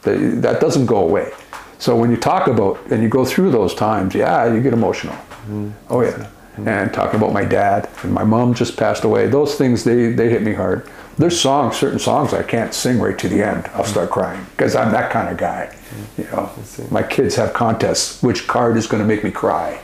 That, 0.03 0.41
that 0.41 0.61
doesn't 0.61 0.85
go 0.85 0.97
away. 0.97 1.31
So 1.77 1.95
when 1.95 2.11
you 2.11 2.18
talk 2.18 2.47
about 2.47 2.80
and 2.91 3.01
you 3.01 3.10
go 3.10 3.26
through 3.26 3.51
those 3.51 3.73
times, 3.73 4.14
yeah, 4.14 4.53
you 4.53 4.61
get 4.61 4.73
emotional. 4.73 5.15
Mm-hmm. 5.15 5.69
Oh 5.89 6.01
yeah. 6.01 6.11
Mm-hmm. 6.11 6.68
And 6.68 6.93
talking 6.93 7.18
about 7.18 7.31
my 7.31 7.45
dad 7.45 7.89
and 8.03 8.14
my 8.14 8.23
mom 8.23 8.53
just 8.53 8.76
passed 8.77 9.03
away. 9.06 9.27
Those 9.27 9.56
things 9.56 9.84
they 9.84 10.11
they 10.11 10.30
hit 10.30 10.41
me 10.41 10.53
hard. 10.53 10.89
There's 11.18 11.39
songs, 11.39 11.76
certain 11.76 11.99
songs 11.99 12.34
I 12.34 12.43
can't 12.43 12.73
sing 12.73 12.99
right 12.99 13.18
to 13.18 13.30
the 13.30 13.45
end. 13.45 13.69
I'll 13.73 13.84
start 13.84 14.10
mm-hmm. 14.10 14.19
crying 14.19 14.45
because 14.51 14.76
I'm 14.76 14.91
that 14.91 15.11
kind 15.11 15.30
of 15.30 15.38
guy. 15.38 15.76
You 16.18 16.26
know, 16.26 16.51
my 16.91 17.03
kids 17.03 17.35
have 17.35 17.53
contests. 17.53 18.22
Which 18.22 18.47
card 18.47 18.77
is 18.77 18.88
going 18.88 19.01
to 19.01 19.07
make 19.07 19.23
me 19.23 19.31
cry 19.31 19.81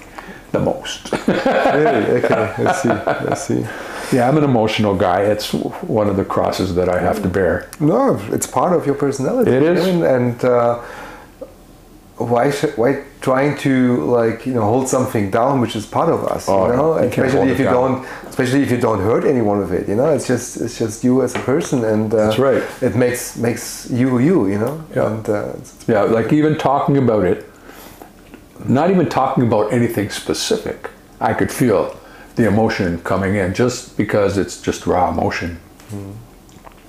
the 0.52 0.60
most? 0.60 1.12
really? 1.28 2.24
Okay, 2.24 2.36
I 2.36 2.72
see. 2.74 2.90
I 2.90 3.34
see. 3.36 3.66
Yeah, 4.12 4.28
I'm 4.28 4.38
an 4.38 4.44
emotional 4.44 4.96
guy. 4.96 5.22
It's 5.24 5.54
one 5.54 6.08
of 6.10 6.16
the 6.18 6.26
crosses 6.26 6.76
that 6.76 6.90
I 6.90 7.00
have 7.00 7.22
to 7.24 7.30
bear. 7.30 7.70
No, 7.80 8.20
it's 8.32 8.48
part 8.48 8.74
of 8.74 8.86
your 8.86 8.96
personality. 8.96 9.52
It 9.52 9.64
is. 9.64 9.86
I 9.88 9.92
mean, 9.92 10.04
and 10.04 10.44
uh, 10.46 10.82
why 12.18 12.50
should, 12.52 12.78
why 12.78 13.04
trying 13.22 13.58
to 13.58 14.04
like 14.06 14.46
you 14.46 14.54
know 14.54 14.62
hold 14.62 14.88
something 14.88 15.30
down, 15.32 15.60
which 15.62 15.76
is 15.76 15.86
part 15.86 16.10
of 16.10 16.24
us, 16.26 16.48
Oh, 16.48 16.68
you 16.68 16.76
know, 16.78 16.98
you 17.02 17.08
especially 17.10 17.50
if 17.52 17.60
you 17.60 17.66
down. 17.66 17.74
don't, 17.74 18.08
especially 18.30 18.62
if 18.64 18.72
you 18.72 18.78
don't 18.78 19.00
hurt 19.00 19.26
anyone 19.26 19.60
with 19.60 19.74
it, 19.74 19.90
you 19.90 19.96
know, 19.96 20.10
it's 20.14 20.28
just 20.28 20.58
it's 20.62 20.78
just 20.80 21.04
you 21.04 21.22
as 21.24 21.36
a 21.36 21.40
person, 21.40 21.84
and 21.84 22.14
uh, 22.14 22.18
That's 22.18 22.40
right. 22.40 22.64
It 22.82 22.96
makes 22.96 23.36
makes 23.38 23.90
you 23.92 24.20
you, 24.20 24.48
you 24.48 24.60
know, 24.60 24.84
Yeah. 24.96 25.08
and 25.08 25.30
uh, 25.30 25.34
it's- 25.50 25.86
Yeah, 25.88 26.04
like 26.04 26.32
even 26.32 26.58
talking 26.58 26.98
about 26.98 27.26
it, 27.26 27.46
not 28.66 28.90
even 28.92 29.08
talking 29.10 29.44
about 29.48 29.74
anything 29.74 30.10
specific, 30.10 30.90
I 31.20 31.34
could 31.34 31.52
feel 31.52 31.98
the 32.36 32.48
emotion 32.48 33.02
coming 33.02 33.36
in 33.36 33.54
just 33.54 33.98
because 33.98 34.38
it's 34.38 34.62
just 34.62 34.86
raw 34.86 35.10
emotion. 35.10 35.60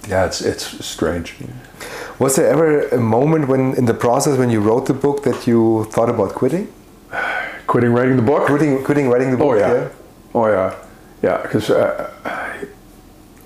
Yeah, 0.09 0.27
it's 0.27 0.41
it's 0.41 0.85
strange. 0.85 1.35
Was 2.19 2.37
there 2.37 2.49
ever 2.49 2.89
a 2.89 3.01
moment 3.01 3.49
when 3.49 3.75
in 3.75 3.85
the 3.87 3.95
process 3.95 4.39
when 4.39 4.51
you 4.51 4.61
wrote 4.61 4.87
the 4.87 4.95
book 4.95 5.23
that 5.25 5.47
you 5.47 5.85
thought 5.91 6.09
about 6.09 6.35
quitting? 6.35 6.73
Quitting 7.67 7.93
writing 7.93 8.17
the 8.17 8.23
book? 8.23 8.47
Quitting, 8.47 8.85
quitting 8.85 9.09
writing 9.11 9.33
the 9.33 9.37
book. 9.37 9.57
Oh 9.57 9.59
yeah. 9.59 9.89
Oh 10.35 10.47
yeah. 10.47 10.75
Yeah. 11.23 11.43
Because 11.43 11.69
uh, 11.69 12.13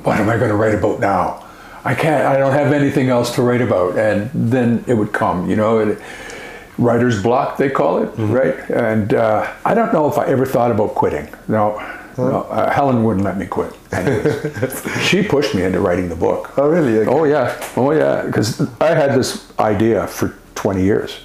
what 0.02 0.20
am 0.20 0.28
I 0.28 0.36
going 0.36 0.50
to 0.50 0.56
write 0.56 0.74
about 0.74 1.00
now? 1.00 1.42
I 1.84 1.94
can't. 1.94 2.26
I 2.26 2.36
don't 2.36 2.52
have 2.52 2.72
anything 2.72 3.08
else 3.08 3.34
to 3.36 3.42
write 3.42 3.62
about, 3.62 3.96
and 3.96 4.30
then 4.34 4.84
it 4.86 4.94
would 4.94 5.12
come. 5.14 5.48
You 5.48 5.56
know, 5.56 5.78
it, 5.78 5.98
writer's 6.80 7.22
block 7.22 7.56
they 7.58 7.70
call 7.70 8.02
it, 8.02 8.10
right? 8.16 8.56
And 8.70 9.14
uh, 9.14 9.52
I 9.64 9.74
don't 9.74 9.92
know 9.92 10.08
if 10.10 10.18
I 10.18 10.26
ever 10.26 10.46
thought 10.46 10.70
about 10.70 10.94
quitting. 10.94 11.28
No. 11.48 11.78
No, 12.18 12.42
uh, 12.50 12.70
Helen 12.70 13.02
wouldn't 13.04 13.24
let 13.24 13.38
me 13.38 13.46
quit. 13.46 13.72
She 15.08 15.22
pushed 15.22 15.54
me 15.54 15.62
into 15.62 15.80
writing 15.80 16.08
the 16.10 16.16
book. 16.16 16.52
Oh 16.58 16.68
really? 16.68 16.98
Okay. 16.98 17.10
Oh 17.10 17.24
yeah, 17.24 17.56
oh 17.76 17.92
yeah. 17.92 18.22
Because 18.26 18.60
I 18.80 18.94
had 18.94 19.14
this 19.18 19.50
idea 19.58 20.06
for 20.06 20.34
20 20.54 20.82
years. 20.82 21.20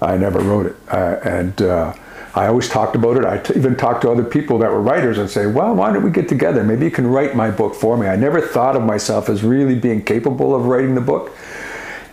I 0.00 0.16
never 0.18 0.40
wrote 0.40 0.66
it, 0.66 0.76
uh, 0.92 1.16
and 1.24 1.60
uh, 1.62 1.94
I 2.34 2.46
always 2.48 2.68
talked 2.68 2.96
about 2.96 3.16
it. 3.16 3.24
I 3.24 3.38
t- 3.38 3.54
even 3.56 3.76
talked 3.76 4.02
to 4.02 4.10
other 4.10 4.22
people 4.24 4.58
that 4.58 4.70
were 4.70 4.80
writers 4.82 5.16
and 5.18 5.28
say, 5.30 5.46
"Well, 5.46 5.74
why 5.74 5.90
don't 5.92 6.02
we 6.04 6.10
get 6.10 6.28
together? 6.28 6.62
Maybe 6.62 6.84
you 6.84 6.90
can 6.90 7.06
write 7.06 7.34
my 7.34 7.50
book 7.50 7.74
for 7.74 7.96
me." 7.96 8.06
I 8.06 8.16
never 8.16 8.40
thought 8.42 8.76
of 8.76 8.82
myself 8.82 9.30
as 9.30 9.42
really 9.42 9.74
being 9.74 10.02
capable 10.04 10.54
of 10.54 10.66
writing 10.66 10.94
the 10.94 11.00
book. 11.00 11.32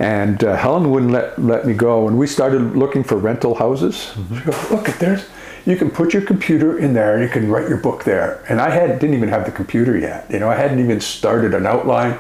And 0.02 0.44
uh, 0.44 0.56
Helen 0.56 0.90
wouldn't 0.90 1.12
let, 1.12 1.38
let 1.38 1.68
me 1.68 1.76
go. 1.76 2.08
And 2.08 2.18
we 2.18 2.26
started 2.26 2.76
looking 2.76 3.04
for 3.04 3.18
rental 3.18 3.54
houses. 3.54 4.14
She 4.36 4.42
goes, 4.42 4.72
look, 4.72 4.88
there's, 4.98 5.28
you 5.68 5.76
can 5.76 5.92
put 5.92 6.12
your 6.12 6.24
computer 6.24 6.80
in 6.80 6.94
there 6.94 7.14
and 7.14 7.24
you 7.24 7.30
can 7.30 7.52
write 7.52 7.70
your 7.70 7.78
book 7.78 8.04
there. 8.04 8.44
And 8.50 8.60
I 8.60 8.72
had, 8.72 8.98
didn't 8.98 9.16
even 9.16 9.30
have 9.30 9.46
the 9.46 9.52
computer 9.52 9.96
yet. 9.96 10.26
You 10.32 10.40
know, 10.40 10.50
I 10.50 10.56
hadn't 10.56 10.80
even 10.80 11.00
started 11.02 11.54
an 11.54 11.68
outline. 11.68 12.18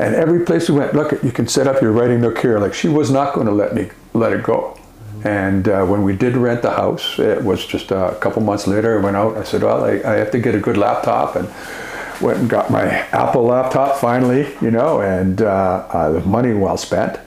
And 0.00 0.16
every 0.16 0.44
place 0.44 0.68
we 0.68 0.78
went, 0.80 0.92
look, 0.92 1.12
at 1.12 1.22
you 1.22 1.30
can 1.30 1.46
set 1.46 1.68
up 1.68 1.80
your 1.80 1.92
writing 1.92 2.20
nook 2.20 2.38
here. 2.38 2.58
Like 2.58 2.74
she 2.74 2.88
was 2.88 3.12
not 3.12 3.32
going 3.32 3.46
to 3.46 3.52
let 3.52 3.76
me 3.76 3.90
let 4.12 4.32
it 4.32 4.42
go. 4.42 4.76
And 5.22 5.68
uh, 5.68 5.84
when 5.84 6.02
we 6.02 6.16
did 6.16 6.36
rent 6.36 6.62
the 6.62 6.72
house, 6.72 7.18
it 7.18 7.44
was 7.44 7.64
just 7.64 7.92
a 7.92 8.16
couple 8.20 8.42
months 8.42 8.66
later. 8.66 8.98
I 8.98 9.02
went 9.04 9.16
out. 9.16 9.36
I 9.36 9.44
said, 9.44 9.62
"Well, 9.62 9.84
I, 9.84 9.90
I 9.90 10.16
have 10.16 10.30
to 10.30 10.38
get 10.38 10.54
a 10.54 10.58
good 10.58 10.78
laptop," 10.78 11.36
and 11.36 11.46
went 12.20 12.38
and 12.38 12.48
got 12.48 12.70
my 12.70 12.84
Apple 12.84 13.44
laptop 13.44 13.96
finally. 13.98 14.54
You 14.60 14.70
know, 14.70 15.00
and 15.00 15.42
uh, 15.42 15.86
uh, 15.90 16.12
the 16.12 16.20
money 16.20 16.52
well 16.52 16.76
spent. 16.76 17.18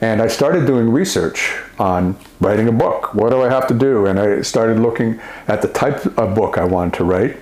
And 0.00 0.22
I 0.22 0.28
started 0.28 0.66
doing 0.66 0.90
research 0.90 1.56
on 1.78 2.16
writing 2.40 2.68
a 2.68 2.72
book. 2.72 3.14
What 3.14 3.30
do 3.30 3.42
I 3.42 3.48
have 3.48 3.66
to 3.66 3.74
do? 3.74 4.06
And 4.06 4.20
I 4.20 4.42
started 4.42 4.78
looking 4.78 5.20
at 5.48 5.60
the 5.60 5.68
type 5.68 6.06
of 6.16 6.34
book 6.36 6.56
I 6.56 6.64
wanted 6.64 6.94
to 6.94 7.04
write. 7.04 7.36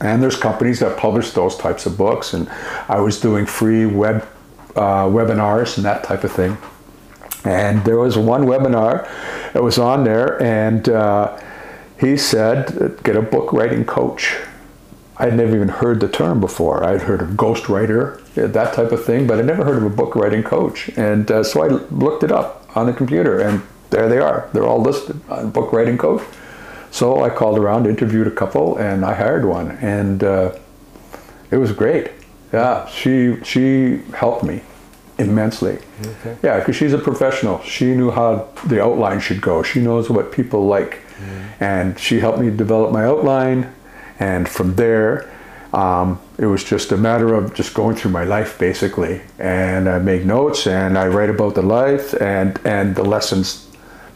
And 0.00 0.22
there's 0.22 0.36
companies 0.36 0.80
that 0.80 0.96
publish 0.96 1.30
those 1.32 1.56
types 1.56 1.84
of 1.84 1.98
books, 1.98 2.32
and 2.32 2.48
I 2.88 3.00
was 3.00 3.20
doing 3.20 3.44
free 3.44 3.84
web 3.84 4.26
uh, 4.74 5.04
webinars 5.04 5.76
and 5.76 5.84
that 5.84 6.04
type 6.04 6.24
of 6.24 6.32
thing. 6.32 6.56
And 7.44 7.84
there 7.84 7.98
was 7.98 8.16
one 8.16 8.44
webinar 8.44 9.04
that 9.52 9.62
was 9.62 9.78
on 9.78 10.04
there, 10.04 10.42
and 10.42 10.88
uh, 10.88 11.38
he 11.98 12.16
said, 12.16 12.98
"Get 13.02 13.14
a 13.16 13.22
book 13.22 13.52
writing 13.52 13.84
coach." 13.84 14.36
I'd 15.20 15.36
never 15.36 15.54
even 15.54 15.68
heard 15.68 16.00
the 16.00 16.08
term 16.08 16.40
before. 16.40 16.82
I'd 16.82 17.02
heard 17.02 17.20
of 17.20 17.30
ghostwriter, 17.30 18.20
that 18.34 18.72
type 18.74 18.90
of 18.90 19.04
thing, 19.04 19.26
but 19.26 19.38
I'd 19.38 19.44
never 19.44 19.64
heard 19.64 19.76
of 19.76 19.84
a 19.84 19.90
book 19.90 20.16
writing 20.16 20.42
coach. 20.42 20.88
And 20.96 21.30
uh, 21.30 21.44
so 21.44 21.62
I 21.62 21.68
looked 21.68 22.24
it 22.24 22.32
up 22.32 22.74
on 22.74 22.86
the 22.86 22.94
computer, 22.94 23.38
and 23.38 23.62
there 23.90 24.08
they 24.08 24.18
are. 24.18 24.48
They're 24.54 24.66
all 24.66 24.80
listed 24.80 25.20
on 25.28 25.50
book 25.50 25.72
writing 25.72 25.98
coach. 25.98 26.22
So 26.90 27.22
I 27.22 27.28
called 27.28 27.58
around, 27.58 27.86
interviewed 27.86 28.26
a 28.26 28.30
couple, 28.30 28.78
and 28.78 29.04
I 29.04 29.14
hired 29.14 29.44
one, 29.44 29.72
and 29.72 30.24
uh, 30.24 30.58
it 31.50 31.58
was 31.58 31.72
great. 31.72 32.10
Yeah, 32.52 32.88
she 32.88 33.36
she 33.44 33.98
helped 34.14 34.42
me 34.42 34.62
immensely. 35.18 35.78
Okay. 36.04 36.36
Yeah, 36.42 36.58
because 36.58 36.76
she's 36.76 36.94
a 36.94 36.98
professional. 36.98 37.60
She 37.62 37.94
knew 37.94 38.10
how 38.10 38.48
the 38.66 38.82
outline 38.82 39.20
should 39.20 39.40
go. 39.40 39.62
She 39.62 39.80
knows 39.80 40.08
what 40.08 40.32
people 40.32 40.66
like, 40.66 41.02
and 41.60 41.98
she 41.98 42.20
helped 42.20 42.38
me 42.38 42.50
develop 42.50 42.90
my 42.90 43.04
outline. 43.04 43.72
And 44.20 44.48
from 44.48 44.76
there, 44.76 45.28
um, 45.72 46.20
it 46.38 46.46
was 46.46 46.62
just 46.64 46.92
a 46.92 46.96
matter 46.96 47.34
of 47.34 47.54
just 47.54 47.74
going 47.74 47.96
through 47.96 48.10
my 48.12 48.24
life 48.24 48.58
basically, 48.58 49.20
and 49.38 49.88
I 49.88 49.98
make 49.98 50.24
notes 50.24 50.66
and 50.66 50.96
I 50.98 51.06
write 51.08 51.30
about 51.30 51.54
the 51.54 51.62
life 51.62 52.14
and 52.20 52.58
and 52.64 52.94
the 52.96 53.04
lessons 53.04 53.66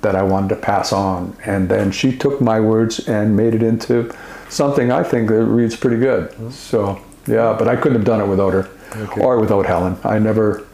that 0.02 0.14
I 0.14 0.22
wanted 0.22 0.48
to 0.51 0.56
pass 0.56 0.93
on. 0.93 1.35
And 1.47 1.68
then 1.68 1.90
she 1.93 2.16
took 2.16 2.40
my 2.40 2.60
words 2.60 3.09
and 3.09 3.35
made 3.36 3.55
it 3.55 3.62
into 3.62 4.14
something 4.48 4.90
I 4.93 5.02
think 5.02 5.28
that 5.28 5.44
reads 5.44 5.76
pretty 5.76 5.97
good. 5.98 6.52
So 6.52 7.01
yeah, 7.26 7.56
but 7.59 7.68
I 7.68 7.76
couldn't 7.76 7.97
have 7.98 8.05
done 8.05 8.20
it 8.20 8.26
without 8.28 8.52
her 8.52 8.68
Okay. 8.97 9.20
or 9.22 9.39
without 9.40 9.66
Helen. 9.66 9.97
I 10.05 10.18
never. 10.18 10.66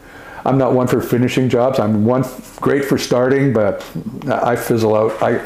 I'm 0.43 0.57
not 0.57 0.73
one 0.73 0.87
for 0.87 0.99
finishing 1.01 1.47
jobs. 1.49 1.79
I'm 1.79 2.03
one 2.05 2.23
f- 2.23 2.59
great 2.59 2.83
for 2.85 2.97
starting, 2.97 3.53
but 3.53 3.85
I 4.27 4.55
fizzle 4.55 4.95
out. 4.95 5.11
I 5.21 5.39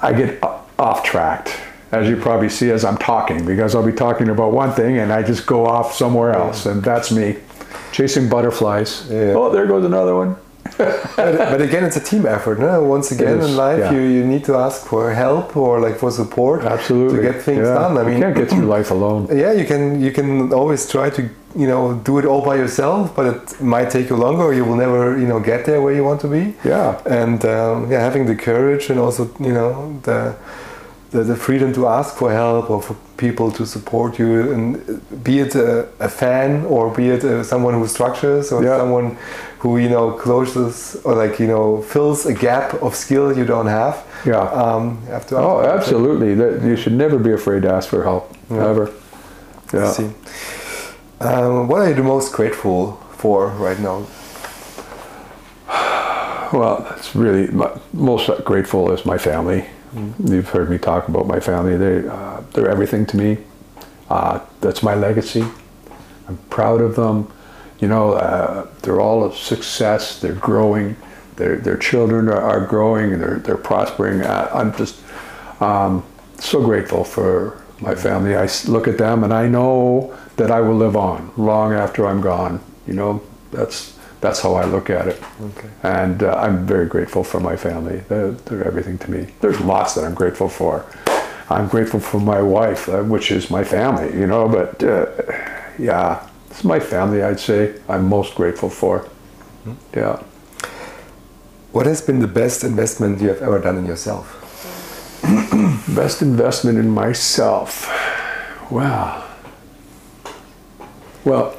I 0.00 0.12
get 0.12 0.42
off 0.78 1.04
tracked, 1.04 1.50
as 1.92 2.08
you 2.08 2.16
probably 2.16 2.48
see 2.48 2.70
as 2.70 2.84
I'm 2.84 2.98
talking, 2.98 3.44
because 3.46 3.74
I'll 3.74 3.86
be 3.86 3.92
talking 3.92 4.28
about 4.28 4.52
one 4.52 4.72
thing 4.72 4.98
and 4.98 5.12
I 5.12 5.22
just 5.22 5.46
go 5.46 5.66
off 5.66 5.94
somewhere 5.94 6.32
else, 6.32 6.66
and 6.66 6.82
that's 6.82 7.10
me, 7.12 7.36
chasing 7.92 8.28
butterflies. 8.28 9.06
Yeah. 9.10 9.34
Oh, 9.36 9.50
there 9.50 9.66
goes 9.66 9.84
another 9.84 10.14
one. 10.14 10.36
but, 10.78 11.16
but 11.16 11.60
again, 11.60 11.84
it's 11.84 11.96
a 11.96 12.00
team 12.00 12.26
effort. 12.26 12.58
No? 12.58 12.82
Once 12.82 13.10
again, 13.12 13.40
in 13.40 13.56
life, 13.56 13.78
yeah. 13.78 13.92
you, 13.92 14.00
you 14.00 14.26
need 14.26 14.44
to 14.44 14.56
ask 14.56 14.86
for 14.86 15.12
help 15.12 15.56
or 15.56 15.80
like 15.80 15.96
for 15.96 16.10
support 16.10 16.64
Absolutely. 16.64 17.18
to 17.18 17.22
get 17.22 17.42
things 17.42 17.58
Yeah. 17.58 17.74
done. 17.74 17.98
I 17.98 18.02
mean, 18.02 18.14
you 18.14 18.22
can't 18.22 18.36
get 18.36 18.50
through 18.50 18.66
life 18.66 18.90
alone. 18.90 19.28
yeah, 19.32 19.52
you 19.52 19.64
can 19.64 20.02
you 20.02 20.10
can 20.10 20.52
always 20.52 20.90
try 20.90 21.08
to 21.10 21.22
you 21.54 21.66
know 21.66 21.94
do 22.04 22.18
it 22.18 22.24
all 22.24 22.42
by 22.44 22.56
yourself, 22.56 23.14
but 23.14 23.26
it 23.26 23.60
might 23.60 23.90
take 23.90 24.10
you 24.10 24.16
longer, 24.16 24.42
or 24.42 24.52
you 24.52 24.64
will 24.64 24.76
never 24.76 25.16
you 25.18 25.26
know 25.26 25.40
get 25.40 25.64
there 25.66 25.80
where 25.80 25.94
you 25.94 26.04
want 26.04 26.20
to 26.22 26.28
be. 26.28 26.54
Yeah. 26.64 27.00
And 27.06 27.44
um, 27.44 27.90
yeah, 27.90 28.00
having 28.00 28.26
the 28.26 28.36
courage 28.36 28.90
and 28.90 28.98
also 28.98 29.30
you 29.40 29.54
know 29.54 29.98
the, 30.02 30.34
the 31.16 31.24
the 31.24 31.36
freedom 31.36 31.72
to 31.72 31.86
ask 31.86 32.16
for 32.16 32.30
help 32.32 32.70
or 32.70 32.80
for 32.82 32.94
people 33.16 33.50
to 33.50 33.64
support 33.66 34.18
you, 34.18 34.52
and 34.52 34.64
be 35.24 35.40
it 35.44 35.54
a, 35.54 35.88
a 36.00 36.08
fan 36.08 36.64
or 36.66 36.90
be 36.96 37.08
it 37.14 37.24
uh, 37.24 37.42
someone 37.42 37.74
who 37.74 37.86
structures 37.86 38.52
or 38.52 38.62
Yeah. 38.62 38.78
someone 38.78 39.16
who 39.62 39.78
you 39.78 39.88
know 39.88 40.12
closes 40.24 40.96
or 41.04 41.14
like 41.24 41.42
you 41.42 41.48
know 41.48 41.82
fills 41.82 42.26
a 42.26 42.32
gap 42.32 42.74
of 42.82 42.94
skill 42.94 43.36
you 43.38 43.44
don't 43.44 43.68
have. 43.68 43.94
Yeah. 44.26 44.62
Um, 44.62 44.84
you 45.06 45.12
have 45.12 45.26
to. 45.28 45.36
Oh, 45.36 45.60
absolutely. 45.78 46.34
That 46.34 46.62
you 46.68 46.76
should 46.76 46.96
never 46.96 47.18
be 47.18 47.32
afraid 47.32 47.62
to 47.62 47.72
ask 47.76 47.88
for 47.88 48.02
help. 48.02 48.24
Yeah. 48.50 48.70
Ever. 48.70 48.90
Yeah. 49.72 49.92
See. 49.92 50.10
Um, 51.20 51.68
what 51.68 51.80
are 51.80 51.88
you 51.88 51.94
the 51.94 52.02
most 52.02 52.32
grateful 52.36 52.92
for 53.16 53.48
right 53.66 53.80
now? 53.80 54.06
Well, 56.52 56.86
that's 56.88 57.14
really 57.16 57.48
my, 57.48 57.68
most 57.92 58.30
grateful 58.44 58.92
is 58.92 59.04
my 59.04 59.18
family. 59.18 59.64
You've 59.96 60.50
heard 60.50 60.68
me 60.68 60.76
talk 60.76 61.08
about 61.08 61.26
my 61.26 61.40
family. 61.40 61.76
They 61.76 62.06
uh, 62.06 62.42
they're 62.52 62.68
everything 62.68 63.06
to 63.06 63.16
me. 63.16 63.38
Uh, 64.10 64.40
that's 64.60 64.82
my 64.82 64.94
legacy. 64.94 65.44
I'm 66.28 66.36
proud 66.50 66.82
of 66.82 66.96
them. 66.96 67.32
You 67.80 67.88
know, 67.88 68.12
uh, 68.12 68.68
they're 68.82 69.00
all 69.00 69.24
a 69.26 69.34
success. 69.34 70.20
They're 70.20 70.34
growing. 70.34 70.96
Their 71.36 71.56
their 71.56 71.78
children 71.78 72.28
are, 72.28 72.40
are 72.40 72.66
growing 72.66 73.18
they're 73.18 73.38
they're 73.38 73.56
prospering. 73.56 74.22
I, 74.22 74.48
I'm 74.50 74.76
just 74.76 75.00
um, 75.60 76.04
so 76.38 76.62
grateful 76.62 77.02
for 77.02 77.62
my 77.80 77.94
family. 77.94 78.36
I 78.36 78.48
look 78.66 78.88
at 78.88 78.98
them 78.98 79.24
and 79.24 79.32
I 79.32 79.48
know 79.48 80.14
that 80.36 80.50
I 80.50 80.60
will 80.60 80.76
live 80.76 80.96
on 80.96 81.32
long 81.38 81.72
after 81.72 82.06
I'm 82.06 82.20
gone. 82.20 82.60
You 82.86 82.94
know, 82.94 83.22
that's 83.50 83.95
that's 84.26 84.40
how 84.40 84.54
I 84.54 84.64
look 84.64 84.90
at 84.90 85.06
it. 85.06 85.22
Okay. 85.40 85.70
And 85.84 86.22
uh, 86.22 86.34
I'm 86.34 86.66
very 86.66 86.86
grateful 86.86 87.22
for 87.22 87.38
my 87.38 87.56
family. 87.56 87.98
They're, 88.08 88.32
they're 88.32 88.64
everything 88.64 88.98
to 88.98 89.10
me. 89.10 89.32
There's 89.40 89.60
lots 89.60 89.94
that 89.94 90.04
I'm 90.04 90.14
grateful 90.14 90.48
for. 90.48 90.84
I'm 91.48 91.68
grateful 91.68 92.00
for 92.00 92.18
my 92.18 92.42
wife, 92.42 92.88
uh, 92.88 93.02
which 93.04 93.30
is 93.30 93.50
my 93.50 93.62
family, 93.62 94.18
you 94.18 94.26
know, 94.26 94.48
but 94.48 94.82
uh, 94.82 95.06
yeah, 95.78 96.28
it's 96.50 96.64
my 96.64 96.80
family, 96.80 97.22
I'd 97.22 97.38
say, 97.38 97.80
I'm 97.88 98.08
most 98.08 98.34
grateful 98.34 98.68
for. 98.68 99.08
Yeah. 99.94 100.20
What 101.70 101.86
has 101.86 102.02
been 102.02 102.18
the 102.18 102.26
best 102.42 102.64
investment 102.64 103.20
you 103.20 103.28
have 103.28 103.42
ever 103.42 103.60
done 103.60 103.76
in 103.78 103.86
yourself? 103.86 104.42
Best 105.94 106.22
investment 106.22 106.78
in 106.78 106.88
myself. 106.88 107.88
Wow. 108.70 109.24
Well, 111.24 111.55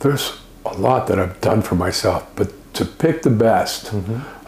there's 0.00 0.38
a 0.66 0.74
lot 0.74 1.06
that 1.06 1.18
I've 1.18 1.40
done 1.40 1.62
for 1.62 1.74
myself, 1.74 2.26
but 2.36 2.52
to 2.74 2.84
pick 2.84 3.22
the 3.22 3.30
best, 3.30 3.92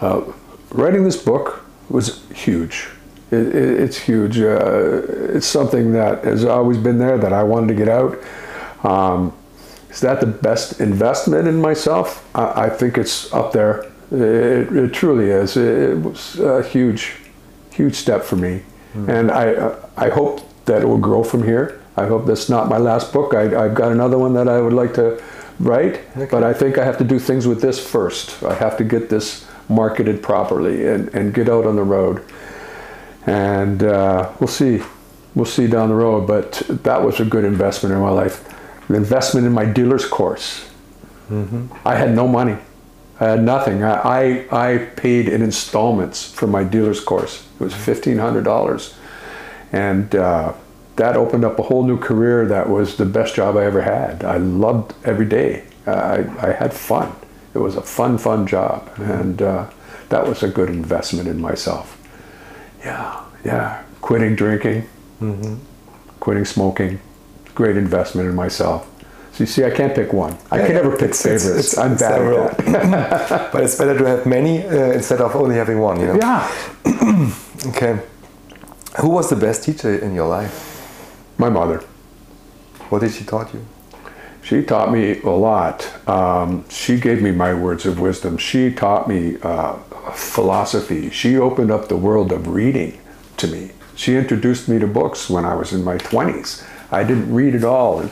uh, 0.00 0.22
writing 0.70 1.04
this 1.04 1.22
book 1.22 1.64
was 1.88 2.24
huge. 2.30 2.88
It, 3.30 3.48
it, 3.48 3.80
it's 3.80 3.96
huge. 3.96 4.38
Uh, 4.38 5.02
it's 5.34 5.46
something 5.46 5.92
that 5.92 6.24
has 6.24 6.44
always 6.44 6.78
been 6.78 6.98
there 6.98 7.18
that 7.18 7.32
I 7.32 7.42
wanted 7.42 7.68
to 7.68 7.74
get 7.74 7.88
out. 7.88 8.18
Um, 8.84 9.32
is 9.90 10.00
that 10.00 10.20
the 10.20 10.26
best 10.26 10.80
investment 10.80 11.46
in 11.48 11.60
myself? 11.60 12.28
I, 12.34 12.64
I 12.64 12.70
think 12.70 12.98
it's 12.98 13.32
up 13.32 13.52
there. 13.52 13.84
It, 14.10 14.74
it 14.76 14.92
truly 14.92 15.30
is. 15.30 15.56
It, 15.56 15.90
it 15.90 15.98
was 15.98 16.38
a 16.38 16.62
huge, 16.62 17.14
huge 17.70 17.94
step 17.94 18.22
for 18.22 18.36
me, 18.36 18.62
and 19.08 19.30
I 19.30 19.74
I 19.96 20.08
hope 20.10 20.40
that 20.64 20.82
it 20.82 20.86
will 20.86 20.98
grow 20.98 21.22
from 21.24 21.42
here. 21.42 21.80
I 21.96 22.06
hope 22.06 22.26
that's 22.26 22.48
not 22.48 22.68
my 22.68 22.78
last 22.78 23.12
book. 23.12 23.34
I, 23.34 23.64
I've 23.64 23.74
got 23.74 23.92
another 23.92 24.18
one 24.18 24.32
that 24.34 24.48
I 24.48 24.60
would 24.60 24.72
like 24.72 24.94
to 24.94 25.22
right? 25.58 26.00
But 26.30 26.42
I 26.42 26.52
think 26.52 26.78
I 26.78 26.84
have 26.84 26.98
to 26.98 27.04
do 27.04 27.18
things 27.18 27.46
with 27.46 27.60
this 27.60 27.84
first. 27.84 28.42
I 28.42 28.54
have 28.54 28.76
to 28.78 28.84
get 28.84 29.08
this 29.08 29.46
marketed 29.68 30.22
properly 30.22 30.86
and, 30.88 31.08
and 31.14 31.32
get 31.32 31.48
out 31.48 31.66
on 31.66 31.76
the 31.76 31.82
road. 31.82 32.24
And 33.26 33.82
uh, 33.82 34.32
we'll 34.40 34.48
see. 34.48 34.82
We'll 35.34 35.46
see 35.46 35.66
down 35.66 35.88
the 35.88 35.94
road. 35.94 36.26
But 36.26 36.62
that 36.68 37.02
was 37.02 37.20
a 37.20 37.24
good 37.24 37.44
investment 37.44 37.94
in 37.94 38.00
my 38.00 38.10
life. 38.10 38.48
An 38.88 38.96
investment 38.96 39.46
in 39.46 39.52
my 39.52 39.64
dealer's 39.64 40.06
course. 40.06 40.68
I 41.84 41.94
had 41.96 42.14
no 42.14 42.26
money. 42.26 42.56
I 43.20 43.26
had 43.26 43.42
nothing. 43.42 43.84
I, 43.84 43.94
I, 44.50 44.72
I 44.72 44.78
paid 44.96 45.28
in 45.28 45.42
installments 45.42 46.30
for 46.30 46.46
my 46.46 46.64
dealer's 46.64 47.00
course. 47.00 47.46
It 47.60 47.64
was 47.64 47.72
$1,500. 47.72 48.94
And 49.72 50.14
uh, 50.14 50.54
that 51.02 51.16
opened 51.16 51.44
up 51.44 51.58
a 51.58 51.62
whole 51.62 51.82
new 51.84 51.98
career 51.98 52.46
that 52.46 52.68
was 52.68 52.96
the 52.96 53.04
best 53.04 53.34
job 53.34 53.56
I 53.56 53.64
ever 53.64 53.82
had. 53.82 54.22
I 54.24 54.36
loved 54.36 54.94
every 55.04 55.26
day. 55.26 55.64
I, 55.84 56.18
I 56.48 56.52
had 56.52 56.72
fun. 56.72 57.10
It 57.54 57.58
was 57.58 57.74
a 57.76 57.82
fun, 57.82 58.18
fun 58.18 58.46
job. 58.46 58.88
And 58.98 59.42
uh, 59.42 59.68
that 60.10 60.22
was 60.28 60.44
a 60.44 60.48
good 60.48 60.68
investment 60.68 61.26
in 61.26 61.40
myself. 61.40 61.98
Yeah, 62.84 63.20
yeah. 63.44 63.82
Quitting 64.00 64.36
drinking, 64.36 64.88
quitting 66.20 66.44
smoking, 66.44 67.00
great 67.56 67.76
investment 67.76 68.28
in 68.28 68.36
myself. 68.36 68.86
So 69.32 69.38
you 69.42 69.46
see, 69.46 69.64
I 69.64 69.70
can't 69.70 69.94
pick 69.94 70.12
one. 70.12 70.36
I 70.52 70.58
Yeah, 70.58 70.66
can 70.66 70.74
never 70.76 70.90
pick 70.92 71.10
It's- 71.10 71.26
it's- 71.26 71.42
favorites. 71.44 71.72
it's- 71.72 71.84
I'm 71.84 71.92
bad 71.96 71.98
several. 71.98 72.44
at 72.48 72.58
that. 72.58 73.50
but 73.52 73.64
it's 73.64 73.74
better 73.76 73.98
to 73.98 74.04
have 74.06 74.24
many 74.26 74.54
uh, 74.64 74.92
instead 74.98 75.20
of 75.20 75.34
only 75.34 75.56
having 75.56 75.80
one. 75.80 75.98
You 76.00 76.06
know. 76.08 76.18
Yeah. 76.22 76.42
Okay. 77.72 77.94
Who 79.00 79.08
was 79.08 79.28
the 79.30 79.36
best 79.36 79.62
teacher 79.64 79.92
in 80.06 80.14
your 80.14 80.28
life? 80.28 80.54
My 81.42 81.48
mother. 81.48 81.80
What 82.88 83.00
did 83.00 83.14
she 83.14 83.24
taught 83.24 83.52
you? 83.52 83.66
She 84.44 84.62
taught 84.62 84.92
me 84.92 85.20
a 85.22 85.30
lot. 85.30 85.90
Um, 86.08 86.64
she 86.68 87.00
gave 87.00 87.20
me 87.20 87.32
my 87.32 87.52
words 87.52 87.84
of 87.84 87.98
wisdom. 87.98 88.38
She 88.38 88.72
taught 88.72 89.08
me 89.08 89.38
uh, 89.42 89.74
philosophy. 90.12 91.10
She 91.10 91.36
opened 91.36 91.72
up 91.72 91.88
the 91.88 91.96
world 91.96 92.30
of 92.30 92.46
reading 92.46 93.00
to 93.38 93.48
me. 93.48 93.72
She 93.96 94.14
introduced 94.14 94.68
me 94.68 94.78
to 94.78 94.86
books 94.86 95.28
when 95.28 95.44
I 95.44 95.56
was 95.56 95.72
in 95.72 95.82
my 95.82 95.98
20s. 95.98 96.64
I 96.92 97.02
didn't 97.02 97.34
read 97.34 97.56
at 97.56 97.64
all. 97.64 97.98
And 97.98 98.10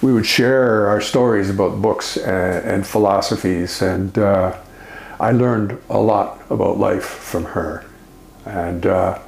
we 0.00 0.14
would 0.14 0.24
share 0.24 0.86
our 0.86 1.02
stories 1.02 1.50
about 1.50 1.82
books 1.82 2.16
and, 2.16 2.64
and 2.66 2.86
philosophies. 2.86 3.82
And 3.82 4.16
uh, 4.16 4.56
I 5.20 5.32
learned 5.32 5.78
a 5.90 5.98
lot 5.98 6.40
about 6.48 6.78
life 6.78 7.04
from 7.04 7.44
her. 7.44 7.84
And 8.46 8.86
uh, 8.86 9.18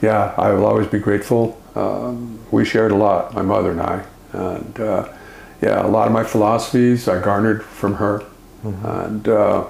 yeah, 0.00 0.34
I 0.38 0.52
will 0.54 0.64
always 0.64 0.86
be 0.86 1.00
grateful. 1.00 1.60
Um, 1.74 2.38
we 2.50 2.64
shared 2.64 2.92
a 2.92 2.96
lot, 2.96 3.34
my 3.34 3.42
mother 3.42 3.72
and 3.72 3.80
I. 3.80 4.04
And 4.32 4.80
uh, 4.80 5.08
yeah, 5.60 5.84
a 5.84 5.88
lot 5.88 6.06
of 6.06 6.12
my 6.12 6.24
philosophies 6.24 7.08
I 7.08 7.20
garnered 7.22 7.64
from 7.64 7.94
her. 7.94 8.24
And 8.62 9.28
uh, 9.28 9.66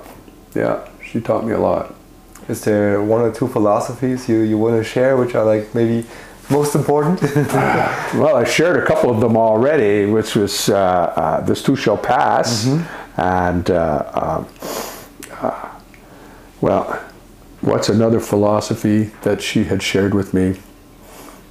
yeah, 0.55 0.89
she 1.05 1.21
taught 1.21 1.45
me 1.45 1.53
a 1.53 1.59
lot. 1.59 1.95
Is 2.49 2.63
there 2.65 3.03
one 3.03 3.23
or 3.23 3.33
two 3.33 3.49
philosophies 3.49 4.29
you, 4.29 4.41
you 4.41 4.59
want 4.59 4.77
to 4.77 4.85
share 4.85 5.17
which 5.17 5.35
are 5.35 5.45
like 5.45 5.75
maybe 5.75 6.07
most 6.51 6.75
important? 6.75 7.21
Well, 8.15 8.37
I 8.37 8.45
shared 8.45 8.77
a 8.77 8.87
couple 8.87 9.11
of 9.11 9.21
them 9.21 9.37
already, 9.37 10.07
which 10.07 10.37
was 10.37 10.69
uh, 10.69 10.77
uh, 10.77 11.41
"This 11.41 11.63
too 11.63 11.75
shall 11.75 11.97
pass," 11.97 12.67
and 13.17 13.69
uh, 13.71 14.11
um, 14.15 14.49
uh, 15.41 15.69
well, 16.61 17.03
what's 17.61 17.89
another 17.89 18.21
philosophy 18.21 19.11
that 19.23 19.43
she 19.43 19.65
had 19.65 19.83
shared 19.83 20.15
with 20.15 20.33
me? 20.33 20.61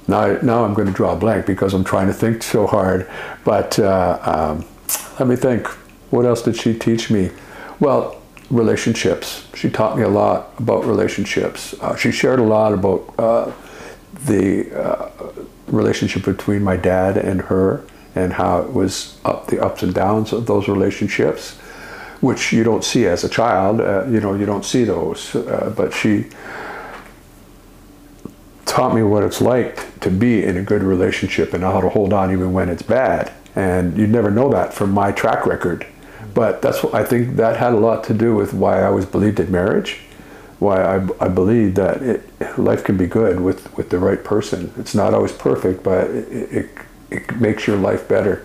Now, 0.06 0.38
now 0.42 0.64
I'm 0.64 0.74
going 0.74 0.88
to 0.88 0.92
draw 0.92 1.12
a 1.12 1.16
blank 1.16 1.46
because 1.46 1.74
I'm 1.74 1.84
trying 1.84 2.08
to 2.08 2.12
think 2.12 2.42
so 2.42 2.66
hard. 2.66 3.10
But 3.44 3.78
uh, 3.78 4.18
um, 4.22 4.66
let 5.18 5.28
me 5.28 5.36
think. 5.36 5.66
What 6.10 6.26
else 6.26 6.42
did 6.42 6.56
she 6.56 6.78
teach 6.78 7.10
me? 7.10 7.30
Well, 7.80 8.20
relationships. 8.50 9.48
She 9.54 9.70
taught 9.70 9.96
me 9.96 10.04
a 10.04 10.08
lot 10.08 10.52
about 10.58 10.84
relationships. 10.84 11.74
Uh, 11.80 11.96
she 11.96 12.12
shared 12.12 12.38
a 12.38 12.44
lot 12.44 12.72
about 12.72 13.14
uh, 13.18 13.52
the 14.26 14.72
uh, 14.78 15.10
relationship 15.66 16.24
between 16.24 16.62
my 16.62 16.76
dad 16.76 17.16
and 17.16 17.40
her 17.42 17.84
and 18.14 18.32
how 18.32 18.60
it 18.60 18.72
was 18.72 19.18
up 19.24 19.48
the 19.48 19.62
ups 19.62 19.82
and 19.82 19.94
downs 19.94 20.32
of 20.32 20.46
those 20.46 20.68
relationships 20.68 21.56
which 22.20 22.52
you 22.52 22.62
don't 22.62 22.84
see 22.84 23.06
as 23.06 23.24
a 23.24 23.28
child 23.28 23.80
uh, 23.80 24.04
you 24.06 24.20
know 24.20 24.34
you 24.34 24.46
don't 24.46 24.64
see 24.64 24.84
those 24.84 25.34
uh, 25.34 25.72
but 25.76 25.92
she 25.92 26.26
taught 28.64 28.94
me 28.94 29.02
what 29.02 29.22
it's 29.22 29.40
like 29.40 30.00
to 30.00 30.10
be 30.10 30.42
in 30.42 30.56
a 30.56 30.62
good 30.62 30.82
relationship 30.82 31.52
and 31.54 31.62
how 31.62 31.80
to 31.80 31.88
hold 31.88 32.12
on 32.12 32.32
even 32.32 32.52
when 32.52 32.68
it's 32.68 32.82
bad 32.82 33.32
and 33.54 33.96
you'd 33.96 34.10
never 34.10 34.30
know 34.30 34.50
that 34.50 34.72
from 34.74 34.90
my 34.90 35.12
track 35.12 35.46
record 35.46 35.86
but 36.32 36.62
that's 36.62 36.82
what 36.82 36.94
i 36.94 37.04
think 37.04 37.36
that 37.36 37.56
had 37.56 37.72
a 37.72 37.76
lot 37.76 38.02
to 38.02 38.14
do 38.14 38.34
with 38.34 38.52
why 38.52 38.82
i 38.82 38.90
was 38.90 39.04
believed 39.06 39.38
in 39.38 39.50
marriage 39.50 40.00
why 40.58 40.82
I, 40.82 41.06
I 41.20 41.28
believe 41.28 41.74
that 41.76 42.02
it, 42.02 42.58
life 42.58 42.84
can 42.84 42.96
be 42.96 43.06
good 43.06 43.40
with, 43.40 43.76
with 43.76 43.90
the 43.90 43.98
right 43.98 44.22
person. 44.22 44.72
It's 44.78 44.94
not 44.94 45.14
always 45.14 45.32
perfect, 45.32 45.82
but 45.82 46.10
it, 46.10 46.52
it, 46.52 46.70
it 47.10 47.40
makes 47.40 47.66
your 47.66 47.76
life 47.76 48.08
better. 48.08 48.44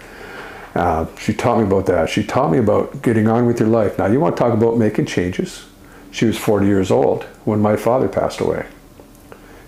Uh, 0.76 1.08
she 1.18 1.34
taught 1.34 1.60
me 1.60 1.66
about 1.66 1.86
that. 1.88 2.10
She 2.10 2.24
taught 2.24 2.52
me 2.52 2.58
about 2.58 3.02
getting 3.02 3.28
on 3.28 3.46
with 3.46 3.60
your 3.60 3.70
life. 3.70 3.98
Now, 3.98 4.06
you 4.06 4.20
want 4.20 4.38
to 4.38 4.40
talk 4.44 4.54
about 4.54 4.78
making 4.78 5.08
changes? 5.08 5.66
She 6.12 6.26
was 6.26 6.38
40 6.38 6.68
years 6.68 6.92
old 6.92 7.24
when 7.46 7.60
my 7.62 7.76
father 7.76 8.08
passed 8.08 8.40
away. 8.40 8.68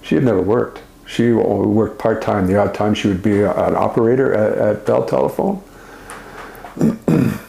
She 0.01 0.15
had 0.15 0.23
never 0.23 0.41
worked. 0.41 0.81
She 1.05 1.31
worked 1.31 1.99
part 1.99 2.21
time. 2.21 2.47
The 2.47 2.57
odd 2.57 2.73
time 2.73 2.93
she 2.93 3.07
would 3.07 3.21
be 3.21 3.41
an 3.41 3.75
operator 3.75 4.33
at, 4.33 4.57
at 4.57 4.85
Bell 4.85 5.05
Telephone. 5.05 5.61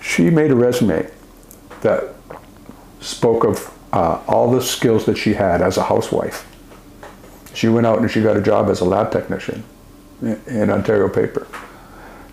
she 0.00 0.30
made 0.30 0.50
a 0.50 0.54
resume 0.54 1.10
that 1.80 2.14
spoke 3.00 3.44
of 3.44 3.72
uh, 3.92 4.20
all 4.26 4.50
the 4.50 4.60
skills 4.60 5.06
that 5.06 5.16
she 5.16 5.34
had 5.34 5.62
as 5.62 5.76
a 5.76 5.84
housewife. 5.84 6.46
She 7.54 7.68
went 7.68 7.86
out 7.86 7.98
and 7.98 8.10
she 8.10 8.20
got 8.20 8.36
a 8.36 8.42
job 8.42 8.68
as 8.68 8.80
a 8.80 8.84
lab 8.84 9.10
technician 9.10 9.64
in, 10.20 10.40
in 10.46 10.70
Ontario 10.70 11.08
Paper. 11.08 11.46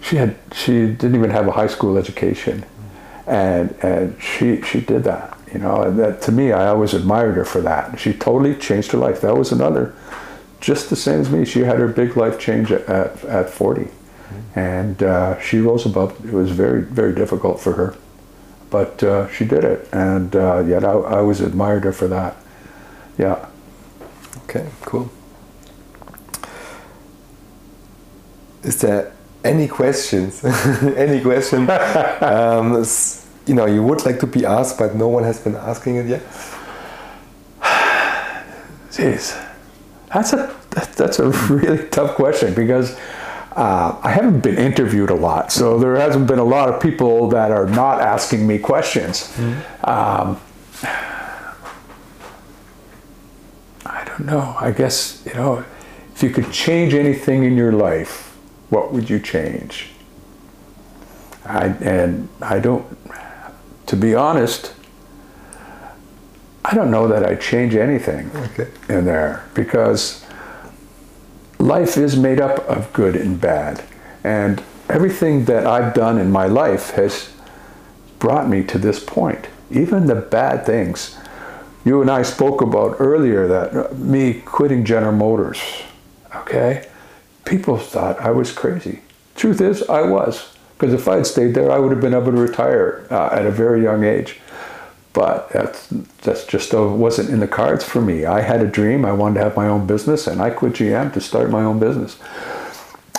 She 0.02 0.18
had 0.18 0.36
she 0.52 0.88
didn't 0.88 1.16
even 1.16 1.30
have 1.30 1.48
a 1.48 1.52
high 1.52 1.68
school 1.68 1.98
education, 1.98 2.66
and 3.26 3.74
and 3.82 4.22
she 4.22 4.62
she 4.62 4.82
did 4.82 5.06
that. 5.06 5.38
You 5.54 5.60
know, 5.60 5.84
and 5.84 6.00
that 6.00 6.22
to 6.24 6.32
me, 6.32 6.52
I 6.52 6.68
always 6.68 6.94
admired 6.94 7.36
her 7.36 7.46
for 7.46 7.62
that. 7.62 8.00
She 8.00 8.12
totally 8.14 8.56
changed 8.56 8.92
her 8.92 8.98
life. 8.98 9.22
That 9.22 9.38
was 9.38 9.52
another, 9.52 9.94
just 10.60 10.90
the 10.90 10.96
same 10.96 11.22
as 11.22 11.30
me. 11.30 11.46
She 11.46 11.60
had 11.60 11.78
her 11.78 11.88
big 11.88 12.18
life 12.18 12.40
change 12.40 12.72
at 12.72 12.90
at, 12.90 13.24
at 13.26 13.50
40, 13.50 13.88
and 14.56 15.04
uh, 15.04 15.40
she 15.40 15.60
rose 15.60 15.86
above. 15.86 16.26
It 16.26 16.34
was 16.34 16.50
very 16.52 16.82
very 16.82 17.14
difficult 17.14 17.60
for 17.60 17.74
her 17.74 17.96
but 18.74 19.04
uh, 19.04 19.30
she 19.30 19.46
did 19.46 19.64
it, 19.64 19.88
and 19.94 20.36
uh, 20.36 20.64
yet 20.66 20.84
I, 20.84 20.94
I 20.94 21.20
always 21.20 21.42
admired 21.42 21.84
her 21.84 21.94
for 21.94 22.08
that. 22.08 22.36
Yeah. 23.20 23.46
Okay, 24.46 24.68
cool. 24.82 25.12
Is 28.64 28.82
there 28.82 29.14
any 29.44 29.68
questions? 29.68 30.44
any 30.98 31.22
question? 31.22 31.70
um, 32.22 32.84
you 33.46 33.54
know, 33.54 33.66
you 33.66 33.84
would 33.84 34.06
like 34.06 34.20
to 34.20 34.28
be 34.28 34.46
asked, 34.46 34.78
but 34.78 34.96
no 34.96 35.08
one 35.08 35.24
has 35.24 35.40
been 35.40 35.56
asking 35.56 35.98
it 35.98 36.06
yet. 36.08 36.22
Jeez, 38.92 39.40
that's 40.14 40.34
a 40.34 40.56
that's 40.72 41.20
a 41.20 41.30
really 41.50 41.88
tough 41.90 42.16
question 42.16 42.54
because 42.54 42.98
uh, 43.56 44.00
I 44.02 44.12
haven't 44.12 44.40
been 44.40 44.58
interviewed 44.58 45.10
a 45.10 45.16
lot, 45.16 45.52
so 45.52 45.78
there 45.78 45.96
hasn't 45.96 46.28
been 46.28 46.40
a 46.40 46.44
lot 46.44 46.70
of 46.70 46.82
people 46.82 47.30
that 47.30 47.52
are 47.52 47.68
not 47.68 48.02
asking 48.02 48.48
me 48.48 48.58
questions. 48.58 49.32
Um, 49.84 50.40
I 53.86 54.04
don't 54.06 54.26
know. 54.26 54.56
I 54.60 54.72
guess 54.72 55.22
you 55.26 55.34
know, 55.34 55.64
if 56.16 56.24
you 56.24 56.30
could 56.30 56.52
change 56.52 56.94
anything 56.94 57.44
in 57.44 57.56
your 57.56 57.74
life, 57.74 58.36
what 58.70 58.92
would 58.94 59.10
you 59.10 59.20
change? 59.20 59.90
I 61.46 61.68
and 61.68 62.30
I 62.42 62.60
don't. 62.60 62.86
To 63.88 63.96
be 63.96 64.16
honest, 64.16 64.74
I 66.66 66.74
don't 66.74 66.92
know 66.92 67.08
that 67.08 67.26
I'd 67.26 67.42
change 67.42 67.76
anything 67.76 68.32
Okay. 68.36 68.68
in 68.90 69.06
there 69.06 69.44
because 69.54 70.26
life 71.60 71.98
is 71.98 72.16
made 72.18 72.40
up 72.40 72.60
of 72.70 72.92
good 72.94 73.16
and 73.16 73.40
bad. 73.40 73.84
And 74.24 74.64
everything 74.90 75.46
that 75.46 75.68
I've 75.68 75.94
done 75.94 76.18
in 76.18 76.32
my 76.32 76.46
life 76.46 76.92
has 76.92 77.32
brought 78.20 78.48
me 78.48 78.64
to 78.64 78.78
this 78.78 79.04
point. 79.04 79.48
Even 79.70 80.08
the 80.08 80.16
bad 80.16 80.66
things. 80.66 81.18
You 81.84 82.02
and 82.02 82.10
I 82.10 82.22
spoke 82.24 82.62
about 82.62 82.96
earlier 83.00 83.48
that 83.48 83.76
uh, 83.76 83.94
me 83.96 84.36
quitting 84.46 84.86
General 84.86 85.12
Motors, 85.12 85.60
okay? 86.34 86.88
People 87.44 87.78
thought 87.78 88.18
I 88.22 88.32
was 88.32 88.54
crazy. 88.54 89.02
Truth 89.36 89.60
is, 89.60 89.84
I 89.90 90.02
was. 90.04 90.56
Because 90.84 91.02
if 91.02 91.08
I'd 91.08 91.26
stayed 91.26 91.56
there, 91.56 91.72
I 91.72 91.80
would 91.80 91.92
have 91.92 92.02
been 92.02 92.14
able 92.14 92.34
to 92.34 92.38
retire 92.38 93.08
uh, 93.10 93.30
at 93.32 93.46
a 93.46 93.52
very 93.52 93.82
young 93.82 94.04
age 94.04 94.42
but 95.14 95.48
that's 95.50 95.88
that's 96.24 96.44
just 96.46 96.74
uh, 96.74 96.84
wasn't 96.84 97.30
in 97.30 97.40
the 97.40 97.48
cards 97.48 97.86
for 97.86 98.02
me. 98.02 98.26
I 98.26 98.42
had 98.42 98.62
a 98.62 98.68
dream. 98.68 99.06
I 99.06 99.12
wanted 99.12 99.36
to 99.36 99.44
have 99.44 99.56
my 99.56 99.68
own 99.68 99.86
business, 99.86 100.28
and 100.28 100.42
I 100.42 100.50
quit 100.50 100.74
GM 100.74 101.14
to 101.14 101.22
start 101.22 101.52
my 101.52 101.64
own 101.64 101.80
business. 101.80 102.18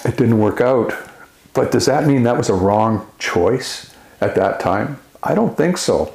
It 0.05 0.17
didn't 0.17 0.39
work 0.39 0.61
out, 0.61 0.93
But 1.55 1.71
does 1.71 1.87
that 1.87 2.07
mean 2.07 2.25
that 2.25 2.37
was 2.37 2.51
a 2.51 2.55
wrong 2.55 3.07
choice 3.19 3.95
at 4.21 4.35
that 4.35 4.61
time? 4.61 4.99
I 5.23 5.35
don't 5.35 5.57
think 5.57 5.79
so. 5.79 6.13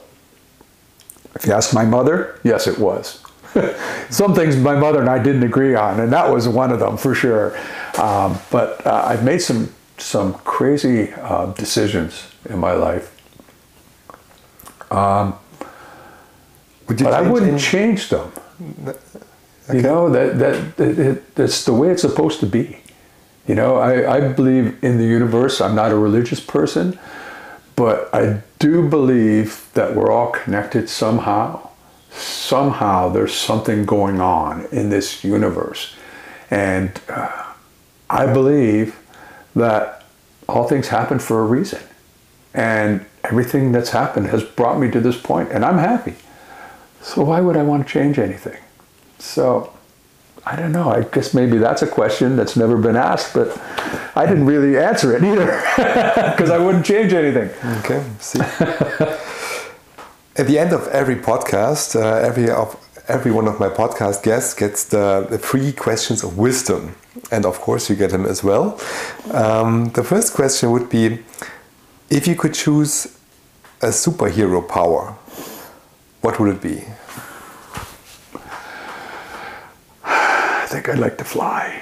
If 1.34 1.46
you 1.46 1.54
ask 1.54 1.74
my 1.74 1.86
mother, 1.86 2.40
yes, 2.44 2.68
it 2.68 2.78
was. 2.78 3.24
Some 4.10 4.36
things 4.36 4.58
my 4.58 4.76
mother 4.76 5.00
and 5.00 5.10
I 5.10 5.18
didn't 5.18 5.44
agree 5.44 5.76
on, 5.76 6.02
and 6.02 6.12
that 6.12 6.30
was 6.30 6.48
one 6.48 6.72
of 6.72 6.80
them 6.80 6.98
for 6.98 7.16
sure. 7.16 7.58
Um, 7.98 8.38
but 8.52 8.86
uh, 8.86 9.06
I've 9.08 9.24
made 9.24 9.40
some 9.40 9.74
some 10.02 10.34
crazy 10.34 11.12
uh, 11.14 11.48
decisions 11.54 12.32
in 12.50 12.60
my 12.60 12.74
life. 12.74 13.16
Um, 14.92 15.38
Would 16.88 17.04
but 17.04 17.14
I 17.14 17.22
wouldn't 17.22 17.52
any- 17.52 17.62
change 17.62 18.10
them. 18.10 18.32
You 19.72 19.82
know 19.84 20.10
that 20.10 20.40
that, 20.40 20.78
that 20.78 21.00
it, 21.00 21.36
that's 21.36 21.64
the 21.64 21.74
way 21.74 21.92
it's 21.92 22.02
supposed 22.02 22.40
to 22.40 22.48
be. 22.48 22.80
You 23.48 23.56
know, 23.56 23.78
I, 23.78 24.18
I 24.18 24.34
believe 24.34 24.84
in 24.84 24.98
the 24.98 25.06
universe. 25.06 25.62
I'm 25.62 25.76
not 25.76 25.92
a 25.92 25.96
religious 25.96 26.40
person, 26.40 26.98
but 27.76 28.10
I 28.14 28.42
do 28.58 28.88
believe 28.90 29.68
that 29.74 29.96
we're 29.96 30.12
all 30.12 30.32
connected 30.32 30.90
somehow. 30.90 31.70
Somehow 32.12 33.10
there's 33.10 33.34
something 33.34 33.86
going 33.86 34.20
on 34.20 34.66
in 34.72 34.90
this 34.90 35.24
universe, 35.24 35.94
and 36.50 37.00
uh, 37.08 37.54
I 38.10 38.26
believe 38.34 38.99
that 39.56 40.06
all 40.48 40.68
things 40.68 40.88
happen 40.88 41.20
for 41.20 41.42
a 41.42 41.46
reason, 41.46 41.82
and 42.54 43.06
everything 43.24 43.72
that's 43.72 43.92
happened 43.92 44.28
has 44.28 44.44
brought 44.44 44.80
me 44.80 44.90
to 44.92 45.00
this 45.00 45.20
point, 45.20 45.52
and 45.52 45.64
I'm 45.64 45.78
happy. 45.78 46.16
So 47.02 47.24
why 47.24 47.42
would 47.42 47.56
I 47.56 47.64
want 47.64 47.86
to 47.88 47.92
change 47.92 48.20
anything? 48.20 48.60
So 49.20 49.74
I 50.46 50.56
don't 50.56 50.72
know. 50.72 50.90
I 50.90 51.04
guess 51.04 51.34
maybe 51.34 51.58
that's 51.58 51.82
a 51.82 51.88
question 51.88 52.36
that's 52.36 52.56
never 52.56 52.78
been 52.78 52.96
asked, 52.96 53.34
but 53.34 53.56
I 54.16 54.26
didn't 54.26 54.46
really 54.46 54.78
answer 54.78 55.16
it 55.16 55.24
either 55.24 55.46
because 56.32 56.50
I 56.50 56.58
wouldn't 56.58 56.86
change 56.86 57.14
anything. 57.14 57.50
Okay, 57.80 58.04
see. 58.20 58.40
At 60.36 60.48
the 60.48 60.58
end 60.58 60.74
of 60.74 60.88
every 60.88 61.18
podcast, 61.18 61.96
uh, 61.96 62.26
every 62.26 62.50
of 62.50 62.76
every 63.10 63.32
one 63.32 63.48
of 63.48 63.60
my 63.60 63.70
podcast 63.70 64.24
guests 64.24 64.54
gets 64.54 64.86
the, 64.86 65.26
the 65.30 65.38
three 65.38 65.72
questions 65.72 66.24
of 66.24 66.38
wisdom, 66.38 66.96
and 67.32 67.46
of 67.46 67.60
course 67.60 67.90
you 67.90 67.96
get 67.96 68.12
them 68.12 68.26
as 68.26 68.44
well. 68.44 68.80
Um, 69.32 69.90
the 69.90 70.04
first 70.04 70.34
question 70.34 70.72
would 70.72 70.90
be, 70.90 71.20
if 72.10 72.28
you 72.28 72.36
could 72.36 72.54
choose 72.54 73.18
a 73.82 73.88
superhero 73.88 74.68
power, 74.68 75.16
what 76.22 76.40
would 76.40 76.56
it 76.56 76.62
be? 76.62 76.84
I 80.04 80.66
think 80.68 80.88
I'd 80.90 81.00
like 81.00 81.18
to 81.18 81.24
fly. 81.24 81.82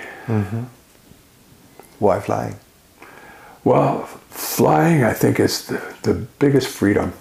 Why 2.00 2.20
flying? 2.20 2.56
Well, 3.64 4.06
flying, 4.30 5.04
I 5.04 5.14
think, 5.14 5.40
is 5.40 5.68
the, 5.68 5.82
the 6.04 6.14
biggest 6.40 6.68
freedom 6.68 7.12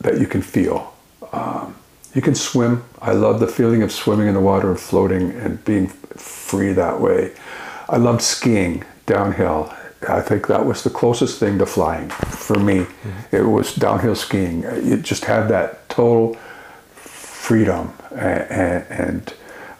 that 0.00 0.18
you 0.20 0.26
can 0.26 0.40
feel. 0.42 0.94
Um, 1.32 1.74
you 2.14 2.22
can 2.22 2.34
swim. 2.34 2.84
I 3.06 3.12
love 3.12 3.38
the 3.38 3.46
feeling 3.46 3.82
of 3.82 3.92
swimming 3.92 4.26
in 4.26 4.34
the 4.34 4.40
water 4.40 4.68
and 4.68 4.80
floating 4.80 5.30
and 5.30 5.64
being 5.64 5.86
free 5.86 6.72
that 6.72 7.00
way. 7.00 7.32
I 7.88 7.98
loved 7.98 8.20
skiing 8.20 8.82
downhill. 9.06 9.72
I 10.08 10.20
think 10.20 10.48
that 10.48 10.66
was 10.66 10.82
the 10.82 10.90
closest 10.90 11.38
thing 11.38 11.56
to 11.58 11.66
flying 11.66 12.10
for 12.10 12.58
me. 12.58 12.86
It 13.30 13.42
was 13.42 13.76
downhill 13.76 14.16
skiing. 14.16 14.62
You 14.62 14.96
just 14.96 15.24
had 15.24 15.46
that 15.48 15.88
total 15.88 16.34
freedom, 16.94 17.92
and, 18.10 18.84
and 18.90 19.34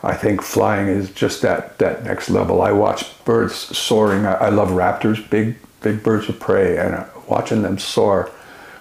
I 0.05 0.15
think 0.15 0.41
flying 0.41 0.87
is 0.87 1.11
just 1.11 1.43
that 1.43 1.79
that 1.79 2.05
next 2.05 2.31
level. 2.31 2.63
I 2.63 2.71
watch 2.71 3.25
birds 3.25 3.57
soaring. 3.77 4.25
I, 4.25 4.35
I 4.35 4.49
love 4.51 4.69
raptors, 4.69 5.29
big 5.31 5.57
big 5.81 6.05
birds 6.05 6.29
of 6.29 6.39
prey, 6.39 6.79
and 6.79 6.95
uh, 6.95 7.07
watching 7.29 7.63
them 7.63 7.77
soar 7.77 8.31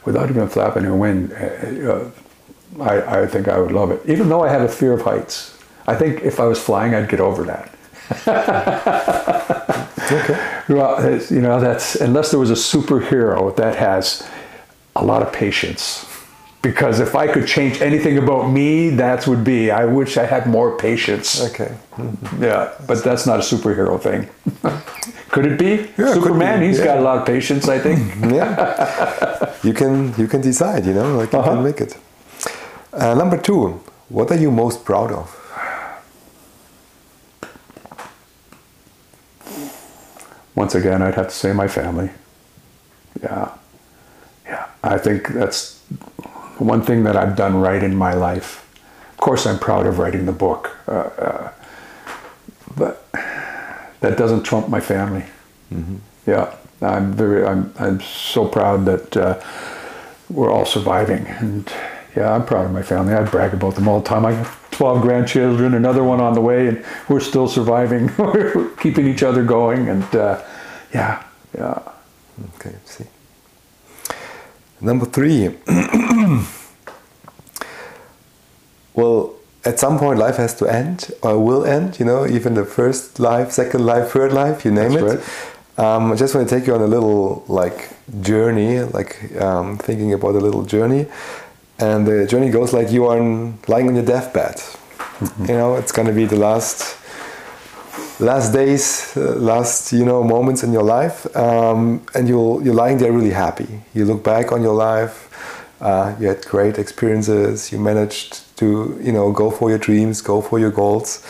without 0.06 0.30
even 0.30 0.48
flapping 0.48 0.84
their 0.84 0.94
wing. 0.94 1.32
Uh, 1.34 2.12
uh, 2.16 2.25
I, 2.80 3.22
I 3.22 3.28
think 3.28 3.48
I 3.48 3.58
would 3.60 3.72
love 3.72 3.92
it, 3.92 4.02
even 4.06 4.30
though 4.30 4.44
I 4.44 4.50
have 4.50 4.62
a 4.62 4.68
fear 4.68 4.94
of 4.94 5.02
heights. 5.02 5.58
I 5.88 5.96
think 5.96 6.22
if 6.24 6.40
I 6.40 6.46
was 6.46 6.60
flying, 6.62 6.94
I'd 6.96 7.10
get 7.10 7.20
over 7.20 7.44
that. 7.46 7.72
Okay. 10.12 10.40
Well, 10.68 11.00
you 11.30 11.42
know, 11.42 11.60
that's 11.60 11.96
unless 11.96 12.32
there 12.32 12.40
was 12.40 12.50
a 12.50 12.56
superhero 12.56 13.56
that 13.56 13.76
has 13.76 14.28
a 14.96 15.04
lot 15.06 15.22
of 15.22 15.32
patience. 15.32 16.06
Because 16.64 17.00
if 17.00 17.14
I 17.16 17.28
could 17.28 17.46
change 17.48 17.82
anything 17.82 18.18
about 18.18 18.50
me, 18.50 18.90
that 18.92 19.28
would 19.28 19.44
be 19.44 19.70
I 19.70 19.86
wish 19.86 20.18
I 20.18 20.26
had 20.26 20.48
more 20.48 20.76
patience. 20.78 21.40
Okay. 21.52 21.76
Yeah, 22.40 22.72
but 22.88 23.04
that's 23.04 23.28
not 23.28 23.38
a 23.40 23.44
superhero 23.44 24.02
thing. 24.02 24.28
could 25.30 25.46
it 25.46 25.60
be? 25.60 25.88
Yeah, 26.02 26.14
Superman, 26.14 26.60
be, 26.62 26.68
he's 26.68 26.80
yeah. 26.80 26.86
got 26.86 26.98
a 26.98 27.02
lot 27.02 27.18
of 27.20 27.26
patience, 27.28 27.68
I 27.68 27.78
think. 27.80 28.00
Yeah. 28.34 29.54
you 29.64 29.74
can 29.74 30.14
you 30.18 30.28
can 30.28 30.42
decide. 30.42 30.86
You 30.88 30.94
know, 30.94 31.16
like 31.18 31.32
you 31.32 31.40
Uh-huh. 31.40 31.52
can 31.56 31.64
make 31.64 31.80
it. 31.82 31.96
Uh, 32.96 33.14
number 33.14 33.38
two. 33.38 33.82
What 34.08 34.32
are 34.32 34.38
you 34.38 34.52
most 34.52 34.86
proud 34.86 35.12
of? 35.12 35.42
Once 40.56 40.76
again, 40.76 41.02
I'd 41.02 41.16
have 41.16 41.28
to 41.28 41.36
say 41.36 41.52
my 41.52 41.68
family. 41.68 42.10
Yeah. 43.22 43.50
Yeah. 44.46 44.68
I 44.82 44.98
think 44.98 45.28
that's 45.28 45.80
one 46.58 46.82
thing 46.82 47.04
that 47.04 47.18
I've 47.18 47.36
done 47.36 47.60
right 47.60 47.84
in 47.84 47.96
my 47.96 48.14
life. 48.14 48.66
Of 49.12 49.18
course, 49.18 49.46
I'm 49.46 49.60
proud 49.60 49.88
of 49.88 50.00
writing 50.00 50.26
the 50.26 50.32
book, 50.32 50.78
uh, 50.88 50.92
uh, 50.92 51.52
but 52.78 53.06
that 54.00 54.18
doesn't 54.18 54.44
trump 54.44 54.70
my 54.70 54.80
family. 54.80 55.26
Yeah. 56.26 56.56
I'm 56.82 57.12
very, 57.14 57.46
I'm, 57.46 57.74
I'm 57.78 58.00
so 58.00 58.48
proud 58.48 58.86
that 58.86 59.18
uh, 59.18 59.42
we're 60.30 60.52
all 60.52 60.66
surviving. 60.66 61.26
And 61.28 61.72
yeah, 62.16 62.34
I'm 62.34 62.46
proud 62.46 62.66
of 62.66 62.72
my 62.72 62.82
family. 62.82 63.14
I 63.14 63.24
brag 63.24 63.54
about 63.54 63.76
them 63.76 63.88
all 63.88 64.00
the 64.00 64.08
time. 64.08 64.26
I 64.26 64.32
have 64.32 64.72
12 64.72 65.02
grandchildren, 65.02 65.74
another 65.74 66.04
one 66.04 66.22
on 66.22 66.34
the 66.34 66.42
way, 66.42 66.68
and 66.68 66.84
we're 67.10 67.20
still 67.20 67.48
surviving. 67.48 68.12
we're 68.18 68.70
keeping 68.78 69.08
each 69.08 69.24
other 69.24 69.44
going. 69.44 69.90
And 69.90 70.16
uh, 70.16 70.42
yeah, 70.94 71.24
yeah. 71.58 71.80
Okay, 72.56 72.76
see. 72.86 73.06
Number 74.82 75.06
three. 75.06 75.56
well, 78.94 79.36
at 79.66 79.80
some 79.80 79.98
point, 79.98 80.20
life 80.20 80.38
has 80.38 80.54
to 80.56 80.68
end 80.68 81.12
or 81.22 81.40
will 81.40 81.66
end. 81.66 82.00
You 82.00 82.06
know, 82.06 82.26
even 82.28 82.54
the 82.54 82.66
first 82.66 83.20
life, 83.20 83.52
second 83.52 83.86
life, 83.86 84.12
third 84.12 84.32
life, 84.32 84.64
you 84.64 84.72
name 84.72 84.94
That's 84.94 85.26
it. 85.26 85.80
Um, 85.80 86.14
I 86.14 86.16
just 86.16 86.34
want 86.34 86.48
to 86.48 86.56
take 86.58 86.68
you 86.68 86.74
on 86.76 86.82
a 86.82 86.88
little 86.88 87.44
like 87.48 87.90
journey, 88.22 88.80
like 88.80 89.36
um, 89.42 89.78
thinking 89.78 90.14
about 90.14 90.36
a 90.36 90.40
little 90.40 90.64
journey, 90.64 91.08
and 91.80 92.08
the 92.08 92.26
journey 92.26 92.50
goes 92.50 92.74
like 92.74 92.92
you 92.92 93.06
are 93.06 93.20
lying 93.68 93.88
on 93.88 93.96
your 93.96 94.06
deathbed. 94.06 94.62
You 95.40 95.56
know, 95.56 95.76
it's 95.76 95.92
going 95.92 96.08
to 96.08 96.14
be 96.14 96.26
the 96.26 96.38
last 96.38 96.98
last 98.20 98.54
days, 98.54 99.16
uh, 99.18 99.36
last 99.36 99.92
you 99.92 100.06
know 100.06 100.24
moments 100.24 100.64
in 100.64 100.72
your 100.72 100.84
life, 100.84 101.26
um, 101.36 102.06
and 102.14 102.28
you'll 102.28 102.64
you're 102.64 102.74
lying 102.74 102.98
there 102.98 103.12
really 103.12 103.32
happy. 103.32 103.82
You 103.94 104.06
look 104.06 104.24
back 104.24 104.52
on 104.52 104.62
your 104.62 104.74
life. 104.76 105.24
Uh, 105.82 106.16
you 106.20 106.28
had 106.28 106.46
great 106.46 106.78
experiences. 106.78 107.72
You 107.72 107.80
managed 107.80 108.58
to 108.58 108.98
you 109.02 109.12
know 109.12 109.32
go 109.32 109.52
for 109.52 109.70
your 109.70 109.80
dreams, 109.80 110.22
go 110.22 110.42
for 110.42 110.60
your 110.60 110.72
goals, 110.72 111.26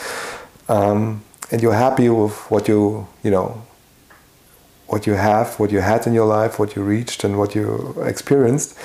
um, 0.68 1.22
and 1.50 1.60
you're 1.60 1.74
happy 1.74 2.08
with 2.08 2.36
what 2.50 2.68
you 2.68 3.06
you 3.22 3.30
know 3.30 3.62
what 4.86 5.06
you 5.06 5.14
have, 5.14 5.58
what 5.58 5.72
you 5.72 5.80
had 5.80 6.06
in 6.06 6.14
your 6.14 6.26
life, 6.26 6.58
what 6.58 6.76
you 6.76 6.82
reached, 6.82 7.24
and 7.24 7.38
what 7.38 7.54
you 7.54 7.94
experienced. 8.04 8.78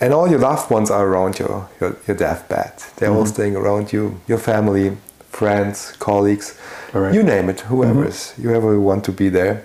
And 0.00 0.12
all 0.12 0.28
your 0.28 0.40
loved 0.40 0.70
ones 0.70 0.90
are 0.90 1.06
around 1.06 1.38
your, 1.38 1.68
your, 1.80 1.96
your 2.06 2.16
deathbed. 2.16 2.72
They're 2.96 3.10
all 3.10 3.24
mm-hmm. 3.24 3.32
staying 3.32 3.56
around 3.56 3.92
you, 3.92 4.20
your 4.26 4.38
family, 4.38 4.96
friends, 5.28 5.92
colleagues, 5.92 6.58
right. 6.92 7.14
you 7.14 7.22
name 7.22 7.48
it, 7.48 7.58
mm-hmm. 7.58 7.68
whoever 7.68 8.06
is, 8.06 8.30
whoever 8.32 8.78
want 8.80 9.04
to 9.04 9.12
be 9.12 9.28
there. 9.28 9.64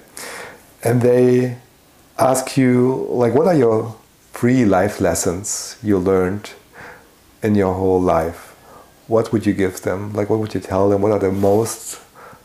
And 0.83 1.01
they 1.01 1.57
ask 2.17 2.57
you, 2.57 3.07
like, 3.09 3.33
what 3.33 3.47
are 3.47 3.55
your 3.55 3.95
three 4.33 4.65
life 4.65 5.01
lessons 5.01 5.77
you 5.83 5.97
learned 5.97 6.51
in 7.41 7.55
your 7.55 7.73
whole 7.73 8.01
life? 8.01 8.55
What 9.07 9.33
would 9.33 9.45
you 9.45 9.53
give 9.53 9.81
them? 9.81 10.13
Like, 10.13 10.29
what 10.29 10.39
would 10.39 10.53
you 10.53 10.59
tell 10.59 10.89
them? 10.89 11.01
What 11.01 11.11
are 11.11 11.19
the 11.19 11.31
most 11.31 11.99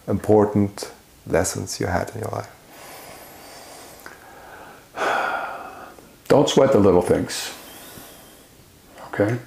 important 0.08 0.90
lessons 1.26 1.78
you 1.80 1.86
had 1.86 2.10
in 2.14 2.22
your 2.22 2.30
life? 2.30 2.50
Don't 6.28 6.48
sweat 6.48 6.72
the 6.72 6.80
little 6.80 7.02
things. 7.02 7.54
Okay? 9.14 9.38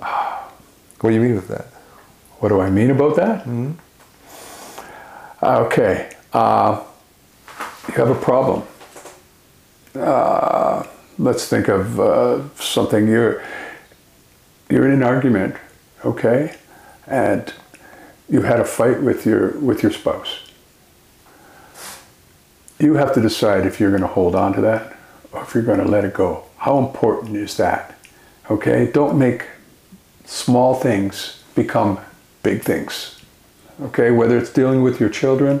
What 1.00 1.10
do 1.10 1.16
you 1.16 1.20
mean 1.20 1.34
with 1.34 1.48
that? 1.48 1.66
What 2.38 2.50
do 2.50 2.60
I 2.60 2.70
mean 2.70 2.90
about 2.92 3.16
that? 3.16 3.44
Okay. 5.42 6.14
Uh, 6.32 6.84
you 7.88 7.94
have 7.94 8.10
a 8.10 8.14
problem. 8.14 8.62
Uh, 9.96 10.84
let's 11.18 11.48
think 11.48 11.66
of 11.66 11.98
uh, 11.98 12.48
something 12.54 13.08
you're 13.08 13.42
you're 14.70 14.86
in 14.86 14.92
an 14.92 15.02
argument, 15.02 15.56
okay, 16.04 16.56
and 17.06 17.52
you 18.28 18.42
had 18.42 18.60
a 18.60 18.64
fight 18.64 19.02
with 19.02 19.26
your 19.26 19.58
with 19.58 19.82
your 19.82 19.92
spouse. 19.92 20.38
you 22.78 22.94
have 22.94 23.12
to 23.14 23.20
decide 23.20 23.66
if 23.66 23.78
you're 23.80 23.90
going 23.90 24.02
to 24.02 24.08
hold 24.08 24.34
on 24.34 24.52
to 24.52 24.60
that 24.60 24.96
or 25.32 25.42
if 25.42 25.54
you're 25.54 25.62
going 25.62 25.78
to 25.80 25.88
let 25.88 26.04
it 26.04 26.14
go. 26.14 26.44
How 26.58 26.78
important 26.78 27.36
is 27.36 27.56
that? 27.56 27.98
Okay, 28.50 28.90
don't 28.92 29.18
make 29.18 29.46
small 30.24 30.74
things 30.74 31.42
become 31.54 32.00
big 32.42 32.62
things. 32.62 33.20
Okay, 33.80 34.10
whether 34.10 34.36
it's 34.36 34.52
dealing 34.52 34.82
with 34.82 35.00
your 35.00 35.08
children 35.08 35.60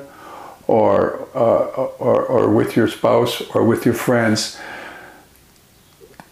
or, 0.66 1.28
uh, 1.34 1.64
or, 1.98 2.24
or 2.24 2.50
with 2.50 2.76
your 2.76 2.88
spouse 2.88 3.40
or 3.54 3.64
with 3.64 3.84
your 3.84 3.94
friends, 3.94 4.58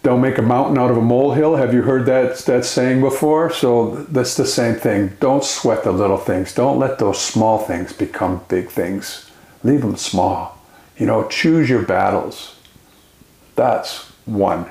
don't 0.03 0.21
make 0.21 0.37
a 0.37 0.41
mountain 0.41 0.77
out 0.77 0.89
of 0.89 0.97
a 0.97 1.01
molehill. 1.01 1.55
Have 1.55 1.73
you 1.73 1.83
heard 1.83 2.05
that, 2.07 2.37
that 2.39 2.65
saying 2.65 3.01
before? 3.01 3.51
So 3.51 4.03
that's 4.09 4.35
the 4.35 4.47
same 4.47 4.75
thing. 4.75 5.15
Don't 5.19 5.43
sweat 5.43 5.83
the 5.83 5.91
little 5.91 6.17
things. 6.17 6.55
Don't 6.55 6.79
let 6.79 6.97
those 6.99 7.21
small 7.21 7.59
things 7.59 7.93
become 7.93 8.41
big 8.47 8.69
things. 8.69 9.29
Leave 9.63 9.81
them 9.81 9.95
small. 9.95 10.57
You 10.97 11.05
know, 11.05 11.27
choose 11.27 11.69
your 11.69 11.83
battles. 11.83 12.55
That's 13.55 14.05
one 14.25 14.69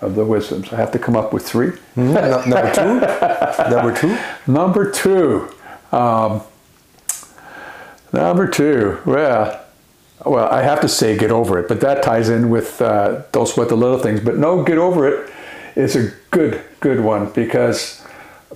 of 0.00 0.14
the 0.14 0.24
wisdoms. 0.24 0.72
I 0.72 0.76
have 0.76 0.92
to 0.92 0.98
come 0.98 1.16
up 1.16 1.32
with 1.32 1.46
3 1.46 1.70
Mhm. 1.96 2.12
No- 2.12 2.44
number 2.44 2.74
two. 2.74 3.70
number 3.70 3.94
two. 3.94 4.18
Number 4.46 4.90
two. 4.90 5.48
Um, 5.96 6.42
number 8.12 8.46
two. 8.46 8.98
Well, 9.04 9.60
well, 10.24 10.48
I 10.50 10.62
have 10.62 10.80
to 10.80 10.88
say 10.88 11.16
get 11.16 11.30
over 11.30 11.58
it, 11.58 11.68
but 11.68 11.80
that 11.80 12.02
ties 12.02 12.28
in 12.28 12.50
with 12.50 12.80
uh, 12.82 13.22
don't 13.32 13.46
sweat 13.46 13.68
the 13.68 13.76
little 13.76 13.98
things. 13.98 14.20
But 14.20 14.36
no, 14.36 14.62
get 14.62 14.78
over 14.78 15.06
it 15.06 15.30
is 15.76 15.94
a 15.96 16.12
good, 16.30 16.62
good 16.80 17.00
one 17.00 17.30
because 17.32 18.02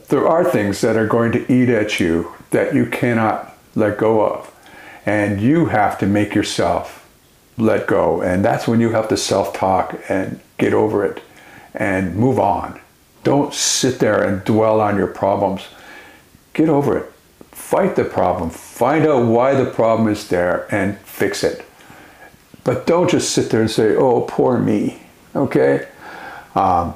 there 0.09 0.27
are 0.27 0.45
things 0.45 0.81
that 0.81 0.97
are 0.97 1.07
going 1.07 1.33
to 1.33 1.53
eat 1.53 1.69
at 1.69 2.01
you 2.01 2.33
that 2.51 2.75
you 2.75 2.87
cannot 2.87 3.57
let 3.77 3.99
go 3.99 4.25
of, 4.25 4.53
and 5.07 5.41
you 5.41 5.67
have 5.67 5.99
to 5.99 6.07
make 6.07 6.35
yourself 6.35 7.07
let 7.57 7.87
go, 7.87 8.21
and 8.23 8.45
that's 8.45 8.67
when 8.67 8.81
you 8.81 8.91
have 8.91 9.07
to 9.09 9.17
self-talk 9.17 10.01
and 10.09 10.41
get 10.59 10.73
over 10.75 11.05
it 11.05 11.23
and 11.75 12.17
move 12.17 12.39
on. 12.39 12.81
Don't 13.23 13.53
sit 13.53 13.99
there 13.99 14.23
and 14.23 14.45
dwell 14.45 14.81
on 14.81 14.97
your 14.97 15.07
problems. 15.07 15.63
Get 16.55 16.69
over 16.69 16.99
it. 16.99 17.13
Fight 17.51 17.97
the 17.97 18.05
problem. 18.05 18.51
Find 18.51 19.07
out 19.07 19.27
why 19.27 19.55
the 19.55 19.71
problem 19.71 20.09
is 20.09 20.29
there 20.29 20.67
and 20.75 20.99
fix 21.01 21.45
it. 21.45 21.65
But 22.65 22.87
don't 22.87 23.11
just 23.11 23.33
sit 23.33 23.51
there 23.51 23.61
and 23.61 23.71
say, 23.71 23.95
oh, 23.95 24.23
poor 24.23 24.59
me. 24.59 25.03
Okay? 25.35 25.87
Um, 26.55 26.95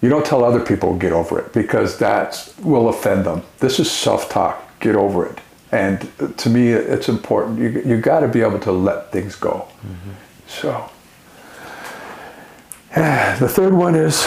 you 0.00 0.08
don't 0.08 0.24
tell 0.24 0.44
other 0.44 0.60
people 0.60 0.96
get 0.96 1.12
over 1.12 1.38
it 1.40 1.52
because 1.52 1.98
that 1.98 2.52
will 2.62 2.88
offend 2.88 3.24
them. 3.24 3.42
This 3.58 3.80
is 3.80 3.90
self 3.90 4.28
talk. 4.28 4.78
Get 4.80 4.94
over 4.94 5.26
it. 5.26 5.38
And 5.72 6.08
to 6.38 6.48
me, 6.48 6.68
it's 6.68 7.08
important. 7.08 7.58
You, 7.58 7.82
you 7.84 8.00
got 8.00 8.20
to 8.20 8.28
be 8.28 8.42
able 8.42 8.60
to 8.60 8.72
let 8.72 9.10
things 9.10 9.34
go. 9.34 9.66
So, 10.46 10.88
the 13.40 13.48
third 13.48 13.74
one 13.74 13.94
is 13.94 14.26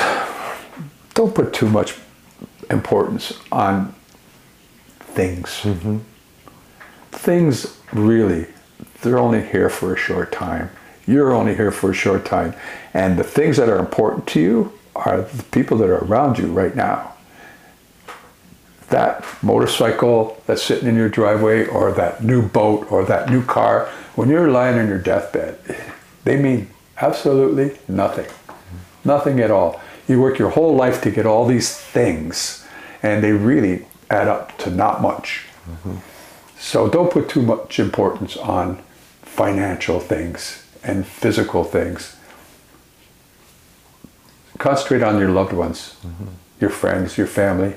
don't 1.16 1.34
put 1.34 1.54
too 1.54 1.68
much 1.68 1.96
importance 2.70 3.34
on 3.52 3.96
things. 5.00 5.50
Mm-hmm. 5.64 5.98
Things 7.10 7.80
really, 7.92 8.46
they're 9.02 9.18
only 9.18 9.42
here 9.42 9.72
for 9.72 9.96
a 9.96 9.98
short 9.98 10.32
time. 10.32 10.70
You're 11.08 11.34
only 11.34 11.56
here 11.56 11.72
for 11.72 11.90
a 11.90 11.96
short 11.96 12.26
time. 12.26 12.54
And 12.94 13.18
the 13.18 13.24
things 13.24 13.58
that 13.58 13.70
are 13.70 13.80
important 13.80 14.28
to 14.28 14.40
you 14.40 14.80
are 14.96 15.24
the 15.24 15.44
people 15.46 15.76
that 15.80 15.90
are 15.90 16.06
around 16.06 16.38
you 16.38 16.46
right 16.46 16.76
now. 16.76 17.14
That 18.90 19.26
motorcycle 19.42 20.44
that's 20.46 20.62
sitting 20.62 20.88
in 20.88 20.96
your 20.96 21.10
driveway, 21.10 21.66
or 21.66 21.92
that 21.94 22.24
new 22.24 22.48
boat, 22.48 22.92
or 22.92 23.04
that 23.06 23.32
new 23.32 23.44
car, 23.44 23.90
when 24.14 24.30
you're 24.30 24.52
lying 24.52 24.78
on 24.78 24.88
your 24.88 25.00
deathbed, 25.00 25.58
they 26.24 26.40
mean 26.40 26.70
absolutely 27.02 27.80
nothing. 27.88 28.28
Nothing 29.04 29.40
at 29.40 29.52
all. 29.52 29.80
You 30.08 30.20
work 30.22 30.40
your 30.40 30.50
whole 30.50 30.76
life 30.76 31.02
to 31.04 31.12
get 31.12 31.26
all 31.26 31.46
these 31.46 31.76
things, 31.76 32.68
and 33.04 33.24
they 33.24 33.32
really 33.32 33.86
add 34.10 34.28
up 34.28 34.58
to 34.60 34.70
not 34.70 35.02
much. 35.02 35.46
Mm-hmm. 35.70 35.98
So 36.58 36.90
don't 36.90 37.12
put 37.12 37.30
too 37.30 37.42
much 37.42 37.80
importance 37.80 38.36
on 38.36 38.82
financial 39.22 40.00
things 40.00 40.66
and 40.84 41.06
physical 41.06 41.64
things. 41.64 42.18
Concentrate 44.58 45.04
on 45.04 45.20
your 45.20 45.30
loved 45.30 45.54
ones, 45.54 45.96
mm-hmm. 46.06 46.28
your 46.60 46.70
friends, 46.70 47.18
your 47.18 47.28
family. 47.28 47.76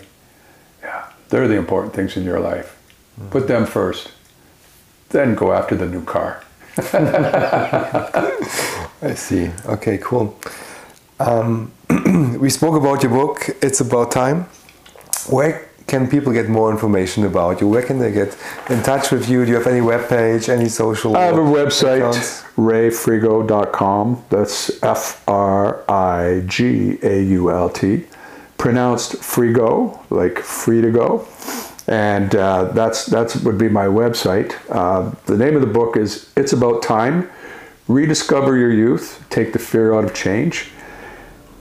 Yeah, 0.82 1.06
they're 1.28 1.46
the 1.46 1.56
important 1.56 1.94
things 1.94 2.16
in 2.16 2.24
your 2.24 2.40
life. 2.40 2.76
Mm. 3.20 3.30
Put 3.30 3.46
them 3.46 3.66
first. 3.66 4.10
Then 5.10 5.34
go 5.34 5.52
after 5.52 5.76
the 5.76 5.86
new 5.86 6.04
car. 6.04 6.42
I 9.02 9.14
see. 9.14 9.50
Okay, 9.66 9.98
cool. 9.98 10.36
Um, 11.28 11.72
we 12.40 12.50
spoke 12.50 12.76
about 12.76 13.02
your 13.02 13.12
book. 13.12 13.48
It's 13.62 13.80
about 13.80 14.10
time. 14.10 14.46
Where 15.28 15.68
can 15.86 16.08
people 16.08 16.32
get 16.32 16.48
more 16.48 16.70
information 16.70 17.24
about 17.24 17.60
you? 17.60 17.68
Where 17.68 17.82
can 17.82 17.98
they 17.98 18.12
get 18.12 18.36
in 18.70 18.82
touch 18.82 19.10
with 19.10 19.28
you? 19.28 19.44
Do 19.44 19.50
you 19.50 19.56
have 19.56 19.66
any 19.66 19.80
webpage, 19.80 20.48
any 20.48 20.68
social? 20.68 21.16
I 21.16 21.24
have 21.24 21.36
a 21.36 21.40
website, 21.40 21.98
accounts? 21.98 22.42
rayfrigault.com. 22.56 24.24
That's 24.30 24.82
F 24.82 25.22
R 25.28 25.84
I 25.90 26.42
G 26.46 26.98
A 27.02 27.22
U 27.22 27.50
L 27.50 27.68
T. 27.68 28.04
Pronounced 28.58 29.14
Frigo, 29.16 29.98
like 30.10 30.38
free 30.38 30.80
to 30.80 30.90
go. 30.90 31.26
And 31.88 32.34
uh, 32.34 32.64
that's 32.72 33.06
that's 33.06 33.36
would 33.36 33.58
be 33.58 33.68
my 33.68 33.86
website. 33.86 34.54
Uh, 34.70 35.14
the 35.26 35.36
name 35.36 35.56
of 35.56 35.60
the 35.60 35.66
book 35.66 35.96
is 35.96 36.30
It's 36.36 36.52
About 36.52 36.82
Time. 36.82 37.28
Rediscover 37.88 38.56
Your 38.56 38.72
Youth. 38.72 39.24
Take 39.30 39.52
the 39.52 39.58
Fear 39.58 39.94
Out 39.94 40.04
of 40.04 40.14
Change. 40.14 40.70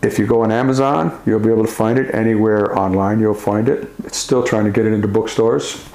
If 0.03 0.17
you 0.17 0.25
go 0.25 0.41
on 0.41 0.51
Amazon, 0.51 1.21
you'll 1.27 1.39
be 1.39 1.49
able 1.49 1.65
to 1.65 1.71
find 1.71 1.99
it 1.99 2.13
anywhere 2.15 2.77
online. 2.77 3.19
You'll 3.19 3.35
find 3.35 3.69
it. 3.69 3.87
It's 4.03 4.17
still 4.17 4.43
trying 4.43 4.65
to 4.65 4.71
get 4.71 4.87
it 4.87 4.93
into 4.93 5.07
bookstores, 5.07 5.87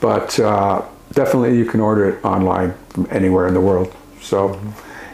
but 0.00 0.40
uh, 0.40 0.82
definitely 1.12 1.58
you 1.58 1.66
can 1.66 1.80
order 1.80 2.08
it 2.08 2.24
online 2.24 2.74
from 2.88 3.06
anywhere 3.10 3.46
in 3.48 3.54
the 3.54 3.60
world. 3.60 3.94
So, 4.22 4.58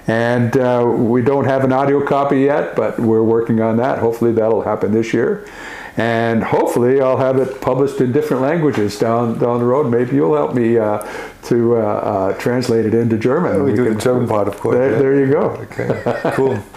and 0.07 0.57
uh, 0.57 0.85
we 0.87 1.23
don't 1.23 1.45
have 1.47 1.65
an 1.65 1.73
audio 1.73 2.07
copy 2.07 2.41
yet, 2.43 2.77
but 2.77 3.01
we're 3.01 3.25
working 3.25 3.61
on 3.61 3.79
that. 3.79 3.99
Hopefully, 3.99 4.31
that'll 4.31 4.63
happen 4.63 4.93
this 4.93 5.13
year, 5.13 5.49
and 5.97 6.45
hopefully, 6.45 7.01
I'll 7.01 7.17
have 7.17 7.39
it 7.39 7.61
published 7.61 8.01
in 8.01 8.13
different 8.13 8.43
languages 8.43 8.97
down 8.97 9.41
down 9.41 9.59
the 9.59 9.67
road. 9.67 9.91
Maybe 9.91 10.15
you'll 10.15 10.37
help 10.37 10.55
me 10.55 10.79
uh, 10.79 11.05
to 11.47 11.77
uh, 11.77 11.81
uh, 11.81 12.33
translate 12.35 12.87
it 12.87 12.95
into 12.95 13.19
German. 13.19 13.65
We 13.65 13.75
do 13.75 13.93
the 13.93 14.01
German 14.01 14.29
part, 14.29 14.47
of 14.47 14.57
course. 14.61 14.77
There, 14.77 14.93
yeah. 14.93 14.99
there 14.99 15.19
you 15.19 15.33
go. 15.33 15.41
Okay, 15.73 16.33
cool. 16.37 16.63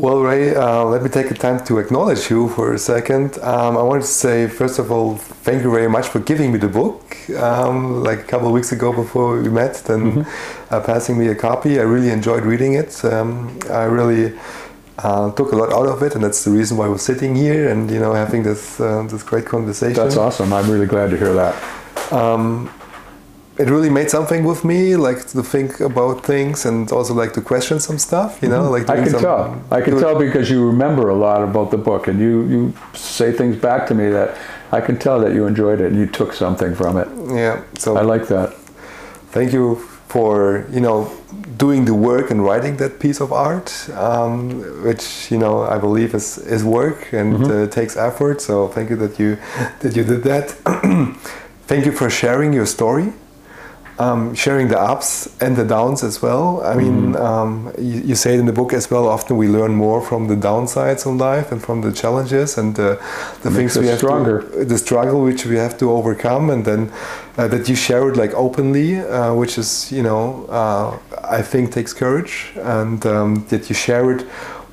Well, 0.00 0.20
Ray, 0.20 0.54
uh, 0.54 0.84
let 0.84 1.02
me 1.02 1.08
take 1.08 1.28
the 1.28 1.34
time 1.34 1.64
to 1.64 1.78
acknowledge 1.78 2.30
you 2.30 2.48
for 2.50 2.72
a 2.72 2.78
second. 2.78 3.36
Um, 3.38 3.76
I 3.76 3.82
wanted 3.82 4.02
to 4.02 4.06
say, 4.06 4.46
first 4.46 4.78
of 4.78 4.92
all, 4.92 5.16
thank 5.16 5.64
you 5.64 5.72
very 5.72 5.88
much 5.88 6.06
for 6.06 6.20
giving 6.20 6.52
me 6.52 6.58
the 6.58 6.68
book. 6.68 7.16
Um, 7.30 8.04
like 8.04 8.20
a 8.20 8.22
couple 8.22 8.46
of 8.46 8.52
weeks 8.52 8.70
ago 8.70 8.92
before 8.92 9.42
we 9.42 9.48
met, 9.48 9.74
then 9.86 10.24
uh, 10.70 10.80
passing 10.82 11.18
me 11.18 11.26
a 11.26 11.34
copy. 11.34 11.80
I 11.80 11.82
really 11.82 12.10
enjoyed 12.10 12.44
reading 12.44 12.74
it. 12.74 13.04
Um, 13.04 13.58
I 13.70 13.84
really 13.84 14.38
uh, 14.98 15.32
took 15.32 15.50
a 15.50 15.56
lot 15.56 15.72
out 15.72 15.86
of 15.86 16.00
it, 16.04 16.14
and 16.14 16.22
that's 16.22 16.44
the 16.44 16.52
reason 16.52 16.76
why 16.76 16.86
we're 16.88 16.98
sitting 16.98 17.34
here 17.34 17.68
and 17.68 17.90
you 17.90 17.98
know 17.98 18.12
having 18.14 18.44
this 18.44 18.78
uh, 18.80 19.02
this 19.10 19.24
great 19.24 19.46
conversation 19.46 19.94
That's 20.00 20.16
awesome. 20.16 20.52
I'm 20.52 20.70
really 20.70 20.86
glad 20.86 21.10
to 21.10 21.16
hear 21.16 21.34
that. 21.34 21.54
um, 22.12 22.70
it 23.58 23.68
really 23.68 23.90
made 23.90 24.08
something 24.10 24.44
with 24.44 24.64
me, 24.64 24.96
like 24.96 25.26
to 25.28 25.42
think 25.42 25.80
about 25.80 26.24
things 26.24 26.64
and 26.66 26.90
also 26.92 27.12
like 27.14 27.32
to 27.32 27.40
question 27.40 27.80
some 27.80 27.98
stuff. 27.98 28.38
You 28.42 28.48
know, 28.48 28.70
like 28.70 28.84
Mm-hmm. 28.86 29.00
I 29.00 29.04
can 29.04 29.10
some- 29.10 29.20
tell. 29.22 29.40
I 29.78 29.80
can 29.80 29.98
tell 29.98 30.14
because 30.18 30.48
you 30.50 30.66
remember 30.66 31.08
a 31.10 31.18
lot 31.26 31.42
about 31.42 31.70
the 31.70 31.78
book, 31.78 32.08
and 32.08 32.18
you 32.20 32.32
you 32.52 32.72
say 32.94 33.32
things 33.32 33.56
back 33.56 33.86
to 33.88 33.94
me 33.94 34.06
that 34.10 34.28
I 34.78 34.80
can 34.86 34.96
tell 34.98 35.18
that 35.24 35.32
you 35.36 35.46
enjoyed 35.46 35.80
it 35.80 35.86
and 35.92 35.96
you 36.02 36.06
took 36.06 36.32
something 36.34 36.74
from 36.74 36.96
it. 37.02 37.08
Yeah. 37.34 37.56
So 37.78 37.96
I 37.96 38.02
like 38.14 38.26
that. 38.28 38.48
thank 39.32 39.52
you 39.52 39.76
for 40.12 40.64
you 40.76 40.80
know 40.80 40.98
doing 41.58 41.84
the 41.86 41.94
work 42.10 42.30
and 42.30 42.38
writing 42.46 42.76
that 42.78 42.92
piece 42.98 43.20
of 43.24 43.30
art, 43.32 43.68
um, 44.08 44.38
which 44.86 45.04
you 45.32 45.38
know 45.38 45.54
I 45.74 45.78
believe 45.86 46.14
is 46.14 46.38
is 46.54 46.62
work 46.62 46.98
and 47.12 47.28
Mm-hmm. 47.34 47.52
uh, 47.64 47.66
takes 47.78 47.96
effort. 47.96 48.40
So 48.40 48.68
thank 48.74 48.88
you 48.90 48.96
that 49.04 49.14
you 49.20 49.36
that 49.80 49.92
you 49.96 50.04
did 50.04 50.22
that. 50.30 50.46
thank 51.70 51.84
you 51.86 51.92
for 51.92 52.08
sharing 52.10 52.52
your 52.54 52.66
story. 52.66 53.06
Um, 54.00 54.32
sharing 54.34 54.68
the 54.68 54.78
ups 54.78 55.28
and 55.40 55.56
the 55.56 55.64
downs 55.64 56.04
as 56.04 56.22
well. 56.22 56.62
I 56.62 56.74
mean, 56.76 56.98
Mm-hmm. 57.14 57.16
um, 57.16 57.72
you, 57.78 58.00
you 58.10 58.14
say 58.14 58.34
it 58.34 58.38
in 58.40 58.46
the 58.46 58.52
book 58.52 58.72
as 58.72 58.88
well. 58.92 59.08
Often 59.08 59.36
we 59.38 59.48
learn 59.48 59.72
more 59.74 60.00
from 60.00 60.28
the 60.28 60.36
downsides 60.36 61.04
of 61.04 61.16
life 61.16 61.50
and 61.52 61.60
from 61.60 61.80
the 61.82 61.92
challenges 61.92 62.58
and 62.58 62.76
the, 62.76 62.90
the 63.42 63.50
things 63.50 63.76
we 63.76 63.86
have 63.88 63.98
stronger. 63.98 64.42
to, 64.42 64.64
the 64.64 64.78
struggle 64.78 65.24
which 65.24 65.44
we 65.46 65.56
have 65.56 65.76
to 65.78 65.90
overcome, 65.90 66.48
and 66.50 66.64
then 66.64 66.92
uh, 67.36 67.48
that 67.48 67.68
you 67.68 67.74
share 67.76 68.08
it 68.08 68.16
like 68.16 68.32
openly, 68.34 69.00
uh, 69.00 69.34
which 69.34 69.58
is 69.58 69.90
you 69.90 70.02
know 70.02 70.46
uh, 70.48 70.96
I 71.38 71.42
think 71.42 71.72
takes 71.72 71.92
courage, 71.92 72.52
and 72.78 73.04
um, 73.04 73.46
that 73.50 73.68
you 73.68 73.74
share 73.74 74.12
it 74.14 74.24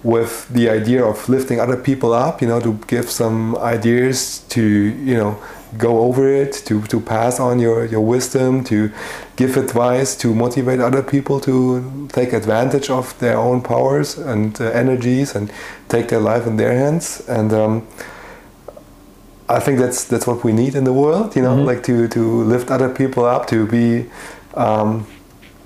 with 0.04 0.48
the 0.50 0.70
idea 0.70 1.04
of 1.04 1.28
lifting 1.30 1.60
other 1.60 1.78
people 1.78 2.14
up, 2.14 2.40
you 2.42 2.48
know, 2.48 2.60
to 2.62 2.74
give 2.88 3.10
some 3.10 3.58
ideas 3.58 4.44
to, 4.50 4.62
you 4.62 5.16
know, 5.16 5.36
go 5.78 6.00
over 6.00 6.28
it, 6.28 6.54
to, 6.66 6.82
to 6.84 7.00
pass 7.00 7.40
on 7.40 7.60
your, 7.60 7.86
your 7.86 8.02
wisdom, 8.02 8.64
to 8.66 8.92
give 9.36 9.58
advice, 9.58 10.16
to 10.18 10.34
motivate 10.34 10.80
other 10.80 11.04
people 11.04 11.40
to 11.42 12.08
take 12.12 12.34
advantage 12.34 12.90
of 12.90 13.18
their 13.20 13.38
own 13.38 13.62
powers 13.62 14.18
and 14.18 14.60
uh, 14.62 14.66
energies 14.66 15.36
and 15.36 15.52
take 15.90 16.08
their 16.08 16.20
life 16.20 16.48
in 16.48 16.58
their 16.58 16.74
hands. 16.74 17.22
And 17.28 17.54
um, 17.54 17.88
I 19.48 19.60
think 19.60 19.80
that's 19.80 20.06
that's 20.06 20.26
what 20.26 20.44
we 20.44 20.54
need 20.54 20.76
in 20.76 20.86
the 20.86 20.94
world, 20.94 21.36
you 21.36 21.42
know, 21.42 21.56
like 21.56 21.84
to, 21.84 22.08
to 22.08 22.44
lift 22.44 22.72
other 22.72 22.90
people 22.90 23.26
up, 23.26 23.48
to 23.48 23.68
be, 23.68 24.10
um, 24.56 25.06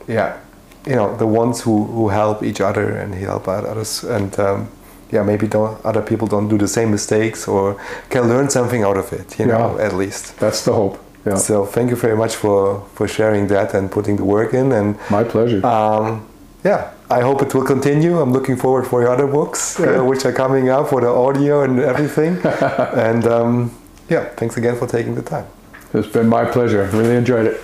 yeah, 0.07 0.37
you 0.85 0.95
know, 0.95 1.15
the 1.15 1.27
ones 1.27 1.61
who, 1.61 1.85
who 1.85 2.09
help 2.09 2.43
each 2.43 2.59
other 2.61 2.89
and 2.89 3.13
help 3.15 3.47
others. 3.47 4.03
And 4.03 4.37
um, 4.39 4.69
yeah, 5.11 5.23
maybe 5.23 5.47
don't, 5.47 5.83
other 5.85 6.01
people 6.01 6.27
don't 6.27 6.47
do 6.49 6.57
the 6.57 6.67
same 6.67 6.91
mistakes 6.91 7.47
or 7.47 7.77
can 8.09 8.27
learn 8.29 8.49
something 8.49 8.83
out 8.83 8.97
of 8.97 9.11
it, 9.13 9.39
you 9.39 9.45
know, 9.45 9.77
at 9.79 9.93
least. 9.93 10.37
That's 10.39 10.63
the 10.65 10.73
hope. 10.73 10.99
Yeah. 11.25 11.35
So 11.35 11.65
thank 11.65 11.89
you 11.89 11.95
very 11.95 12.15
much 12.15 12.35
for, 12.35 12.81
for 12.95 13.07
sharing 13.07 13.47
that 13.47 13.73
and 13.73 13.91
putting 13.91 14.15
the 14.17 14.23
work 14.23 14.53
in. 14.53 14.71
And 14.71 14.97
My 15.09 15.23
pleasure. 15.23 15.65
um, 15.65 16.27
yeah, 16.63 16.91
I 17.09 17.21
hope 17.21 17.41
it 17.41 17.53
will 17.53 17.65
continue. 17.65 18.19
I'm 18.19 18.31
looking 18.31 18.55
forward 18.55 18.85
for 18.87 19.01
your 19.01 19.11
other 19.11 19.27
books, 19.27 19.79
uh, 19.79 20.03
which 20.03 20.25
are 20.25 20.33
coming 20.33 20.69
up 20.69 20.89
for 20.89 21.01
the 21.01 21.07
audio 21.09 21.63
and 21.63 21.79
everything. 21.79 22.37
and 22.45 23.25
um, 23.25 23.71
yeah, 24.09 24.25
thanks 24.35 24.57
again 24.57 24.75
for 24.75 24.87
taking 24.87 25.15
the 25.15 25.21
time. 25.21 25.45
it's 25.93 26.07
been 26.07 26.27
my 26.27 26.45
pleasure. 26.45 26.83
Really 26.93 27.15
enjoyed 27.15 27.47
it. 27.47 27.61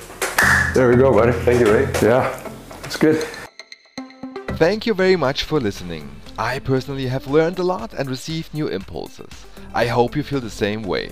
There 0.74 0.90
we 0.90 0.96
go, 0.96 1.12
buddy. 1.14 1.32
Thank 1.32 1.60
you, 1.62 1.72
Ray. 1.74 1.88
Yeah, 2.02 2.52
it's 2.84 2.98
good. 2.98 3.26
Thank 4.58 4.86
you 4.86 4.94
very 4.94 5.16
much 5.16 5.44
for 5.44 5.60
listening. 5.60 6.10
I 6.38 6.60
personally 6.60 7.08
have 7.08 7.28
learned 7.28 7.60
a 7.60 7.64
lot 7.64 7.94
and 7.94 8.10
received 8.10 8.54
new 8.54 8.68
impulses. 8.68 9.46
I 9.74 9.86
hope 9.86 10.18
you 10.18 10.24
feel 10.24 10.42
the 10.42 10.50
same 10.50 10.84
way. 10.84 11.12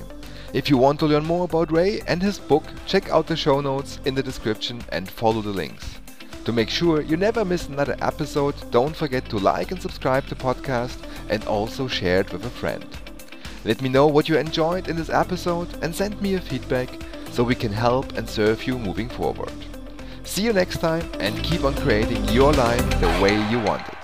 If 0.51 0.69
you 0.69 0.77
want 0.77 0.99
to 0.99 1.05
learn 1.05 1.25
more 1.25 1.45
about 1.45 1.71
Ray 1.71 2.01
and 2.07 2.21
his 2.21 2.39
book, 2.39 2.65
check 2.85 3.09
out 3.09 3.27
the 3.27 3.37
show 3.37 3.61
notes 3.61 3.99
in 4.03 4.15
the 4.15 4.21
description 4.21 4.83
and 4.89 5.09
follow 5.09 5.41
the 5.41 5.49
links. 5.49 5.97
To 6.43 6.51
make 6.51 6.69
sure 6.69 7.01
you 7.01 7.15
never 7.15 7.45
miss 7.45 7.69
another 7.69 7.95
episode, 8.01 8.55
don't 8.69 8.93
forget 8.93 9.23
to 9.29 9.37
like 9.39 9.71
and 9.71 9.81
subscribe 9.81 10.27
to 10.27 10.35
the 10.35 10.43
podcast 10.43 10.97
and 11.29 11.41
also 11.45 11.87
share 11.87 12.19
it 12.19 12.33
with 12.33 12.45
a 12.45 12.49
friend. 12.49 12.85
Let 13.63 13.81
me 13.81 13.87
know 13.87 14.07
what 14.07 14.27
you 14.27 14.37
enjoyed 14.37 14.89
in 14.89 14.97
this 14.97 15.09
episode 15.09 15.69
and 15.81 15.95
send 15.95 16.21
me 16.21 16.31
your 16.31 16.41
feedback 16.41 16.89
so 17.31 17.45
we 17.45 17.55
can 17.55 17.71
help 17.71 18.17
and 18.17 18.29
serve 18.29 18.67
you 18.67 18.77
moving 18.77 19.07
forward. 19.07 19.53
See 20.25 20.43
you 20.43 20.51
next 20.51 20.79
time 20.79 21.09
and 21.21 21.41
keep 21.43 21.63
on 21.63 21.75
creating 21.75 22.27
your 22.27 22.51
life 22.51 22.99
the 22.99 23.07
way 23.21 23.35
you 23.49 23.59
want 23.59 23.87
it. 23.87 24.02